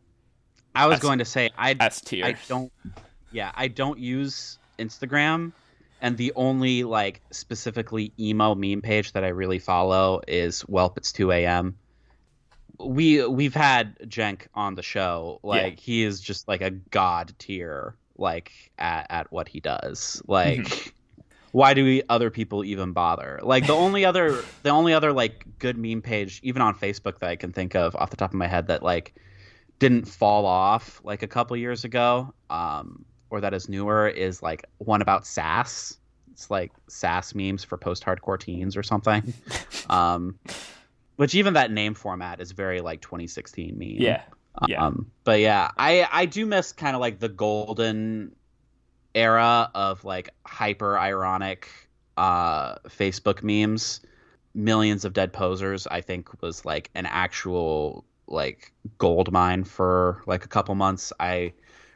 I 0.74 0.86
was 0.86 0.96
S- 0.96 1.02
going 1.02 1.18
to 1.18 1.24
say 1.24 1.50
I 1.56 1.76
S 1.78 2.00
tier. 2.00 2.24
I 2.24 2.36
don't 2.48 2.72
yeah, 3.30 3.52
I 3.54 3.68
don't 3.68 3.98
use 3.98 4.58
Instagram 4.78 5.52
and 6.02 6.16
the 6.16 6.32
only 6.34 6.84
like 6.84 7.22
specifically 7.30 8.12
emo 8.18 8.54
meme 8.54 8.82
page 8.82 9.12
that 9.12 9.24
I 9.24 9.28
really 9.28 9.60
follow 9.60 10.20
is 10.26 10.62
Welp 10.64 10.98
it's 10.98 11.12
2 11.12 11.30
a.m. 11.30 11.76
We 12.78 13.24
we've 13.26 13.54
had 13.54 13.96
Jenk 14.08 14.48
on 14.54 14.74
the 14.74 14.82
show. 14.82 15.38
Like 15.42 15.78
he 15.78 16.02
is 16.02 16.20
just 16.20 16.48
like 16.48 16.60
a 16.60 16.70
god 16.70 17.32
tier 17.38 17.94
like 18.18 18.52
at, 18.78 19.06
at 19.10 19.32
what 19.32 19.48
he 19.48 19.60
does. 19.60 20.20
Like 20.26 20.92
why 21.52 21.74
do 21.74 21.84
we, 21.84 22.02
other 22.08 22.30
people 22.30 22.64
even 22.64 22.92
bother? 22.92 23.38
Like 23.42 23.66
the 23.66 23.74
only 23.74 24.04
other 24.04 24.42
the 24.62 24.70
only 24.70 24.92
other 24.92 25.12
like 25.12 25.46
good 25.58 25.78
meme 25.78 26.02
page 26.02 26.40
even 26.42 26.60
on 26.60 26.74
Facebook 26.74 27.20
that 27.20 27.30
I 27.30 27.36
can 27.36 27.52
think 27.52 27.74
of 27.74 27.94
off 27.94 28.10
the 28.10 28.16
top 28.16 28.30
of 28.30 28.34
my 28.34 28.48
head 28.48 28.66
that 28.66 28.82
like 28.82 29.14
didn't 29.82 30.06
fall 30.06 30.46
off 30.46 31.00
like 31.02 31.24
a 31.24 31.26
couple 31.26 31.56
years 31.56 31.82
ago 31.82 32.32
um 32.50 33.04
or 33.30 33.40
that 33.40 33.52
is 33.52 33.68
newer 33.68 34.06
is 34.06 34.40
like 34.40 34.64
one 34.78 35.02
about 35.02 35.26
sass 35.26 35.98
it's 36.30 36.52
like 36.52 36.70
sass 36.86 37.34
memes 37.34 37.64
for 37.64 37.76
post-hardcore 37.76 38.38
teens 38.38 38.76
or 38.76 38.84
something 38.84 39.34
um 39.90 40.38
which 41.16 41.34
even 41.34 41.54
that 41.54 41.72
name 41.72 41.94
format 41.94 42.40
is 42.40 42.52
very 42.52 42.80
like 42.80 43.00
2016 43.00 43.76
meme 43.76 43.88
yeah, 43.98 44.22
yeah. 44.68 44.86
um 44.86 45.10
but 45.24 45.40
yeah 45.40 45.72
i 45.76 46.08
i 46.12 46.26
do 46.26 46.46
miss 46.46 46.70
kind 46.70 46.94
of 46.94 47.00
like 47.00 47.18
the 47.18 47.28
golden 47.28 48.30
era 49.14 49.70
of 49.74 50.04
like 50.04 50.30
hyper 50.46 50.98
ironic 50.98 51.68
uh 52.16 52.76
facebook 52.88 53.42
memes 53.42 54.00
millions 54.54 55.04
of 55.04 55.12
dead 55.12 55.32
posers 55.32 55.86
i 55.86 56.00
think 56.00 56.42
was 56.42 56.64
like 56.64 56.90
an 56.94 57.06
actual 57.06 58.04
like 58.32 58.72
gold 58.98 59.30
mine 59.30 59.64
for 59.64 60.22
like 60.26 60.44
a 60.44 60.48
couple 60.48 60.74
months. 60.74 61.12
I 61.20 61.52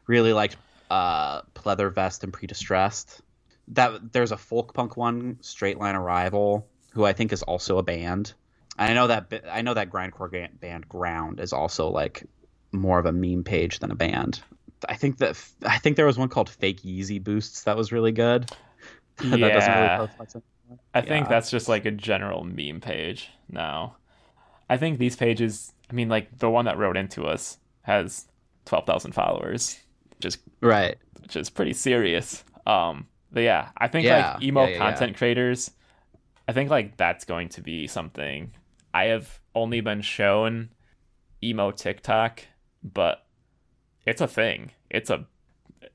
really 0.06 0.32
liked 0.32 0.56
uh 0.90 1.43
pleather 1.55 1.93
vest 1.93 2.22
and 2.22 2.32
pre-distressed. 2.32 3.22
That 3.68 4.12
there's 4.12 4.32
a 4.32 4.36
folk 4.36 4.74
punk 4.74 4.97
one 4.97 5.38
straight 5.40 5.78
line 5.78 5.97
arrival 5.97 6.68
who 6.93 7.05
i 7.05 7.12
think 7.12 7.32
is 7.32 7.43
also 7.43 7.78
a 7.78 7.82
band. 7.82 8.32
I 8.78 8.94
know 8.94 9.06
that 9.09 9.44
i 9.51 9.62
know 9.62 9.74
that 9.74 9.90
grindcore 9.90 10.60
band 10.60 10.88
ground 10.88 11.40
is 11.40 11.52
also 11.52 11.88
like 11.88 12.24
more 12.72 12.98
of 12.98 13.06
a 13.06 13.12
meme 13.12 13.44
page 13.44 13.78
than 13.78 13.90
a 13.90 13.97
band 13.97 14.40
I 14.89 14.94
think 14.94 15.19
that 15.19 15.43
I 15.65 15.78
think 15.78 15.97
there 15.97 16.07
was 16.07 16.19
one 16.19 16.28
called 16.28 16.51
Fake 16.51 16.82
Yeezy 16.82 17.23
Boosts 17.23 17.62
that 17.65 17.77
was 17.77 17.93
really 17.93 18.12
good. 18.12 18.51
that 19.19 19.31
doesn't 19.40 19.74
really 19.74 19.86
Yeah. 19.86 20.07
anymore. 20.19 20.78
I 20.94 21.01
think 21.01 21.28
that's 21.28 21.51
just 21.51 21.69
like 21.69 21.86
a 21.86 21.90
general 21.90 22.44
meme 22.44 22.81
page 22.81 23.31
now. 23.48 23.97
I 24.69 24.77
think 24.77 24.98
these 24.98 25.16
pages, 25.16 25.73
I 25.90 25.94
mean, 25.94 26.09
like 26.09 26.39
the 26.39 26.51
one 26.51 26.65
that 26.65 26.77
wrote 26.77 26.97
into 26.97 27.24
us 27.24 27.59
has 27.82 28.27
12,000 28.65 29.12
followers, 29.12 29.78
which 30.16 30.27
is, 30.27 30.39
Right. 30.61 30.97
which 31.20 31.36
is 31.36 31.51
pretty 31.51 31.73
serious. 31.73 32.43
Um, 32.66 33.07
but 33.31 33.44
yeah, 33.44 33.70
I 33.77 33.86
think 33.89 34.05
Yeah, 34.07 34.32
like 34.35 34.43
emo 34.43 34.62
yeah, 34.62 34.66
yeah, 34.69 34.73
yeah. 34.74 34.78
content 34.78 35.16
creators, 35.16 35.70
I 36.48 36.53
think 36.53 36.69
like 36.70 36.97
that's 36.97 37.24
going 37.24 37.48
to 37.51 37.62
be 37.62 37.86
something. 37.86 38.53
I 38.93 39.05
have 39.05 39.40
only 39.55 39.81
been 39.81 40.03
shown 40.03 40.70
emo 41.43 41.70
TikTok, 41.70 42.43
but 42.82 43.26
it's 44.07 44.20
a 44.20 44.28
thing. 44.28 44.70
It's 44.91 45.11
a, 45.11 45.27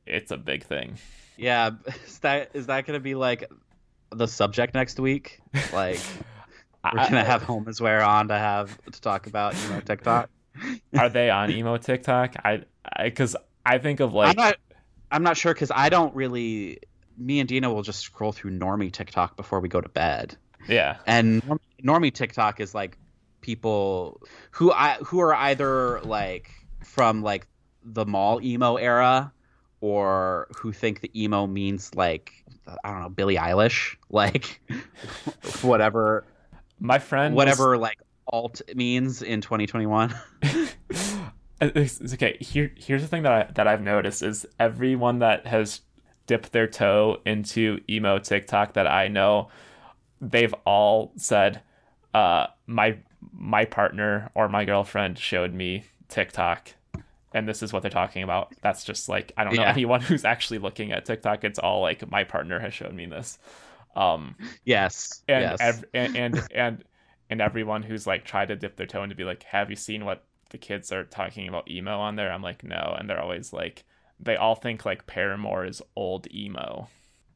it's 0.06 0.32
a 0.32 0.38
big 0.38 0.64
thing. 0.64 0.98
Yeah. 1.38 1.72
Is 2.06 2.20
that 2.20 2.52
is 2.54 2.68
that 2.68 2.86
gonna 2.86 3.00
be 3.00 3.16
like 3.16 3.50
the 4.12 4.28
subject 4.28 4.74
next 4.76 5.00
week? 5.00 5.40
Like 5.74 6.00
we're 6.84 7.00
I- 7.00 7.10
gonna 7.10 7.24
have 7.24 7.42
Home 7.44 7.68
Is 7.68 7.82
Where 7.82 8.04
on 8.04 8.28
to 8.28 8.38
have 8.38 8.78
to 8.92 9.02
talk 9.02 9.26
about 9.28 9.56
you 9.64 9.70
know 9.70 9.80
TikTok. 9.82 10.30
are 10.98 11.10
they 11.10 11.30
on 11.30 11.50
emo 11.50 11.78
TikTok? 11.78 12.36
I, 12.44 12.64
I, 12.96 13.06
because 13.06 13.36
I 13.66 13.78
think 13.78 14.02
of 14.02 14.14
like. 14.14 14.38
I'm 14.38 14.44
not. 14.44 14.56
I'm 15.12 15.24
not 15.24 15.38
sure 15.38 15.54
because 15.54 15.72
I 15.74 15.90
don't 15.90 16.14
really. 16.16 16.80
Me 17.18 17.40
and 17.40 17.48
Dina 17.50 17.72
will 17.74 17.82
just 17.84 18.00
scroll 18.02 18.32
through 18.32 18.52
normie 18.52 18.92
TikTok 18.92 19.36
before 19.38 19.60
we 19.62 19.70
go 19.70 19.80
to 19.82 19.90
bed, 19.90 20.36
Yeah, 20.68 20.98
and 21.06 21.46
norm- 21.48 21.60
normie 21.84 22.14
TikTok 22.14 22.60
is 22.60 22.74
like 22.76 22.98
people 23.42 24.22
who 24.52 24.72
I 24.72 24.98
who 25.04 25.20
are 25.20 25.34
either 25.34 26.02
like 26.02 26.52
from 26.84 27.22
like 27.22 27.48
the 27.84 28.06
mall 28.06 28.42
emo 28.42 28.76
era, 28.76 29.32
or 29.82 30.48
who 30.58 30.72
think 30.72 31.02
the 31.02 31.12
emo 31.24 31.48
means 31.48 31.94
like 31.96 32.32
I 32.84 32.92
don't 32.92 33.02
know 33.02 33.10
Billie 33.10 33.36
Eilish, 33.38 33.96
like 34.10 34.62
whatever 35.62 36.26
my 36.80 37.00
friend. 37.00 37.36
was- 37.36 37.38
whatever 37.38 37.78
like 37.78 38.00
alt 38.28 38.62
means 38.76 39.22
in 39.22 39.42
2021. 39.42 40.14
It's, 41.64 42.02
it's 42.02 42.14
okay. 42.16 42.38
Here, 42.40 42.72
here's 42.76 43.04
the 43.04 43.08
thing 43.08 43.22
that 43.22 43.32
I, 43.32 43.52
that 43.54 43.68
I've 43.68 43.84
noticed 43.84 44.24
is 44.24 44.48
everyone 44.60 45.20
that 45.20 45.46
has 45.46 45.82
dipped 46.26 46.52
their 46.54 46.66
toe 46.66 47.20
into 47.24 47.80
emo 47.88 48.18
TikTok 48.18 48.74
that 48.74 48.88
I 48.88 49.08
know, 49.10 49.50
they've 50.20 50.54
all 50.66 51.12
said, 51.18 51.62
uh, 52.16 52.48
my 52.66 52.98
my 53.32 53.66
partner 53.66 54.32
or 54.34 54.50
my 54.50 54.66
girlfriend 54.66 55.20
showed 55.20 55.54
me 55.54 55.84
TikTok, 56.08 56.74
and 57.34 57.48
this 57.48 57.64
is 57.64 57.72
what 57.72 57.82
they're 57.82 57.92
talking 57.92 58.24
about. 58.24 58.54
That's 58.62 58.84
just 58.84 59.08
like 59.10 59.32
I 59.38 59.44
don't 59.44 59.56
know 59.56 59.62
Yeah. 59.64 59.72
anyone 59.72 60.02
who's 60.10 60.26
actually 60.26 60.60
looking 60.60 60.92
at 60.92 61.06
TikTok. 61.06 61.44
It's 61.44 61.60
all 61.60 61.82
like 61.82 62.10
my 62.10 62.24
partner 62.24 62.60
has 62.60 62.74
shown 62.74 62.96
me 62.96 63.06
this. 63.06 63.40
Um, 63.96 64.36
yes. 64.64 65.22
and 65.28 65.42
yes. 65.44 65.58
ev- 65.60 65.86
and, 65.94 66.16
and 66.16 66.48
and 66.54 66.84
and 67.30 67.42
everyone 67.42 67.84
who's 67.84 68.06
like 68.08 68.26
tried 68.26 68.50
to 68.50 68.56
dip 68.56 68.76
their 68.76 68.88
toe 68.88 69.04
into 69.04 69.16
be 69.16 69.24
like, 69.24 69.44
have 69.44 69.70
you 69.70 69.76
seen 69.76 70.06
what 70.06 70.24
the 70.50 70.58
kids 70.58 70.92
are 70.92 71.04
talking 71.06 71.48
about 71.48 71.70
emo 71.70 71.98
on 72.00 72.16
there? 72.16 72.32
I'm 72.32 72.42
like, 72.42 72.64
no, 72.64 72.96
and 72.98 73.10
they're 73.10 73.22
always 73.22 73.54
like, 73.54 73.84
they 74.20 74.36
all 74.36 74.56
think 74.56 74.86
like 74.86 75.08
Paramore 75.08 75.66
is 75.66 75.82
old 75.96 76.28
emo. 76.34 76.88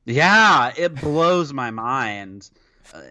Yeah, 0.05 0.71
it 0.77 0.95
blows 0.95 1.51
my 1.53 1.71
mind. 1.71 2.49
Uh, 2.93 3.01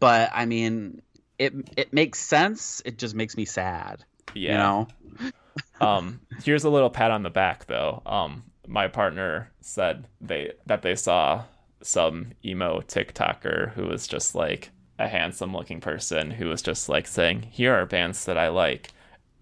but 0.00 0.30
I 0.32 0.46
mean, 0.46 1.02
it 1.38 1.52
it 1.76 1.92
makes 1.92 2.18
sense. 2.20 2.80
It 2.84 2.98
just 2.98 3.14
makes 3.14 3.36
me 3.36 3.44
sad. 3.44 4.04
Yeah. 4.34 4.52
You 4.52 4.58
know. 4.58 5.32
Um, 5.80 6.20
here's 6.44 6.64
a 6.64 6.70
little 6.70 6.90
pat 6.90 7.10
on 7.10 7.22
the 7.22 7.30
back 7.30 7.66
though. 7.66 8.02
Um, 8.06 8.44
my 8.66 8.88
partner 8.88 9.50
said 9.60 10.06
they 10.20 10.52
that 10.66 10.82
they 10.82 10.94
saw 10.94 11.44
some 11.82 12.32
emo 12.44 12.80
TikToker 12.80 13.72
who 13.72 13.86
was 13.86 14.06
just 14.06 14.34
like 14.34 14.70
a 14.98 15.08
handsome 15.08 15.52
looking 15.52 15.80
person 15.80 16.30
who 16.30 16.48
was 16.48 16.62
just 16.62 16.88
like 16.88 17.06
saying, 17.06 17.42
"Here 17.42 17.74
are 17.74 17.86
bands 17.86 18.24
that 18.24 18.38
I 18.38 18.48
like." 18.48 18.90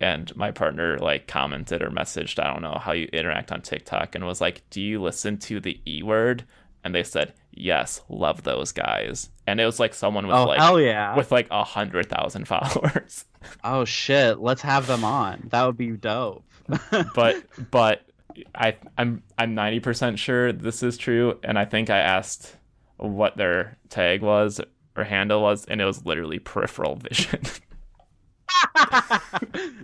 And 0.02 0.34
my 0.34 0.50
partner 0.50 0.98
like 0.98 1.26
commented 1.26 1.82
or 1.82 1.90
messaged, 1.90 2.42
I 2.42 2.50
don't 2.50 2.62
know 2.62 2.80
how 2.80 2.92
you 2.92 3.06
interact 3.12 3.52
on 3.52 3.60
TikTok, 3.60 4.14
and 4.14 4.24
was 4.24 4.40
like, 4.40 4.62
"Do 4.70 4.80
you 4.80 5.02
listen 5.02 5.38
to 5.38 5.60
the 5.60 5.80
E 5.86 6.02
word?" 6.02 6.44
And 6.82 6.94
they 6.94 7.02
said, 7.02 7.34
"Yes, 7.52 8.02
love 8.08 8.42
those 8.42 8.72
guys." 8.72 9.30
And 9.46 9.60
it 9.60 9.64
was 9.64 9.80
like 9.80 9.94
someone 9.94 10.26
with 10.26 10.36
Oh 10.36 10.44
like 10.44 10.60
hell 10.60 10.80
yeah! 10.80 11.16
with 11.16 11.32
like 11.32 11.48
a 11.50 11.64
hundred 11.64 12.08
thousand 12.08 12.46
followers. 12.48 13.24
oh 13.64 13.84
shit! 13.84 14.38
Let's 14.40 14.62
have 14.62 14.86
them 14.86 15.04
on. 15.04 15.48
That 15.50 15.66
would 15.66 15.76
be 15.76 15.90
dope. 15.90 16.44
but 17.14 17.42
but 17.70 18.02
I 18.54 18.76
I'm 18.96 19.22
I'm 19.38 19.54
ninety 19.54 19.80
percent 19.80 20.18
sure 20.18 20.52
this 20.52 20.82
is 20.82 20.96
true, 20.96 21.38
and 21.42 21.58
I 21.58 21.64
think 21.64 21.90
I 21.90 21.98
asked 21.98 22.56
what 22.96 23.36
their 23.36 23.76
tag 23.88 24.22
was 24.22 24.60
or 24.96 25.04
handle 25.04 25.42
was, 25.42 25.64
and 25.66 25.80
it 25.80 25.84
was 25.84 26.04
literally 26.04 26.38
peripheral 26.38 26.96
vision. 26.96 27.40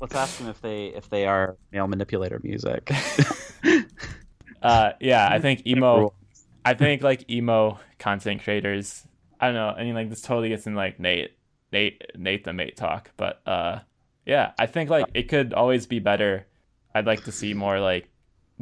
Let's 0.00 0.14
ask 0.14 0.38
them 0.38 0.48
if 0.48 0.60
they 0.62 0.86
if 0.86 1.10
they 1.10 1.26
are 1.26 1.56
male 1.72 1.86
manipulator 1.86 2.40
music. 2.42 2.90
uh, 4.62 4.92
yeah, 5.00 5.28
I 5.30 5.38
think 5.40 5.66
emo. 5.66 6.14
I 6.64 6.74
think 6.74 7.02
like 7.02 7.30
emo 7.30 7.78
content 7.98 8.42
creators. 8.42 9.06
I 9.40 9.46
don't 9.46 9.54
know. 9.54 9.68
I 9.68 9.84
mean, 9.84 9.94
like 9.94 10.10
this 10.10 10.22
totally 10.22 10.50
gets 10.50 10.66
in 10.66 10.74
like 10.74 11.00
Nate, 11.00 11.32
Nate, 11.72 12.02
Nate 12.16 12.44
the 12.44 12.52
mate 12.52 12.76
talk, 12.76 13.10
but 13.16 13.40
uh, 13.46 13.80
yeah, 14.26 14.52
I 14.58 14.66
think 14.66 14.90
like 14.90 15.06
it 15.14 15.28
could 15.28 15.54
always 15.54 15.86
be 15.86 15.98
better. 15.98 16.46
I'd 16.94 17.06
like 17.06 17.24
to 17.24 17.32
see 17.32 17.54
more 17.54 17.80
like 17.80 18.08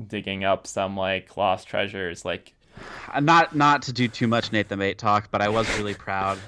digging 0.06 0.44
up 0.44 0.66
some 0.66 0.96
like 0.96 1.36
lost 1.36 1.66
treasures, 1.66 2.24
like 2.24 2.54
Uh, 3.12 3.20
not 3.20 3.56
not 3.56 3.82
to 3.82 3.92
do 3.92 4.06
too 4.06 4.28
much 4.28 4.52
Nate 4.52 4.68
the 4.68 4.76
Mate 4.76 4.98
talk, 4.98 5.30
but 5.30 5.42
I 5.42 5.48
was 5.48 5.68
really 5.76 5.94
proud 5.94 6.38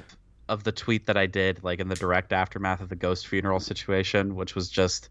of 0.49 0.65
the 0.65 0.73
tweet 0.73 1.07
that 1.07 1.17
I 1.17 1.27
did, 1.27 1.63
like 1.65 1.81
in 1.81 1.89
the 1.89 1.95
direct 1.97 2.33
aftermath 2.33 2.81
of 2.81 2.89
the 2.89 2.97
Ghost 2.97 3.27
Funeral 3.27 3.61
situation, 3.61 4.37
which 4.37 4.55
was 4.55 4.69
just 4.69 5.09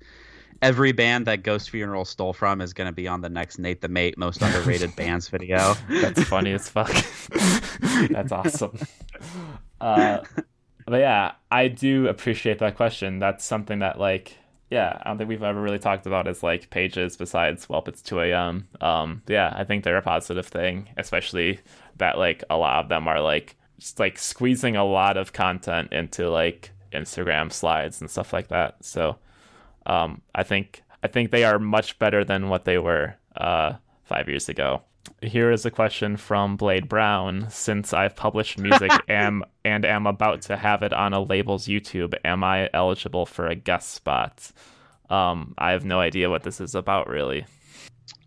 every 0.62 0.92
band 0.92 1.26
that 1.28 1.44
Ghost 1.44 1.70
Funeral 1.70 2.06
stole 2.06 2.34
from 2.34 2.62
is 2.62 2.74
going 2.74 2.88
to 2.88 2.94
be 2.94 3.08
on 3.08 3.22
the 3.22 3.30
next 3.30 3.60
Nate 3.60 3.82
the 3.82 3.88
Mate 3.88 4.18
most 4.18 4.42
underrated 4.42 4.96
bands 4.98 5.30
video. 5.30 5.76
That's 5.90 6.24
funny 6.24 6.54
as 6.54 6.70
fuck. 6.70 6.92
That's 8.10 8.32
awesome. 8.32 8.78
Uh, 9.80 10.20
but 10.86 11.00
yeah, 11.00 11.34
I 11.52 11.68
do 11.68 12.08
appreciate 12.08 12.60
that 12.60 12.76
question. 12.76 13.20
That's 13.20 13.46
something 13.46 13.80
that 13.80 14.00
like, 14.00 14.36
yeah, 14.70 15.00
I 15.02 15.10
don't 15.10 15.18
think 15.18 15.30
we've 15.30 15.44
ever 15.44 15.62
really 15.62 15.80
talked 15.80 16.06
about 16.06 16.28
as 16.28 16.44
like 16.44 16.70
pages 16.70 17.18
besides 17.18 17.70
well, 17.70 17.84
it's 17.88 18.02
two 18.02 18.20
a.m. 18.20 18.68
Um, 18.82 19.22
yeah, 19.28 19.54
I 19.56 19.64
think 19.64 19.84
they're 19.84 19.98
a 19.98 20.02
positive 20.02 20.48
thing, 20.48 20.90
especially 20.98 21.60
that 21.98 22.18
like 22.18 22.44
a 22.50 22.58
lot 22.58 22.84
of 22.84 22.90
them 22.90 23.08
are 23.08 23.22
like 23.22 23.56
just 23.80 24.00
like 24.00 24.18
squeezing 24.18 24.76
a 24.76 24.86
lot 24.86 25.18
of 25.18 25.34
content 25.34 25.94
into 25.94 26.30
like 26.30 26.72
Instagram 26.92 27.52
slides 27.52 28.02
and 28.02 28.10
stuff 28.10 28.34
like 28.34 28.50
that. 28.50 28.84
So, 28.84 29.18
um, 29.90 30.22
I 30.36 30.44
think 30.44 30.84
I 31.04 31.08
think 31.08 31.32
they 31.32 31.44
are 31.44 31.60
much 31.60 31.98
better 32.00 32.24
than 32.24 32.50
what 32.50 32.66
they 32.66 32.78
were 32.78 33.16
uh, 33.36 33.74
five 34.04 34.28
years 34.30 34.50
ago. 34.50 34.82
Here 35.22 35.52
is 35.52 35.66
a 35.66 35.72
question 35.72 36.18
from 36.18 36.56
Blade 36.58 36.88
Brown. 36.88 37.48
Since 37.50 37.94
I've 37.94 38.16
published 38.16 38.60
music 38.60 38.92
am 39.10 39.44
and 39.66 39.86
am 39.86 40.06
about 40.08 40.42
to 40.44 40.56
have 40.58 40.84
it 40.84 40.94
on 40.94 41.14
a 41.14 41.22
label's 41.22 41.68
YouTube, 41.68 42.14
am 42.24 42.44
I 42.44 42.70
eligible 42.74 43.26
for 43.26 43.48
a 43.48 43.56
guest 43.56 43.92
spot? 43.94 44.52
Um, 45.10 45.56
I 45.58 45.72
have 45.72 45.86
no 45.86 46.00
idea 46.00 46.30
what 46.30 46.44
this 46.44 46.62
is 46.62 46.76
about, 46.76 47.10
really. 47.10 47.46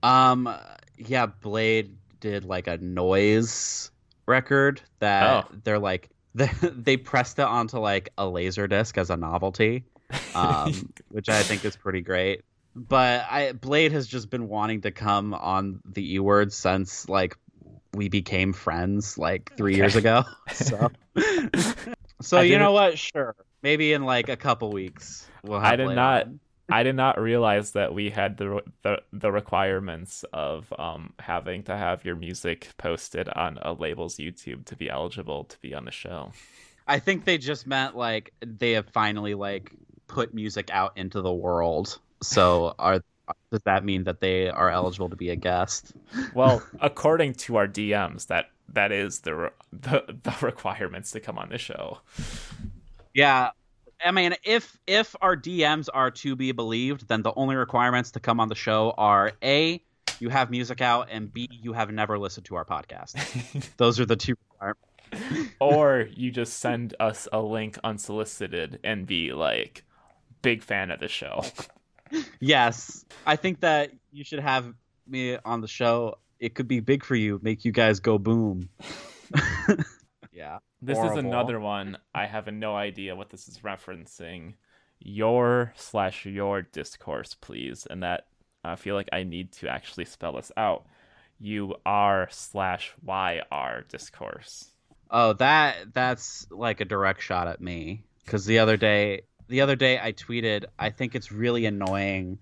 Um, 0.03 0.53
yeah, 0.97 1.27
Blade 1.27 1.97
did 2.21 2.45
like 2.45 2.67
a 2.67 2.79
noise 2.79 3.91
record 4.27 4.81
that 5.01 5.45
Oh. 5.45 5.49
they're 5.65 5.79
like 5.79 6.09
they, 6.35 6.47
they 6.63 6.97
pressed 6.97 7.39
it 7.39 7.45
onto 7.45 7.79
like 7.79 8.11
a 8.19 8.27
laser 8.29 8.67
disc 8.67 8.97
as 8.99 9.11
a 9.11 9.17
novelty, 9.17 9.85
um, 10.35 10.93
which 11.11 11.29
I 11.29 11.43
think 11.43 11.65
is 11.65 11.77
pretty 11.77 12.01
great. 12.01 12.43
But 12.75 13.27
I 13.31 13.53
Blade 13.53 13.93
has 13.93 14.07
just 14.07 14.31
been 14.31 14.49
wanting 14.49 14.83
to 14.83 14.91
come 14.91 15.35
on 15.35 15.81
the 15.85 16.15
E 16.15 16.19
word 16.19 16.53
since 16.53 17.09
like 17.09 17.37
we 17.95 18.09
became 18.09 18.53
friends 18.53 19.19
like 19.19 19.53
three 19.57 19.77
years 19.77 19.97
ago. 19.97 20.25
So, 20.53 20.91
so 22.21 22.39
I 22.39 22.43
you 22.43 22.59
know 22.59 22.73
what? 22.73 22.99
Sure, 22.99 23.35
maybe 23.63 23.93
in 23.93 24.05
like 24.05 24.29
a 24.29 24.37
couple 24.37 24.71
weeks 24.71 25.27
we'll 25.43 25.61
have. 25.61 25.73
I 25.73 25.77
did 25.77 25.85
Blade 25.87 25.95
not- 25.97 26.27
on. 26.27 26.41
I 26.71 26.85
did 26.85 26.97
not 26.97 27.21
realize 27.21 27.73
that 27.73 27.93
we 27.93 28.09
had 28.09 28.39
the 28.39 28.63
the, 28.83 29.03
the 29.13 29.31
requirements 29.31 30.25
of 30.33 30.73
um, 30.79 31.13
having 31.19 31.65
to 31.65 31.77
have 31.77 32.05
your 32.05 32.17
music 32.17 32.71
posted 32.79 33.29
on 33.29 33.59
a 33.61 33.75
label's 33.75 34.17
YouTube 34.17 34.65
to 34.67 34.77
be 34.77 34.89
eligible 34.89 35.45
to 35.45 35.59
be 35.61 35.75
on 35.75 35.85
the 35.85 35.91
show. 35.91 36.33
I 36.87 36.99
think 36.99 37.25
they 37.25 37.37
just 37.37 37.67
meant 37.67 37.97
like 37.97 38.33
they 38.41 38.73
have 38.73 38.89
finally 38.89 39.35
like 39.35 39.73
put 40.13 40.35
music 40.35 40.71
out 40.71 40.97
into 40.97 41.23
the 41.23 41.33
world. 41.33 41.99
So 42.23 42.75
are 42.79 43.01
does 43.51 43.63
that 43.63 43.85
mean 43.85 44.05
that 44.05 44.21
they 44.21 44.49
are 44.49 44.71
eligible 44.71 45.09
to 45.09 45.17
be 45.17 45.31
a 45.31 45.37
guest? 45.37 45.93
Well, 46.35 46.63
according 46.81 47.35
to 47.35 47.57
our 47.57 47.67
DMs, 47.67 48.27
that 48.27 48.51
that 48.69 48.93
is 48.93 49.21
the 49.21 49.35
re- 49.35 49.51
the, 49.73 50.05
the 50.23 50.35
requirements 50.41 51.11
to 51.13 51.21
come 51.21 51.39
on 51.39 51.49
the 51.49 51.59
show. 51.59 52.01
Yeah. 53.15 53.51
I 54.05 54.11
mean, 54.11 54.35
if 54.45 54.77
if 54.87 55.17
our 55.21 55.37
DMs 55.37 55.89
are 55.93 56.11
to 56.11 56.37
be 56.37 56.53
believed, 56.53 57.09
then 57.09 57.23
the 57.23 57.33
only 57.35 57.57
requirements 57.57 58.11
to 58.13 58.21
come 58.21 58.41
on 58.41 58.49
the 58.49 58.55
show 58.55 58.95
are 58.99 59.33
a 59.43 59.83
you 60.19 60.29
have 60.29 60.51
music 60.51 60.81
out, 60.81 61.09
and 61.11 61.33
b 61.33 61.49
you 61.51 61.73
have 61.73 61.91
never 61.91 62.19
listened 62.19 62.47
to 62.47 62.57
our 62.57 62.65
podcast. 62.65 63.15
Those 63.77 63.99
are 63.99 64.07
the 64.07 64.17
two 64.17 64.35
requirements. 64.51 65.55
or 65.61 66.09
you 66.15 66.31
just 66.31 66.59
send 66.59 66.95
us 67.01 67.29
a 67.33 67.41
link 67.41 67.79
unsolicited 67.85 68.81
and 68.83 69.07
be 69.07 69.33
like, 69.33 69.85
big 70.43 70.63
fan 70.63 70.91
of 70.91 71.01
the 71.01 71.09
show. 71.09 71.45
Yes, 72.41 73.07
I 73.27 73.37
think 73.37 73.61
that 73.61 73.91
you 74.13 74.23
should 74.23 74.41
have 74.41 74.75
me 75.07 75.39
on 75.45 75.63
the 75.63 75.67
show. 75.67 76.19
It 76.39 76.55
could 76.55 76.69
be 76.69 76.81
big 76.81 77.05
for 77.05 77.15
you, 77.15 77.41
make 77.43 77.65
you 77.65 77.73
guys 77.73 78.01
go 78.01 78.19
boom. 78.19 78.69
yeah. 80.33 80.59
This 80.83 80.99
Horrible. 80.99 81.19
is 81.19 81.25
another 81.25 81.61
one. 81.61 81.97
I 82.15 82.27
have 82.27 82.53
no 82.53 82.75
idea 82.77 83.17
what 83.17 83.31
this 83.31 83.49
is 83.49 83.61
referencing. 83.61 84.55
Your 84.99 85.73
slash 85.77 86.27
your 86.27 86.63
discourse, 86.63 87.35
please. 87.35 87.87
And 87.89 88.03
that 88.03 88.27
I 88.65 88.77
feel 88.77 88.95
like 88.95 89.09
I 89.13 89.23
need 89.23 89.53
to 89.53 89.69
actually 89.69 90.05
spell 90.05 90.33
this 90.33 90.53
out. 90.57 90.85
You 91.39 91.77
are 91.87 92.29
slash 92.31 92.93
YR 93.07 93.85
discourse. 93.89 94.69
Oh, 95.11 95.33
that 95.35 95.93
that's 95.93 96.47
like 96.51 96.81
a 96.81 96.85
direct 96.85 97.23
shot 97.23 97.49
at 97.49 97.61
me. 97.61 98.05
Because 98.25 98.45
the 98.45 98.61
other 98.61 98.77
day, 98.77 99.23
the 99.53 99.61
other 99.61 99.77
day 99.77 100.01
I 100.01 100.13
tweeted, 100.13 100.65
I 100.79 100.89
think 100.89 101.15
it's 101.15 101.31
really 101.31 101.67
annoying 101.67 102.39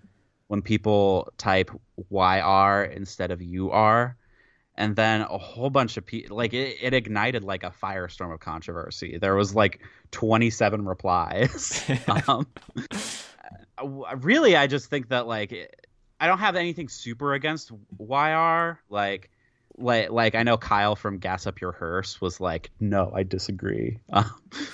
when 0.46 0.62
people 0.62 1.32
type 1.38 1.68
YR 2.08 2.84
instead 2.84 3.32
of 3.32 3.42
UR. 3.42 4.16
And 4.76 4.94
then 4.94 5.22
a 5.22 5.36
whole 5.36 5.70
bunch 5.70 5.96
of 5.96 6.06
people, 6.06 6.36
like 6.36 6.54
it, 6.54 6.76
it 6.80 6.94
ignited 6.94 7.42
like 7.42 7.64
a 7.64 7.72
firestorm 7.82 8.32
of 8.32 8.38
controversy. 8.38 9.18
There 9.18 9.34
was 9.34 9.56
like 9.56 9.80
27 10.12 10.86
replies. 10.86 11.82
um, 12.28 12.46
really, 14.18 14.54
I 14.54 14.68
just 14.68 14.88
think 14.88 15.08
that 15.08 15.26
like 15.26 15.52
I 16.20 16.28
don't 16.28 16.38
have 16.38 16.54
anything 16.54 16.88
super 16.88 17.34
against 17.34 17.72
YR. 17.98 18.78
Like, 18.88 19.30
like, 19.76 20.10
like 20.10 20.34
I 20.34 20.42
know 20.42 20.56
Kyle 20.56 20.96
from 20.96 21.18
Gas 21.18 21.46
Up 21.46 21.60
Your 21.60 21.72
Hearse 21.72 22.20
was 22.20 22.40
like, 22.40 22.70
no, 22.80 23.12
I 23.14 23.22
disagree, 23.22 23.98
um, 24.12 24.30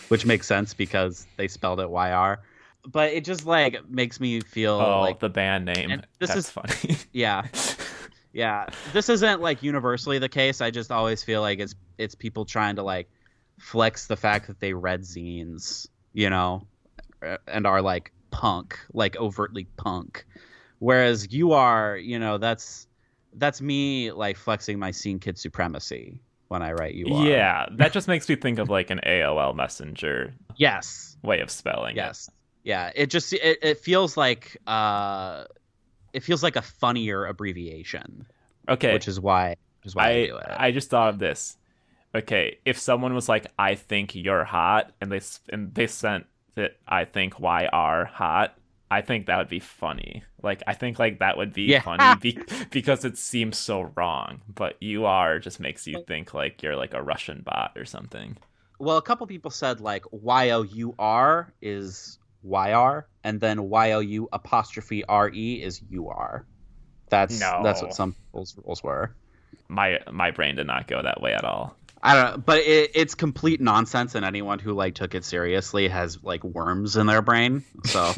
which 0.08 0.26
makes 0.26 0.46
sense 0.46 0.74
because 0.74 1.26
they 1.36 1.48
spelled 1.48 1.80
it 1.80 1.88
YR. 1.90 2.40
But 2.88 3.12
it 3.12 3.24
just 3.24 3.46
like 3.46 3.88
makes 3.88 4.20
me 4.20 4.40
feel 4.40 4.74
Oh, 4.74 5.00
like, 5.00 5.18
the 5.18 5.28
band 5.28 5.64
name. 5.64 6.02
this 6.20 6.28
That's 6.28 6.38
is- 6.38 6.50
funny. 6.50 6.96
yeah, 7.12 7.46
yeah. 8.32 8.66
This 8.92 9.08
isn't 9.08 9.40
like 9.40 9.62
universally 9.62 10.18
the 10.18 10.28
case. 10.28 10.60
I 10.60 10.70
just 10.70 10.92
always 10.92 11.22
feel 11.24 11.40
like 11.40 11.58
it's 11.58 11.74
it's 11.98 12.14
people 12.14 12.44
trying 12.44 12.76
to 12.76 12.82
like 12.84 13.08
flex 13.58 14.06
the 14.06 14.16
fact 14.16 14.46
that 14.46 14.60
they 14.60 14.72
read 14.72 15.00
zines, 15.02 15.88
you 16.12 16.30
know, 16.30 16.66
and 17.48 17.66
are 17.66 17.82
like 17.82 18.12
punk, 18.30 18.78
like 18.92 19.16
overtly 19.16 19.64
punk. 19.76 20.24
Whereas 20.78 21.32
you 21.32 21.52
are, 21.52 21.96
you 21.96 22.18
know, 22.18 22.38
that's 22.38 22.85
that's 23.36 23.60
me 23.60 24.10
like 24.12 24.36
flexing 24.36 24.78
my 24.78 24.90
scene 24.90 25.18
kid 25.18 25.38
supremacy 25.38 26.18
when 26.48 26.62
I 26.62 26.72
write 26.72 26.94
you 26.94 27.06
are. 27.14 27.26
yeah, 27.26 27.66
that 27.72 27.92
just 27.92 28.08
makes 28.08 28.28
me 28.28 28.36
think 28.36 28.58
of 28.58 28.68
like 28.68 28.90
an 28.90 29.00
AOL 29.06 29.54
Messenger 29.54 30.34
Yes. 30.56 31.16
way 31.22 31.40
of 31.40 31.50
spelling 31.50 31.96
Yes. 31.96 32.28
Yeah. 32.64 32.90
It 32.94 33.10
just 33.10 33.32
it, 33.32 33.58
it 33.62 33.78
feels 33.78 34.16
like 34.16 34.56
uh 34.66 35.44
it 36.12 36.22
feels 36.22 36.42
like 36.42 36.56
a 36.56 36.62
funnier 36.62 37.26
abbreviation. 37.26 38.26
Okay. 38.68 38.92
which 38.92 39.06
is 39.08 39.20
why 39.20 39.50
which 39.80 39.86
is 39.86 39.94
why 39.94 40.04
I, 40.04 40.08
I 40.10 40.26
do 40.26 40.36
it. 40.36 40.46
I 40.48 40.70
just 40.72 40.90
thought 40.90 41.10
of 41.10 41.18
this. 41.18 41.56
Okay, 42.14 42.58
if 42.64 42.78
someone 42.78 43.12
was 43.14 43.28
like, 43.28 43.46
"I 43.58 43.74
think 43.74 44.14
you're 44.14 44.44
hot," 44.44 44.90
and 45.02 45.12
they 45.12 45.20
and 45.50 45.74
they 45.74 45.86
sent 45.86 46.24
that 46.54 46.78
"I 46.88 47.04
think 47.04 47.38
YR 47.38 48.06
hot," 48.06 48.56
I 48.90 49.00
think 49.00 49.26
that 49.26 49.36
would 49.38 49.48
be 49.48 49.58
funny. 49.60 50.22
Like 50.42 50.62
I 50.66 50.74
think 50.74 50.98
like 50.98 51.18
that 51.18 51.36
would 51.36 51.52
be 51.52 51.62
Yeah. 51.62 51.82
funny 51.82 52.14
be- 52.20 52.38
because 52.70 53.04
it 53.04 53.18
seems 53.18 53.56
so 53.58 53.90
wrong. 53.96 54.40
But 54.54 54.76
you 54.80 55.06
are 55.06 55.38
just 55.38 55.58
makes 55.60 55.86
you 55.86 56.04
think 56.06 56.34
like 56.34 56.62
you're 56.62 56.76
like 56.76 56.94
a 56.94 57.02
Russian 57.02 57.42
bot 57.44 57.72
or 57.76 57.84
something. 57.84 58.36
Well, 58.78 58.96
a 58.98 59.02
couple 59.02 59.26
people 59.26 59.50
said 59.50 59.80
like 59.80 60.04
Y 60.10 60.50
O 60.50 60.62
U 60.62 60.94
R 60.98 61.52
is 61.60 62.18
Y 62.42 62.72
R, 62.72 63.08
and 63.24 63.40
then 63.40 63.68
Y 63.68 63.92
O 63.92 63.98
U 64.00 64.28
apostrophe 64.32 65.02
R 65.04 65.30
E 65.30 65.62
is 65.62 65.82
U 65.90 66.08
R. 66.08 66.46
That's 67.08 67.38
that's 67.40 67.82
what 67.82 67.94
some 67.94 68.12
people's 68.12 68.56
rules 68.56 68.82
were. 68.82 69.14
My 69.68 69.98
my 70.12 70.30
brain 70.30 70.56
did 70.56 70.66
not 70.66 70.86
go 70.86 71.02
that 71.02 71.20
way 71.20 71.32
at 71.32 71.44
all. 71.44 71.74
I 72.06 72.14
don't 72.14 72.30
know, 72.30 72.38
but 72.38 72.58
it, 72.60 72.92
it's 72.94 73.14
complete 73.16 73.60
nonsense, 73.60 74.14
and 74.14 74.24
anyone 74.24 74.58
who 74.60 74.72
like 74.74 74.94
took 74.94 75.14
it 75.14 75.24
seriously 75.24 75.88
has 75.88 76.22
like 76.22 76.44
worms 76.44 76.96
in 76.96 77.06
their 77.06 77.20
brain. 77.22 77.64
So 77.84 78.12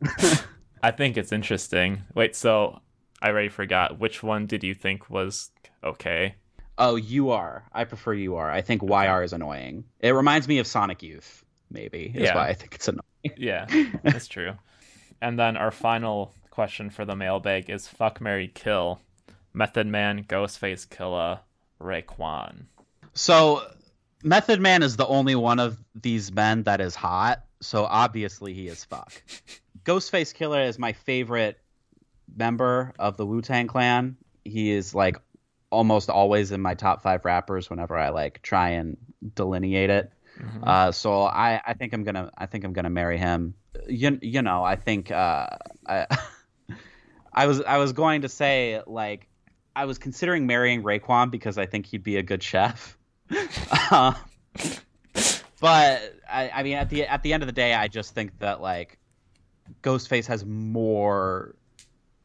I 0.82 0.90
think 0.92 1.16
it's 1.16 1.32
interesting. 1.32 2.02
Wait, 2.14 2.36
so 2.36 2.80
I 3.20 3.30
already 3.30 3.48
forgot. 3.48 3.98
Which 3.98 4.22
one 4.22 4.46
did 4.46 4.62
you 4.62 4.74
think 4.74 5.10
was 5.10 5.50
okay? 5.82 6.36
oh, 6.78 6.94
you 6.96 7.30
are. 7.30 7.64
I 7.72 7.84
prefer 7.84 8.12
you 8.12 8.36
are. 8.36 8.50
I 8.50 8.60
think 8.60 8.82
Y 8.82 9.06
R 9.08 9.22
is 9.22 9.32
annoying. 9.32 9.84
It 10.00 10.10
reminds 10.10 10.46
me 10.46 10.58
of 10.58 10.66
Sonic 10.66 11.02
Youth. 11.02 11.42
Maybe 11.70 12.12
is 12.14 12.22
Yeah. 12.24 12.34
why 12.36 12.48
I 12.48 12.52
think 12.52 12.74
it's 12.74 12.86
annoying. 12.88 13.02
Yeah, 13.36 13.66
that's 14.04 14.28
true. 14.28 14.52
And 15.20 15.36
then 15.38 15.56
our 15.56 15.70
final 15.72 16.32
question 16.50 16.90
for 16.90 17.04
the 17.04 17.16
mailbag 17.16 17.70
is 17.70 17.88
fuck 17.88 18.20
Mary 18.20 18.46
Kill. 18.54 19.00
Method 19.54 19.86
Man, 19.88 20.22
Ghostface 20.24 20.88
Killa, 20.88 21.40
Raekwon. 21.80 22.66
So 23.16 23.66
Method 24.22 24.60
Man 24.60 24.82
is 24.82 24.96
the 24.96 25.06
only 25.06 25.34
one 25.34 25.58
of 25.58 25.78
these 25.94 26.30
men 26.30 26.64
that 26.64 26.80
is 26.80 26.94
hot, 26.94 27.42
so 27.60 27.84
obviously 27.84 28.52
he 28.52 28.68
is 28.68 28.84
fuck. 28.84 29.10
Ghostface 29.84 30.34
Killa 30.34 30.62
is 30.62 30.78
my 30.78 30.92
favorite 30.92 31.58
member 32.36 32.92
of 32.98 33.16
the 33.16 33.24
Wu 33.24 33.40
Tang 33.40 33.68
Clan. 33.68 34.16
He 34.44 34.70
is 34.70 34.94
like 34.94 35.16
almost 35.70 36.10
always 36.10 36.52
in 36.52 36.60
my 36.60 36.74
top 36.74 37.02
five 37.02 37.24
rappers 37.24 37.70
whenever 37.70 37.96
I 37.96 38.10
like 38.10 38.42
try 38.42 38.70
and 38.70 38.96
delineate 39.34 39.90
it. 39.90 40.12
Mhm. 40.38 40.66
Uh, 40.66 40.92
so 40.92 41.22
I, 41.22 41.60
I 41.66 41.72
think 41.72 41.94
I'm 41.94 42.04
gonna 42.04 42.30
I 42.36 42.46
think 42.46 42.64
I'm 42.64 42.74
gonna 42.74 42.90
marry 42.90 43.16
him. 43.16 43.54
You, 43.88 44.18
you 44.20 44.42
know 44.42 44.62
I 44.62 44.76
think 44.76 45.10
uh, 45.10 45.46
I 45.86 46.06
I 47.32 47.46
was 47.46 47.62
I 47.62 47.78
was 47.78 47.92
going 47.92 48.22
to 48.22 48.28
say 48.28 48.82
like 48.86 49.26
I 49.74 49.84
was 49.84 49.98
considering 49.98 50.46
marrying 50.46 50.82
Raekwon 50.82 51.30
because 51.30 51.58
I 51.58 51.66
think 51.66 51.86
he'd 51.86 52.02
be 52.02 52.16
a 52.16 52.22
good 52.22 52.42
chef. 52.42 52.95
Uh, 53.90 54.12
but 55.60 56.14
I, 56.30 56.50
I 56.54 56.62
mean 56.62 56.74
at 56.76 56.90
the 56.90 57.06
at 57.06 57.22
the 57.22 57.32
end 57.32 57.42
of 57.42 57.46
the 57.46 57.52
day 57.52 57.74
I 57.74 57.88
just 57.88 58.14
think 58.14 58.38
that 58.38 58.60
like 58.60 58.98
Ghostface 59.82 60.26
has 60.26 60.44
more 60.44 61.54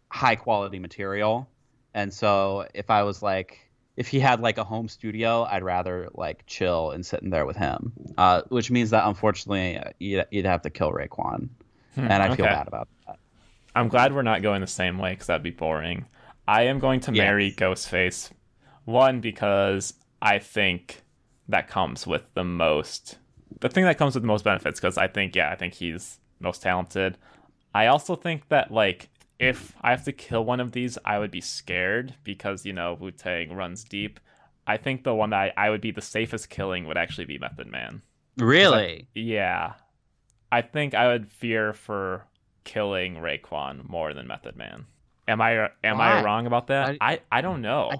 high 0.09 0.35
quality 0.35 0.77
material, 0.79 1.49
and 1.93 2.13
so 2.13 2.67
if 2.73 2.89
I 2.89 3.03
was 3.03 3.21
like 3.21 3.59
if 3.97 4.07
he 4.07 4.19
had 4.19 4.39
like 4.39 4.57
a 4.57 4.63
home 4.63 4.87
studio, 4.87 5.43
I'd 5.43 5.63
rather 5.63 6.09
like 6.13 6.45
chill 6.45 6.91
and 6.91 7.05
sit 7.05 7.21
in 7.21 7.29
there 7.29 7.45
with 7.45 7.57
him. 7.57 7.91
Uh, 8.17 8.41
which 8.49 8.71
means 8.71 8.89
that 8.91 9.05
unfortunately 9.07 9.79
you'd, 9.99 10.25
you'd 10.31 10.45
have 10.45 10.61
to 10.63 10.69
kill 10.69 10.91
Raekwon, 10.91 11.49
Hmm, 11.95 11.99
and 12.09 12.23
I 12.23 12.35
feel 12.35 12.45
bad 12.45 12.67
about 12.67 12.87
that. 13.07 13.17
I'm 13.75 13.87
glad 13.89 14.13
we're 14.13 14.21
not 14.21 14.41
going 14.41 14.61
the 14.61 14.67
same 14.67 14.97
way 14.97 15.11
because 15.11 15.27
that'd 15.27 15.43
be 15.43 15.49
boring. 15.49 16.05
I 16.47 16.63
am 16.63 16.79
going 16.79 16.99
to 17.01 17.11
Yes. 17.13 17.17
marry 17.23 17.51
Ghostface. 17.53 18.31
One, 18.85 19.19
because 19.21 19.93
I 20.21 20.39
think 20.39 21.03
that 21.47 21.67
comes 21.67 22.05
with 22.05 22.23
the 22.33 22.43
most, 22.43 23.17
the 23.59 23.69
thing 23.69 23.85
that 23.85 23.97
comes 23.97 24.15
with 24.15 24.23
the 24.23 24.27
most 24.27 24.43
benefits, 24.43 24.79
because 24.79 24.97
I 24.97 25.07
think, 25.07 25.35
yeah, 25.35 25.51
I 25.51 25.55
think 25.55 25.73
he's 25.73 26.19
most 26.39 26.61
talented. 26.61 27.17
I 27.73 27.87
also 27.87 28.15
think 28.15 28.49
that, 28.49 28.71
like, 28.71 29.09
if 29.39 29.73
I 29.81 29.91
have 29.91 30.03
to 30.05 30.11
kill 30.11 30.45
one 30.45 30.59
of 30.59 30.71
these, 30.71 30.97
I 31.03 31.17
would 31.17 31.31
be 31.31 31.41
scared 31.41 32.13
because, 32.23 32.65
you 32.65 32.73
know, 32.73 32.97
Wu 32.99 33.11
Tang 33.11 33.53
runs 33.53 33.83
deep. 33.83 34.19
I 34.67 34.77
think 34.77 35.03
the 35.03 35.15
one 35.15 35.31
that 35.31 35.53
I, 35.57 35.67
I 35.67 35.69
would 35.71 35.81
be 35.81 35.91
the 35.91 36.01
safest 36.01 36.49
killing 36.49 36.85
would 36.85 36.97
actually 36.97 37.25
be 37.25 37.39
Method 37.39 37.67
Man. 37.67 38.03
Really? 38.37 39.07
Yeah. 39.15 39.73
I 40.51 40.61
think 40.61 40.93
I 40.93 41.07
would 41.07 41.31
fear 41.31 41.73
for 41.73 42.27
killing 42.63 43.15
Raekwon 43.15 43.89
more 43.89 44.13
than 44.13 44.27
Method 44.27 44.55
Man. 44.55 44.85
Am 45.27 45.41
I 45.41 45.69
am 45.83 46.01
I 46.01 46.23
wrong 46.23 46.45
about 46.45 46.67
that? 46.67 46.97
I, 46.99 47.21
I, 47.31 47.41
don't 47.41 47.61
know. 47.61 47.91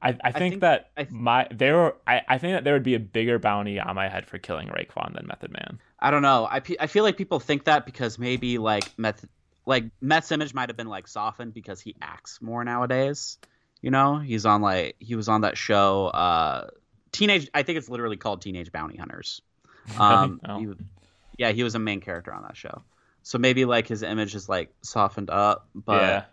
I, 0.00 0.16
I, 0.22 0.32
think, 0.32 0.52
think- 0.54 0.60
that 0.60 0.90
I 0.96 1.02
th- 1.04 1.12
my 1.12 1.48
there 1.50 1.94
I, 2.06 2.22
I 2.28 2.38
think 2.38 2.54
that 2.54 2.64
there 2.64 2.74
would 2.74 2.82
be 2.84 2.94
a 2.94 3.00
bigger 3.00 3.38
bounty 3.38 3.80
on 3.80 3.94
my 3.96 4.08
head 4.08 4.26
for 4.26 4.38
killing 4.38 4.68
Raekwon 4.68 5.14
than 5.14 5.26
Method 5.26 5.50
Man. 5.52 5.78
I 5.98 6.10
don't 6.12 6.22
know. 6.22 6.46
I, 6.48 6.60
pe- 6.60 6.76
I 6.78 6.86
feel 6.86 7.02
like 7.02 7.16
people 7.16 7.40
think 7.40 7.64
that 7.64 7.84
because 7.84 8.18
maybe 8.18 8.58
like 8.58 8.84
Meth 8.96 9.24
like 9.66 9.84
Meth's 10.00 10.30
image 10.32 10.54
might 10.54 10.68
have 10.68 10.76
been 10.76 10.88
like 10.88 11.08
softened 11.08 11.52
because 11.54 11.80
he 11.80 11.96
acts 12.00 12.40
more 12.40 12.62
nowadays. 12.64 13.38
You 13.82 13.90
know, 13.90 14.18
he's 14.18 14.46
on 14.46 14.62
like 14.62 14.96
he 15.00 15.14
was 15.16 15.28
on 15.28 15.40
that 15.42 15.56
show, 15.56 16.06
uh, 16.06 16.68
teenage. 17.12 17.48
I 17.52 17.62
think 17.64 17.78
it's 17.78 17.88
literally 17.88 18.16
called 18.16 18.40
Teenage 18.42 18.70
Bounty 18.72 18.96
Hunters. 18.96 19.42
Um, 19.98 20.40
Oh. 20.46 20.58
he- 20.58 20.72
yeah, 21.38 21.52
he 21.52 21.62
was 21.62 21.74
a 21.74 21.78
main 21.78 22.00
character 22.00 22.32
on 22.34 22.42
that 22.42 22.56
show. 22.56 22.82
So 23.22 23.38
maybe 23.38 23.64
like 23.64 23.86
his 23.88 24.02
image 24.02 24.34
is 24.34 24.48
like 24.48 24.72
softened 24.82 25.30
up, 25.30 25.66
but 25.74 26.02
yeah. 26.02 26.24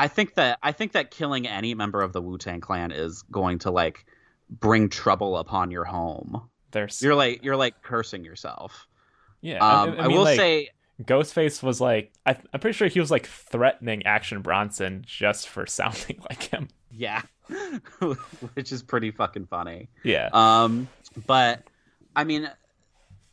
I 0.00 0.08
think 0.08 0.34
that 0.36 0.58
I 0.62 0.72
think 0.72 0.92
that 0.92 1.10
killing 1.10 1.46
any 1.46 1.74
member 1.74 2.00
of 2.00 2.14
the 2.14 2.22
Wu 2.22 2.38
Tang 2.38 2.62
Clan 2.62 2.90
is 2.90 3.20
going 3.30 3.58
to 3.60 3.70
like 3.70 4.06
bring 4.48 4.88
trouble 4.88 5.36
upon 5.36 5.70
your 5.70 5.84
home. 5.84 6.48
There's 6.70 7.02
You're 7.02 7.14
like 7.14 7.44
you're 7.44 7.56
like 7.56 7.82
cursing 7.82 8.24
yourself. 8.24 8.86
Yeah, 9.42 9.58
Um, 9.58 9.96
I, 9.98 10.08
mean, 10.08 10.16
will 10.16 10.24
like, 10.24 10.38
say, 10.38 10.70
Ghostface 11.02 11.62
was 11.62 11.82
like, 11.82 12.12
I, 12.24 12.36
I'm 12.52 12.60
pretty 12.60 12.76
sure 12.76 12.88
he 12.88 13.00
was 13.00 13.10
like 13.10 13.26
threatening 13.26 14.06
Action 14.06 14.40
Bronson 14.40 15.04
just 15.06 15.50
for 15.50 15.66
sounding 15.66 16.18
like 16.30 16.44
him. 16.44 16.68
yeah, 16.90 17.20
which 18.54 18.72
is 18.72 18.82
pretty 18.82 19.10
fucking 19.10 19.46
funny. 19.48 19.90
Yeah, 20.02 20.30
Um, 20.32 20.88
but 21.26 21.62
I 22.16 22.24
mean, 22.24 22.50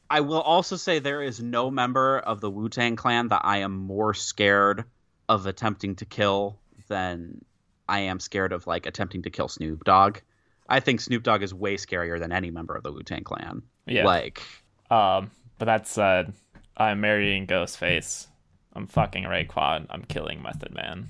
I 0.10 0.20
will 0.20 0.42
also 0.42 0.76
say 0.76 1.00
there 1.00 1.22
is 1.22 1.40
no 1.40 1.72
member 1.72 2.20
of 2.20 2.42
the 2.42 2.52
Wu 2.52 2.68
Tang 2.68 2.98
Clan 2.98 3.30
that 3.30 3.44
I 3.46 3.60
am 3.60 3.78
more 3.78 4.14
scared 4.14 4.84
of 5.30 5.46
attempting 5.46 5.96
to 5.98 6.06
kill 6.06 6.60
than 6.88 7.44
I 7.90 8.00
am 8.02 8.20
scared 8.20 8.54
of 8.54 8.68
like 8.68 8.86
attempting 8.86 9.22
to 9.24 9.30
kill 9.30 9.48
Snoop 9.48 9.84
Dogg. 9.84 10.20
I 10.70 10.80
think 10.80 11.00
Snoop 11.02 11.24
Dogg 11.24 11.44
is 11.44 11.54
way 11.54 11.78
scarier 11.78 12.20
than 12.20 12.32
any 12.32 12.52
member 12.52 12.76
of 12.76 12.84
the 12.84 12.92
Wu 12.92 13.02
Tang 13.04 13.24
Clan. 13.24 13.62
yeah. 13.86 14.06
Like, 14.06 14.42
um, 14.92 15.32
but 15.58 15.66
that 15.66 15.88
said, 15.88 16.34
I'm 16.76 17.00
marrying 17.02 17.48
Ghostface. 17.48 18.28
I'm 18.74 18.86
fucking 18.88 19.24
Raekwon. 19.24 19.88
I'm 19.90 20.04
killing 20.04 20.42
Method 20.42 20.74
Man, 20.74 21.10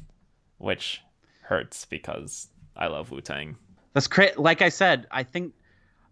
which 0.57 1.01
hurts 1.41 1.85
because 1.85 2.47
I 2.75 2.87
love 2.87 3.11
Wu 3.11 3.19
Tang. 3.21 3.57
that's 3.93 4.07
cra- 4.07 4.31
like 4.37 4.61
I 4.61 4.69
said, 4.69 5.07
I 5.11 5.23
think 5.23 5.53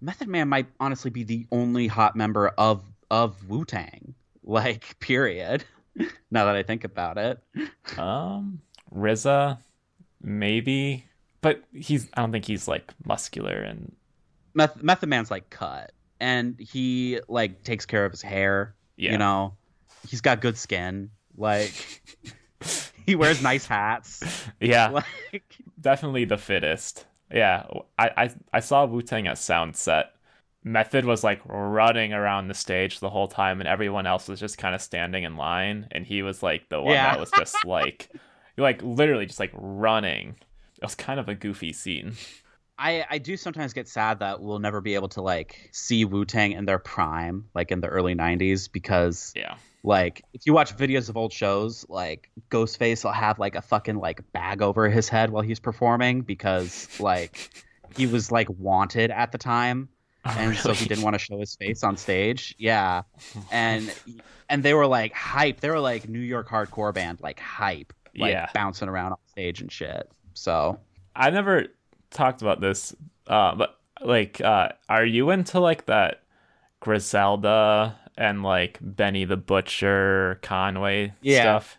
Method 0.01 0.27
Man 0.27 0.49
might 0.49 0.67
honestly 0.79 1.11
be 1.11 1.23
the 1.23 1.45
only 1.51 1.87
hot 1.87 2.15
member 2.15 2.49
of 2.49 2.83
of 3.11 3.47
Wu 3.47 3.63
Tang. 3.65 4.15
Like, 4.43 4.99
period. 4.99 5.63
now 6.31 6.45
that 6.45 6.55
I 6.55 6.63
think 6.63 6.83
about 6.83 7.17
it. 7.17 7.39
Um, 7.97 8.61
maybe, 10.21 11.05
but 11.41 11.63
he's. 11.73 12.09
I 12.15 12.21
don't 12.21 12.31
think 12.31 12.45
he's 12.45 12.67
like 12.67 12.93
muscular 13.05 13.53
and 13.55 13.95
Meth- 14.53 14.81
Method 14.81 15.07
Man's 15.09 15.29
like 15.31 15.49
cut, 15.49 15.91
and 16.19 16.59
he 16.59 17.19
like 17.27 17.63
takes 17.63 17.85
care 17.85 18.05
of 18.05 18.11
his 18.11 18.21
hair. 18.21 18.75
yeah. 18.97 19.11
You 19.11 19.17
know, 19.17 19.53
he's 20.07 20.21
got 20.21 20.41
good 20.41 20.57
skin. 20.57 21.11
Like 21.37 21.73
he 23.05 23.15
wears 23.15 23.41
nice 23.41 23.65
hats. 23.67 24.23
yeah, 24.59 24.89
Like 24.89 25.55
definitely 25.79 26.25
the 26.25 26.37
fittest. 26.37 27.05
Yeah, 27.31 27.65
I 27.99 28.09
I, 28.17 28.29
I 28.53 28.59
saw 28.61 28.85
Wu 28.85 29.01
Tang 29.01 29.27
at 29.27 29.37
Soundset. 29.37 30.05
Method 30.65 31.05
was 31.05 31.23
like 31.23 31.39
running 31.45 32.11
around 32.11 32.47
the 32.47 32.55
stage 32.55 32.99
the 32.99 33.09
whole 33.11 33.27
time, 33.27 33.61
and 33.61 33.67
everyone 33.69 34.07
else 34.07 34.27
was 34.27 34.39
just 34.39 34.57
kind 34.57 34.73
of 34.73 34.81
standing 34.81 35.23
in 35.23 35.37
line, 35.37 35.87
and 35.91 36.05
he 36.05 36.23
was 36.23 36.41
like 36.41 36.67
the 36.69 36.81
one 36.81 36.93
Yeah. 36.95 37.11
that 37.11 37.19
was 37.19 37.29
just 37.31 37.63
like, 37.65 38.09
like 38.57 38.81
literally 38.81 39.27
just 39.27 39.39
like 39.39 39.51
running. 39.53 40.29
It 40.77 40.81
was 40.83 40.95
kind 40.95 41.19
of 41.19 41.29
a 41.29 41.35
goofy 41.35 41.71
scene. 41.71 42.13
I 42.79 43.05
I 43.09 43.17
do 43.19 43.37
sometimes 43.37 43.73
get 43.73 43.87
sad 43.87 44.19
that 44.19 44.41
we'll 44.41 44.59
never 44.59 44.81
be 44.81 44.95
able 44.95 45.07
to 45.09 45.21
like 45.21 45.69
see 45.71 46.03
Wu 46.03 46.25
Tang 46.25 46.51
in 46.51 46.65
their 46.65 46.79
prime, 46.79 47.45
like 47.53 47.71
in 47.71 47.79
the 47.79 47.87
early 47.87 48.15
'90s, 48.15 48.69
because 48.69 49.31
Yeah, 49.35 49.55
like 49.83 50.23
if 50.33 50.47
you 50.47 50.53
watch 50.53 50.75
videos 50.75 51.09
of 51.09 51.15
old 51.15 51.31
shows, 51.31 51.85
like 51.89 52.31
Ghostface 52.49 53.03
will 53.03 53.11
have 53.13 53.37
like 53.37 53.55
a 53.55 53.61
fucking 53.61 53.97
like 53.97 54.29
bag 54.33 54.61
over 54.63 54.89
his 54.89 55.07
head 55.07 55.29
while 55.29 55.43
he's 55.43 55.59
performing 55.59 56.21
because 56.21 56.89
like 56.99 57.51
he 57.95 58.07
was 58.07 58.31
like 58.31 58.49
wanted 58.49 59.11
at 59.11 59.31
the 59.31 59.37
time. 59.37 59.87
And 60.25 60.55
so 60.57 60.73
he 60.73 60.85
didn't 60.87 61.03
want 61.03 61.13
to 61.13 61.19
show 61.19 61.39
his 61.39 61.55
face 61.55 61.83
on 61.83 61.95
stage. 61.97 62.55
Yeah, 62.57 63.03
and 63.51 63.93
and 64.49 64.63
they 64.63 64.73
were 64.73 64.87
like 64.87 65.13
hype. 65.13 65.59
They 65.59 65.69
were 65.69 65.79
like 65.79 66.09
New 66.09 66.19
York 66.19 66.49
hardcore 66.49 66.93
band, 66.93 67.19
like 67.21 67.39
hype, 67.39 67.93
like 68.17 68.31
Yeah. 68.31 68.49
bouncing 68.53 68.87
around 68.89 69.11
on 69.13 69.17
stage 69.27 69.61
and 69.61 69.71
shit. 69.71 70.11
So 70.33 70.79
I 71.15 71.29
never 71.29 71.65
talked 72.11 72.41
about 72.41 72.59
this, 72.61 72.95
uh, 73.27 73.55
but 73.55 73.79
like, 74.01 74.41
uh, 74.41 74.69
are 74.89 75.05
you 75.05 75.29
into 75.29 75.59
like 75.59 75.85
that 75.85 76.23
Griselda 76.81 77.97
and 78.17 78.43
like 78.43 78.77
Benny 78.81 79.25
the 79.25 79.37
Butcher, 79.37 80.39
Conway 80.41 81.13
Yeah. 81.21 81.41
stuff? 81.41 81.77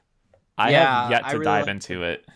I 0.59 0.71
Yeah, 0.71 1.03
have 1.03 1.11
yet 1.11 1.29
to 1.29 1.33
really 1.35 1.45
dive 1.45 1.63
like- 1.67 1.71
into 1.71 2.03
it. 2.03 2.27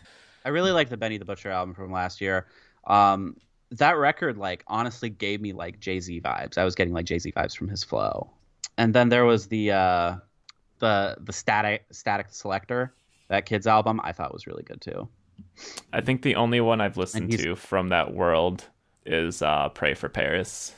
I 0.45 0.49
really 0.51 0.71
like 0.73 0.89
the 0.89 0.97
Benny 0.97 1.19
the 1.19 1.25
Butcher 1.25 1.51
album 1.51 1.75
from 1.75 1.93
last 1.93 2.21
year. 2.21 2.47
Um, 2.87 3.37
that 3.73 3.97
record, 3.97 4.37
like, 4.37 4.65
honestly 4.67 5.11
gave 5.11 5.41
me 5.41 5.53
like 5.53 5.81
Jay 5.81 6.01
Z 6.01 6.21
vibes. 6.21 6.59
I 6.59 6.65
was 6.65 6.75
getting 6.75 6.93
like 6.95 7.07
Jay 7.07 7.19
Z 7.19 7.33
vibes 7.33 7.57
from 7.57 7.69
his 7.69 7.85
flow. 7.85 8.31
And 8.79 8.95
then 8.95 9.09
there 9.09 9.25
was 9.25 9.47
the 9.49 9.73
uh, 9.73 10.17
the 10.79 11.17
the 11.21 11.33
static 11.33 11.89
Statik 11.93 12.31
Selektah 12.31 12.91
that 13.29 13.47
kid's 13.47 13.67
album. 13.67 14.01
I 14.03 14.13
thought 14.13 14.33
was 14.33 14.47
really 14.47 14.63
good 14.63 14.81
too. 14.81 15.09
I 15.93 16.01
think 16.01 16.23
the 16.23 16.37
only 16.37 16.61
one 16.61 16.81
I've 16.81 16.97
listened 16.97 17.31
to 17.39 17.57
from 17.57 17.89
that 17.89 18.13
world 18.15 18.65
is 19.07 19.43
uh, 19.43 19.69
"Pray 19.71 19.95
for 19.95 20.09
Paris." 20.09 20.75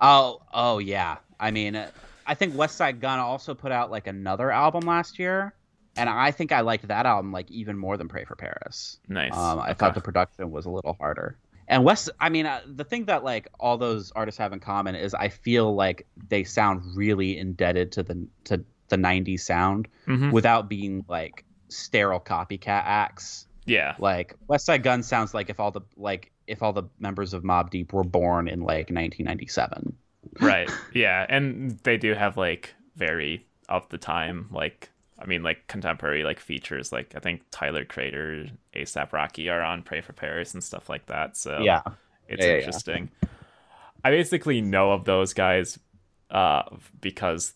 Oh, 0.00 0.42
oh 0.52 0.78
yeah. 0.78 1.18
I 1.38 1.50
mean, 1.50 1.82
I 2.26 2.34
think 2.34 2.54
Westside 2.54 3.00
Gunn 3.00 3.18
also 3.18 3.54
put 3.54 3.72
out 3.72 3.90
like 3.90 4.06
another 4.06 4.50
album 4.50 4.86
last 4.86 5.18
year, 5.18 5.54
and 5.96 6.08
I 6.08 6.30
think 6.30 6.52
I 6.52 6.60
liked 6.60 6.88
that 6.88 7.06
album 7.06 7.32
like 7.32 7.50
even 7.50 7.76
more 7.78 7.96
than 7.96 8.08
Pray 8.08 8.24
for 8.24 8.36
Paris. 8.36 8.98
Nice. 9.08 9.32
Um, 9.36 9.58
I 9.60 9.70
Okay. 9.70 9.74
thought 9.74 9.94
the 9.94 10.00
production 10.00 10.50
was 10.50 10.66
a 10.66 10.70
little 10.70 10.94
harder. 10.94 11.36
And 11.68 11.84
West, 11.84 12.10
I 12.20 12.28
mean, 12.28 12.46
uh, 12.46 12.60
the 12.66 12.84
thing 12.84 13.06
that 13.06 13.24
like 13.24 13.48
all 13.58 13.76
those 13.76 14.12
artists 14.12 14.38
have 14.38 14.52
in 14.52 14.60
common 14.60 14.94
is 14.94 15.14
I 15.14 15.28
feel 15.28 15.74
like 15.74 16.06
they 16.28 16.44
sound 16.44 16.82
really 16.96 17.36
indebted 17.38 17.92
to 17.92 18.02
the 18.02 18.26
to 18.44 18.64
the 18.88 18.96
'90s 18.96 19.40
sound 19.44 19.88
Mhm. 20.06 20.30
without 20.32 20.68
being 20.68 21.04
like 21.08 21.44
sterile 21.68 22.20
copycat 22.20 22.82
acts. 22.84 23.46
Yeah, 23.64 23.96
Like 23.98 24.36
Westside 24.48 24.84
Gunn 24.84 25.02
sounds 25.02 25.34
like 25.34 25.50
if 25.50 25.58
all 25.58 25.72
the 25.72 25.80
like 25.96 26.30
if 26.46 26.62
all 26.62 26.72
the 26.72 26.84
members 27.00 27.34
of 27.34 27.42
Mobb 27.42 27.70
Deep 27.70 27.92
were 27.92 28.04
born 28.04 28.46
in 28.46 28.60
like 28.60 28.90
1997. 28.90 29.96
right. 30.40 30.70
Yeah, 30.94 31.26
and 31.28 31.72
they 31.82 31.96
do 31.96 32.14
have 32.14 32.36
like 32.36 32.74
very 32.94 33.44
of 33.68 33.88
the 33.88 33.98
time, 33.98 34.46
like 34.52 34.90
I 35.18 35.26
mean, 35.26 35.42
like 35.42 35.66
contemporary 35.68 36.24
like 36.24 36.40
features. 36.40 36.92
Like 36.92 37.14
I 37.16 37.20
think 37.20 37.42
Tyler 37.50 37.84
Crater, 37.84 38.46
ASAP 38.74 39.12
Rocky 39.12 39.48
are 39.48 39.62
on 39.62 39.82
"Pray 39.82 40.00
for 40.02 40.12
Paris" 40.12 40.54
and 40.54 40.62
stuff 40.64 40.88
like 40.88 41.06
that. 41.06 41.36
So 41.36 41.58
Yeah. 41.62 41.82
it's 42.28 42.46
Yeah, 42.46 42.56
yeah, 42.56 42.56
yeah. 42.58 42.60
interesting. 42.66 43.10
I 44.04 44.10
basically 44.10 44.60
know 44.60 44.92
of 44.92 45.04
those 45.04 45.34
guys 45.34 45.78
uh, 46.30 46.64
because 47.00 47.54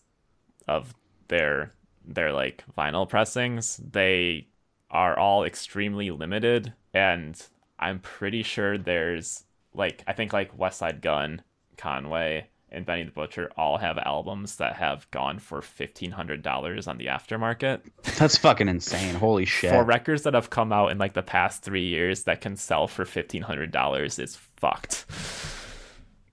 of 0.67 0.95
their 1.29 1.73
their 2.05 2.33
like 2.33 2.65
vinyl 2.77 3.09
pressings. 3.09 3.77
They 3.77 4.49
are 4.91 5.17
all 5.17 5.45
extremely 5.45 6.11
limited, 6.11 6.73
and 6.93 7.41
I'm 7.79 7.99
pretty 7.99 8.43
sure 8.43 8.77
there's 8.77 9.45
like 9.73 10.03
I 10.07 10.13
think 10.13 10.33
like 10.33 10.57
Westside 10.57 11.01
Gunn, 11.01 11.43
Conway, 11.77 12.49
and 12.71 12.85
Benny 12.85 13.03
the 13.03 13.11
Butcher 13.11 13.49
all 13.57 13.77
have 13.77 13.97
albums 13.97 14.55
that 14.57 14.75
have 14.75 15.09
gone 15.11 15.39
for 15.39 15.61
fifteen 15.61 16.11
hundred 16.11 16.41
dollars 16.41 16.87
on 16.87 16.97
the 16.97 17.07
aftermarket 17.07 17.81
That's 18.17 18.37
fucking 18.37 18.67
insane. 18.69 19.15
Holy 19.15 19.45
shit. 19.45 19.71
for 19.71 19.83
records 19.83 20.23
that 20.23 20.33
have 20.33 20.49
come 20.49 20.71
out 20.71 20.91
in 20.91 20.97
like 20.97 21.13
the 21.13 21.21
past 21.23 21.63
three 21.63 21.85
years 21.87 22.23
that 22.23 22.41
can 22.41 22.55
sell 22.55 22.87
for 22.87 23.05
fifteen 23.05 23.41
hundred 23.41 23.71
dollars 23.71 24.19
is 24.19 24.37
fucked. 24.57 25.05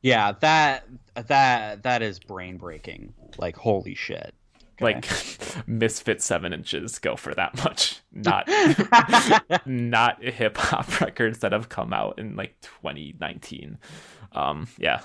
yeah, 0.02 0.32
that 0.40 0.84
that 1.26 1.82
that 1.82 2.02
is 2.02 2.18
brain 2.18 2.56
breaking. 2.56 3.12
Like 3.38 3.56
holy 3.56 3.94
shit. 3.94 4.34
Okay. 4.80 4.94
Like 4.94 5.08
Misfit 5.66 6.22
seven 6.22 6.52
inches 6.52 7.00
go 7.00 7.16
for 7.16 7.34
that 7.34 7.56
much. 7.64 8.00
Not 8.12 8.48
not 9.66 10.22
hip 10.22 10.56
hop 10.56 11.00
records 11.00 11.40
that 11.40 11.52
have 11.52 11.68
come 11.68 11.92
out 11.92 12.18
in 12.18 12.36
like 12.36 12.60
2019. 12.62 13.78
Um, 14.32 14.66
yeah, 14.78 15.00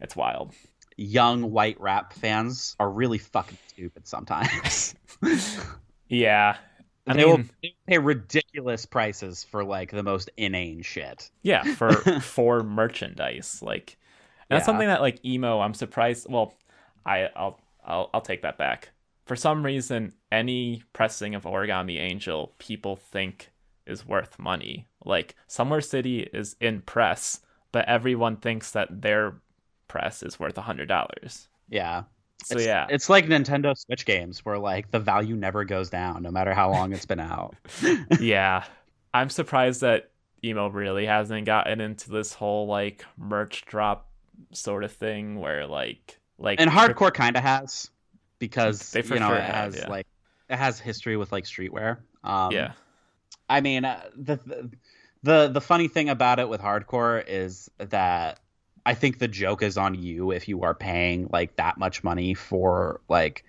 it's 0.00 0.16
wild. 0.16 0.54
young 0.96 1.50
white 1.52 1.80
rap 1.80 2.12
fans 2.12 2.76
are 2.80 2.90
really 2.90 3.18
fucking 3.18 3.58
stupid 3.68 4.06
sometimes. 4.06 4.94
Yeah, 6.08 6.56
I 7.06 7.14
they 7.14 7.24
will 7.24 7.38
mean, 7.38 7.50
they 7.62 7.74
pay 7.86 7.98
ridiculous 7.98 8.86
prices 8.86 9.44
for 9.44 9.64
like 9.64 9.90
the 9.90 10.02
most 10.02 10.30
inane 10.36 10.82
shit. 10.82 11.30
yeah, 11.42 11.64
for 11.64 12.04
for 12.20 12.62
merchandise, 12.62 13.60
like 13.62 13.96
and 14.50 14.56
that's 14.56 14.66
something 14.66 14.88
that 14.88 15.00
like 15.00 15.24
emo. 15.24 15.60
I'm 15.60 15.74
surprised. 15.74 16.26
Well, 16.30 16.54
I 17.04 17.28
I'll 17.36 17.60
I'll 17.84 18.10
I'll 18.14 18.20
take 18.20 18.42
that 18.42 18.58
back. 18.58 18.90
For 19.26 19.36
some 19.36 19.64
reason, 19.64 20.14
any 20.30 20.84
pressing 20.92 21.34
of 21.34 21.44
Origami 21.44 21.98
Angel, 21.98 22.54
people 22.58 22.96
think 22.96 23.50
is 23.86 24.06
worth 24.06 24.38
money. 24.38 24.86
Like 25.04 25.34
Somewhere 25.48 25.80
City 25.80 26.20
is 26.32 26.56
in 26.60 26.82
press, 26.82 27.40
but 27.72 27.86
everyone 27.88 28.36
thinks 28.36 28.70
that 28.72 29.02
their 29.02 29.34
press 29.88 30.22
is 30.22 30.38
worth 30.38 30.56
a 30.58 30.62
hundred 30.62 30.88
dollars. 30.88 31.48
Yeah. 31.68 32.04
So 32.44 32.56
it's, 32.56 32.66
yeah, 32.66 32.86
It's 32.90 33.08
like 33.08 33.26
Nintendo 33.26 33.76
Switch 33.76 34.04
games 34.04 34.44
where 34.44 34.58
like 34.58 34.90
the 34.90 35.00
value 35.00 35.36
never 35.36 35.64
goes 35.64 35.90
down 35.90 36.22
no 36.22 36.30
matter 36.30 36.54
how 36.54 36.70
long 36.70 36.92
it's 36.92 37.06
been 37.06 37.20
out. 37.20 37.56
yeah. 38.20 38.64
I'm 39.14 39.30
surprised 39.30 39.80
that 39.80 40.10
emo 40.44 40.68
really 40.68 41.06
hasn't 41.06 41.46
gotten 41.46 41.80
into 41.80 42.10
this 42.10 42.32
whole 42.32 42.66
like 42.66 43.04
merch 43.16 43.64
drop 43.64 44.08
sort 44.52 44.84
of 44.84 44.92
thing 44.92 45.40
where 45.40 45.66
like 45.66 46.20
like 46.38 46.60
And 46.60 46.70
hardcore 46.70 47.12
kind 47.12 47.36
of 47.36 47.42
has 47.42 47.90
because 48.38 48.90
They 48.92 49.02
you 49.02 49.18
know 49.18 49.32
it 49.32 49.42
have, 49.42 49.72
has 49.72 49.76
yeah. 49.76 49.88
like 49.88 50.06
it 50.50 50.56
has 50.56 50.78
history 50.78 51.16
with 51.16 51.32
like 51.32 51.44
streetwear. 51.44 51.98
Um 52.22 52.52
yeah 52.52 52.72
I 53.48 53.60
mean, 53.60 53.84
uh, 53.84 54.02
the, 54.16 54.36
the 54.36 54.70
the 55.22 55.48
the 55.48 55.60
funny 55.60 55.88
thing 55.88 56.08
about 56.08 56.38
it 56.38 56.48
with 56.48 56.60
hardcore 56.60 57.24
is 57.26 57.70
that 57.78 58.40
I 58.86 58.94
think 58.94 59.18
the 59.20 59.28
joke 59.28 59.62
is 59.62 59.78
on 59.78 59.94
you 59.96 60.32
if 60.32 60.48
you 60.48 60.62
are 60.64 60.74
paying 60.74 61.28
like 61.32 61.56
that 61.56 61.78
much 61.78 62.04
money 62.04 62.34
for 62.34 63.02
like 63.10 63.44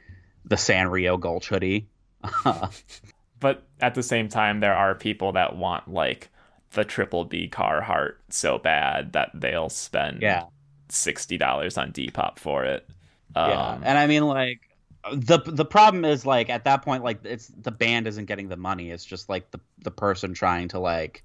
the 0.45 0.57
Sanrio 0.57 1.19
Gulch 1.19 1.49
hoodie. 1.49 1.89
but 3.39 3.67
at 3.79 3.95
the 3.95 4.03
same 4.03 4.29
time, 4.29 4.59
there 4.59 4.75
are 4.75 4.95
people 4.95 5.33
that 5.33 5.55
want 5.55 5.87
like 5.87 6.29
the 6.71 6.83
triple 6.85 7.25
B 7.25 7.49
Carhartt 7.51 8.15
so 8.29 8.57
bad 8.57 9.13
that 9.13 9.31
they'll 9.33 9.69
spend 9.69 10.21
yeah 10.21 10.47
sixty 10.89 11.37
dollars 11.37 11.77
on 11.77 11.91
Depop 11.93 12.39
for 12.39 12.65
it. 12.65 12.87
yeah, 13.43 13.73
Um, 13.73 13.81
and 13.83 13.97
I 13.97 14.07
mean 14.07 14.23
like 14.25 14.61
the 15.13 15.39
the 15.45 15.65
problem 15.65 16.05
is 16.05 16.25
like 16.25 16.49
at 16.49 16.65
that 16.65 16.83
point 16.83 17.03
like 17.03 17.23
it's 17.23 17.47
the 17.47 17.71
band 17.71 18.07
isn't 18.07 18.25
getting 18.25 18.49
the 18.49 18.57
money. 18.57 18.91
It's 18.91 19.05
just 19.05 19.29
like 19.29 19.51
the 19.51 19.59
the 19.79 19.91
person 19.91 20.33
trying 20.33 20.69
to 20.69 20.79
like 20.79 21.23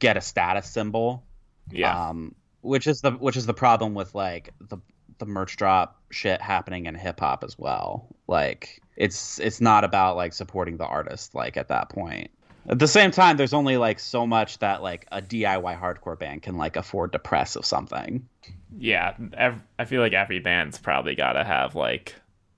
get 0.00 0.16
a 0.16 0.20
status 0.20 0.70
symbol. 0.70 1.26
yeah, 1.70 1.98
Um, 2.08 2.34
which 2.66 2.86
is 2.86 3.00
the 3.00 3.12
which 3.12 3.36
is 3.36 3.46
the 3.46 3.54
problem 3.54 3.94
with 3.94 4.14
like 4.14 4.50
the 4.60 4.78
the 5.18 5.26
merch 5.26 5.56
drop 5.56 6.00
shit 6.10 6.40
happening 6.42 6.86
in 6.86 6.94
hip 6.94 7.20
hop 7.20 7.42
as 7.44 7.58
well. 7.58 8.06
Like 8.26 8.82
it's 8.96 9.38
it's 9.40 9.60
not 9.60 9.84
about 9.84 10.16
like 10.16 10.32
supporting 10.32 10.76
the 10.76 10.86
artist 10.86 11.34
like 11.34 11.56
at 11.56 11.68
that 11.68 11.88
point. 11.88 12.30
At 12.68 12.80
the 12.80 12.88
same 12.88 13.12
time, 13.12 13.36
there's 13.36 13.54
only 13.54 13.76
like 13.76 14.00
so 14.00 14.26
much 14.26 14.58
that 14.58 14.82
like 14.82 15.06
a 15.12 15.22
DIY 15.22 15.80
hardcore 15.80 16.18
band 16.18 16.42
can 16.42 16.56
like 16.56 16.74
afford 16.76 17.12
to 17.12 17.18
press 17.20 17.54
of 17.54 17.64
something. 17.64 18.28
yeah. 18.76 19.14
Ev- 19.34 19.62
I 19.78 19.84
feel 19.84 20.00
like 20.00 20.12
every 20.14 20.40
band's 20.40 20.76
probably 20.78 21.14
got 21.14 21.34
to 21.34 21.44
have 21.44 21.76
like 21.76 22.14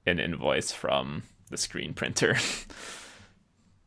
an 0.06 0.18
invoice 0.18 0.72
from 0.72 1.22
the 1.50 1.56
screen 1.58 1.92
printer. 1.94 2.36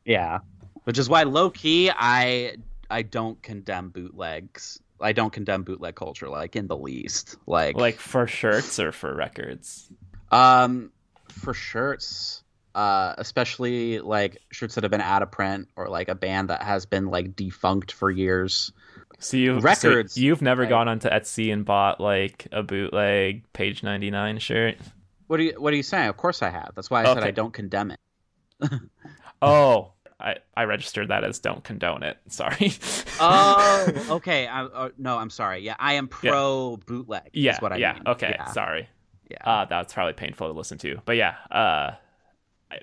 Yeah, 0.05 0.39
which 0.85 0.97
is 0.97 1.09
why 1.09 1.23
low 1.23 1.49
key 1.51 1.91
I 1.95 2.55
I 2.89 3.03
don't 3.03 3.41
condemn 3.43 3.89
bootlegs. 3.89 4.79
I 5.01 5.13
don't 5.13 5.31
condemn 5.33 5.63
bootleg 5.63 5.95
culture 5.95 6.29
like 6.29 6.55
in 6.55 6.67
the 6.67 6.77
least. 6.77 7.35
Like 7.47 7.75
like 7.75 7.97
for 7.99 8.27
shirts 8.27 8.79
or 8.79 8.91
for 8.91 9.13
records. 9.15 9.89
um 10.31 10.91
for 11.29 11.53
shirts, 11.53 12.43
uh 12.75 13.15
especially 13.17 13.99
like 13.99 14.37
shirts 14.51 14.75
that 14.75 14.83
have 14.83 14.91
been 14.91 15.01
out 15.01 15.21
of 15.23 15.31
print 15.31 15.67
or 15.75 15.87
like 15.89 16.09
a 16.09 16.15
band 16.15 16.49
that 16.49 16.61
has 16.63 16.85
been 16.85 17.07
like 17.07 17.35
defunct 17.35 17.91
for 17.91 18.09
years. 18.11 18.71
So 19.19 19.37
you 19.37 19.59
Records, 19.59 20.15
so 20.15 20.21
you've 20.21 20.41
never 20.41 20.63
like- 20.63 20.69
gone 20.69 20.87
onto 20.87 21.07
Etsy 21.09 21.53
and 21.53 21.63
bought 21.65 21.99
like 22.01 22.47
a 22.51 22.63
bootleg 22.63 23.43
page 23.53 23.83
ninety 23.83 24.09
nine 24.11 24.39
shirt. 24.39 24.77
What 25.27 25.39
are 25.39 25.43
you 25.43 25.53
what 25.61 25.71
are 25.73 25.77
you 25.77 25.83
saying? 25.83 26.09
Of 26.09 26.17
course 26.17 26.41
I 26.41 26.49
have. 26.49 26.71
That's 26.75 26.89
why 26.89 27.03
I 27.03 27.13
said 27.13 27.23
I 27.23 27.31
don't 27.31 27.53
condemn 27.53 27.91
it. 27.91 27.99
Oh, 29.43 29.93
I 30.21 30.37
I 30.55 30.63
registered 30.63 31.09
that 31.09 31.23
as 31.23 31.39
don't 31.39 31.63
condone 31.63 32.03
it. 32.03 32.17
Sorry. 32.27 32.73
Oh, 33.19 34.05
okay. 34.11 34.47
I, 34.51 34.63
uh, 34.63 34.89
no, 34.97 35.17
I'm 35.17 35.29
sorry. 35.29 35.59
Yeah, 35.59 35.75
I 35.79 35.93
am 35.93 36.07
pro 36.07 36.77
bootleg. 36.85 37.29
yeah. 37.33 37.59
what 37.59 37.73
I 37.73 37.77
yeah. 37.77 37.93
mean. 37.93 38.03
Okay. 38.07 38.35
Yeah. 38.37 38.51
Sorry. 38.51 38.87
yeah. 39.29 39.49
Uh, 39.49 39.65
that's 39.65 39.93
probably 39.93 40.13
painful 40.13 40.47
to 40.47 40.53
listen 40.53 40.77
to. 40.79 41.01
But 41.05 41.17
yeah, 41.17 41.35
uh, 41.49 41.91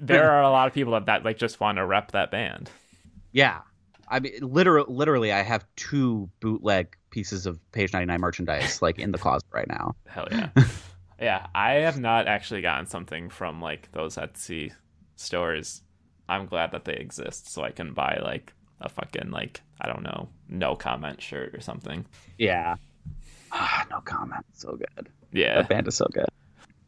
there 0.01 0.31
are 0.31 0.43
a 0.43 0.51
lot 0.51 0.69
of 0.69 0.75
people 0.75 0.93
that, 0.93 1.07
that 1.07 1.25
like 1.25 1.39
just 1.39 1.61
want 1.61 1.79
to 1.79 1.87
rep 1.87 2.13
that 2.13 2.31
band. 2.31 2.71
Yeah. 3.33 3.61
I 4.11 4.21
mean, 4.21 4.33
literally, 4.41 4.87
literally, 4.89 5.33
I 5.33 5.43
have 5.43 5.67
two 5.77 6.31
bootleg 6.41 6.97
pieces 7.11 7.47
of 7.47 7.59
Page 7.73 7.93
99 7.93 8.21
merchandise 8.21 8.83
like 8.83 8.99
in 8.99 9.13
the 9.13 9.19
closet 9.19 9.49
right 9.53 9.69
now. 9.69 9.95
Hell 10.07 10.29
yeah. 10.31 10.49
yeah, 11.21 11.47
I 11.55 11.75
have 11.75 12.01
not 12.01 12.27
actually 12.27 12.63
gotten 12.63 12.87
something 12.87 13.29
from 13.29 13.61
like 13.61 13.91
those 13.93 14.17
Etsy 14.17 14.73
stores. 15.17 15.83
I'm 16.29 16.47
glad 16.47 16.73
that 16.73 16.85
they 16.85 16.95
exist 16.95 17.51
so 17.51 17.63
I 17.63 17.71
can 17.71 17.93
buy 17.93 18.19
like 18.23 18.53
a 18.81 18.89
fucking 18.89 19.31
like 19.31 19.63
I 19.81 19.89
don't 19.89 20.03
know, 20.03 20.29
no 20.49 20.77
comment 20.77 21.23
shirt 21.23 21.55
or 21.55 21.61
something. 21.61 22.07
Yeah. 22.37 22.77
Ah, 23.53 23.87
no 23.91 24.01
comment. 24.01 24.45
So 24.53 24.77
good. 24.77 25.09
Yeah. 25.33 25.57
That 25.57 25.69
band 25.69 25.89
is 25.89 25.97
so 25.97 26.07
good. 26.13 26.27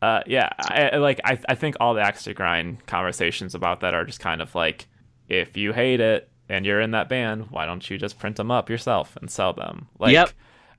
Uh, 0.03 0.23
yeah, 0.27 0.49
I, 0.59 0.97
like 0.97 1.21
I, 1.25 1.39
I 1.49 1.55
think 1.55 1.77
all 1.79 1.95
the 1.95 2.03
extra 2.03 2.33
grind 2.33 2.87
conversations 2.87 3.55
about 3.55 3.81
that 3.81 3.93
are 3.93 4.05
just 4.05 4.21
kind 4.21 4.41
of 4.41 4.55
like, 4.55 4.89
if 5.29 5.57
you 5.59 5.73
hate 5.75 6.01
it 6.01 6.31
and 6.49 6.65
you're 6.65 6.81
in 6.81 6.93
that 6.93 7.09
band, 7.09 7.51
why 7.51 7.67
don't 7.67 7.89
you 7.91 7.99
just 7.99 8.19
print 8.19 8.37
them 8.37 8.51
up 8.51 8.71
yourself 8.71 9.17
and 9.21 9.31
sell 9.31 9.53
them? 9.53 9.89
Like, 9.99 10.13
Yep. 10.13 10.31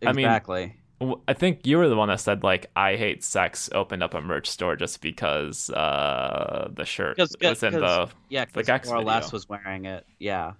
I 0.06 0.14
mean, 0.14 0.26
Exactly. 0.26 0.76
I 1.28 1.34
think 1.34 1.66
you 1.66 1.78
were 1.78 1.90
the 1.90 1.96
one 1.96 2.10
that 2.10 2.20
said 2.20 2.44
like, 2.44 2.70
I 2.76 2.96
hate 2.96 3.24
sex 3.24 3.70
opened 3.74 4.04
up 4.04 4.14
a 4.14 4.22
merch 4.22 4.50
store 4.50 4.76
just 4.76 5.02
because 5.02 5.70
uh 5.72 6.70
the 6.74 6.86
shirt 6.86 7.16
Because 7.18 7.36
was 7.42 7.64
in 7.64 7.74
the 7.74 8.10
yeah, 8.30 8.46
the 8.46 8.64
'cause 8.64 8.68
gecs 8.68 8.86
more 8.88 8.98
or 8.98 9.04
less 9.04 9.26
video. 9.26 9.34
was 9.36 9.50
wearing 9.50 9.86
it. 9.86 10.06
Yeah. 10.20 10.54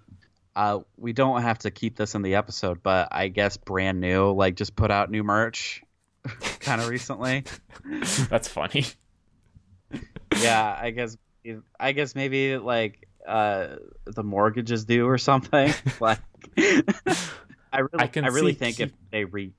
Uh, 0.54 0.80
we 0.98 1.12
don't 1.14 1.40
have 1.42 1.58
to 1.60 1.70
keep 1.70 1.96
this 1.96 2.14
in 2.14 2.20
the 2.22 2.34
episode, 2.34 2.82
but 2.82 3.08
I 3.12 3.28
guess 3.28 3.56
brand 3.56 4.00
new, 4.00 4.32
like 4.32 4.54
just 4.56 4.76
put 4.76 4.90
out 4.90 5.10
new 5.10 5.22
merch, 5.22 5.82
kind 6.60 6.80
of 6.80 6.88
recently. 6.88 7.44
That's 8.28 8.48
funny. 8.48 8.84
yeah, 10.40 10.76
I 10.78 10.90
guess 10.90 11.16
I 11.78 11.92
guess 11.92 12.14
maybe 12.14 12.56
like 12.58 13.08
uh 13.26 13.76
the 14.04 14.22
mortgage 14.22 14.72
is 14.72 14.84
due 14.84 15.06
or 15.08 15.18
something. 15.18 15.72
like 16.00 16.18
I 17.72 17.78
really 17.78 17.88
I 17.98 18.10
I, 18.16 18.26
really 18.28 18.54
think 18.54 18.76
keep- 18.78 18.88
if 18.88 18.92
they 19.10 19.24
re 19.24 19.52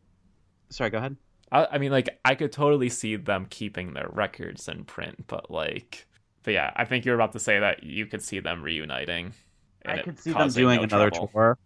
Sorry, 0.73 0.89
go 0.89 0.97
ahead. 0.97 1.15
I, 1.51 1.67
I 1.73 1.77
mean, 1.77 1.91
like, 1.91 2.09
I 2.25 2.35
could 2.35 2.51
totally 2.51 2.89
see 2.89 3.15
them 3.15 3.45
keeping 3.49 3.93
their 3.93 4.09
records 4.11 4.67
in 4.67 4.85
print, 4.85 5.27
but 5.27 5.51
like, 5.51 6.07
but 6.41 6.53
yeah, 6.53 6.71
I 6.75 6.85
think 6.85 7.05
you're 7.05 7.15
about 7.15 7.33
to 7.33 7.39
say 7.39 7.59
that 7.59 7.83
you 7.83 8.05
could 8.07 8.21
see 8.21 8.39
them 8.39 8.63
reuniting. 8.63 9.33
I 9.85 9.99
could 9.99 10.17
see 10.17 10.31
them 10.31 10.49
doing 10.49 10.77
no 10.77 10.83
another 10.83 11.09
trouble. 11.09 11.27
tour. 11.27 11.57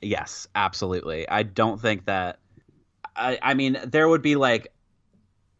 Yes, 0.00 0.48
absolutely. 0.54 1.28
I 1.28 1.42
don't 1.42 1.80
think 1.80 2.06
that 2.06 2.38
I 3.14 3.38
I 3.42 3.54
mean 3.54 3.78
there 3.84 4.08
would 4.08 4.22
be 4.22 4.36
like 4.36 4.68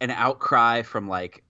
an 0.00 0.10
outcry 0.10 0.82
from 0.82 1.08
like 1.08 1.42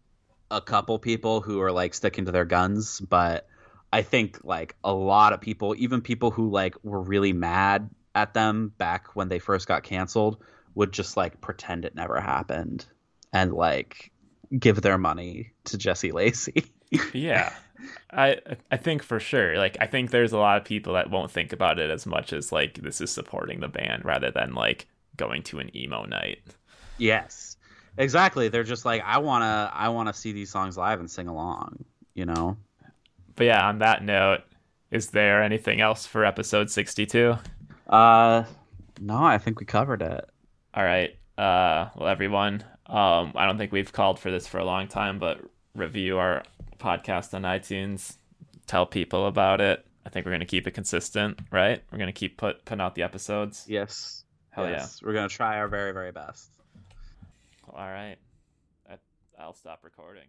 a 0.50 0.60
couple 0.60 0.98
people 0.98 1.40
who 1.40 1.60
are 1.60 1.72
like 1.72 1.94
sticking 1.94 2.26
to 2.26 2.32
their 2.32 2.44
guns, 2.44 3.00
but 3.00 3.46
I 3.92 4.02
think 4.02 4.40
like 4.42 4.74
a 4.84 4.92
lot 4.92 5.32
of 5.32 5.40
people, 5.40 5.74
even 5.78 6.00
people 6.00 6.30
who 6.30 6.50
like 6.50 6.74
were 6.82 7.00
really 7.00 7.32
mad 7.32 7.90
at 8.14 8.34
them 8.34 8.72
back 8.76 9.14
when 9.14 9.28
they 9.28 9.38
first 9.38 9.66
got 9.66 9.82
canceled, 9.82 10.42
would 10.74 10.92
just 10.92 11.16
like 11.16 11.40
pretend 11.40 11.84
it 11.84 11.94
never 11.94 12.20
happened 12.20 12.86
and 13.32 13.52
like 13.52 14.10
give 14.58 14.82
their 14.82 14.98
money 14.98 15.52
to 15.64 15.78
Jesse 15.78 16.12
Lacey. 16.12 16.64
yeah 17.14 17.52
i 18.10 18.36
i 18.70 18.76
think 18.76 19.02
for 19.02 19.18
sure 19.18 19.56
like 19.56 19.78
i 19.80 19.86
think 19.86 20.10
there's 20.10 20.32
a 20.32 20.38
lot 20.38 20.58
of 20.58 20.64
people 20.64 20.92
that 20.92 21.10
won't 21.10 21.30
think 21.30 21.52
about 21.52 21.78
it 21.78 21.90
as 21.90 22.04
much 22.06 22.34
as 22.34 22.52
like 22.52 22.74
this 22.82 23.00
is 23.00 23.10
supporting 23.10 23.60
the 23.60 23.66
band 23.66 24.04
rather 24.04 24.30
than 24.30 24.54
like 24.54 24.86
going 25.16 25.42
to 25.42 25.58
an 25.58 25.74
emo 25.74 26.04
night 26.04 26.38
Yes, 26.98 27.56
exactly. 27.96 28.48
They're 28.48 28.62
just 28.62 28.84
like, 28.84 29.02
I 29.04 29.18
wanna, 29.18 29.70
I 29.74 29.88
wanna 29.88 30.12
see 30.12 30.32
these 30.32 30.50
songs 30.50 30.76
live 30.76 31.00
and 31.00 31.10
sing 31.10 31.28
along. 31.28 31.84
You 32.14 32.26
know? 32.26 32.56
but 33.34 33.44
yeah 33.44 33.66
on 33.66 33.78
that 33.78 34.04
note 34.04 34.42
is 34.90 35.08
there 35.08 35.42
anything 35.42 35.80
else 35.80 36.04
for 36.04 36.22
episode 36.22 36.70
62 36.70 37.34
Uh, 37.88 38.44
no, 39.00 39.24
I 39.24 39.38
think 39.38 39.58
we 39.58 39.64
covered 39.64 40.02
it. 40.02 40.28
All 40.74 40.84
right 40.84 41.16
uh 41.38 41.88
well 41.96 42.08
everyone 42.08 42.62
um 42.86 43.32
i 43.36 43.46
don't 43.46 43.58
think 43.58 43.72
we've 43.72 43.92
called 43.92 44.18
for 44.18 44.30
this 44.30 44.46
for 44.46 44.58
a 44.58 44.64
long 44.64 44.86
time 44.88 45.18
but 45.18 45.40
review 45.74 46.18
our 46.18 46.42
podcast 46.78 47.34
on 47.34 47.42
itunes 47.42 48.16
tell 48.66 48.84
people 48.86 49.26
about 49.26 49.60
it 49.60 49.84
i 50.04 50.08
think 50.08 50.24
we're 50.26 50.32
going 50.32 50.40
to 50.40 50.46
keep 50.46 50.66
it 50.66 50.72
consistent 50.72 51.38
right 51.50 51.82
we're 51.90 51.98
going 51.98 52.06
to 52.08 52.12
keep 52.12 52.36
put 52.36 52.64
putting 52.64 52.80
out 52.80 52.94
the 52.94 53.02
episodes 53.02 53.64
Yes. 53.68 54.24
hell 54.50 54.68
yes. 54.68 55.00
We're 55.02 55.14
gonna 55.14 55.28
try 55.28 55.56
our 55.58 55.68
very, 55.68 55.92
very 55.92 56.12
best. 56.12 56.50
all 57.72 57.78
right 57.86 58.16
I, 58.90 58.94
i'll 59.38 59.54
stop 59.54 59.80
recording 59.84 60.26